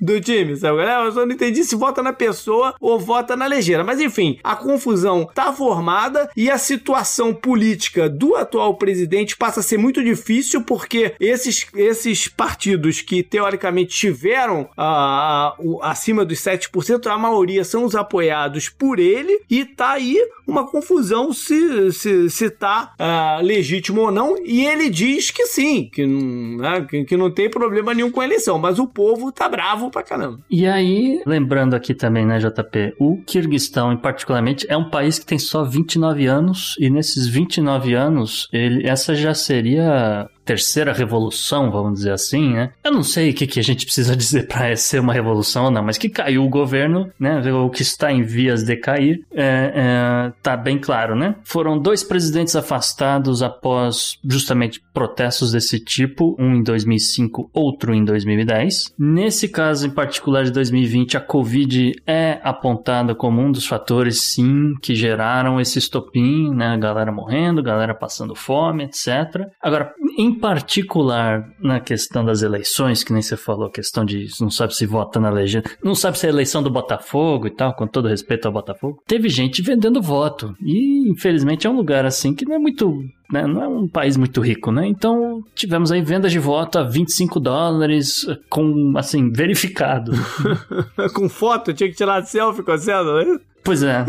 do 0.00 0.20
time, 0.20 0.56
sabe? 0.56 0.82
Eu 0.82 1.12
só 1.12 1.26
não 1.26 1.34
entendi 1.34 1.64
se 1.64 1.76
vota 1.76 2.02
na 2.02 2.12
pessoa 2.12 2.74
ou 2.80 2.98
vota 2.98 3.36
na 3.36 3.46
legenda. 3.46 3.84
Mas 3.84 4.00
enfim, 4.00 4.38
a 4.42 4.56
confusão 4.56 5.28
tá 5.34 5.52
formada 5.52 6.30
e 6.36 6.50
a 6.50 6.58
situação 6.58 7.34
política 7.34 8.08
do 8.08 8.34
atual 8.36 8.74
presidente 8.74 9.36
passa 9.36 9.60
a 9.60 9.62
ser 9.62 9.78
muito 9.78 10.02
difícil 10.02 10.62
porque 10.62 11.14
esses, 11.20 11.66
esses 11.74 12.28
partidos 12.28 13.00
que 13.00 13.22
teoricamente 13.22 13.96
tiveram 13.96 14.68
uh, 14.76 15.54
uh, 15.58 15.82
acima 15.82 16.24
dos 16.24 16.38
7%, 16.38 17.06
a 17.06 17.18
maioria 17.18 17.64
são 17.64 17.84
os 17.84 17.94
apoiados 17.94 18.68
por 18.68 18.98
ele 18.98 19.40
e 19.50 19.64
tá 19.64 19.92
aí 19.92 20.18
uma 20.48 20.66
confusão 20.66 21.32
se, 21.32 21.92
se, 21.92 22.30
se 22.30 22.50
tá 22.50 22.94
uh, 22.98 23.44
legítimo 23.44 24.00
ou 24.00 24.10
não. 24.10 24.34
E 24.44 24.64
ele 24.64 24.88
diz 24.88 25.30
que 25.30 25.46
sim, 25.46 25.88
que 25.92 26.06
não, 26.06 26.56
né, 26.56 26.86
que, 26.88 27.04
que 27.04 27.16
não 27.16 27.30
tem 27.30 27.50
problema 27.50 27.92
nenhum 27.92 28.10
com 28.10 28.20
a 28.20 28.24
eleição, 28.24 28.58
mas 28.58 28.78
o 28.78 28.86
povo 28.86 29.30
tá 29.30 29.48
bravo 29.48 29.90
pra 29.90 30.02
caramba. 30.02 30.40
E 30.50 30.66
aí, 30.66 31.22
lembrando 31.26 31.74
aqui 31.74 31.94
também, 31.94 32.24
né, 32.24 32.38
JP, 32.38 32.94
o 32.98 33.22
Kirguistão, 33.24 33.92
em 33.92 33.96
particularmente, 33.96 34.66
é 34.68 34.76
um 34.76 34.88
país 34.88 35.18
que 35.18 35.26
tem 35.26 35.38
só 35.38 35.62
29 35.62 36.26
anos, 36.26 36.74
e 36.80 36.88
nesses 36.88 37.26
29 37.26 37.94
anos, 37.94 38.48
ele, 38.52 38.86
essa 38.86 39.14
já 39.14 39.34
seria 39.34 40.28
terceira 40.48 40.94
revolução, 40.94 41.70
vamos 41.70 41.98
dizer 41.98 42.12
assim, 42.12 42.54
né? 42.54 42.70
Eu 42.82 42.90
não 42.90 43.02
sei 43.02 43.28
o 43.28 43.34
que, 43.34 43.46
que 43.46 43.60
a 43.60 43.62
gente 43.62 43.84
precisa 43.84 44.16
dizer 44.16 44.48
para 44.48 44.74
ser 44.76 44.98
uma 44.98 45.12
revolução 45.12 45.66
ou 45.66 45.70
não, 45.70 45.82
mas 45.82 45.98
que 45.98 46.08
caiu 46.08 46.42
o 46.42 46.48
governo, 46.48 47.12
né? 47.20 47.38
O 47.52 47.68
que 47.68 47.82
está 47.82 48.10
em 48.10 48.22
vias 48.22 48.64
de 48.64 48.74
cair, 48.74 49.20
é, 49.30 49.72
é, 49.74 50.32
tá 50.42 50.56
bem 50.56 50.78
claro, 50.78 51.14
né? 51.14 51.34
Foram 51.44 51.78
dois 51.78 52.02
presidentes 52.02 52.56
afastados 52.56 53.42
após 53.42 54.18
justamente 54.24 54.80
protestos 54.94 55.52
desse 55.52 55.78
tipo, 55.78 56.34
um 56.38 56.54
em 56.54 56.62
2005, 56.62 57.50
outro 57.52 57.94
em 57.94 58.02
2010. 58.02 58.94
Nesse 58.98 59.48
caso 59.48 59.86
em 59.86 59.90
particular 59.90 60.44
de 60.44 60.50
2020, 60.50 61.18
a 61.18 61.20
Covid 61.20 61.92
é 62.06 62.40
apontada 62.42 63.14
como 63.14 63.42
um 63.42 63.52
dos 63.52 63.66
fatores, 63.66 64.22
sim, 64.22 64.72
que 64.80 64.94
geraram 64.94 65.60
esse 65.60 65.78
estopim, 65.78 66.54
né? 66.54 66.74
Galera 66.78 67.12
morrendo, 67.12 67.62
galera 67.62 67.94
passando 67.94 68.34
fome, 68.34 68.84
etc. 68.84 69.46
Agora, 69.60 69.92
em 70.18 70.37
particular 70.38 71.48
na 71.60 71.80
questão 71.80 72.24
das 72.24 72.42
eleições, 72.42 73.02
que 73.02 73.12
nem 73.12 73.22
você 73.22 73.36
falou, 73.36 73.66
a 73.66 73.72
questão 73.72 74.04
de 74.04 74.28
não 74.40 74.50
sabe 74.50 74.74
se 74.74 74.86
vota 74.86 75.20
na 75.20 75.30
legenda, 75.30 75.70
não 75.82 75.94
sabe 75.94 76.18
se 76.18 76.26
é 76.26 76.30
a 76.30 76.32
eleição 76.32 76.62
do 76.62 76.70
Botafogo 76.70 77.46
e 77.46 77.50
tal, 77.50 77.74
com 77.74 77.86
todo 77.86 78.08
respeito 78.08 78.46
ao 78.46 78.52
Botafogo, 78.52 79.02
teve 79.06 79.28
gente 79.28 79.62
vendendo 79.62 80.00
voto. 80.00 80.54
E 80.60 81.10
infelizmente 81.10 81.66
é 81.66 81.70
um 81.70 81.76
lugar 81.76 82.04
assim 82.04 82.34
que 82.34 82.44
não 82.44 82.54
é 82.54 82.58
muito 82.58 83.02
né? 83.30 83.46
Não 83.46 83.62
é 83.62 83.68
um 83.68 83.86
país 83.86 84.16
muito 84.16 84.40
rico, 84.40 84.72
né? 84.72 84.86
Então 84.86 85.42
tivemos 85.54 85.92
aí 85.92 86.00
vendas 86.00 86.32
de 86.32 86.38
voto 86.38 86.78
a 86.78 86.82
25 86.82 87.38
dólares 87.38 88.26
com, 88.48 88.94
assim, 88.96 89.30
verificado. 89.30 90.12
com 91.14 91.28
foto? 91.28 91.74
Tinha 91.74 91.90
que 91.90 91.96
tirar 91.96 92.24
selfie 92.24 92.62
com 92.62 92.72
a 92.72 92.78
cédula, 92.78 93.24
né? 93.24 93.38
Pois 93.62 93.82
é. 93.82 94.04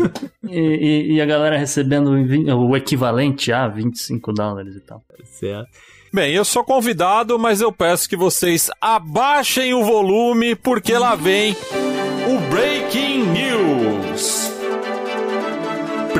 E, 0.48 0.58
e, 0.58 1.12
e, 1.14 1.20
a 1.20 1.26
galera 1.26 1.58
recebendo 1.58 2.10
o 2.10 2.76
equivalente 2.76 3.52
a 3.52 3.68
25 3.68 4.32
dólares 4.32 4.74
e 4.74 4.80
tal. 4.80 5.02
Certo. 5.24 5.68
Bem, 6.12 6.34
eu 6.34 6.44
sou 6.44 6.64
convidado, 6.64 7.38
mas 7.38 7.60
eu 7.60 7.70
peço 7.70 8.08
que 8.08 8.16
vocês 8.16 8.68
abaixem 8.80 9.72
o 9.74 9.84
volume, 9.84 10.56
porque 10.56 10.98
lá 10.98 11.14
vem 11.14 11.56
o 12.26 12.50
Breaking 12.50 13.26
News. 13.26 13.89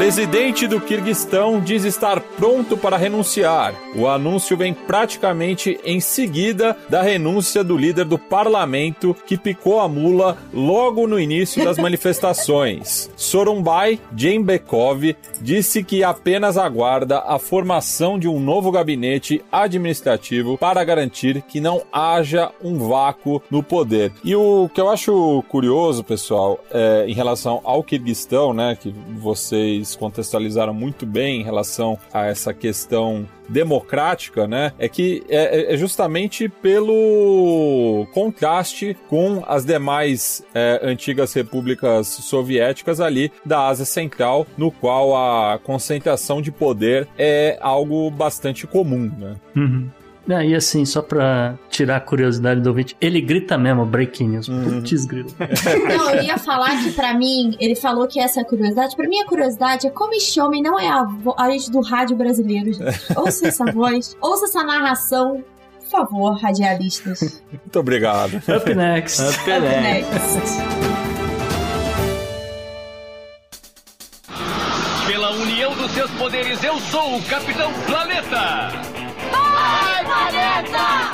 Presidente 0.00 0.66
do 0.66 0.80
Quirguistão 0.80 1.60
diz 1.60 1.84
estar 1.84 2.22
pronto 2.22 2.74
para 2.74 2.96
renunciar. 2.96 3.74
O 3.94 4.08
anúncio 4.08 4.56
vem 4.56 4.72
praticamente 4.72 5.78
em 5.84 6.00
seguida 6.00 6.74
da 6.88 7.02
renúncia 7.02 7.62
do 7.62 7.76
líder 7.76 8.06
do 8.06 8.18
parlamento 8.18 9.14
que 9.26 9.36
picou 9.36 9.78
a 9.78 9.86
mula 9.86 10.38
logo 10.54 11.06
no 11.06 11.20
início 11.20 11.62
das 11.62 11.76
manifestações. 11.78 13.10
Sorumbay 13.14 14.00
Jembekov 14.16 15.14
disse 15.38 15.84
que 15.84 16.02
apenas 16.02 16.56
aguarda 16.56 17.18
a 17.18 17.38
formação 17.38 18.18
de 18.18 18.26
um 18.26 18.40
novo 18.40 18.72
gabinete 18.72 19.44
administrativo 19.52 20.56
para 20.56 20.82
garantir 20.82 21.42
que 21.42 21.60
não 21.60 21.82
haja 21.92 22.50
um 22.64 22.78
vácuo 22.78 23.42
no 23.50 23.62
poder. 23.62 24.10
E 24.24 24.34
o 24.34 24.70
que 24.72 24.80
eu 24.80 24.88
acho 24.88 25.44
curioso, 25.46 26.02
pessoal, 26.02 26.58
é, 26.70 27.04
em 27.06 27.12
relação 27.12 27.60
ao 27.64 27.84
Quirguistão, 27.84 28.54
né, 28.54 28.78
que 28.80 28.94
vocês 29.18 29.89
contextualizaram 29.96 30.74
muito 30.74 31.06
bem 31.06 31.40
em 31.40 31.44
relação 31.44 31.98
a 32.12 32.26
essa 32.26 32.52
questão 32.52 33.26
democrática, 33.48 34.46
né? 34.46 34.72
É 34.78 34.88
que 34.88 35.24
é, 35.28 35.74
é 35.74 35.76
justamente 35.76 36.48
pelo 36.48 38.06
contraste 38.12 38.96
com 39.08 39.42
as 39.46 39.64
demais 39.64 40.44
é, 40.54 40.80
antigas 40.82 41.32
repúblicas 41.32 42.06
soviéticas 42.06 43.00
ali 43.00 43.32
da 43.44 43.66
Ásia 43.66 43.84
Central, 43.84 44.46
no 44.56 44.70
qual 44.70 45.16
a 45.16 45.58
concentração 45.58 46.40
de 46.40 46.52
poder 46.52 47.08
é 47.18 47.58
algo 47.60 48.10
bastante 48.10 48.66
comum, 48.66 49.10
né? 49.18 49.36
Uhum. 49.56 49.88
Ah, 50.28 50.44
e 50.44 50.54
assim, 50.54 50.84
só 50.84 51.02
pra 51.02 51.54
tirar 51.68 51.96
a 51.96 52.00
curiosidade 52.00 52.60
do 52.60 52.68
ouvinte, 52.68 52.96
ele 53.00 53.20
grita 53.20 53.58
mesmo, 53.58 53.84
breaking 53.84 54.28
news. 54.28 54.48
Uhum. 54.48 54.80
Putz, 54.80 55.04
grilo. 55.04 55.28
Não, 55.96 56.10
eu 56.10 56.22
ia 56.22 56.38
falar 56.38 56.82
que 56.82 56.92
pra 56.92 57.14
mim, 57.14 57.56
ele 57.58 57.74
falou 57.74 58.06
que 58.06 58.20
essa 58.20 58.40
é 58.40 58.42
a 58.42 58.46
curiosidade. 58.46 58.94
Pra 58.94 59.08
mim, 59.08 59.20
a 59.20 59.26
curiosidade 59.26 59.86
é 59.86 59.90
como 59.90 60.14
este 60.14 60.40
homem 60.40 60.62
não 60.62 60.78
é 60.78 60.88
a 60.88 61.04
voz 61.04 61.68
do 61.68 61.80
rádio 61.80 62.16
brasileiro, 62.16 62.72
gente. 62.72 63.00
Ouça 63.16 63.48
essa 63.48 63.64
voz, 63.72 64.16
ouça 64.20 64.44
essa 64.44 64.62
narração 64.62 65.42
favor, 65.90 66.38
radialistas. 66.38 67.42
Muito 67.50 67.78
obrigado. 67.78 68.36
Up 68.36 68.74
next. 68.74 69.20
Up 69.26 69.38
Up 69.40 69.60
next. 69.60 70.40
Pela 75.06 75.30
união 75.32 75.74
dos 75.74 75.90
seus 75.90 76.10
poderes, 76.12 76.62
eu 76.62 76.78
sou 76.78 77.16
o 77.16 77.22
Capitão 77.24 77.72
Planeta! 77.86 78.99
Planeta! 80.10 81.12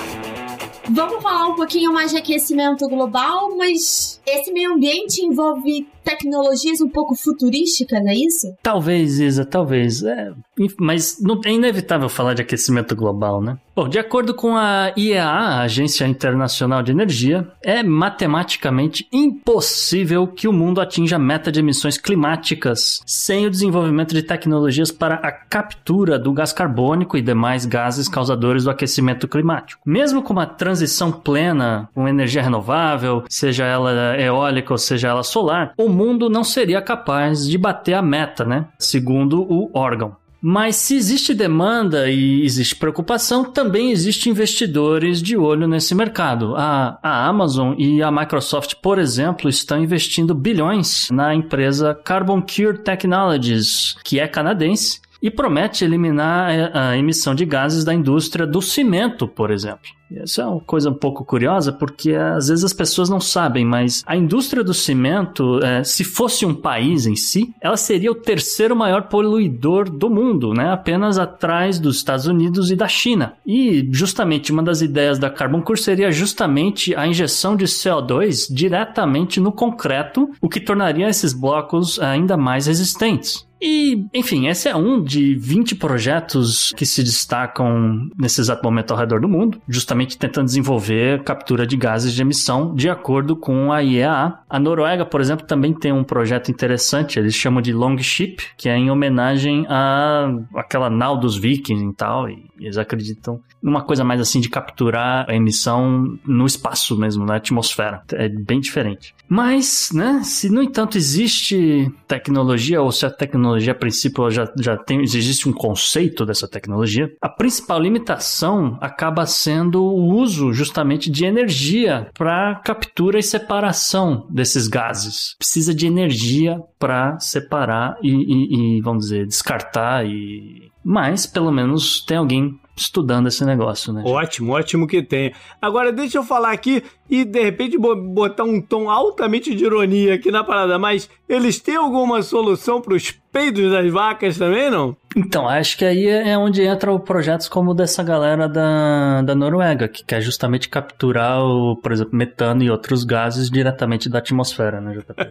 Vamos 0.88 1.22
falar 1.22 1.48
um 1.48 1.54
pouquinho 1.54 1.92
mais 1.92 2.12
de 2.12 2.16
aquecimento 2.16 2.88
global, 2.88 3.54
mas 3.54 4.18
esse 4.26 4.50
meio 4.50 4.72
ambiente 4.72 5.22
envolve 5.22 5.86
tecnologias 6.02 6.80
um 6.80 6.88
pouco 6.88 7.14
futurísticas, 7.14 8.02
é 8.06 8.14
isso? 8.14 8.54
Talvez, 8.62 9.18
Isa, 9.18 9.44
talvez. 9.44 10.02
É, 10.02 10.32
mas 10.78 11.18
é 11.44 11.52
inevitável 11.52 12.08
falar 12.08 12.34
de 12.34 12.42
aquecimento 12.42 12.96
global, 12.96 13.42
né? 13.42 13.58
Bom, 13.74 13.88
de 13.88 13.98
acordo 13.98 14.32
com 14.32 14.56
a 14.56 14.90
IEA, 14.96 15.22
a 15.22 15.60
Agência 15.60 16.06
Internacional 16.06 16.82
de 16.82 16.92
Energia, 16.92 17.46
é 17.62 17.82
matematicamente 17.82 19.06
impossível 19.12 20.26
que 20.26 20.48
o 20.48 20.52
mundo 20.52 20.80
atinja 20.80 21.16
a 21.16 21.18
meta 21.18 21.52
de 21.52 21.60
emissões 21.60 21.98
climáticas 21.98 23.02
sem 23.04 23.44
o 23.44 23.50
desenvolvimento 23.50 24.14
de 24.14 24.22
tecnologias 24.22 24.90
para 24.90 25.16
a 25.16 25.30
captura 25.30 26.18
do 26.18 26.32
gás 26.32 26.54
carbônico 26.54 27.18
e 27.18 27.22
demais 27.22 27.66
gases 27.66 28.08
causadores 28.08 28.64
do 28.64 28.70
aquecimento 28.70 29.28
climático. 29.28 29.82
Mesmo 29.84 30.22
com 30.22 30.32
uma 30.32 30.46
transição 30.46 31.12
plena 31.12 31.90
com 31.94 32.08
energia 32.08 32.42
renovável, 32.42 33.24
seja 33.28 33.66
ela 33.66 34.18
eólica 34.18 34.72
ou 34.72 34.78
seja 34.78 35.08
ela 35.08 35.22
solar, 35.22 35.74
o 35.76 35.90
mundo 35.90 36.30
não 36.30 36.42
seria 36.42 36.80
capaz 36.80 37.46
de 37.46 37.58
bater 37.58 37.92
a 37.92 38.00
meta, 38.00 38.42
né? 38.42 38.68
Segundo 38.78 39.42
o 39.42 39.70
órgão. 39.74 40.16
Mas 40.40 40.76
se 40.76 40.94
existe 40.94 41.34
demanda 41.34 42.10
e 42.10 42.44
existe 42.44 42.76
preocupação, 42.76 43.44
também 43.44 43.90
existem 43.90 44.30
investidores 44.30 45.22
de 45.22 45.36
olho 45.36 45.66
nesse 45.66 45.94
mercado. 45.94 46.54
A, 46.56 46.98
a 47.02 47.26
Amazon 47.26 47.74
e 47.78 48.02
a 48.02 48.10
Microsoft, 48.10 48.74
por 48.82 48.98
exemplo, 48.98 49.48
estão 49.48 49.82
investindo 49.82 50.34
bilhões 50.34 51.08
na 51.10 51.34
empresa 51.34 51.94
Carbon 51.94 52.40
Cure 52.42 52.78
Technologies, 52.78 53.96
que 54.04 54.20
é 54.20 54.28
canadense 54.28 55.00
e 55.26 55.30
promete 55.30 55.84
eliminar 55.84 56.70
a 56.72 56.96
emissão 56.96 57.34
de 57.34 57.44
gases 57.44 57.84
da 57.84 57.92
indústria 57.92 58.46
do 58.46 58.62
cimento, 58.62 59.26
por 59.26 59.50
exemplo. 59.50 59.90
Isso 60.08 60.40
é 60.40 60.46
uma 60.46 60.60
coisa 60.60 60.88
um 60.88 60.94
pouco 60.94 61.24
curiosa, 61.24 61.72
porque 61.72 62.14
às 62.14 62.46
vezes 62.46 62.64
as 62.64 62.72
pessoas 62.72 63.08
não 63.08 63.20
sabem, 63.20 63.64
mas 63.64 64.04
a 64.06 64.16
indústria 64.16 64.62
do 64.62 64.72
cimento, 64.72 65.58
é, 65.64 65.82
se 65.82 66.04
fosse 66.04 66.46
um 66.46 66.54
país 66.54 67.06
em 67.06 67.16
si, 67.16 67.52
ela 67.60 67.76
seria 67.76 68.12
o 68.12 68.14
terceiro 68.14 68.76
maior 68.76 69.08
poluidor 69.08 69.90
do 69.90 70.08
mundo, 70.08 70.54
né? 70.54 70.70
apenas 70.70 71.18
atrás 71.18 71.80
dos 71.80 71.96
Estados 71.96 72.26
Unidos 72.26 72.70
e 72.70 72.76
da 72.76 72.86
China. 72.86 73.34
E 73.44 73.88
justamente 73.90 74.52
uma 74.52 74.62
das 74.62 74.80
ideias 74.80 75.18
da 75.18 75.28
Carbon 75.28 75.60
Cure 75.60 75.78
seria 75.78 76.12
justamente 76.12 76.94
a 76.94 77.04
injeção 77.04 77.56
de 77.56 77.64
CO2 77.64 78.46
diretamente 78.48 79.40
no 79.40 79.50
concreto, 79.50 80.30
o 80.40 80.48
que 80.48 80.60
tornaria 80.60 81.08
esses 81.08 81.32
blocos 81.32 81.98
ainda 81.98 82.36
mais 82.36 82.68
resistentes. 82.68 83.45
E, 83.60 84.06
enfim, 84.12 84.48
esse 84.48 84.68
é 84.68 84.76
um 84.76 85.02
de 85.02 85.34
20 85.34 85.76
projetos 85.76 86.72
que 86.76 86.84
se 86.84 87.02
destacam 87.02 88.08
nesse 88.18 88.40
exato 88.40 88.62
momento 88.62 88.90
ao 88.90 88.98
redor 88.98 89.20
do 89.20 89.28
mundo, 89.28 89.60
justamente 89.68 90.18
tentando 90.18 90.46
desenvolver 90.46 91.22
captura 91.22 91.66
de 91.66 91.76
gases 91.76 92.12
de 92.12 92.20
emissão 92.20 92.74
de 92.74 92.88
acordo 92.88 93.36
com 93.36 93.72
a 93.72 93.82
IEA. 93.82 94.34
A 94.48 94.58
Noruega, 94.58 95.06
por 95.06 95.20
exemplo, 95.20 95.46
também 95.46 95.72
tem 95.72 95.92
um 95.92 96.04
projeto 96.04 96.50
interessante, 96.50 97.18
eles 97.18 97.34
chamam 97.34 97.62
de 97.62 97.72
Longship, 97.72 98.36
que 98.56 98.68
é 98.68 98.76
em 98.76 98.90
homenagem 98.90 99.66
a 99.68 100.30
aquela 100.54 100.90
nau 100.90 101.18
dos 101.18 101.36
vikings 101.36 101.84
e 101.84 101.94
tal, 101.94 102.28
e 102.28 102.46
eles 102.60 102.76
acreditam 102.78 103.40
numa 103.62 103.82
coisa 103.82 104.04
mais 104.04 104.20
assim 104.20 104.40
de 104.40 104.48
capturar 104.48 105.26
a 105.28 105.34
emissão 105.34 106.18
no 106.24 106.46
espaço 106.46 106.96
mesmo, 106.96 107.24
na 107.24 107.36
atmosfera. 107.36 108.02
É 108.12 108.28
bem 108.28 108.60
diferente. 108.60 109.14
Mas, 109.28 109.90
né, 109.92 110.20
se 110.22 110.48
no 110.48 110.62
entanto 110.62 110.96
existe 110.96 111.92
tecnologia, 112.06 112.80
ou 112.80 112.92
se 112.92 113.04
a 113.04 113.10
tecnologia 113.10 113.45
a 113.54 113.74
princípio 113.74 114.30
já, 114.30 114.50
já 114.58 114.76
tem, 114.76 115.00
existe 115.02 115.48
um 115.48 115.52
conceito 115.52 116.24
dessa 116.24 116.48
tecnologia, 116.48 117.10
a 117.20 117.28
principal 117.28 117.80
limitação 117.80 118.78
acaba 118.80 119.26
sendo 119.26 119.82
o 119.82 120.14
uso 120.14 120.52
justamente 120.52 121.10
de 121.10 121.24
energia 121.24 122.08
para 122.14 122.56
captura 122.64 123.18
e 123.18 123.22
separação 123.22 124.26
desses 124.30 124.68
gases. 124.68 125.34
Precisa 125.38 125.74
de 125.74 125.86
energia 125.86 126.60
para 126.78 127.18
separar 127.18 127.96
e, 128.02 128.10
e, 128.10 128.78
e, 128.78 128.80
vamos 128.80 129.04
dizer, 129.04 129.26
descartar 129.26 130.06
e 130.06 130.70
mas 130.88 131.26
pelo 131.26 131.50
menos 131.50 132.00
tem 132.04 132.16
alguém 132.16 132.60
estudando 132.76 133.26
esse 133.28 133.44
negócio, 133.44 133.92
né? 133.92 134.02
Ótimo, 134.04 134.52
ótimo 134.52 134.86
que 134.86 135.02
tem. 135.02 135.32
Agora, 135.60 135.90
deixa 135.90 136.18
eu 136.18 136.22
falar 136.22 136.52
aqui 136.52 136.82
e 137.08 137.24
de 137.24 137.42
repente 137.42 137.78
botar 137.78 138.44
um 138.44 138.60
tom 138.60 138.90
altamente 138.90 139.54
de 139.54 139.64
ironia 139.64 140.14
aqui 140.14 140.30
na 140.30 140.44
parada, 140.44 140.78
mas 140.78 141.08
eles 141.28 141.58
têm 141.58 141.76
alguma 141.76 142.22
solução 142.22 142.80
para 142.80 142.94
os 142.94 143.10
peidos 143.32 143.70
das 143.70 143.90
vacas 143.90 144.36
também, 144.36 144.70
não? 144.70 144.96
Então, 145.16 145.48
acho 145.48 145.78
que 145.78 145.84
aí 145.84 146.06
é 146.06 146.36
onde 146.36 146.62
entra 146.62 146.96
projetos 146.98 147.48
como 147.48 147.70
o 147.70 147.74
dessa 147.74 148.02
galera 148.02 148.48
da, 148.48 149.22
da 149.22 149.34
Noruega, 149.34 149.88
que 149.88 150.04
quer 150.04 150.20
justamente 150.20 150.68
capturar, 150.68 151.40
o, 151.40 151.76
por 151.76 151.92
exemplo, 151.92 152.14
metano 152.14 152.62
e 152.62 152.70
outros 152.70 153.04
gases 153.04 153.50
diretamente 153.50 154.10
da 154.10 154.18
atmosfera, 154.18 154.80
né, 154.80 154.98
JP? 154.98 155.22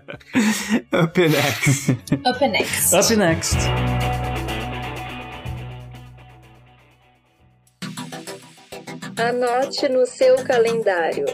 Up 1.04 1.22
next. 1.22 1.92
Up 2.26 2.48
next. 2.48 2.96
Up 2.96 3.16
next. 3.16 4.25
Anote 9.18 9.88
no 9.88 10.06
seu 10.06 10.36
calendário. 10.44 11.26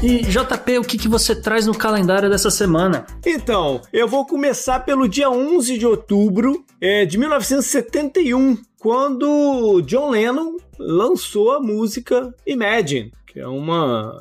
E 0.00 0.18
JP, 0.22 0.78
o 0.78 0.84
que, 0.84 0.96
que 0.96 1.08
você 1.08 1.34
traz 1.34 1.66
no 1.66 1.76
calendário 1.76 2.30
dessa 2.30 2.50
semana? 2.50 3.04
Então, 3.26 3.80
eu 3.92 4.06
vou 4.06 4.24
começar 4.24 4.80
pelo 4.80 5.08
dia 5.08 5.28
11 5.28 5.76
de 5.76 5.84
outubro 5.84 6.64
é, 6.80 7.04
de 7.04 7.18
1971, 7.18 8.58
quando 8.78 9.82
John 9.82 10.10
Lennon 10.10 10.56
lançou 10.78 11.50
a 11.50 11.60
música 11.60 12.32
Imagine. 12.46 13.10
Que 13.26 13.40
é, 13.40 13.48
uma, 13.48 14.12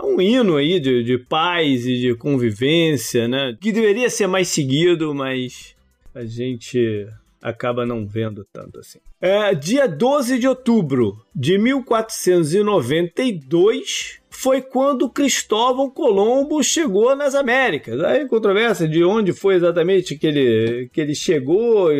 é 0.00 0.06
um 0.06 0.20
hino 0.20 0.56
aí 0.56 0.78
de, 0.78 1.02
de 1.02 1.18
paz 1.18 1.86
e 1.86 1.98
de 1.98 2.14
convivência, 2.14 3.26
né? 3.26 3.56
Que 3.60 3.72
deveria 3.72 4.08
ser 4.08 4.28
mais 4.28 4.46
seguido, 4.46 5.12
mas 5.12 5.74
a 6.14 6.24
gente 6.24 7.08
acaba 7.44 7.84
não 7.84 8.06
vendo 8.06 8.46
tanto 8.50 8.80
assim. 8.80 9.00
É, 9.20 9.54
dia 9.54 9.86
12 9.86 10.38
de 10.38 10.48
outubro 10.48 11.22
de 11.34 11.58
1492 11.58 14.22
foi 14.34 14.60
quando 14.60 15.08
Cristóvão 15.08 15.88
Colombo 15.88 16.62
chegou 16.62 17.14
nas 17.16 17.34
Américas. 17.34 18.00
Aí 18.02 18.26
controvérsia 18.26 18.88
de 18.88 19.04
onde 19.04 19.32
foi 19.32 19.54
exatamente 19.54 20.16
que 20.16 20.26
ele, 20.26 20.90
que 20.92 21.00
ele 21.00 21.14
chegou, 21.14 21.90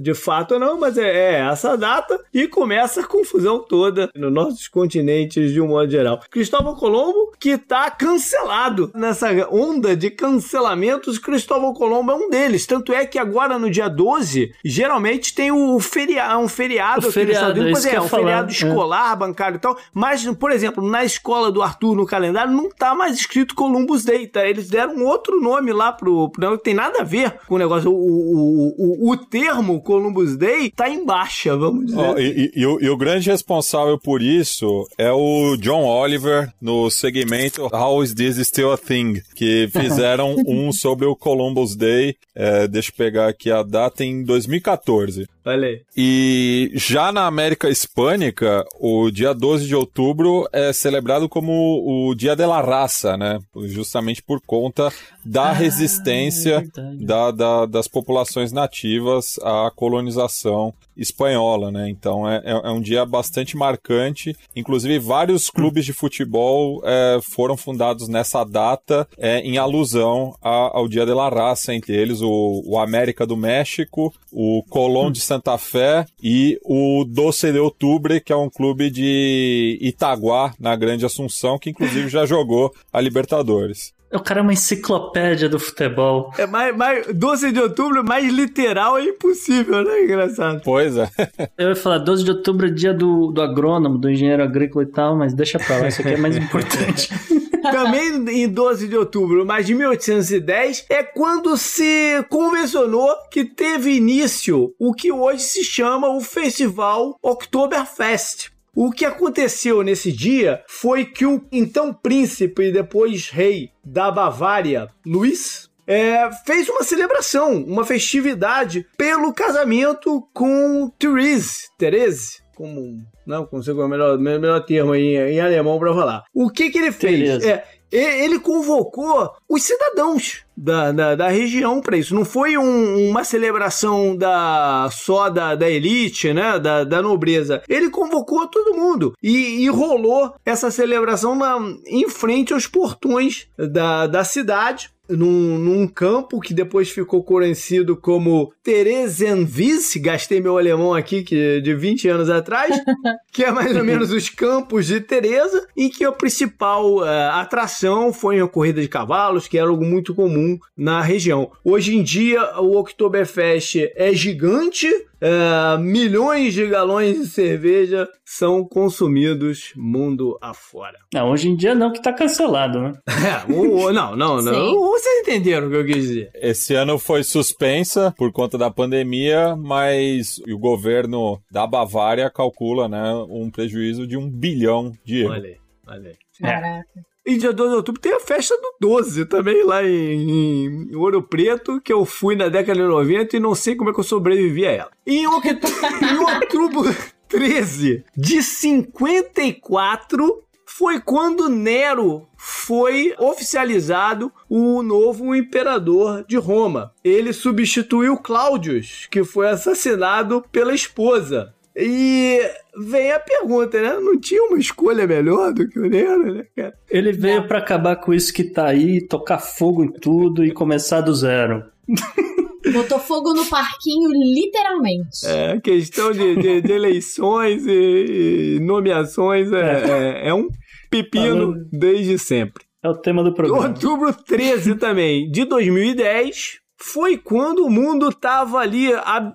de 0.00 0.14
fato 0.14 0.54
ou 0.54 0.60
não, 0.60 0.78
mas 0.78 0.98
é, 0.98 1.06
é, 1.06 1.40
essa 1.40 1.76
data 1.76 2.18
e 2.32 2.46
começa 2.48 3.00
a 3.00 3.06
confusão 3.06 3.60
toda 3.60 4.10
nos 4.14 4.32
nossos 4.32 4.68
continentes 4.68 5.52
de 5.52 5.60
um 5.60 5.68
modo 5.68 5.90
geral. 5.90 6.20
Cristóvão 6.30 6.74
Colombo 6.74 7.32
que 7.38 7.50
está 7.50 7.90
cancelado 7.90 8.90
nessa 8.94 9.30
onda 9.50 9.96
de 9.96 10.10
cancelamentos, 10.10 11.18
Cristóvão 11.18 11.72
Colombo 11.72 12.12
é 12.12 12.14
um 12.14 12.30
deles. 12.30 12.66
Tanto 12.66 12.92
é 12.92 13.06
que 13.06 13.18
agora 13.18 13.58
no 13.58 13.70
dia 13.70 13.88
12, 13.88 14.52
geralmente 14.64 15.34
tem 15.34 15.52
o 15.52 15.78
feriado, 15.78 16.40
um 16.40 16.48
feriado 16.48 17.06
o 17.06 17.10
aqui 17.10 17.12
feriado, 17.12 17.30
nos 17.30 17.36
Estados 17.36 17.62
Unidos, 17.62 17.86
é, 17.86 18.00
um 18.00 18.08
falar, 18.08 18.22
feriado 18.22 18.48
é. 18.48 18.52
escolar, 18.52 19.16
bancário 19.16 19.56
e 19.56 19.60
tal. 19.60 19.78
Mas, 19.92 20.24
por 20.34 20.50
exemplo, 20.50 20.86
na 20.86 21.04
escola 21.04 21.35
do 21.52 21.62
Arthur 21.62 21.94
no 21.94 22.06
calendário 22.06 22.52
não 22.52 22.68
tá 22.70 22.94
mais 22.94 23.16
escrito 23.18 23.54
Columbus 23.54 24.04
Day, 24.04 24.26
tá? 24.26 24.46
Eles 24.46 24.68
deram 24.68 25.04
outro 25.04 25.40
nome 25.40 25.72
lá 25.72 25.92
pro, 25.92 26.30
que 26.30 26.58
tem 26.64 26.74
nada 26.74 27.00
a 27.00 27.04
ver 27.04 27.34
com 27.46 27.54
o 27.54 27.58
negócio. 27.58 27.90
O, 27.90 27.94
o, 27.94 28.74
o, 29.06 29.10
o 29.12 29.16
termo 29.16 29.80
Columbus 29.80 30.36
Day 30.36 30.70
tá 30.70 30.88
em 30.88 31.04
baixa, 31.04 31.56
vamos 31.56 31.86
dizer. 31.86 31.98
Ó, 31.98 32.18
e, 32.18 32.50
e- 32.54 32.60
e 32.60 32.66
o, 32.66 32.80
e 32.80 32.88
o 32.90 32.96
grande 32.96 33.30
responsável 33.30 33.98
por 33.98 34.22
isso 34.22 34.86
é 34.98 35.10
o 35.12 35.56
John 35.56 35.84
Oliver 35.84 36.52
no 36.60 36.90
segmento 36.90 37.66
How 37.72 38.02
is 38.02 38.14
this 38.14 38.36
still 38.46 38.72
a 38.72 38.78
thing? 38.78 39.20
Que 39.34 39.68
fizeram 39.72 40.36
um 40.46 40.72
sobre 40.72 41.06
o 41.06 41.16
Columbus 41.16 41.76
Day. 41.76 42.16
É, 42.34 42.66
deixa 42.68 42.90
eu 42.90 42.94
pegar 42.96 43.28
aqui 43.28 43.50
a 43.50 43.62
data 43.62 44.04
em 44.04 44.22
2014. 44.24 45.26
Olha 45.44 45.68
aí. 45.68 45.80
E 45.96 46.70
já 46.74 47.12
na 47.12 47.26
América 47.26 47.68
Hispânica, 47.70 48.64
o 48.80 49.10
dia 49.10 49.32
12 49.32 49.66
de 49.66 49.74
outubro 49.74 50.48
é 50.52 50.72
celebrado 50.72 51.25
como 51.28 52.08
o 52.08 52.14
Dia 52.14 52.34
de 52.36 52.46
la 52.46 52.60
Raça, 52.60 53.16
né? 53.16 53.38
Justamente 53.66 54.22
por 54.22 54.40
conta 54.40 54.92
da 55.26 55.52
resistência 55.52 56.64
é 56.76 57.04
da, 57.04 57.30
da, 57.30 57.66
das 57.66 57.88
populações 57.88 58.52
nativas 58.52 59.38
à 59.42 59.70
colonização 59.74 60.72
espanhola, 60.96 61.70
né? 61.70 61.88
Então 61.90 62.28
é, 62.28 62.42
é, 62.44 62.52
é 62.52 62.70
um 62.70 62.80
dia 62.80 63.04
bastante 63.04 63.56
marcante. 63.56 64.36
Inclusive, 64.54 64.98
vários 64.98 65.50
clubes 65.50 65.84
de 65.84 65.92
futebol 65.92 66.80
é, 66.84 67.18
foram 67.22 67.56
fundados 67.56 68.08
nessa 68.08 68.44
data 68.44 69.06
é, 69.18 69.40
em 69.40 69.58
alusão 69.58 70.34
a, 70.40 70.78
ao 70.78 70.88
Dia 70.88 71.04
de 71.04 71.12
la 71.12 71.28
Raça, 71.28 71.74
entre 71.74 71.94
eles 71.94 72.22
o, 72.22 72.62
o 72.64 72.78
América 72.78 73.26
do 73.26 73.36
México, 73.36 74.14
o 74.32 74.62
Colón 74.68 75.10
de 75.10 75.20
Santa 75.20 75.58
Fé 75.58 76.06
e 76.22 76.58
o 76.64 77.04
Doce 77.04 77.52
de 77.52 77.58
Outubro, 77.58 78.20
que 78.20 78.32
é 78.32 78.36
um 78.36 78.48
clube 78.48 78.90
de 78.90 79.78
Itaguá, 79.80 80.54
na 80.58 80.76
Grande 80.76 81.04
Assunção, 81.04 81.58
que 81.58 81.70
inclusive 81.70 82.08
já 82.08 82.24
jogou 82.24 82.72
a 82.92 83.00
Libertadores. 83.00 83.95
O 84.16 84.22
cara 84.22 84.40
é 84.40 84.42
uma 84.42 84.52
enciclopédia 84.52 85.48
do 85.48 85.58
futebol. 85.58 86.32
É 86.38 86.46
mais, 86.46 86.76
mais 86.76 87.06
12 87.14 87.52
de 87.52 87.60
outubro, 87.60 88.04
mais 88.04 88.32
literal 88.32 88.98
é 88.98 89.04
impossível, 89.04 89.84
né? 89.84 90.04
Engraçado. 90.04 90.62
Pois 90.64 90.96
é. 90.96 91.08
Eu 91.56 91.68
ia 91.68 91.76
falar 91.76 91.98
12 91.98 92.24
de 92.24 92.30
outubro 92.30 92.66
é 92.66 92.70
dia 92.70 92.92
do, 92.92 93.30
do 93.30 93.42
agrônomo, 93.42 93.98
do 93.98 94.10
engenheiro 94.10 94.42
agrícola 94.42 94.84
e 94.84 94.88
tal, 94.88 95.16
mas 95.16 95.34
deixa 95.34 95.58
pra 95.58 95.78
lá, 95.78 95.88
isso 95.88 96.00
aqui 96.00 96.14
é 96.14 96.16
mais 96.16 96.36
importante. 96.36 97.08
Também 97.70 98.42
em 98.42 98.48
12 98.48 98.88
de 98.88 98.96
outubro, 98.96 99.44
mas 99.44 99.66
de 99.66 99.74
1810, 99.74 100.86
é 100.88 101.02
quando 101.02 101.56
se 101.56 102.24
convencionou 102.28 103.08
que 103.30 103.44
teve 103.44 103.96
início 103.96 104.72
o 104.78 104.94
que 104.94 105.10
hoje 105.10 105.42
se 105.42 105.64
chama 105.64 106.08
o 106.08 106.20
Festival 106.20 107.18
Oktoberfest. 107.22 108.55
O 108.78 108.90
que 108.90 109.06
aconteceu 109.06 109.82
nesse 109.82 110.12
dia 110.12 110.62
foi 110.68 111.06
que 111.06 111.24
o 111.24 111.42
então 111.50 111.94
príncipe 111.94 112.64
e 112.64 112.72
depois 112.72 113.30
rei 113.30 113.70
da 113.82 114.10
Bavária, 114.10 114.90
Luís, 115.06 115.70
é, 115.86 116.30
fez 116.44 116.68
uma 116.68 116.82
celebração, 116.82 117.64
uma 117.64 117.86
festividade 117.86 118.86
pelo 118.98 119.32
casamento 119.32 120.28
com 120.34 120.92
Therese, 120.98 121.70
Therese, 121.78 122.42
como 122.54 122.98
não 123.26 123.46
consigo 123.46 123.82
o 123.82 123.88
melhor, 123.88 124.18
melhor 124.18 124.60
termo 124.66 124.94
em, 124.94 125.14
em 125.16 125.40
alemão 125.40 125.78
para 125.78 125.94
falar. 125.94 126.24
O 126.34 126.50
que 126.50 126.68
que 126.68 126.76
ele 126.76 126.92
fez? 126.92 127.44
É, 127.44 127.64
ele 127.90 128.38
convocou 128.38 129.30
os 129.48 129.62
cidadãos 129.62 130.44
da, 130.56 130.90
da, 130.90 131.14
da 131.14 131.28
região 131.28 131.80
para 131.80 131.96
isso. 131.96 132.14
Não 132.14 132.24
foi 132.24 132.56
um, 132.56 133.10
uma 133.10 133.22
celebração 133.24 134.16
da 134.16 134.88
só 134.90 135.28
da, 135.28 135.54
da 135.54 135.68
elite, 135.68 136.32
né? 136.32 136.58
Da, 136.58 136.84
da 136.84 137.02
nobreza. 137.02 137.62
Ele 137.68 137.90
convocou 137.90 138.46
todo 138.48 138.76
mundo 138.76 139.12
e, 139.22 139.64
e 139.64 139.68
rolou 139.68 140.34
essa 140.44 140.70
celebração 140.70 141.34
na, 141.34 141.58
em 141.86 142.08
frente 142.08 142.52
aos 142.52 142.66
portões 142.66 143.48
da, 143.56 144.06
da 144.06 144.24
cidade 144.24 144.90
num, 145.08 145.58
num, 145.58 145.86
campo 145.86 146.40
que 146.40 146.52
depois 146.52 146.90
ficou 146.90 147.22
conhecido 147.22 147.96
como 147.96 148.52
Theresienwiese, 148.62 149.98
gastei 149.98 150.40
meu 150.40 150.58
alemão 150.58 150.94
aqui 150.94 151.22
que 151.22 151.60
de 151.60 151.74
20 151.74 152.08
anos 152.08 152.30
atrás, 152.30 152.74
que 153.32 153.44
é 153.44 153.50
mais 153.50 153.76
ou 153.76 153.84
menos 153.84 154.10
os 154.10 154.28
campos 154.28 154.86
de 154.86 155.00
Teresa, 155.00 155.66
em 155.76 155.88
que 155.88 156.04
a 156.04 156.12
principal 156.12 156.98
uh, 156.98 157.04
atração 157.32 158.12
foi 158.12 158.40
a 158.40 158.48
corrida 158.48 158.80
de 158.80 158.88
cavalos, 158.88 159.48
que 159.48 159.58
era 159.58 159.68
algo 159.68 159.84
muito 159.84 160.14
comum 160.14 160.58
na 160.76 161.00
região. 161.00 161.50
Hoje 161.64 161.96
em 161.96 162.02
dia, 162.02 162.60
o 162.60 162.76
Oktoberfest 162.78 163.90
é 163.94 164.12
gigante, 164.12 164.88
é, 165.20 165.78
milhões 165.78 166.52
de 166.54 166.66
galões 166.66 167.18
de 167.18 167.26
cerveja 167.26 168.08
são 168.24 168.64
consumidos 168.64 169.72
mundo 169.76 170.38
afora. 170.40 170.98
Não, 171.12 171.30
hoje 171.30 171.48
em 171.48 171.56
dia 171.56 171.74
não, 171.74 171.92
que 171.92 172.02
tá 172.02 172.12
cancelado, 172.12 172.80
né? 172.80 172.92
É, 173.26 173.52
o, 173.52 173.92
não, 173.92 174.14
não, 174.14 174.40
não. 174.40 174.80
Vocês 174.92 175.22
entenderam 175.22 175.66
o 175.66 175.70
que 175.70 175.76
eu 175.76 175.86
quis 175.86 175.96
dizer. 175.96 176.30
Esse 176.34 176.74
ano 176.74 176.98
foi 176.98 177.24
suspensa 177.24 178.14
por 178.16 178.30
conta 178.30 178.56
da 178.56 178.70
pandemia, 178.70 179.56
mas 179.56 180.38
o 180.48 180.58
governo 180.58 181.40
da 181.50 181.66
Bavária 181.66 182.30
calcula 182.30 182.88
né, 182.88 183.12
um 183.28 183.50
prejuízo 183.50 184.06
de 184.06 184.16
um 184.16 184.30
bilhão 184.30 184.92
de 185.04 185.22
euros. 185.22 185.38
Olha 185.38 185.48
aí, 185.48 185.56
olha 185.88 186.10
aí. 186.10 186.16
Caraca. 186.40 187.15
E 187.26 187.36
dia 187.36 187.52
12 187.52 187.70
de 187.70 187.76
outubro 187.76 188.00
tem 188.00 188.14
a 188.14 188.20
festa 188.20 188.56
do 188.56 188.76
12 188.80 189.26
também 189.26 189.64
lá 189.64 189.82
em, 189.82 190.88
em, 190.90 190.94
Ouro 190.94 191.20
Preto, 191.20 191.80
que 191.80 191.92
eu 191.92 192.04
fui 192.04 192.36
na 192.36 192.48
década 192.48 192.80
de 192.80 192.86
90 192.86 193.36
e 193.36 193.40
não 193.40 193.52
sei 193.52 193.74
como 193.74 193.90
é 193.90 193.92
que 193.92 193.98
eu 193.98 194.04
sobrevivi 194.04 194.64
a 194.64 194.70
ela. 194.70 194.90
E 195.04 195.18
em, 195.18 195.26
outubro 195.26 196.94
13 197.28 198.04
de 198.16 198.40
54 198.40 200.44
foi 200.64 201.00
quando 201.00 201.48
Nero 201.48 202.28
foi 202.36 203.14
oficializado 203.18 204.30
o 204.48 204.82
novo 204.82 205.34
imperador 205.34 206.24
de 206.28 206.36
Roma. 206.36 206.92
Ele 207.02 207.32
substituiu 207.32 208.16
Cláudius, 208.18 209.08
que 209.10 209.24
foi 209.24 209.48
assassinado 209.48 210.44
pela 210.52 210.74
esposa. 210.74 211.54
E 211.78 212.40
vem 212.74 213.12
a 213.12 213.20
pergunta, 213.20 213.80
né? 213.82 214.00
Não 214.00 214.18
tinha 214.18 214.42
uma 214.44 214.58
escolha 214.58 215.06
melhor 215.06 215.52
do 215.52 215.68
que 215.68 215.78
o 215.78 215.86
Nero, 215.86 216.34
né, 216.34 216.46
cara? 216.56 216.74
Ele 216.88 217.12
veio 217.12 217.46
para 217.46 217.58
acabar 217.58 217.96
com 217.96 218.14
isso 218.14 218.32
que 218.32 218.44
tá 218.44 218.66
aí, 218.66 219.06
tocar 219.06 219.38
fogo 219.38 219.84
em 219.84 219.92
tudo 219.92 220.42
e 220.42 220.52
começar 220.52 221.02
do 221.02 221.14
zero. 221.14 221.62
Botou 222.72 222.98
fogo 222.98 223.32
no 223.32 223.44
parquinho, 223.46 224.10
literalmente. 224.10 225.24
É, 225.24 225.60
questão 225.60 226.12
de, 226.12 226.36
de, 226.36 226.60
de 226.62 226.72
eleições 226.72 227.64
e, 227.66 228.56
e 228.56 228.60
nomeações 228.60 229.52
é, 229.52 230.24
é, 230.24 230.28
é, 230.28 230.34
um 230.34 230.48
pepino 230.90 231.52
Falando. 231.52 231.68
desde 231.70 232.18
sempre. 232.18 232.64
É 232.82 232.88
o 232.88 232.94
tema 232.94 233.22
do 233.22 233.34
programa. 233.34 233.68
Outubro 233.68 234.12
13 234.12 234.76
também, 234.76 235.30
de 235.30 235.44
2010, 235.44 236.58
foi 236.78 237.16
quando 237.16 237.64
o 237.64 237.70
mundo 237.70 238.08
estava 238.08 238.58
ali 238.58 238.88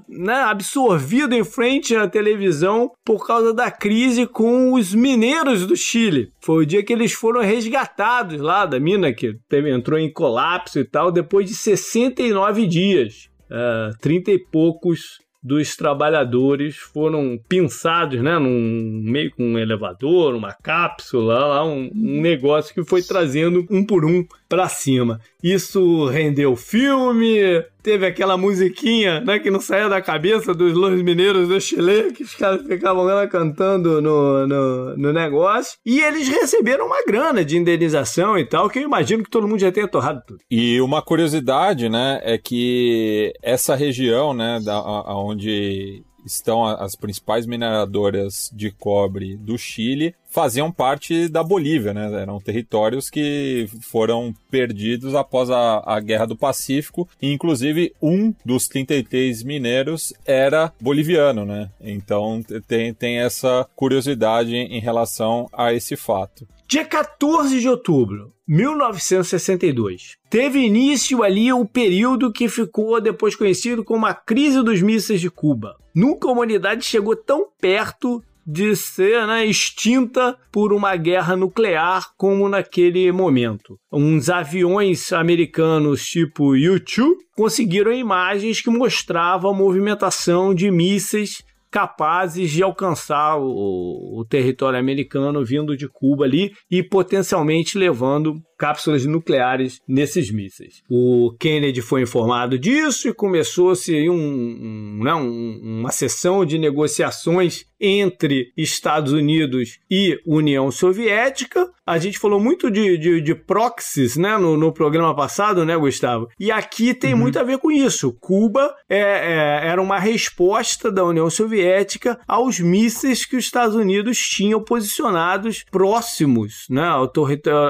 né, 0.08 0.36
absorvido 0.44 1.34
em 1.34 1.44
frente 1.44 1.96
à 1.96 2.08
televisão 2.08 2.92
por 3.04 3.26
causa 3.26 3.54
da 3.54 3.72
crise 3.72 4.28
com 4.28 4.74
os 4.74 4.94
mineiros 4.94 5.66
do 5.66 5.76
Chile. 5.76 6.32
Foi 6.40 6.64
o 6.64 6.66
dia 6.66 6.84
que 6.84 6.94
eles 6.94 7.14
foram 7.14 7.42
resgatados 7.42 8.40
lá 8.40 8.66
da 8.66 8.80
mina 8.80 9.12
que 9.12 9.38
entrou 9.52 10.00
em 10.00 10.12
colapso 10.12 10.80
e 10.80 10.86
tal, 10.86 11.12
depois 11.12 11.48
de 11.48 11.56
69 11.56 12.68
dias. 12.68 13.30
Uh, 13.52 13.98
30 14.00 14.32
e 14.32 14.40
poucos 14.40 15.20
dos 15.44 15.76
trabalhadores 15.76 16.78
foram 16.78 17.40
pinçados, 17.50 18.22
né, 18.22 18.38
num 18.38 19.02
meio 19.04 19.32
com 19.32 19.44
um 19.44 19.58
elevador, 19.58 20.36
uma 20.36 20.54
cápsula, 20.54 21.40
lá 21.40 21.66
um, 21.66 21.90
um 21.94 22.22
negócio 22.22 22.74
que 22.74 22.84
foi 22.84 23.02
trazendo 23.02 23.66
um 23.70 23.84
por 23.84 24.06
um 24.06 24.24
para 24.48 24.70
cima. 24.70 25.20
Isso 25.42 26.06
rendeu 26.08 26.56
filme, 26.56 27.64
teve 27.82 28.06
aquela 28.06 28.38
musiquinha, 28.38 29.22
né, 29.22 29.40
que 29.40 29.52
não 29.52 29.60
saía 29.60 29.90
da 29.90 30.02
cabeça 30.02 30.54
dos 30.54 30.74
Los 30.74 31.02
Mineiros 31.02 31.48
do 31.48 31.60
Chile, 31.60 32.12
que 32.14 32.24
os 32.24 32.36
caras 32.36 32.66
ficavam 32.66 33.04
lá 33.04 33.28
cantando 33.28 34.02
no, 34.02 34.48
no, 34.48 34.98
no, 34.98 35.14
negócio. 35.14 35.78
E 35.86 36.00
eles 36.00 36.28
receberam 36.28 36.86
uma 36.86 37.04
grana 37.06 37.44
de 37.44 37.58
indenização 37.58 38.38
e 38.38 38.46
tal, 38.46 38.70
que 38.70 38.80
eu 38.80 38.84
imagino 38.84 39.24
que 39.24 39.30
todo 39.30 39.48
mundo 39.48 39.60
já 39.60 39.72
tenha 39.72 39.88
torrado 39.88 40.22
tudo. 40.26 40.40
E 40.50 40.80
uma 40.82 41.02
curiosidade, 41.02 41.90
né, 41.90 42.20
é 42.24 42.38
que 42.38 43.34
essa 43.42 43.76
região, 43.76 44.34
né, 44.34 44.60
da, 44.64 44.76
a, 44.76 45.18
onde 45.18 46.04
estão 46.26 46.66
as 46.66 46.96
principais 46.96 47.46
mineradoras 47.46 48.50
de 48.54 48.72
cobre 48.72 49.36
do 49.38 49.58
Chile, 49.58 50.16
faziam 50.30 50.72
parte 50.72 51.28
da 51.28 51.44
Bolívia, 51.44 51.94
né? 51.94 52.10
Eram 52.22 52.40
territórios 52.40 53.10
que 53.10 53.70
foram 53.82 54.34
perdidos 54.50 55.14
após 55.14 55.50
a, 55.50 55.84
a 55.86 56.00
Guerra 56.00 56.26
do 56.26 56.38
Pacífico, 56.38 57.08
e 57.22 57.32
inclusive 57.32 57.94
um 58.02 58.34
dos 58.46 58.68
33 58.68 59.44
mineiros 59.44 60.14
era 60.26 60.72
boliviano, 60.80 61.46
né? 61.46 61.70
Então 61.82 62.42
tem, 62.68 62.94
tem 62.94 63.18
essa 63.20 63.68
curiosidade 63.76 64.56
em 64.56 64.80
relação 64.80 65.50
a 65.52 65.74
esse 65.74 65.96
fato. 65.96 66.48
Dia 66.72 66.86
14 66.86 67.60
de 67.60 67.68
outubro, 67.68 68.32
1962. 68.48 70.16
Teve 70.30 70.60
início 70.60 71.22
ali 71.22 71.52
o 71.52 71.66
período 71.66 72.32
que 72.32 72.48
ficou 72.48 73.02
depois 73.02 73.36
conhecido 73.36 73.84
como 73.84 74.06
a 74.06 74.14
crise 74.14 74.64
dos 74.64 74.82
mísseis 74.82 75.20
de 75.20 75.30
Cuba. 75.30 75.76
Nunca 75.94 76.30
a 76.30 76.32
humanidade 76.32 76.86
chegou 76.86 77.14
tão 77.14 77.46
perto 77.60 78.24
de 78.48 78.74
ser 78.74 79.28
né, 79.28 79.46
extinta 79.46 80.38
por 80.50 80.72
uma 80.72 80.96
guerra 80.96 81.36
nuclear 81.36 82.14
como 82.18 82.48
naquele 82.48 83.12
momento. 83.12 83.78
Uns 83.92 84.30
aviões 84.30 85.12
americanos 85.12 86.06
tipo 86.06 86.54
U-2 86.54 87.18
conseguiram 87.36 87.92
imagens 87.92 88.62
que 88.62 88.70
mostravam 88.70 89.52
a 89.52 89.54
movimentação 89.54 90.56
de 90.56 90.72
mísseis 90.72 91.44
capazes 91.72 92.52
de 92.52 92.62
alcançar 92.62 93.38
o, 93.38 94.20
o, 94.20 94.26
território 94.26 94.78
americano 94.78 95.44
vindo 95.44 95.78
de 95.78 95.88
Cuba 95.88 96.26
ali 96.26 96.52
e 96.70 96.84
potencialmente 96.84 97.78
levando 97.78 98.36
cápsulas 98.62 99.08
nucleares 99.08 99.82
nesses 99.88 100.30
mísseis. 100.30 100.84
O 100.88 101.36
Kennedy 101.40 101.82
foi 101.82 102.04
informado 102.04 102.60
disso 102.60 103.10
e 103.10 103.14
começou-se 103.14 104.08
um, 104.08 104.14
um, 104.14 105.04
né, 105.04 105.16
um, 105.16 105.80
uma 105.80 105.92
sessão 105.92 106.46
de 106.46 106.60
negociações 106.60 107.66
entre 107.82 108.54
Estados 108.56 109.12
Unidos 109.12 109.80
e 109.90 110.22
União 110.24 110.70
Soviética. 110.70 111.68
A 111.84 111.98
gente 111.98 112.20
falou 112.20 112.40
muito 112.40 112.70
de, 112.70 112.96
de, 112.98 113.20
de 113.20 113.34
proxies 113.34 114.16
né, 114.16 114.38
no, 114.38 114.56
no, 114.56 114.72
programa 114.72 115.16
passado, 115.16 115.66
né, 115.66 115.76
Gustavo? 115.76 116.30
E 116.40 116.52
aqui 116.52 116.94
tem 116.94 117.14
uhum. 117.14 117.20
muito 117.20 117.40
a 117.40 117.44
ver 117.44 117.58
com 117.58 117.72
isso. 117.72 118.16
Cuba 118.20 118.74
é, 118.88 119.00
é, 119.00 119.68
era 119.68 119.82
uma 119.82 119.98
resposta 119.98 120.92
da 120.92 121.04
União 121.04 121.30
Soviética 121.30 122.20
aos 122.28 122.60
mísseis 122.60 123.26
que 123.26 123.36
os 123.36 123.46
Estados 123.46 123.76
Unidos 123.76 124.20
tinham 124.20 124.64
posicionados 124.64 125.66
próximos 125.72 126.68
né, 126.70 126.84
ao, 126.84 127.12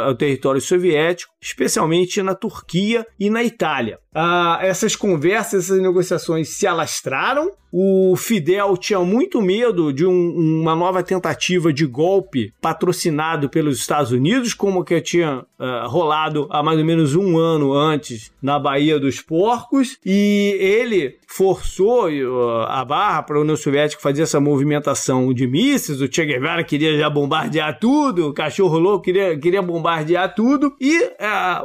ao 0.05 0.15
território 0.15 0.59
soviético, 0.59 0.80
soviético 0.81 1.30
especialmente 1.41 2.21
na 2.21 2.35
Turquia 2.35 3.05
e 3.19 3.29
na 3.29 3.43
Itália. 3.43 3.99
Ah, 4.13 4.59
essas 4.61 4.95
conversas, 4.95 5.65
essas 5.65 5.81
negociações 5.81 6.49
se 6.49 6.67
alastraram. 6.67 7.51
O 7.73 8.17
Fidel 8.17 8.75
tinha 8.75 8.99
muito 8.99 9.41
medo 9.41 9.93
de 9.93 10.05
um, 10.05 10.59
uma 10.61 10.75
nova 10.75 11.01
tentativa 11.01 11.71
de 11.71 11.85
golpe 11.85 12.53
patrocinado 12.59 13.47
pelos 13.49 13.79
Estados 13.79 14.11
Unidos, 14.11 14.53
como 14.53 14.83
que 14.83 14.99
tinha 14.99 15.45
uh, 15.57 15.87
rolado 15.87 16.49
há 16.51 16.61
mais 16.61 16.77
ou 16.77 16.83
menos 16.83 17.15
um 17.15 17.37
ano 17.37 17.71
antes 17.71 18.29
na 18.41 18.59
Baía 18.59 18.99
dos 18.99 19.21
Porcos, 19.21 19.97
e 20.05 20.57
ele 20.59 21.17
forçou 21.25 22.09
uh, 22.09 22.63
a 22.67 22.83
barra 22.83 23.23
para 23.23 23.37
a 23.37 23.41
União 23.41 23.55
Soviética 23.55 24.01
fazer 24.01 24.23
essa 24.23 24.41
movimentação 24.41 25.33
de 25.33 25.47
mísseis. 25.47 26.01
O 26.01 26.13
Che 26.13 26.25
Guevara 26.25 26.65
queria 26.65 26.97
já 26.97 27.09
bombardear 27.09 27.79
tudo, 27.79 28.27
o 28.27 28.33
cachorro 28.33 28.77
louco 28.77 29.05
queria, 29.05 29.39
queria 29.39 29.61
bombardear 29.61 30.35
tudo, 30.35 30.75
e 30.77 31.09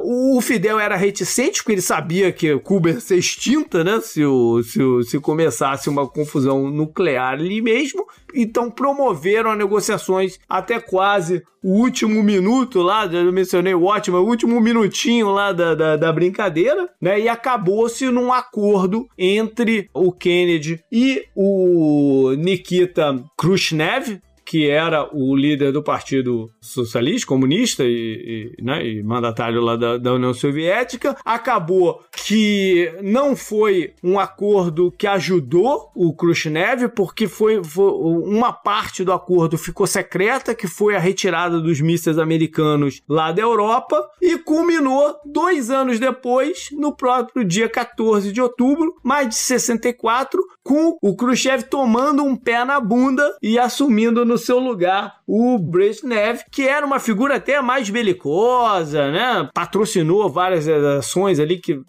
o 0.02 0.40
Fidel 0.40 0.78
era 0.78 0.96
reticente, 0.96 1.62
porque 1.62 1.72
ele 1.72 1.82
sabia 1.82 2.32
que 2.32 2.58
Cuba 2.58 2.90
ia 2.90 3.00
ser 3.00 3.16
extinta, 3.16 3.82
né? 3.82 4.00
Se, 4.00 4.24
o, 4.24 4.62
se, 4.62 4.82
o, 4.82 5.02
se 5.02 5.18
começasse 5.18 5.88
uma 5.88 6.06
confusão 6.06 6.70
nuclear 6.70 7.34
ali 7.34 7.60
mesmo. 7.60 8.04
Então 8.34 8.70
promoveram 8.70 9.54
negociações 9.54 10.38
até 10.48 10.78
quase 10.78 11.42
o 11.62 11.80
último 11.80 12.22
minuto 12.22 12.80
lá, 12.80 13.08
já 13.08 13.24
mencionei 13.24 13.74
o 13.74 13.84
ótimo, 13.84 14.18
o 14.18 14.26
último 14.26 14.60
minutinho 14.60 15.30
lá 15.30 15.52
da, 15.52 15.74
da, 15.74 15.96
da 15.96 16.12
brincadeira, 16.12 16.88
né? 17.00 17.18
E 17.18 17.28
acabou-se 17.28 18.08
num 18.08 18.32
acordo 18.32 19.08
entre 19.18 19.90
o 19.92 20.12
Kennedy 20.12 20.80
e 20.92 21.24
o 21.34 22.34
Nikita 22.38 23.20
Khrushchev, 23.36 24.20
que 24.46 24.70
era 24.70 25.08
o 25.12 25.34
líder 25.34 25.72
do 25.72 25.82
Partido 25.82 26.48
Socialista, 26.60 27.26
Comunista 27.26 27.82
e, 27.84 28.54
e, 28.56 28.62
né, 28.62 28.86
e 28.86 29.02
mandatário 29.02 29.60
lá 29.60 29.74
da, 29.74 29.98
da, 29.98 30.12
União 30.12 30.32
Soviética. 30.32 31.16
Acabou 31.24 32.00
que 32.24 32.92
não 33.02 33.34
foi 33.34 33.92
um 34.02 34.20
acordo 34.20 34.92
que 34.96 35.06
ajudou 35.06 35.90
o 35.96 36.14
Khrushchev, 36.14 36.88
porque 36.94 37.26
foi, 37.26 37.62
foi 37.64 37.90
uma 37.90 38.52
parte 38.52 39.02
do 39.02 39.12
acordo 39.12 39.58
ficou 39.58 39.86
secreta, 39.86 40.54
que 40.54 40.68
foi 40.68 40.94
a 40.94 41.00
retirada 41.00 41.60
dos 41.60 41.80
mísseis 41.80 42.18
americanos 42.18 43.02
lá 43.08 43.32
da 43.32 43.42
Europa, 43.42 44.08
e 44.22 44.38
culminou 44.38 45.16
dois 45.24 45.70
anos 45.70 45.98
depois, 45.98 46.68
no 46.70 46.94
próprio 46.94 47.44
dia 47.44 47.68
14 47.68 48.32
de 48.32 48.40
outubro, 48.40 48.94
mais 49.02 49.28
de 49.28 49.34
64, 49.34 50.40
com 50.66 50.98
o 51.00 51.14
Khrushchev 51.14 51.62
tomando 51.62 52.24
um 52.24 52.34
pé 52.34 52.64
na 52.64 52.80
bunda 52.80 53.36
e 53.40 53.56
assumindo 53.56 54.24
no 54.24 54.36
seu 54.36 54.58
lugar 54.58 55.20
o 55.24 55.58
Brezhnev, 55.58 56.40
que 56.50 56.62
era 56.62 56.84
uma 56.84 56.98
figura 56.98 57.36
até 57.36 57.60
mais 57.62 57.88
belicosa, 57.88 59.10
né? 59.12 59.48
Patrocinou 59.54 60.28
várias 60.28 60.68
ações 60.68 61.38
ali 61.38 61.58
que 61.58 61.80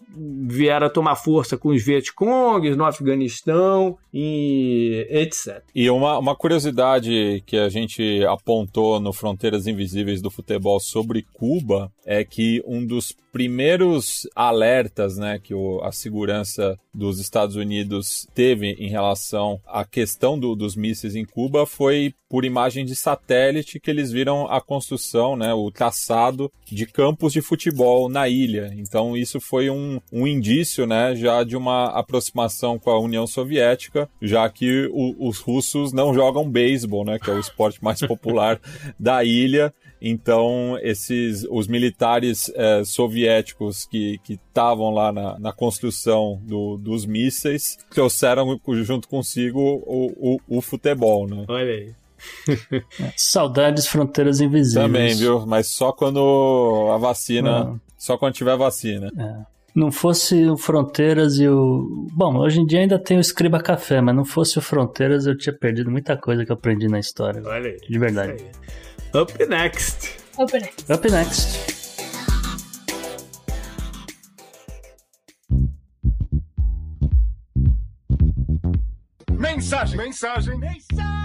vieram 0.47 0.89
tomar 0.89 1.15
força 1.15 1.57
com 1.57 1.69
os 1.69 1.83
Vietcongs 1.83 2.75
no 2.75 2.85
Afeganistão 2.85 3.97
e 4.13 5.07
etc. 5.09 5.63
E 5.73 5.89
uma, 5.89 6.17
uma 6.17 6.35
curiosidade 6.35 7.43
que 7.45 7.57
a 7.57 7.69
gente 7.69 8.23
apontou 8.25 8.99
no 8.99 9.13
Fronteiras 9.13 9.67
Invisíveis 9.67 10.21
do 10.21 10.31
Futebol 10.31 10.79
sobre 10.79 11.25
Cuba 11.33 11.91
é 12.05 12.23
que 12.23 12.63
um 12.65 12.85
dos 12.85 13.13
primeiros 13.31 14.27
alertas 14.35 15.17
né, 15.17 15.37
que 15.37 15.53
o, 15.53 15.79
a 15.83 15.91
segurança 15.91 16.75
dos 16.91 17.19
Estados 17.19 17.55
Unidos 17.55 18.27
teve 18.33 18.66
em 18.77 18.89
relação 18.89 19.59
à 19.65 19.85
questão 19.85 20.37
do, 20.39 20.55
dos 20.55 20.75
mísseis 20.75 21.15
em 21.15 21.25
Cuba 21.25 21.65
foi 21.65 22.13
por 22.29 22.43
imagem 22.43 22.85
de 22.85 22.95
satélite 22.95 23.79
que 23.79 23.89
eles 23.89 24.11
viram 24.11 24.47
a 24.47 24.59
construção, 24.59 25.35
né, 25.35 25.53
o 25.53 25.71
traçado 25.71 26.51
de 26.65 26.85
campos 26.85 27.31
de 27.33 27.41
futebol 27.41 28.09
na 28.09 28.27
ilha. 28.27 28.73
Então 28.75 29.15
isso 29.15 29.39
foi 29.39 29.69
um, 29.69 29.99
um 30.11 30.27
indício 30.27 30.85
né, 30.85 31.15
já 31.15 31.43
de 31.43 31.55
uma 31.55 31.85
aproximação 31.85 32.77
com 32.77 32.89
a 32.89 32.99
União 32.99 33.25
Soviética, 33.25 34.09
já 34.21 34.49
que 34.49 34.89
o, 34.91 35.27
os 35.27 35.39
russos 35.39 35.93
não 35.93 36.13
jogam 36.13 36.49
beisebol, 36.49 37.05
né, 37.05 37.17
que 37.17 37.29
é 37.29 37.33
o 37.33 37.39
esporte 37.39 37.83
mais 37.83 37.99
popular 38.05 38.59
da 38.99 39.23
ilha. 39.23 39.73
Então, 39.99 40.77
esses 40.83 41.43
os 41.49 41.67
militares 41.67 42.51
é, 42.55 42.83
soviéticos 42.83 43.85
que 43.85 44.19
estavam 44.57 44.91
lá 44.91 45.11
na, 45.11 45.39
na 45.39 45.53
construção 45.53 46.41
do, 46.43 46.77
dos 46.77 47.05
mísseis 47.05 47.77
trouxeram 47.91 48.59
junto 48.83 49.07
consigo 49.07 49.59
o, 49.59 50.37
o, 50.49 50.57
o 50.57 50.61
futebol, 50.61 51.27
né? 51.27 51.45
Olha 51.47 51.71
aí. 51.71 51.93
Saudades 53.15 53.87
fronteiras 53.87 54.41
invisíveis. 54.41 54.87
Também, 54.87 55.15
viu? 55.15 55.45
Mas 55.45 55.67
só 55.67 55.91
quando 55.91 56.89
a 56.91 56.97
vacina. 56.97 57.65
Não. 57.65 57.81
Só 57.95 58.17
quando 58.17 58.33
tiver 58.33 58.57
vacina. 58.57 59.11
É 59.17 59.57
não 59.77 59.91
fosse 59.91 60.47
o 60.47 60.57
Fronteiras 60.57 61.37
e 61.37 61.47
o. 61.47 62.07
Bom, 62.11 62.37
hoje 62.37 62.59
em 62.59 62.65
dia 62.65 62.79
ainda 62.79 62.97
tem 62.97 63.17
o 63.17 63.21
Escriba 63.21 63.61
Café, 63.61 64.01
mas 64.01 64.15
não 64.15 64.25
fosse 64.25 64.57
o 64.57 64.61
Fronteiras 64.61 65.27
eu 65.27 65.37
tinha 65.37 65.53
perdido 65.53 65.91
muita 65.91 66.17
coisa 66.17 66.43
que 66.43 66.51
eu 66.51 66.55
aprendi 66.55 66.87
na 66.87 66.97
história. 66.97 67.43
Olha 67.45 67.69
aí. 67.69 67.77
De 67.87 67.99
verdade. 67.99 68.43
Up 69.13 69.45
next. 69.45 70.15
Up 70.39 70.51
next. 70.51 70.91
Up 70.91 71.11
next. 71.11 71.76
Mensagem. 79.57 79.97
Mensagem. 79.97 80.59
Mensagem. 80.59 81.16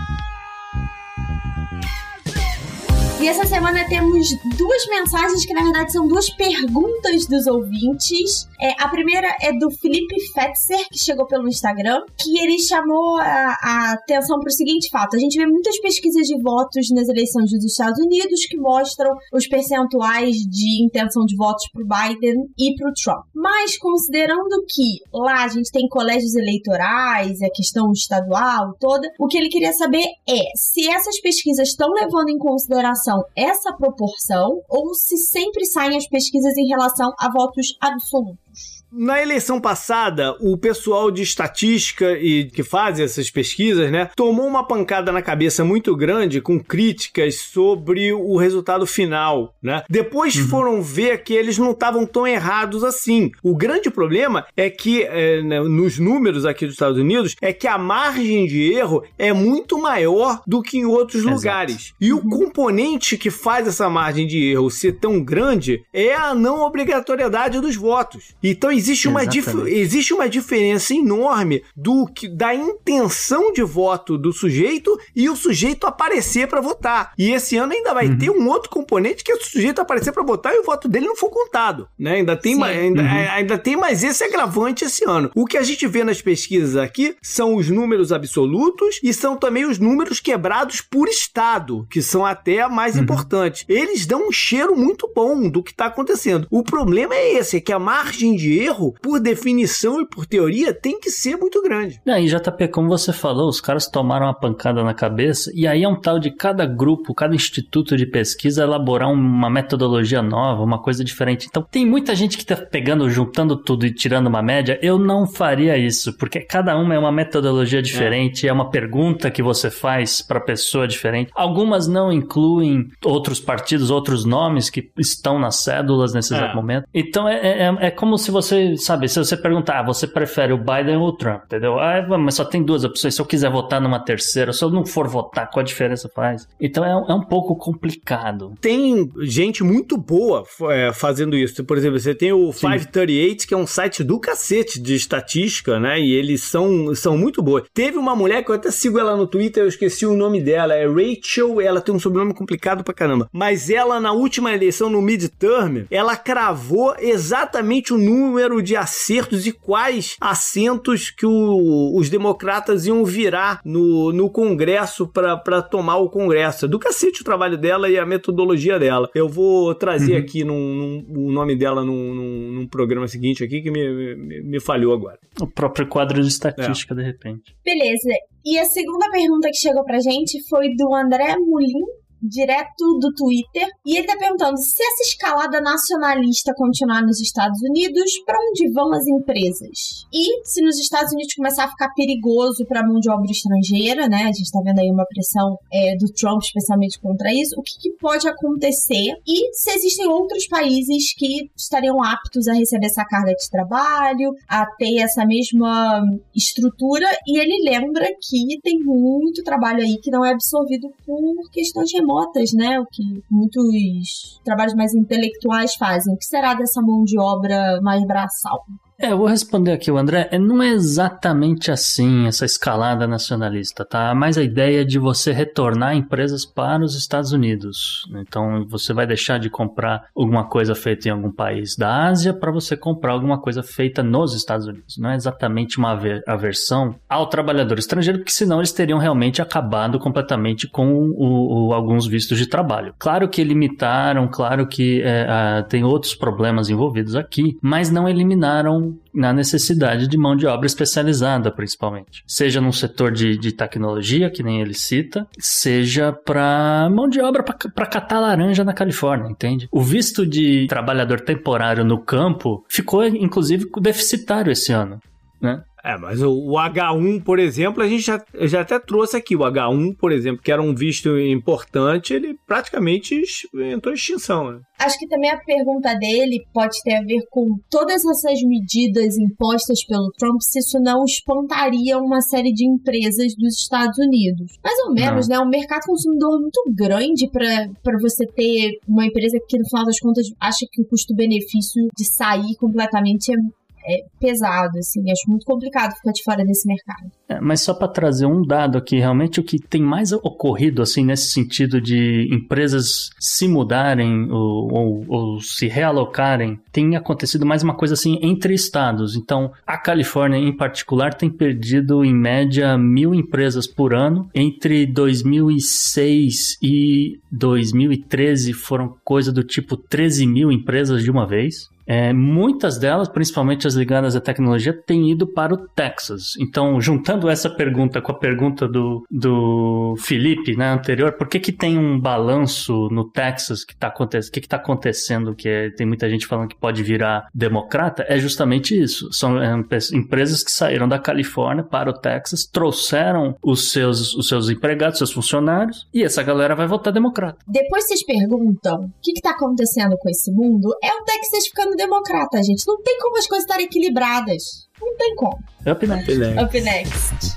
E 3.22 3.28
essa 3.28 3.46
semana 3.46 3.88
temos 3.88 4.30
duas 4.58 4.86
mensagens 4.88 5.46
que, 5.46 5.54
na 5.54 5.62
verdade, 5.62 5.92
são 5.92 6.08
duas 6.08 6.28
perguntas 6.28 7.24
dos 7.28 7.46
ouvintes. 7.46 8.48
É, 8.60 8.72
a 8.82 8.88
primeira 8.88 9.28
é 9.40 9.52
do 9.56 9.70
Felipe 9.70 10.16
Fetzer, 10.34 10.88
que 10.90 10.98
chegou 10.98 11.24
pelo 11.28 11.46
Instagram, 11.46 12.00
que 12.18 12.36
ele 12.40 12.58
chamou 12.58 13.18
a, 13.18 13.56
a 13.62 13.92
atenção 13.92 14.40
para 14.40 14.48
o 14.48 14.52
seguinte 14.52 14.88
fato: 14.90 15.14
a 15.14 15.20
gente 15.20 15.38
vê 15.38 15.46
muitas 15.46 15.78
pesquisas 15.78 16.26
de 16.26 16.42
votos 16.42 16.88
nas 16.90 17.08
eleições 17.08 17.48
dos 17.52 17.64
Estados 17.64 18.04
Unidos 18.04 18.44
que 18.44 18.56
mostram 18.56 19.14
os 19.32 19.46
percentuais 19.46 20.34
de 20.34 20.84
intenção 20.84 21.24
de 21.24 21.36
votos 21.36 21.64
para 21.72 21.84
o 21.84 21.86
Biden 21.86 22.34
e 22.58 22.74
para 22.74 22.90
o 22.90 22.92
Trump. 22.92 23.24
Mas, 23.32 23.78
considerando 23.78 24.64
que 24.68 24.98
lá 25.14 25.44
a 25.44 25.48
gente 25.48 25.70
tem 25.70 25.86
colégios 25.86 26.34
eleitorais, 26.34 27.40
a 27.40 27.50
questão 27.54 27.92
estadual 27.92 28.74
toda, 28.80 29.08
o 29.20 29.28
que 29.28 29.38
ele 29.38 29.48
queria 29.48 29.72
saber 29.72 30.06
é 30.28 30.42
se 30.56 30.90
essas 30.90 31.20
pesquisas 31.20 31.68
estão 31.68 31.88
levando 31.90 32.28
em 32.28 32.38
consideração 32.38 33.11
relação 33.12 33.24
essa 33.36 33.72
proporção 33.72 34.62
ou 34.68 34.94
se 34.94 35.16
sempre 35.18 35.64
saem 35.66 35.96
as 35.96 36.08
pesquisas 36.08 36.56
em 36.56 36.68
relação 36.68 37.12
a 37.18 37.30
votos 37.30 37.76
absolutos? 37.80 38.81
Na 38.92 39.22
eleição 39.22 39.58
passada, 39.58 40.36
o 40.38 40.54
pessoal 40.58 41.10
de 41.10 41.22
estatística 41.22 42.12
e 42.18 42.44
que 42.44 42.62
faz 42.62 43.00
essas 43.00 43.30
pesquisas, 43.30 43.90
né, 43.90 44.10
tomou 44.14 44.46
uma 44.46 44.66
pancada 44.66 45.10
na 45.10 45.22
cabeça 45.22 45.64
muito 45.64 45.96
grande 45.96 46.42
com 46.42 46.60
críticas 46.60 47.36
sobre 47.36 48.12
o 48.12 48.36
resultado 48.36 48.86
final, 48.86 49.54
né? 49.62 49.82
Depois 49.88 50.36
uhum. 50.36 50.48
foram 50.48 50.82
ver 50.82 51.22
que 51.22 51.32
eles 51.32 51.56
não 51.56 51.70
estavam 51.70 52.04
tão 52.04 52.26
errados 52.26 52.84
assim. 52.84 53.30
O 53.42 53.56
grande 53.56 53.90
problema 53.90 54.44
é 54.54 54.68
que 54.68 55.02
é, 55.04 55.40
nos 55.40 55.98
números 55.98 56.44
aqui 56.44 56.66
dos 56.66 56.74
Estados 56.74 56.98
Unidos 56.98 57.34
é 57.40 57.52
que 57.52 57.66
a 57.66 57.78
margem 57.78 58.46
de 58.46 58.72
erro 58.74 59.02
é 59.18 59.32
muito 59.32 59.80
maior 59.80 60.42
do 60.46 60.60
que 60.60 60.76
em 60.76 60.84
outros 60.84 61.22
Exato. 61.22 61.36
lugares. 61.36 61.94
E 61.98 62.12
o 62.12 62.16
uhum. 62.16 62.28
componente 62.28 63.16
que 63.16 63.30
faz 63.30 63.66
essa 63.66 63.88
margem 63.88 64.26
de 64.26 64.50
erro 64.50 64.70
ser 64.70 64.98
tão 64.98 65.22
grande 65.22 65.82
é 65.94 66.14
a 66.14 66.34
não 66.34 66.60
obrigatoriedade 66.60 67.58
dos 67.58 67.74
votos. 67.74 68.34
Então 68.42 68.70
existe 68.82 69.08
uma, 69.08 69.22
existe 69.66 70.12
uma 70.12 70.28
diferença 70.28 70.94
enorme 70.94 71.62
do 71.76 72.06
que 72.06 72.28
da 72.28 72.54
intenção 72.54 73.52
de 73.52 73.62
voto 73.62 74.18
do 74.18 74.32
sujeito 74.32 74.98
e 75.14 75.28
o 75.28 75.36
sujeito 75.36 75.86
aparecer 75.86 76.48
para 76.48 76.60
votar. 76.60 77.12
E 77.16 77.30
esse 77.32 77.56
ano 77.56 77.72
ainda 77.72 77.94
vai 77.94 78.08
uhum. 78.08 78.18
ter 78.18 78.30
um 78.30 78.48
outro 78.48 78.68
componente 78.70 79.22
que 79.22 79.30
é 79.30 79.34
o 79.34 79.42
sujeito 79.42 79.80
aparecer 79.80 80.12
para 80.12 80.22
votar 80.22 80.54
e 80.54 80.58
o 80.58 80.64
voto 80.64 80.88
dele 80.88 81.06
não 81.06 81.16
for 81.16 81.30
contado, 81.30 81.88
né? 81.98 82.16
Ainda 82.16 82.36
tem, 82.36 82.56
mais, 82.56 82.76
ainda, 82.76 83.02
uhum. 83.02 83.08
ainda 83.08 83.58
tem 83.58 83.76
mais 83.76 84.02
esse 84.02 84.24
agravante 84.24 84.84
esse 84.84 85.04
ano. 85.04 85.30
O 85.34 85.46
que 85.46 85.56
a 85.56 85.62
gente 85.62 85.86
vê 85.86 86.04
nas 86.04 86.20
pesquisas 86.20 86.76
aqui 86.76 87.16
são 87.22 87.54
os 87.54 87.70
números 87.70 88.12
absolutos 88.12 88.98
e 89.02 89.12
são 89.12 89.36
também 89.36 89.64
os 89.64 89.78
números 89.78 90.20
quebrados 90.20 90.80
por 90.80 91.08
estado, 91.08 91.86
que 91.90 92.02
são 92.02 92.26
até 92.26 92.66
mais 92.68 92.96
uhum. 92.96 93.02
importantes. 93.02 93.64
Eles 93.68 94.06
dão 94.06 94.28
um 94.28 94.32
cheiro 94.32 94.76
muito 94.76 95.10
bom 95.14 95.48
do 95.48 95.62
que 95.62 95.70
está 95.70 95.86
acontecendo. 95.86 96.46
O 96.50 96.62
problema 96.62 97.14
é 97.14 97.34
esse, 97.34 97.56
é 97.56 97.60
que 97.60 97.72
a 97.72 97.78
margem 97.78 98.34
de 98.34 98.58
erro, 98.58 98.71
por 99.00 99.20
definição 99.20 100.00
e 100.00 100.06
por 100.06 100.26
teoria, 100.26 100.72
tem 100.72 100.98
que 100.98 101.10
ser 101.10 101.36
muito 101.36 101.62
grande. 101.62 102.00
E 102.04 102.10
aí, 102.10 102.26
JP, 102.26 102.68
como 102.68 102.88
você 102.88 103.12
falou, 103.12 103.48
os 103.48 103.60
caras 103.60 103.86
tomaram 103.86 104.26
uma 104.26 104.34
pancada 104.34 104.82
na 104.82 104.94
cabeça 104.94 105.50
e 105.54 105.66
aí 105.66 105.82
é 105.82 105.88
um 105.88 106.00
tal 106.00 106.18
de 106.18 106.30
cada 106.30 106.66
grupo, 106.66 107.14
cada 107.14 107.34
instituto 107.34 107.96
de 107.96 108.06
pesquisa 108.06 108.62
elaborar 108.62 109.10
uma 109.10 109.50
metodologia 109.50 110.22
nova, 110.22 110.62
uma 110.62 110.80
coisa 110.80 111.04
diferente. 111.04 111.46
Então, 111.48 111.66
tem 111.70 111.86
muita 111.86 112.14
gente 112.14 112.36
que 112.36 112.42
está 112.42 112.56
pegando, 112.56 113.08
juntando 113.10 113.56
tudo 113.56 113.86
e 113.86 113.94
tirando 113.94 114.26
uma 114.26 114.42
média. 114.42 114.78
Eu 114.82 114.98
não 114.98 115.26
faria 115.26 115.76
isso, 115.76 116.16
porque 116.16 116.40
cada 116.40 116.76
uma 116.76 116.94
é 116.94 116.98
uma 116.98 117.12
metodologia 117.12 117.82
diferente, 117.82 118.46
é, 118.46 118.50
é 118.50 118.52
uma 118.52 118.70
pergunta 118.70 119.30
que 119.30 119.42
você 119.42 119.70
faz 119.70 120.22
para 120.22 120.40
pessoa 120.40 120.86
diferente. 120.86 121.30
Algumas 121.34 121.88
não 121.88 122.12
incluem 122.12 122.88
outros 123.04 123.40
partidos, 123.40 123.90
outros 123.90 124.24
nomes 124.24 124.70
que 124.70 124.90
estão 124.98 125.38
nas 125.38 125.56
cédulas 125.56 126.12
nesse 126.12 126.34
é. 126.34 126.36
exato 126.36 126.56
momento. 126.56 126.86
Então 126.94 127.28
é, 127.28 127.66
é, 127.66 127.76
é, 127.80 127.90
como 127.90 128.16
se 128.18 128.30
você, 128.30 128.61
sabe, 128.76 129.08
se 129.08 129.18
você 129.18 129.36
perguntar, 129.36 129.80
ah, 129.80 129.82
você 129.82 130.06
prefere 130.06 130.52
o 130.52 130.58
Biden 130.58 130.96
ou 130.96 131.08
o 131.08 131.16
Trump, 131.16 131.44
entendeu? 131.44 131.78
Ah, 131.78 132.02
mas 132.18 132.34
só 132.34 132.44
tem 132.44 132.62
duas 132.62 132.84
opções. 132.84 133.14
Se 133.14 133.20
eu 133.20 133.26
quiser 133.26 133.50
votar 133.50 133.80
numa 133.80 134.00
terceira, 134.00 134.52
se 134.52 134.64
eu 134.64 134.70
não 134.70 134.84
for 134.84 135.08
votar, 135.08 135.50
qual 135.50 135.62
a 135.62 135.66
diferença 135.66 136.10
faz? 136.14 136.46
Então 136.60 136.84
é, 136.84 136.90
é 136.90 137.14
um 137.14 137.22
pouco 137.22 137.56
complicado. 137.56 138.54
Tem 138.60 139.10
gente 139.20 139.62
muito 139.62 139.96
boa 139.96 140.44
é, 140.70 140.92
fazendo 140.92 141.36
isso. 141.36 141.64
Por 141.64 141.76
exemplo, 141.76 141.98
você 141.98 142.14
tem 142.14 142.32
o 142.32 142.52
Sim. 142.52 142.66
538, 142.66 143.46
que 143.46 143.54
é 143.54 143.56
um 143.56 143.66
site 143.66 144.02
do 144.04 144.18
cacete 144.18 144.80
de 144.80 144.94
estatística, 144.94 145.78
né? 145.78 146.00
E 146.00 146.12
eles 146.12 146.42
são, 146.42 146.94
são 146.94 147.16
muito 147.16 147.42
boas. 147.42 147.64
Teve 147.72 147.98
uma 147.98 148.14
mulher 148.14 148.44
que 148.44 148.50
eu 148.50 148.54
até 148.54 148.70
sigo 148.70 148.98
ela 148.98 149.16
no 149.16 149.26
Twitter, 149.26 149.62
eu 149.62 149.68
esqueci 149.68 150.06
o 150.06 150.16
nome 150.16 150.40
dela, 150.40 150.74
é 150.74 150.86
Rachel, 150.86 151.60
ela 151.60 151.80
tem 151.80 151.94
um 151.94 151.98
sobrenome 151.98 152.34
complicado 152.34 152.84
pra 152.84 152.94
caramba. 152.94 153.28
Mas 153.32 153.70
ela, 153.70 154.00
na 154.00 154.12
última 154.12 154.52
eleição, 154.52 154.88
no 154.88 155.02
midterm, 155.02 155.84
ela 155.90 156.16
cravou 156.16 156.94
exatamente 156.98 157.92
o 157.92 157.98
número 157.98 158.51
de 158.60 158.76
acertos 158.76 159.46
e 159.46 159.52
quais 159.52 160.16
assentos 160.20 161.10
que 161.10 161.24
o, 161.24 161.96
os 161.96 162.10
democratas 162.10 162.86
iam 162.86 163.04
virar 163.04 163.60
no, 163.64 164.12
no 164.12 164.28
Congresso 164.28 165.06
para 165.06 165.62
tomar 165.62 165.98
o 165.98 166.10
Congresso. 166.10 166.66
É 166.66 166.68
do 166.68 166.78
cacete 166.78 167.22
o 167.22 167.24
trabalho 167.24 167.56
dela 167.56 167.88
e 167.88 167.98
a 167.98 168.04
metodologia 168.04 168.78
dela. 168.78 169.08
Eu 169.14 169.28
vou 169.28 169.74
trazer 169.74 170.14
uhum. 170.14 170.18
aqui 170.18 170.44
num, 170.44 170.74
num, 170.74 171.28
o 171.28 171.32
nome 171.32 171.56
dela 171.56 171.84
num, 171.84 172.14
num, 172.14 172.52
num, 172.52 172.66
programa 172.66 173.06
seguinte 173.06 173.44
aqui 173.44 173.62
que 173.62 173.70
me, 173.70 174.16
me, 174.16 174.42
me, 174.42 174.60
falhou 174.60 174.92
agora. 174.92 175.18
O 175.40 175.46
próprio 175.46 175.86
quadro 175.86 176.20
de 176.20 176.28
estatística, 176.28 176.94
é. 176.94 176.96
de 176.96 177.02
repente. 177.02 177.54
Beleza. 177.64 178.10
E 178.44 178.58
a 178.58 178.64
segunda 178.64 179.08
pergunta 179.10 179.48
que 179.50 179.56
chegou 179.56 179.84
pra 179.84 180.00
gente 180.00 180.42
foi 180.48 180.74
do 180.74 180.92
André 180.94 181.36
Mulim, 181.38 181.84
direto 182.22 182.98
do 183.00 183.12
Twitter, 183.14 183.68
e 183.84 183.96
ele 183.96 184.06
tá 184.06 184.16
perguntando 184.16 184.56
se 184.58 184.82
essa 184.82 185.02
escalada 185.02 185.60
nacionalista 185.60 186.54
continuar 186.56 187.02
nos 187.02 187.20
Estados 187.20 187.60
Unidos, 187.62 188.10
para 188.24 188.38
onde 188.38 188.72
vão 188.72 188.92
as 188.92 189.06
empresas? 189.06 190.06
E 190.12 190.46
se 190.46 190.62
nos 190.62 190.78
Estados 190.78 191.12
Unidos 191.12 191.34
começar 191.34 191.64
a 191.64 191.70
ficar 191.70 191.92
perigoso 191.94 192.64
para 192.66 192.86
mão 192.86 193.00
de 193.00 193.10
obra 193.10 193.30
estrangeira, 193.30 194.08
né? 194.08 194.24
A 194.24 194.32
gente 194.32 194.50
tá 194.50 194.60
vendo 194.64 194.78
aí 194.78 194.90
uma 194.90 195.06
pressão 195.06 195.56
é, 195.72 195.96
do 195.96 196.06
Trump 196.12 196.42
especialmente 196.42 197.00
contra 197.00 197.32
isso, 197.32 197.58
o 197.58 197.62
que, 197.62 197.78
que 197.80 197.96
pode 197.98 198.28
acontecer? 198.28 199.14
E 199.26 199.54
se 199.54 199.70
existem 199.72 200.06
outros 200.06 200.46
países 200.46 201.14
que 201.14 201.50
estariam 201.56 202.02
aptos 202.02 202.46
a 202.46 202.54
receber 202.54 202.86
essa 202.86 203.04
carga 203.04 203.34
de 203.34 203.50
trabalho, 203.50 204.32
a 204.48 204.64
ter 204.78 204.98
essa 204.98 205.24
mesma 205.26 206.02
estrutura, 206.34 207.06
e 207.26 207.38
ele 207.38 207.68
lembra 207.68 208.06
que 208.20 208.60
tem 208.62 208.78
muito 208.80 209.42
trabalho 209.42 209.80
aí 209.80 209.98
que 209.98 210.10
não 210.10 210.24
é 210.24 210.32
absorvido 210.32 210.88
por 211.04 211.50
questões 211.50 211.92
remotas 211.92 212.11
remotas, 212.12 212.52
né? 212.52 212.78
O 212.80 212.86
que 212.86 213.02
muitos 213.30 214.40
trabalhos 214.44 214.74
mais 214.74 214.94
intelectuais 214.94 215.74
fazem. 215.74 216.14
O 216.14 216.18
que 216.18 216.24
será 216.24 216.54
dessa 216.54 216.80
mão 216.80 217.04
de 217.04 217.18
obra 217.18 217.80
mais 217.82 218.04
braçal? 218.06 218.64
É, 219.02 219.10
eu 219.10 219.18
vou 219.18 219.26
responder 219.26 219.72
aqui, 219.72 219.90
o 219.90 219.98
André. 219.98 220.28
É, 220.30 220.38
não 220.38 220.62
é 220.62 220.68
exatamente 220.68 221.72
assim 221.72 222.28
essa 222.28 222.44
escalada 222.44 223.04
nacionalista, 223.04 223.84
tá? 223.84 224.14
Mais 224.14 224.38
a 224.38 224.44
ideia 224.44 224.84
de 224.84 224.96
você 224.96 225.32
retornar 225.32 225.96
empresas 225.96 226.46
para 226.46 226.84
os 226.84 226.94
Estados 226.94 227.32
Unidos. 227.32 228.08
Então, 228.14 228.64
você 228.68 228.92
vai 228.92 229.04
deixar 229.04 229.38
de 229.38 229.50
comprar 229.50 230.04
alguma 230.14 230.44
coisa 230.44 230.76
feita 230.76 231.08
em 231.08 231.10
algum 231.10 231.32
país 231.32 231.74
da 231.76 232.06
Ásia 232.06 232.32
para 232.32 232.52
você 232.52 232.76
comprar 232.76 233.10
alguma 233.10 233.40
coisa 233.40 233.60
feita 233.60 234.04
nos 234.04 234.34
Estados 234.34 234.68
Unidos. 234.68 234.96
Não 234.96 235.10
é 235.10 235.16
exatamente 235.16 235.78
uma 235.78 235.98
aversão 236.24 236.94
ao 237.08 237.26
trabalhador 237.26 237.80
estrangeiro, 237.80 238.20
porque 238.20 238.30
senão 238.30 238.58
eles 238.58 238.70
teriam 238.70 239.00
realmente 239.00 239.42
acabado 239.42 239.98
completamente 239.98 240.68
com 240.68 240.94
o, 240.94 241.70
o, 241.70 241.74
alguns 241.74 242.06
vistos 242.06 242.38
de 242.38 242.46
trabalho. 242.46 242.94
Claro 243.00 243.28
que 243.28 243.42
limitaram, 243.42 244.28
claro 244.28 244.64
que 244.68 245.02
é, 245.04 245.60
tem 245.68 245.82
outros 245.82 246.14
problemas 246.14 246.70
envolvidos 246.70 247.16
aqui, 247.16 247.58
mas 247.60 247.90
não 247.90 248.08
eliminaram 248.08 248.91
na 249.14 249.32
necessidade 249.32 250.08
de 250.08 250.16
mão 250.16 250.36
de 250.36 250.46
obra 250.46 250.66
especializada, 250.66 251.50
principalmente. 251.50 252.22
Seja 252.26 252.60
num 252.60 252.72
setor 252.72 253.12
de, 253.12 253.36
de 253.36 253.52
tecnologia, 253.52 254.30
que 254.30 254.42
nem 254.42 254.60
ele 254.60 254.74
cita, 254.74 255.26
seja 255.38 256.12
para 256.12 256.88
mão 256.90 257.08
de 257.08 257.20
obra 257.20 257.42
para 257.42 257.86
catar 257.86 258.20
laranja 258.20 258.64
na 258.64 258.72
Califórnia, 258.72 259.30
entende? 259.30 259.68
O 259.70 259.82
visto 259.82 260.26
de 260.26 260.66
trabalhador 260.68 261.20
temporário 261.20 261.84
no 261.84 262.02
campo 262.02 262.64
ficou, 262.68 263.04
inclusive, 263.04 263.66
deficitário 263.80 264.52
esse 264.52 264.72
ano. 264.72 265.00
Né? 265.40 265.60
É, 265.84 265.98
mas 265.98 266.22
o, 266.22 266.30
o, 266.30 266.52
H1, 266.52 267.22
por 267.24 267.38
exemplo, 267.38 267.82
a 267.82 267.88
gente 267.88 268.02
já, 268.02 268.24
já 268.42 268.60
até 268.60 268.78
trouxe 268.78 269.16
aqui. 269.16 269.34
O 269.34 269.40
H1, 269.40 269.96
por 269.96 270.12
exemplo, 270.12 270.40
que 270.40 270.52
era 270.52 270.62
um 270.62 270.74
visto 270.74 271.18
importante, 271.18 272.14
ele 272.14 272.36
praticamente 272.46 273.20
entrou 273.54 273.92
em 273.92 273.96
extinção. 273.96 274.52
Né? 274.52 274.60
Acho 274.78 274.98
que 274.98 275.08
também 275.08 275.30
a 275.30 275.38
pergunta 275.38 275.94
dele 275.94 276.44
pode 276.52 276.80
ter 276.84 276.94
a 276.94 277.02
ver 277.02 277.22
com 277.30 277.56
todas 277.68 278.04
essas 278.04 278.40
medidas 278.42 279.16
impostas 279.18 279.84
pelo 279.84 280.10
Trump, 280.18 280.40
se 280.40 280.60
isso 280.60 280.78
não 280.80 281.04
espantaria 281.04 281.98
uma 281.98 282.20
série 282.20 282.52
de 282.52 282.64
empresas 282.64 283.34
dos 283.36 283.58
Estados 283.58 283.98
Unidos. 283.98 284.58
Mais 284.62 284.78
ou 284.86 284.94
menos, 284.94 285.28
não. 285.28 285.40
né? 285.40 285.44
Um 285.44 285.48
mercado 285.48 285.84
consumidor 285.84 286.40
muito 286.40 286.62
grande 286.74 287.28
para 287.28 287.98
você 288.00 288.24
ter 288.26 288.78
uma 288.86 289.06
empresa 289.06 289.38
que, 289.48 289.58
no 289.58 289.68
final 289.68 289.84
das 289.84 289.98
contas, 289.98 290.26
acha 290.40 290.64
que 290.70 290.82
o 290.82 290.86
custo-benefício 290.86 291.88
de 291.96 292.04
sair 292.04 292.54
completamente 292.56 293.32
é 293.32 293.36
é 293.84 294.04
pesado, 294.20 294.78
assim. 294.78 295.02
Acho 295.10 295.28
muito 295.28 295.44
complicado 295.44 295.94
ficar 295.94 296.12
de 296.12 296.22
fora 296.22 296.44
desse 296.44 296.66
mercado. 296.66 297.10
É, 297.32 297.40
mas 297.40 297.60
só 297.60 297.72
para 297.72 297.88
trazer 297.88 298.26
um 298.26 298.42
dado 298.42 298.76
aqui, 298.76 298.98
realmente 298.98 299.40
o 299.40 299.42
que 299.42 299.58
tem 299.58 299.82
mais 299.82 300.12
ocorrido, 300.12 300.82
assim, 300.82 301.04
nesse 301.04 301.30
sentido 301.30 301.80
de 301.80 302.28
empresas 302.30 303.10
se 303.18 303.48
mudarem 303.48 304.30
ou, 304.30 304.72
ou, 304.72 305.04
ou 305.08 305.40
se 305.40 305.66
realocarem, 305.66 306.60
tem 306.70 306.96
acontecido 306.96 307.46
mais 307.46 307.62
uma 307.62 307.74
coisa 307.74 307.94
assim 307.94 308.18
entre 308.22 308.54
estados. 308.54 309.16
Então, 309.16 309.52
a 309.66 309.78
Califórnia, 309.78 310.36
em 310.36 310.54
particular, 310.54 311.14
tem 311.14 311.30
perdido 311.30 312.04
em 312.04 312.14
média 312.14 312.76
mil 312.76 313.14
empresas 313.14 313.66
por 313.66 313.94
ano. 313.94 314.28
Entre 314.34 314.86
2006 314.86 316.58
e 316.62 317.20
2013 317.30 318.52
foram 318.52 318.96
coisa 319.04 319.32
do 319.32 319.42
tipo 319.42 319.76
13 319.76 320.26
mil 320.26 320.52
empresas 320.52 321.02
de 321.02 321.10
uma 321.10 321.26
vez. 321.26 321.72
É, 321.86 322.12
muitas 322.12 322.78
delas, 322.78 323.08
principalmente 323.08 323.66
as 323.66 323.74
ligadas 323.74 324.14
à 324.14 324.20
tecnologia, 324.20 324.72
têm 324.72 325.10
ido 325.10 325.26
para 325.26 325.52
o 325.54 325.56
Texas. 325.56 326.36
Então, 326.38 326.80
juntando 326.80 327.21
essa 327.28 327.50
pergunta 327.50 328.00
com 328.00 328.12
a 328.12 328.18
pergunta 328.18 328.68
do, 328.68 329.04
do 329.10 329.94
Felipe, 329.98 330.56
né, 330.56 330.72
anterior, 330.72 331.12
por 331.12 331.28
que, 331.28 331.40
que 331.40 331.52
tem 331.52 331.78
um 331.78 331.98
balanço 331.98 332.88
no 332.90 333.08
Texas 333.10 333.64
que 333.64 333.74
está 333.74 333.88
acontecendo? 333.88 334.28
O 334.28 334.32
que 334.32 334.40
está 334.40 334.56
acontecendo? 334.56 335.34
Que 335.34 335.48
é, 335.48 335.70
tem 335.70 335.86
muita 335.86 336.08
gente 336.08 336.26
falando 336.26 336.48
que 336.48 336.56
pode 336.56 336.82
virar 336.82 337.28
democrata? 337.34 338.04
É 338.08 338.18
justamente 338.18 338.80
isso. 338.80 339.12
São 339.12 339.40
é, 339.42 339.52
empresas 339.92 340.42
que 340.42 340.50
saíram 340.50 340.88
da 340.88 340.98
Califórnia 340.98 341.64
para 341.64 341.90
o 341.90 341.94
Texas, 341.94 342.46
trouxeram 342.46 343.36
os 343.42 343.70
seus, 343.70 344.14
os 344.14 344.28
seus 344.28 344.48
empregados, 344.48 344.98
seus 344.98 345.12
funcionários, 345.12 345.86
e 345.92 346.02
essa 346.02 346.22
galera 346.22 346.54
vai 346.54 346.66
votar 346.66 346.92
democrata. 346.92 347.38
Depois 347.46 347.86
vocês 347.86 348.04
perguntam 348.04 348.84
o 348.84 348.90
que 349.02 349.12
está 349.12 349.30
acontecendo 349.30 349.96
com 349.98 350.08
esse 350.08 350.30
mundo, 350.32 350.74
é 350.82 350.88
o 350.88 351.04
Texas 351.04 351.46
ficando 351.46 351.76
democrata, 351.76 352.42
gente. 352.42 352.66
Não 352.66 352.80
tem 352.82 352.98
como 352.98 353.18
as 353.18 353.26
coisas 353.26 353.44
estarem 353.44 353.66
equilibradas. 353.66 354.71
Não 354.82 354.96
tem 354.96 355.14
como. 355.14 355.38
Up 355.66 355.86
next. 355.86 356.12
Up 356.42 356.60
next. 356.60 357.36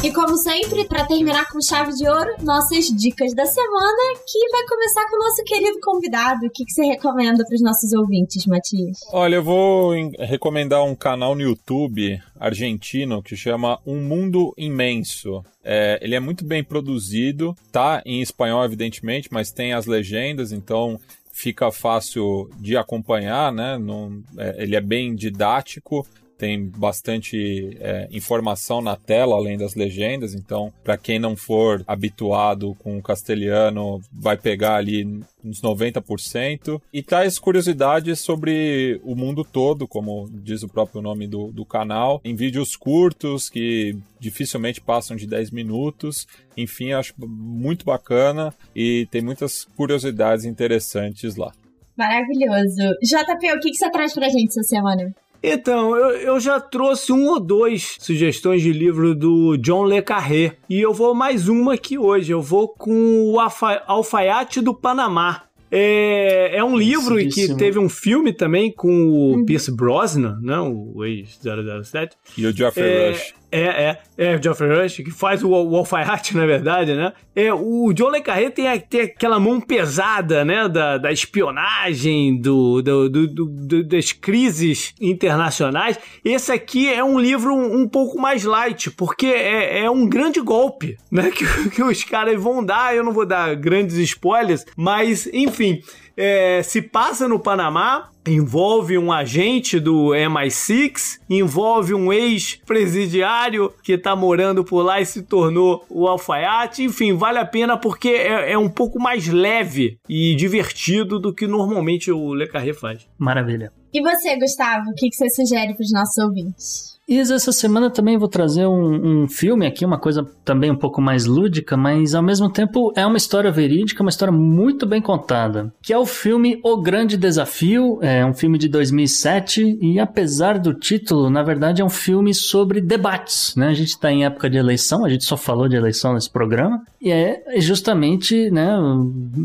E 0.00 0.12
como 0.12 0.36
sempre, 0.36 0.86
para 0.86 1.04
terminar 1.06 1.48
com 1.48 1.60
chave 1.60 1.92
de 1.92 2.08
ouro, 2.08 2.36
nossas 2.44 2.86
dicas 2.86 3.34
da 3.34 3.44
semana, 3.44 4.14
que 4.24 4.48
vai 4.48 4.64
começar 4.68 5.04
com 5.10 5.16
o 5.16 5.18
nosso 5.18 5.42
querido 5.42 5.80
convidado. 5.82 6.46
O 6.46 6.50
que, 6.50 6.64
que 6.64 6.70
você 6.70 6.84
recomenda 6.84 7.44
para 7.44 7.54
os 7.56 7.60
nossos 7.60 7.92
ouvintes, 7.92 8.46
Matias? 8.46 9.00
Olha, 9.12 9.34
eu 9.34 9.42
vou 9.42 9.92
recomendar 10.20 10.84
um 10.84 10.94
canal 10.94 11.34
no 11.34 11.42
YouTube 11.42 12.22
argentino 12.38 13.20
que 13.20 13.36
chama 13.36 13.80
Um 13.84 14.00
Mundo 14.00 14.54
Imenso. 14.56 15.44
É, 15.64 15.98
ele 16.00 16.14
é 16.14 16.20
muito 16.20 16.44
bem 16.44 16.62
produzido, 16.62 17.56
tá 17.72 18.00
em 18.06 18.22
espanhol, 18.22 18.64
evidentemente, 18.64 19.28
mas 19.32 19.50
tem 19.50 19.72
as 19.72 19.84
legendas, 19.84 20.52
então 20.52 21.00
fica 21.32 21.72
fácil 21.72 22.48
de 22.60 22.76
acompanhar, 22.76 23.52
né? 23.52 23.76
Não, 23.76 24.22
é, 24.38 24.62
ele 24.62 24.76
é 24.76 24.80
bem 24.80 25.16
didático 25.16 26.06
tem 26.38 26.68
bastante 26.68 27.76
é, 27.80 28.08
informação 28.12 28.80
na 28.80 28.96
tela, 28.96 29.34
além 29.34 29.58
das 29.58 29.74
legendas. 29.74 30.34
Então, 30.34 30.72
para 30.84 30.96
quem 30.96 31.18
não 31.18 31.36
for 31.36 31.84
habituado 31.86 32.74
com 32.78 32.96
o 32.96 33.02
castelhano, 33.02 34.00
vai 34.12 34.36
pegar 34.36 34.76
ali 34.76 35.04
uns 35.44 35.60
90%. 35.60 36.80
E 36.92 37.02
traz 37.02 37.38
curiosidades 37.38 38.20
sobre 38.20 39.00
o 39.02 39.16
mundo 39.16 39.44
todo, 39.44 39.88
como 39.88 40.28
diz 40.30 40.62
o 40.62 40.68
próprio 40.68 41.02
nome 41.02 41.26
do, 41.26 41.50
do 41.50 41.64
canal, 41.64 42.20
em 42.24 42.34
vídeos 42.34 42.76
curtos 42.76 43.50
que 43.50 43.96
dificilmente 44.20 44.80
passam 44.80 45.16
de 45.16 45.26
10 45.26 45.50
minutos. 45.50 46.26
Enfim, 46.56 46.92
acho 46.92 47.14
muito 47.18 47.84
bacana 47.84 48.54
e 48.74 49.06
tem 49.10 49.22
muitas 49.22 49.64
curiosidades 49.76 50.44
interessantes 50.44 51.34
lá. 51.36 51.52
Maravilhoso. 51.96 52.94
JP, 53.02 53.52
o 53.56 53.60
que, 53.60 53.70
que 53.70 53.76
você 53.76 53.90
traz 53.90 54.14
pra 54.14 54.28
gente 54.28 54.50
essa 54.50 54.62
semana? 54.62 55.12
Então, 55.42 55.96
eu, 55.96 56.10
eu 56.16 56.40
já 56.40 56.60
trouxe 56.60 57.12
um 57.12 57.26
ou 57.28 57.40
dois 57.40 57.96
sugestões 57.98 58.62
de 58.62 58.72
livro 58.72 59.14
do 59.14 59.56
John 59.56 59.84
Le 59.84 60.02
Carré. 60.02 60.56
E 60.68 60.80
eu 60.80 60.92
vou 60.92 61.14
mais 61.14 61.48
uma 61.48 61.74
aqui 61.74 61.96
hoje. 61.96 62.32
Eu 62.32 62.42
vou 62.42 62.68
com 62.68 63.32
o 63.32 63.38
Alfa, 63.38 63.82
Alfaiate 63.86 64.60
do 64.60 64.74
Panamá. 64.74 65.44
É, 65.70 66.56
é 66.56 66.64
um 66.64 66.76
livro 66.76 67.16
que 67.28 67.54
teve 67.54 67.78
um 67.78 67.88
filme 67.88 68.32
também 68.32 68.72
com 68.72 68.88
o 68.88 69.32
uhum. 69.32 69.44
Pierce 69.44 69.70
Brosnan, 69.70 70.38
não, 70.40 70.70
né, 70.70 70.92
o 70.94 71.04
ex-007. 71.04 72.12
E 72.38 72.46
o 72.46 72.56
Geoffrey 72.56 72.86
é, 72.86 73.10
Rush. 73.10 73.34
É, 73.50 73.60
é, 73.60 73.98
é 74.18 74.36
o 74.36 74.42
Geoffrey 74.42 74.70
Rush, 74.70 74.96
que 74.96 75.10
faz 75.10 75.42
o, 75.42 75.48
o 75.50 75.76
alfaiate, 75.76 76.36
na 76.36 76.44
verdade, 76.44 76.94
né? 76.94 77.12
É, 77.34 77.52
o 77.52 77.92
John 77.94 78.10
Le 78.10 78.20
Carré 78.20 78.50
tem, 78.50 78.66
tem 78.80 79.00
aquela 79.02 79.40
mão 79.40 79.60
pesada, 79.60 80.44
né? 80.44 80.68
Da, 80.68 80.98
da 80.98 81.10
espionagem, 81.10 82.38
do, 82.38 82.82
do, 82.82 83.08
do, 83.08 83.26
do, 83.26 83.84
das 83.84 84.12
crises 84.12 84.94
internacionais. 85.00 85.98
Esse 86.24 86.52
aqui 86.52 86.92
é 86.92 87.02
um 87.02 87.18
livro 87.18 87.54
um, 87.54 87.82
um 87.82 87.88
pouco 87.88 88.20
mais 88.20 88.44
light, 88.44 88.90
porque 88.90 89.26
é, 89.26 89.84
é, 89.84 89.90
um 89.90 90.06
grande 90.06 90.40
golpe, 90.40 90.96
né? 91.10 91.30
Que, 91.38 91.70
que 91.70 91.82
os 91.82 92.02
caras 92.02 92.40
vão 92.42 92.64
dar. 92.64 92.96
Eu 92.96 93.04
não 93.04 93.12
vou 93.12 93.24
dar 93.24 93.54
grandes 93.54 93.96
spoilers, 93.96 94.64
mas, 94.76 95.28
enfim 95.32 95.80
é, 96.18 96.62
se 96.64 96.82
passa 96.82 97.28
no 97.28 97.38
Panamá, 97.38 98.10
envolve 98.26 98.98
um 98.98 99.12
agente 99.12 99.78
do 99.78 100.08
MI6, 100.08 101.20
envolve 101.30 101.94
um 101.94 102.12
ex-presidiário 102.12 103.72
que 103.82 103.92
está 103.92 104.16
morando 104.16 104.64
por 104.64 104.82
lá 104.82 105.00
e 105.00 105.06
se 105.06 105.22
tornou 105.22 105.86
o 105.88 106.08
alfaiate. 106.08 106.82
Enfim, 106.82 107.14
vale 107.14 107.38
a 107.38 107.46
pena 107.46 107.76
porque 107.76 108.08
é, 108.08 108.52
é 108.52 108.58
um 108.58 108.68
pouco 108.68 109.00
mais 109.00 109.28
leve 109.28 109.98
e 110.08 110.34
divertido 110.34 111.20
do 111.20 111.32
que 111.32 111.46
normalmente 111.46 112.10
o 112.10 112.34
Le 112.34 112.48
Carré 112.48 112.74
faz. 112.74 113.06
Maravilha. 113.16 113.72
E 113.94 114.02
você, 114.02 114.36
Gustavo, 114.36 114.90
o 114.90 114.94
que, 114.94 115.08
que 115.08 115.16
você 115.16 115.30
sugere 115.30 115.74
para 115.74 115.84
os 115.84 115.92
nossos 115.92 116.18
ouvintes? 116.18 116.97
E 117.08 117.18
essa 117.18 117.52
semana 117.52 117.88
também 117.88 118.18
vou 118.18 118.28
trazer 118.28 118.66
um, 118.66 119.22
um, 119.22 119.28
filme 119.28 119.66
aqui, 119.66 119.82
uma 119.82 119.98
coisa 119.98 120.28
também 120.44 120.70
um 120.70 120.76
pouco 120.76 121.00
mais 121.00 121.24
lúdica, 121.24 121.74
mas 121.74 122.14
ao 122.14 122.22
mesmo 122.22 122.52
tempo 122.52 122.92
é 122.94 123.06
uma 123.06 123.16
história 123.16 123.50
verídica, 123.50 124.02
uma 124.02 124.10
história 124.10 124.30
muito 124.30 124.84
bem 124.84 125.00
contada, 125.00 125.72
que 125.80 125.90
é 125.90 125.96
o 125.96 126.04
filme 126.04 126.60
O 126.62 126.76
Grande 126.76 127.16
Desafio, 127.16 127.98
é 128.02 128.26
um 128.26 128.34
filme 128.34 128.58
de 128.58 128.68
2007 128.68 129.78
e 129.80 129.98
apesar 129.98 130.58
do 130.58 130.74
título, 130.74 131.30
na 131.30 131.42
verdade 131.42 131.80
é 131.80 131.84
um 131.84 131.88
filme 131.88 132.34
sobre 132.34 132.78
debates, 132.78 133.56
né? 133.56 133.68
A 133.68 133.74
gente 133.74 133.88
está 133.88 134.12
em 134.12 134.26
época 134.26 134.50
de 134.50 134.58
eleição, 134.58 135.02
a 135.02 135.08
gente 135.08 135.24
só 135.24 135.36
falou 135.38 135.66
de 135.66 135.76
eleição 135.76 136.12
nesse 136.12 136.28
programa 136.28 136.82
e 137.00 137.10
é 137.10 137.42
justamente, 137.56 138.50
né, 138.50 138.68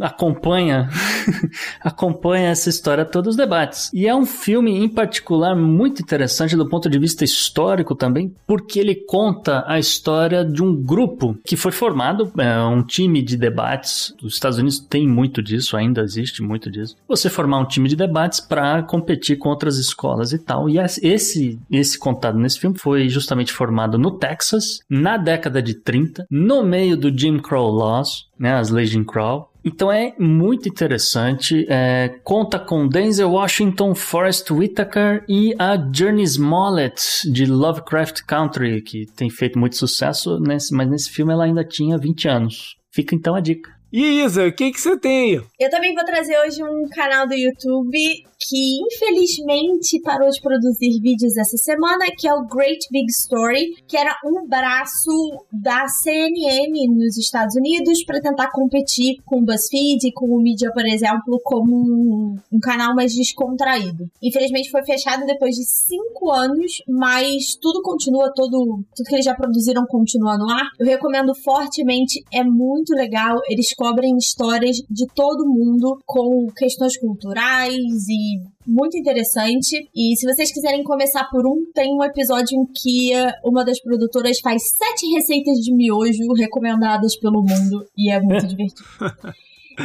acompanha 0.01 0.89
acompanha 1.79 2.49
essa 2.49 2.67
história 2.67 3.05
todos 3.05 3.31
os 3.31 3.37
debates. 3.37 3.89
E 3.93 4.05
é 4.05 4.13
um 4.13 4.25
filme 4.25 4.83
em 4.83 4.89
particular 4.89 5.55
muito 5.55 6.01
interessante 6.01 6.57
do 6.57 6.67
ponto 6.67 6.89
de 6.89 6.99
vista 6.99 7.23
histórico 7.23 7.52
histórico 7.53 7.93
também, 7.93 8.33
porque 8.47 8.79
ele 8.79 8.95
conta 8.95 9.63
a 9.67 9.77
história 9.77 10.43
de 10.43 10.63
um 10.63 10.75
grupo 10.75 11.37
que 11.45 11.55
foi 11.55 11.71
formado, 11.71 12.31
é, 12.37 12.59
um 12.63 12.81
time 12.81 13.21
de 13.21 13.37
debates. 13.37 14.13
Os 14.23 14.33
Estados 14.33 14.57
Unidos 14.57 14.79
tem 14.79 15.07
muito 15.07 15.41
disso, 15.41 15.77
ainda 15.77 16.01
existe 16.01 16.41
muito 16.41 16.71
disso. 16.71 16.95
Você 17.07 17.29
formar 17.29 17.59
um 17.59 17.67
time 17.67 17.87
de 17.87 17.95
debates 17.95 18.39
para 18.39 18.81
competir 18.81 19.37
com 19.37 19.49
outras 19.49 19.77
escolas 19.77 20.33
e 20.33 20.39
tal. 20.39 20.67
E 20.67 20.79
esse, 20.79 21.59
esse 21.71 21.99
contado 21.99 22.39
nesse 22.39 22.59
filme 22.59 22.77
foi 22.77 23.07
justamente 23.07 23.53
formado 23.53 23.99
no 23.99 24.17
Texas, 24.17 24.79
na 24.89 25.17
década 25.17 25.61
de 25.61 25.75
30, 25.75 26.25
no 26.31 26.63
meio 26.63 26.97
do 26.97 27.15
Jim 27.15 27.37
Crow 27.37 27.69
Laws, 27.69 28.27
né, 28.39 28.53
as 28.53 28.69
leis 28.69 28.89
Jim 28.89 29.03
Crow, 29.03 29.52
então 29.63 29.91
é 29.91 30.13
muito 30.19 30.67
interessante. 30.67 31.65
É, 31.69 32.19
conta 32.23 32.59
com 32.59 32.87
Denzel 32.87 33.31
Washington, 33.31 33.95
Forrest 33.95 34.51
Whitaker 34.51 35.23
e 35.27 35.55
a 35.57 35.77
Journey 35.91 36.23
Smollett 36.23 37.01
de 37.31 37.45
Lovecraft 37.45 38.23
Country, 38.25 38.81
que 38.81 39.05
tem 39.15 39.29
feito 39.29 39.57
muito 39.57 39.77
sucesso, 39.77 40.39
nesse, 40.39 40.73
mas 40.73 40.89
nesse 40.89 41.09
filme 41.09 41.31
ela 41.31 41.45
ainda 41.45 41.63
tinha 41.63 41.97
20 41.97 42.27
anos. 42.27 42.75
Fica 42.91 43.15
então 43.15 43.35
a 43.35 43.39
dica. 43.39 43.71
E 43.93 44.23
Isa, 44.23 44.47
o 44.47 44.51
que, 44.51 44.73
você 44.73 44.97
tem? 44.97 45.39
Eu 45.59 45.69
também 45.69 45.93
vou 45.93 46.03
trazer 46.03 46.35
hoje 46.39 46.63
um 46.63 46.89
canal 46.89 47.27
do 47.27 47.35
YouTube 47.35 48.25
que 48.39 48.79
infelizmente 48.81 50.01
parou 50.01 50.29
de 50.29 50.41
produzir 50.41 50.99
vídeos 50.99 51.37
essa 51.37 51.57
semana, 51.57 52.05
que 52.17 52.27
é 52.27 52.33
o 52.33 52.45
Great 52.45 52.87
Big 52.91 53.05
Story, 53.09 53.75
que 53.87 53.95
era 53.95 54.15
um 54.25 54.47
braço 54.47 55.11
da 55.51 55.87
CNN 55.87 56.87
nos 56.89 57.17
Estados 57.17 57.55
Unidos 57.55 58.03
para 58.03 58.19
tentar 58.19 58.49
competir 58.51 59.17
com 59.25 59.37
o 59.37 59.45
BuzzFeed 59.45 60.07
e 60.07 60.13
com 60.13 60.25
o 60.25 60.41
Media, 60.41 60.71
por 60.73 60.85
exemplo, 60.85 61.39
como 61.43 61.75
um, 61.75 62.35
um, 62.51 62.59
canal 62.59 62.95
mais 62.95 63.13
descontraído. 63.13 64.09
Infelizmente 64.21 64.71
foi 64.71 64.83
fechado 64.83 65.25
depois 65.25 65.55
de 65.55 65.63
cinco 65.65 66.31
anos, 66.31 66.81
mas 66.87 67.55
tudo 67.61 67.81
continua, 67.81 68.33
todo, 68.35 68.83
tudo 68.95 69.07
que 69.07 69.15
eles 69.15 69.25
já 69.25 69.35
produziram 69.35 69.85
continua 69.85 70.37
no 70.37 70.49
ar. 70.49 70.67
Eu 70.79 70.85
recomendo 70.85 71.33
fortemente, 71.35 72.23
é 72.33 72.43
muito 72.43 72.93
legal. 72.93 73.39
Eles 73.47 73.73
cobrem 73.83 74.15
histórias 74.15 74.77
de 74.89 75.05
todo 75.13 75.45
mundo 75.45 75.99
com 76.05 76.47
questões 76.55 76.97
culturais 76.97 78.07
e 78.07 78.39
muito 78.65 78.97
interessante. 78.97 79.89
E 79.93 80.15
se 80.15 80.25
vocês 80.25 80.53
quiserem 80.53 80.85
começar 80.85 81.25
por 81.29 81.45
um, 81.45 81.69
tem 81.73 81.93
um 81.93 82.01
episódio 82.01 82.57
em 82.57 82.65
que 82.65 83.11
uma 83.43 83.65
das 83.65 83.81
produtoras 83.81 84.39
faz 84.39 84.61
sete 84.69 85.05
receitas 85.13 85.57
de 85.57 85.75
miojo 85.75 86.31
recomendadas 86.33 87.17
pelo 87.17 87.41
mundo 87.41 87.85
e 87.97 88.09
é 88.09 88.21
muito 88.21 88.47
divertido. 88.47 88.87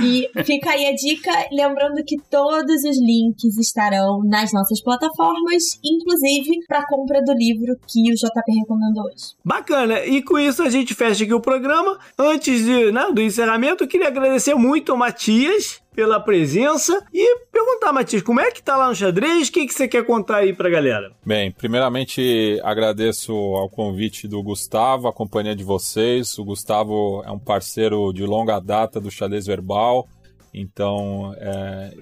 E 0.02 0.28
fica 0.44 0.70
aí 0.70 0.86
a 0.86 0.94
dica, 0.94 1.30
lembrando 1.52 2.02
que 2.04 2.16
todos 2.30 2.84
os 2.84 2.98
links 2.98 3.56
estarão 3.58 4.22
nas 4.24 4.52
nossas 4.52 4.82
plataformas, 4.82 5.62
inclusive 5.84 6.60
para 6.66 6.86
compra 6.86 7.22
do 7.22 7.32
livro 7.32 7.76
que 7.86 8.12
o 8.12 8.14
JP 8.14 8.52
recomendou 8.60 9.04
hoje. 9.04 9.34
Bacana, 9.44 10.04
e 10.04 10.22
com 10.22 10.38
isso 10.38 10.62
a 10.62 10.70
gente 10.70 10.94
fecha 10.94 11.24
aqui 11.24 11.34
o 11.34 11.40
programa. 11.40 11.98
Antes 12.18 12.64
de, 12.64 12.92
né, 12.92 13.10
do 13.12 13.22
encerramento, 13.22 13.84
eu 13.84 13.88
queria 13.88 14.08
agradecer 14.08 14.54
muito 14.54 14.92
ao 14.92 14.98
Matias 14.98 15.80
pela 15.98 16.20
presença 16.20 17.04
e 17.12 17.40
perguntar, 17.50 17.92
Matias, 17.92 18.22
como 18.22 18.40
é 18.40 18.52
que 18.52 18.62
tá 18.62 18.76
lá 18.76 18.88
no 18.88 18.94
xadrez? 18.94 19.48
O 19.48 19.52
que, 19.52 19.66
que 19.66 19.74
você 19.74 19.88
quer 19.88 20.06
contar 20.06 20.36
aí 20.36 20.52
pra 20.52 20.70
galera? 20.70 21.10
Bem, 21.26 21.50
primeiramente 21.50 22.60
agradeço 22.62 23.32
ao 23.32 23.68
convite 23.68 24.28
do 24.28 24.40
Gustavo, 24.40 25.08
a 25.08 25.12
companhia 25.12 25.56
de 25.56 25.64
vocês. 25.64 26.38
O 26.38 26.44
Gustavo 26.44 27.24
é 27.26 27.32
um 27.32 27.38
parceiro 27.40 28.12
de 28.12 28.24
longa 28.24 28.60
data 28.60 29.00
do 29.00 29.10
xadrez 29.10 29.44
verbal. 29.44 30.06
Então, 30.54 31.34
é, 31.36 31.92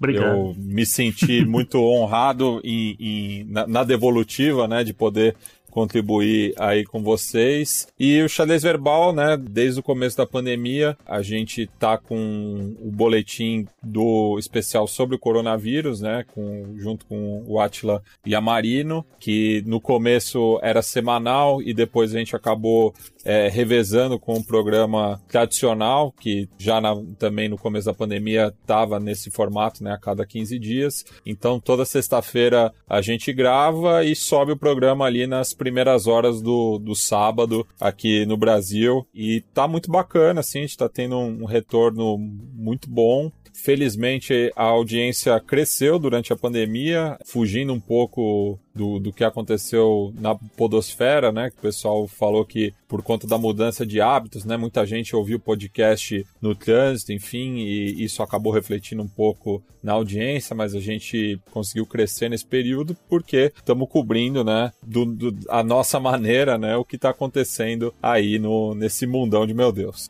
eu 0.00 0.54
me 0.56 0.86
senti 0.86 1.44
muito 1.44 1.78
honrado 1.82 2.60
em, 2.62 2.96
em, 3.00 3.44
na, 3.50 3.66
na, 3.66 3.82
devolutiva, 3.82 4.68
né, 4.68 4.84
de 4.84 4.94
poder 4.94 5.34
contribuir 5.70 6.54
aí 6.58 6.84
com 6.84 7.02
vocês. 7.02 7.86
E 7.98 8.22
o 8.22 8.28
xadrez 8.28 8.62
verbal, 8.62 9.12
né, 9.12 9.36
desde 9.36 9.80
o 9.80 9.82
começo 9.82 10.16
da 10.16 10.26
pandemia, 10.26 10.96
a 11.06 11.22
gente 11.22 11.66
tá 11.78 11.96
com 11.96 12.74
o 12.80 12.90
boletim 12.90 13.66
do 13.82 14.36
especial 14.38 14.86
sobre 14.86 15.16
o 15.16 15.18
coronavírus, 15.18 16.00
né, 16.00 16.24
com, 16.34 16.74
junto 16.76 17.06
com 17.06 17.44
o 17.46 17.60
Atila 17.60 18.02
Yamarino, 18.26 19.04
que 19.18 19.62
no 19.66 19.80
começo 19.80 20.58
era 20.62 20.82
semanal 20.82 21.62
e 21.62 21.72
depois 21.72 22.14
a 22.14 22.18
gente 22.18 22.36
acabou 22.36 22.94
é, 23.24 23.48
revezando 23.48 24.18
com 24.18 24.34
um 24.34 24.42
programa 24.42 25.20
tradicional, 25.28 26.12
que 26.18 26.48
já 26.58 26.80
na, 26.80 26.94
também 27.18 27.48
no 27.48 27.58
começo 27.58 27.86
da 27.86 27.94
pandemia 27.94 28.52
estava 28.60 28.98
nesse 28.98 29.30
formato, 29.30 29.82
né, 29.84 29.92
a 29.92 29.98
cada 29.98 30.24
15 30.24 30.58
dias. 30.58 31.04
Então 31.24 31.60
toda 31.60 31.84
sexta-feira 31.84 32.72
a 32.88 33.00
gente 33.00 33.32
grava 33.32 34.04
e 34.04 34.14
sobe 34.14 34.52
o 34.52 34.56
programa 34.56 35.04
ali 35.04 35.26
nas 35.26 35.52
primeiras 35.60 36.06
horas 36.06 36.40
do, 36.40 36.78
do 36.78 36.94
sábado 36.94 37.66
aqui 37.78 38.24
no 38.24 38.34
Brasil. 38.34 39.06
E 39.12 39.42
tá 39.52 39.68
muito 39.68 39.90
bacana, 39.90 40.40
assim, 40.40 40.60
a 40.60 40.62
gente 40.62 40.76
tá 40.78 40.88
tendo 40.88 41.18
um 41.18 41.44
retorno 41.44 42.16
muito 42.16 42.88
bom. 42.88 43.30
Felizmente 43.52 44.52
a 44.56 44.64
audiência 44.64 45.38
cresceu 45.40 45.98
durante 45.98 46.32
a 46.32 46.36
pandemia, 46.36 47.18
fugindo 47.24 47.72
um 47.72 47.80
pouco 47.80 48.58
do, 48.74 48.98
do 48.98 49.12
que 49.12 49.24
aconteceu 49.24 50.12
na 50.18 50.34
podosfera, 50.34 51.32
né? 51.32 51.50
Que 51.50 51.58
o 51.58 51.62
pessoal 51.62 52.06
falou 52.06 52.44
que 52.44 52.72
por 52.88 53.02
conta 53.02 53.26
da 53.26 53.36
mudança 53.36 53.84
de 53.84 54.00
hábitos, 54.00 54.44
né? 54.44 54.56
Muita 54.56 54.86
gente 54.86 55.14
ouviu 55.14 55.36
o 55.36 55.40
podcast 55.40 56.24
no 56.40 56.54
trânsito, 56.54 57.12
enfim, 57.12 57.58
e 57.58 58.02
isso 58.02 58.22
acabou 58.22 58.52
refletindo 58.52 59.02
um 59.02 59.08
pouco 59.08 59.62
na 59.82 59.92
audiência, 59.92 60.54
mas 60.54 60.74
a 60.74 60.80
gente 60.80 61.40
conseguiu 61.50 61.86
crescer 61.86 62.28
nesse 62.28 62.46
período 62.46 62.96
porque 63.08 63.52
estamos 63.56 63.88
cobrindo, 63.88 64.44
né? 64.44 64.72
Do, 64.82 65.04
do, 65.04 65.38
a 65.48 65.62
nossa 65.62 65.98
maneira, 66.00 66.56
né? 66.56 66.76
O 66.76 66.84
que 66.84 66.96
está 66.96 67.10
acontecendo 67.10 67.92
aí 68.02 68.38
no, 68.38 68.74
nesse 68.74 69.06
mundão 69.06 69.46
de 69.46 69.54
meu 69.54 69.72
Deus. 69.72 70.08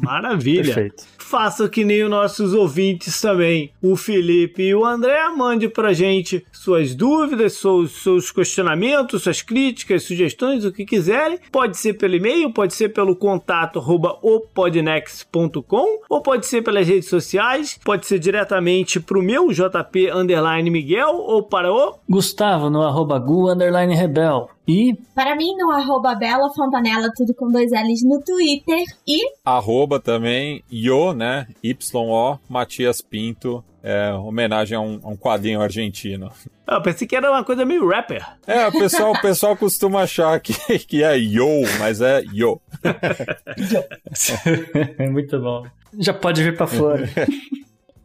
Maravilha. 0.00 0.74
Perfeito. 0.74 1.04
Faça 1.18 1.68
que 1.68 1.84
nem 1.84 2.02
os 2.04 2.10
nossos 2.10 2.52
ouvintes 2.52 3.18
também. 3.20 3.72
O 3.80 3.96
Felipe 3.96 4.62
e 4.62 4.74
o 4.74 4.84
André 4.84 5.28
mande 5.30 5.68
pra 5.68 5.92
gente 5.92 6.44
suas 6.52 6.94
dúvidas, 6.94 7.54
seus, 7.54 8.02
seus 8.02 8.30
questionamentos, 8.30 9.22
suas 9.22 9.40
críticas, 9.40 10.02
sugestões, 10.02 10.64
o 10.64 10.72
que 10.72 10.84
quiserem. 10.84 11.38
Pode 11.50 11.78
ser 11.78 11.94
pelo 11.94 12.16
e-mail, 12.16 12.52
pode 12.52 12.74
ser 12.74 12.90
pelo 12.90 13.16
contato 13.16 13.78
arroba 13.78 14.18
opodnex.com 14.22 16.00
ou 16.08 16.20
pode 16.20 16.46
ser 16.46 16.62
pelas 16.62 16.86
redes 16.86 17.08
sociais, 17.08 17.80
pode 17.82 18.06
ser 18.06 18.18
diretamente 18.18 19.00
pro 19.00 19.22
meu 19.22 19.48
JP 19.50 20.10
underline 20.10 20.70
Miguel 20.70 21.14
ou 21.14 21.42
para 21.42 21.72
o 21.72 21.98
Gustavo 22.08 22.68
no 22.68 22.82
arroba 22.82 23.18
gu 23.18 23.50
underline 23.50 23.94
rebel. 23.94 24.50
E 24.66 24.94
para 25.14 25.34
mim 25.34 25.56
no 25.56 25.72
arroba 25.72 26.14
Bela 26.14 26.48
Fontanella, 26.54 27.10
tudo 27.16 27.34
com 27.34 27.50
dois 27.50 27.72
L's 27.72 28.04
no 28.04 28.22
Twitter 28.22 28.84
e 29.06 29.20
arroba 29.44 29.98
também 29.98 30.62
Yo, 30.72 31.12
né? 31.12 31.48
Y-O 31.62 32.38
Matias 32.48 33.00
Pinto. 33.00 33.64
É, 33.84 34.14
homenagem 34.14 34.76
a 34.76 34.80
um, 34.80 35.00
a 35.02 35.08
um 35.08 35.16
quadrinho 35.16 35.60
argentino. 35.60 36.30
Eu 36.68 36.80
pensei 36.80 37.04
que 37.04 37.16
era 37.16 37.28
uma 37.28 37.42
coisa 37.42 37.64
meio 37.64 37.88
rapper. 37.88 38.24
É, 38.46 38.68
o 38.68 38.70
pessoal, 38.70 39.10
o 39.10 39.20
pessoal 39.20 39.56
costuma 39.56 40.02
achar 40.02 40.38
que, 40.38 40.54
que 40.78 41.02
é 41.02 41.16
yo, 41.16 41.48
mas 41.80 42.00
é 42.00 42.22
yo. 42.32 42.60
Muito 45.10 45.40
bom. 45.40 45.64
Já 45.98 46.14
pode 46.14 46.44
vir 46.44 46.56
pra 46.56 46.68
fora. 46.68 47.08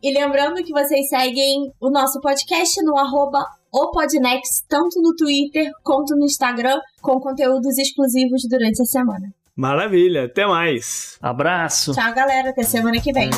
E 0.01 0.13
lembrando 0.13 0.63
que 0.63 0.71
vocês 0.71 1.09
seguem 1.09 1.71
o 1.79 1.89
nosso 1.89 2.21
podcast 2.21 2.81
no 2.83 2.97
arroba 2.97 3.43
o 3.77 3.91
Podnext, 3.91 4.65
tanto 4.67 4.99
no 5.01 5.15
Twitter 5.15 5.71
quanto 5.83 6.15
no 6.15 6.25
Instagram, 6.25 6.79
com 6.99 7.19
conteúdos 7.19 7.77
exclusivos 7.77 8.41
durante 8.49 8.81
a 8.81 8.85
semana. 8.85 9.31
Maravilha, 9.55 10.25
até 10.25 10.47
mais. 10.47 11.17
Abraço. 11.21 11.93
Tchau, 11.93 12.13
galera, 12.13 12.49
até 12.49 12.63
semana 12.63 12.99
que 12.99 13.13
vem. 13.13 13.29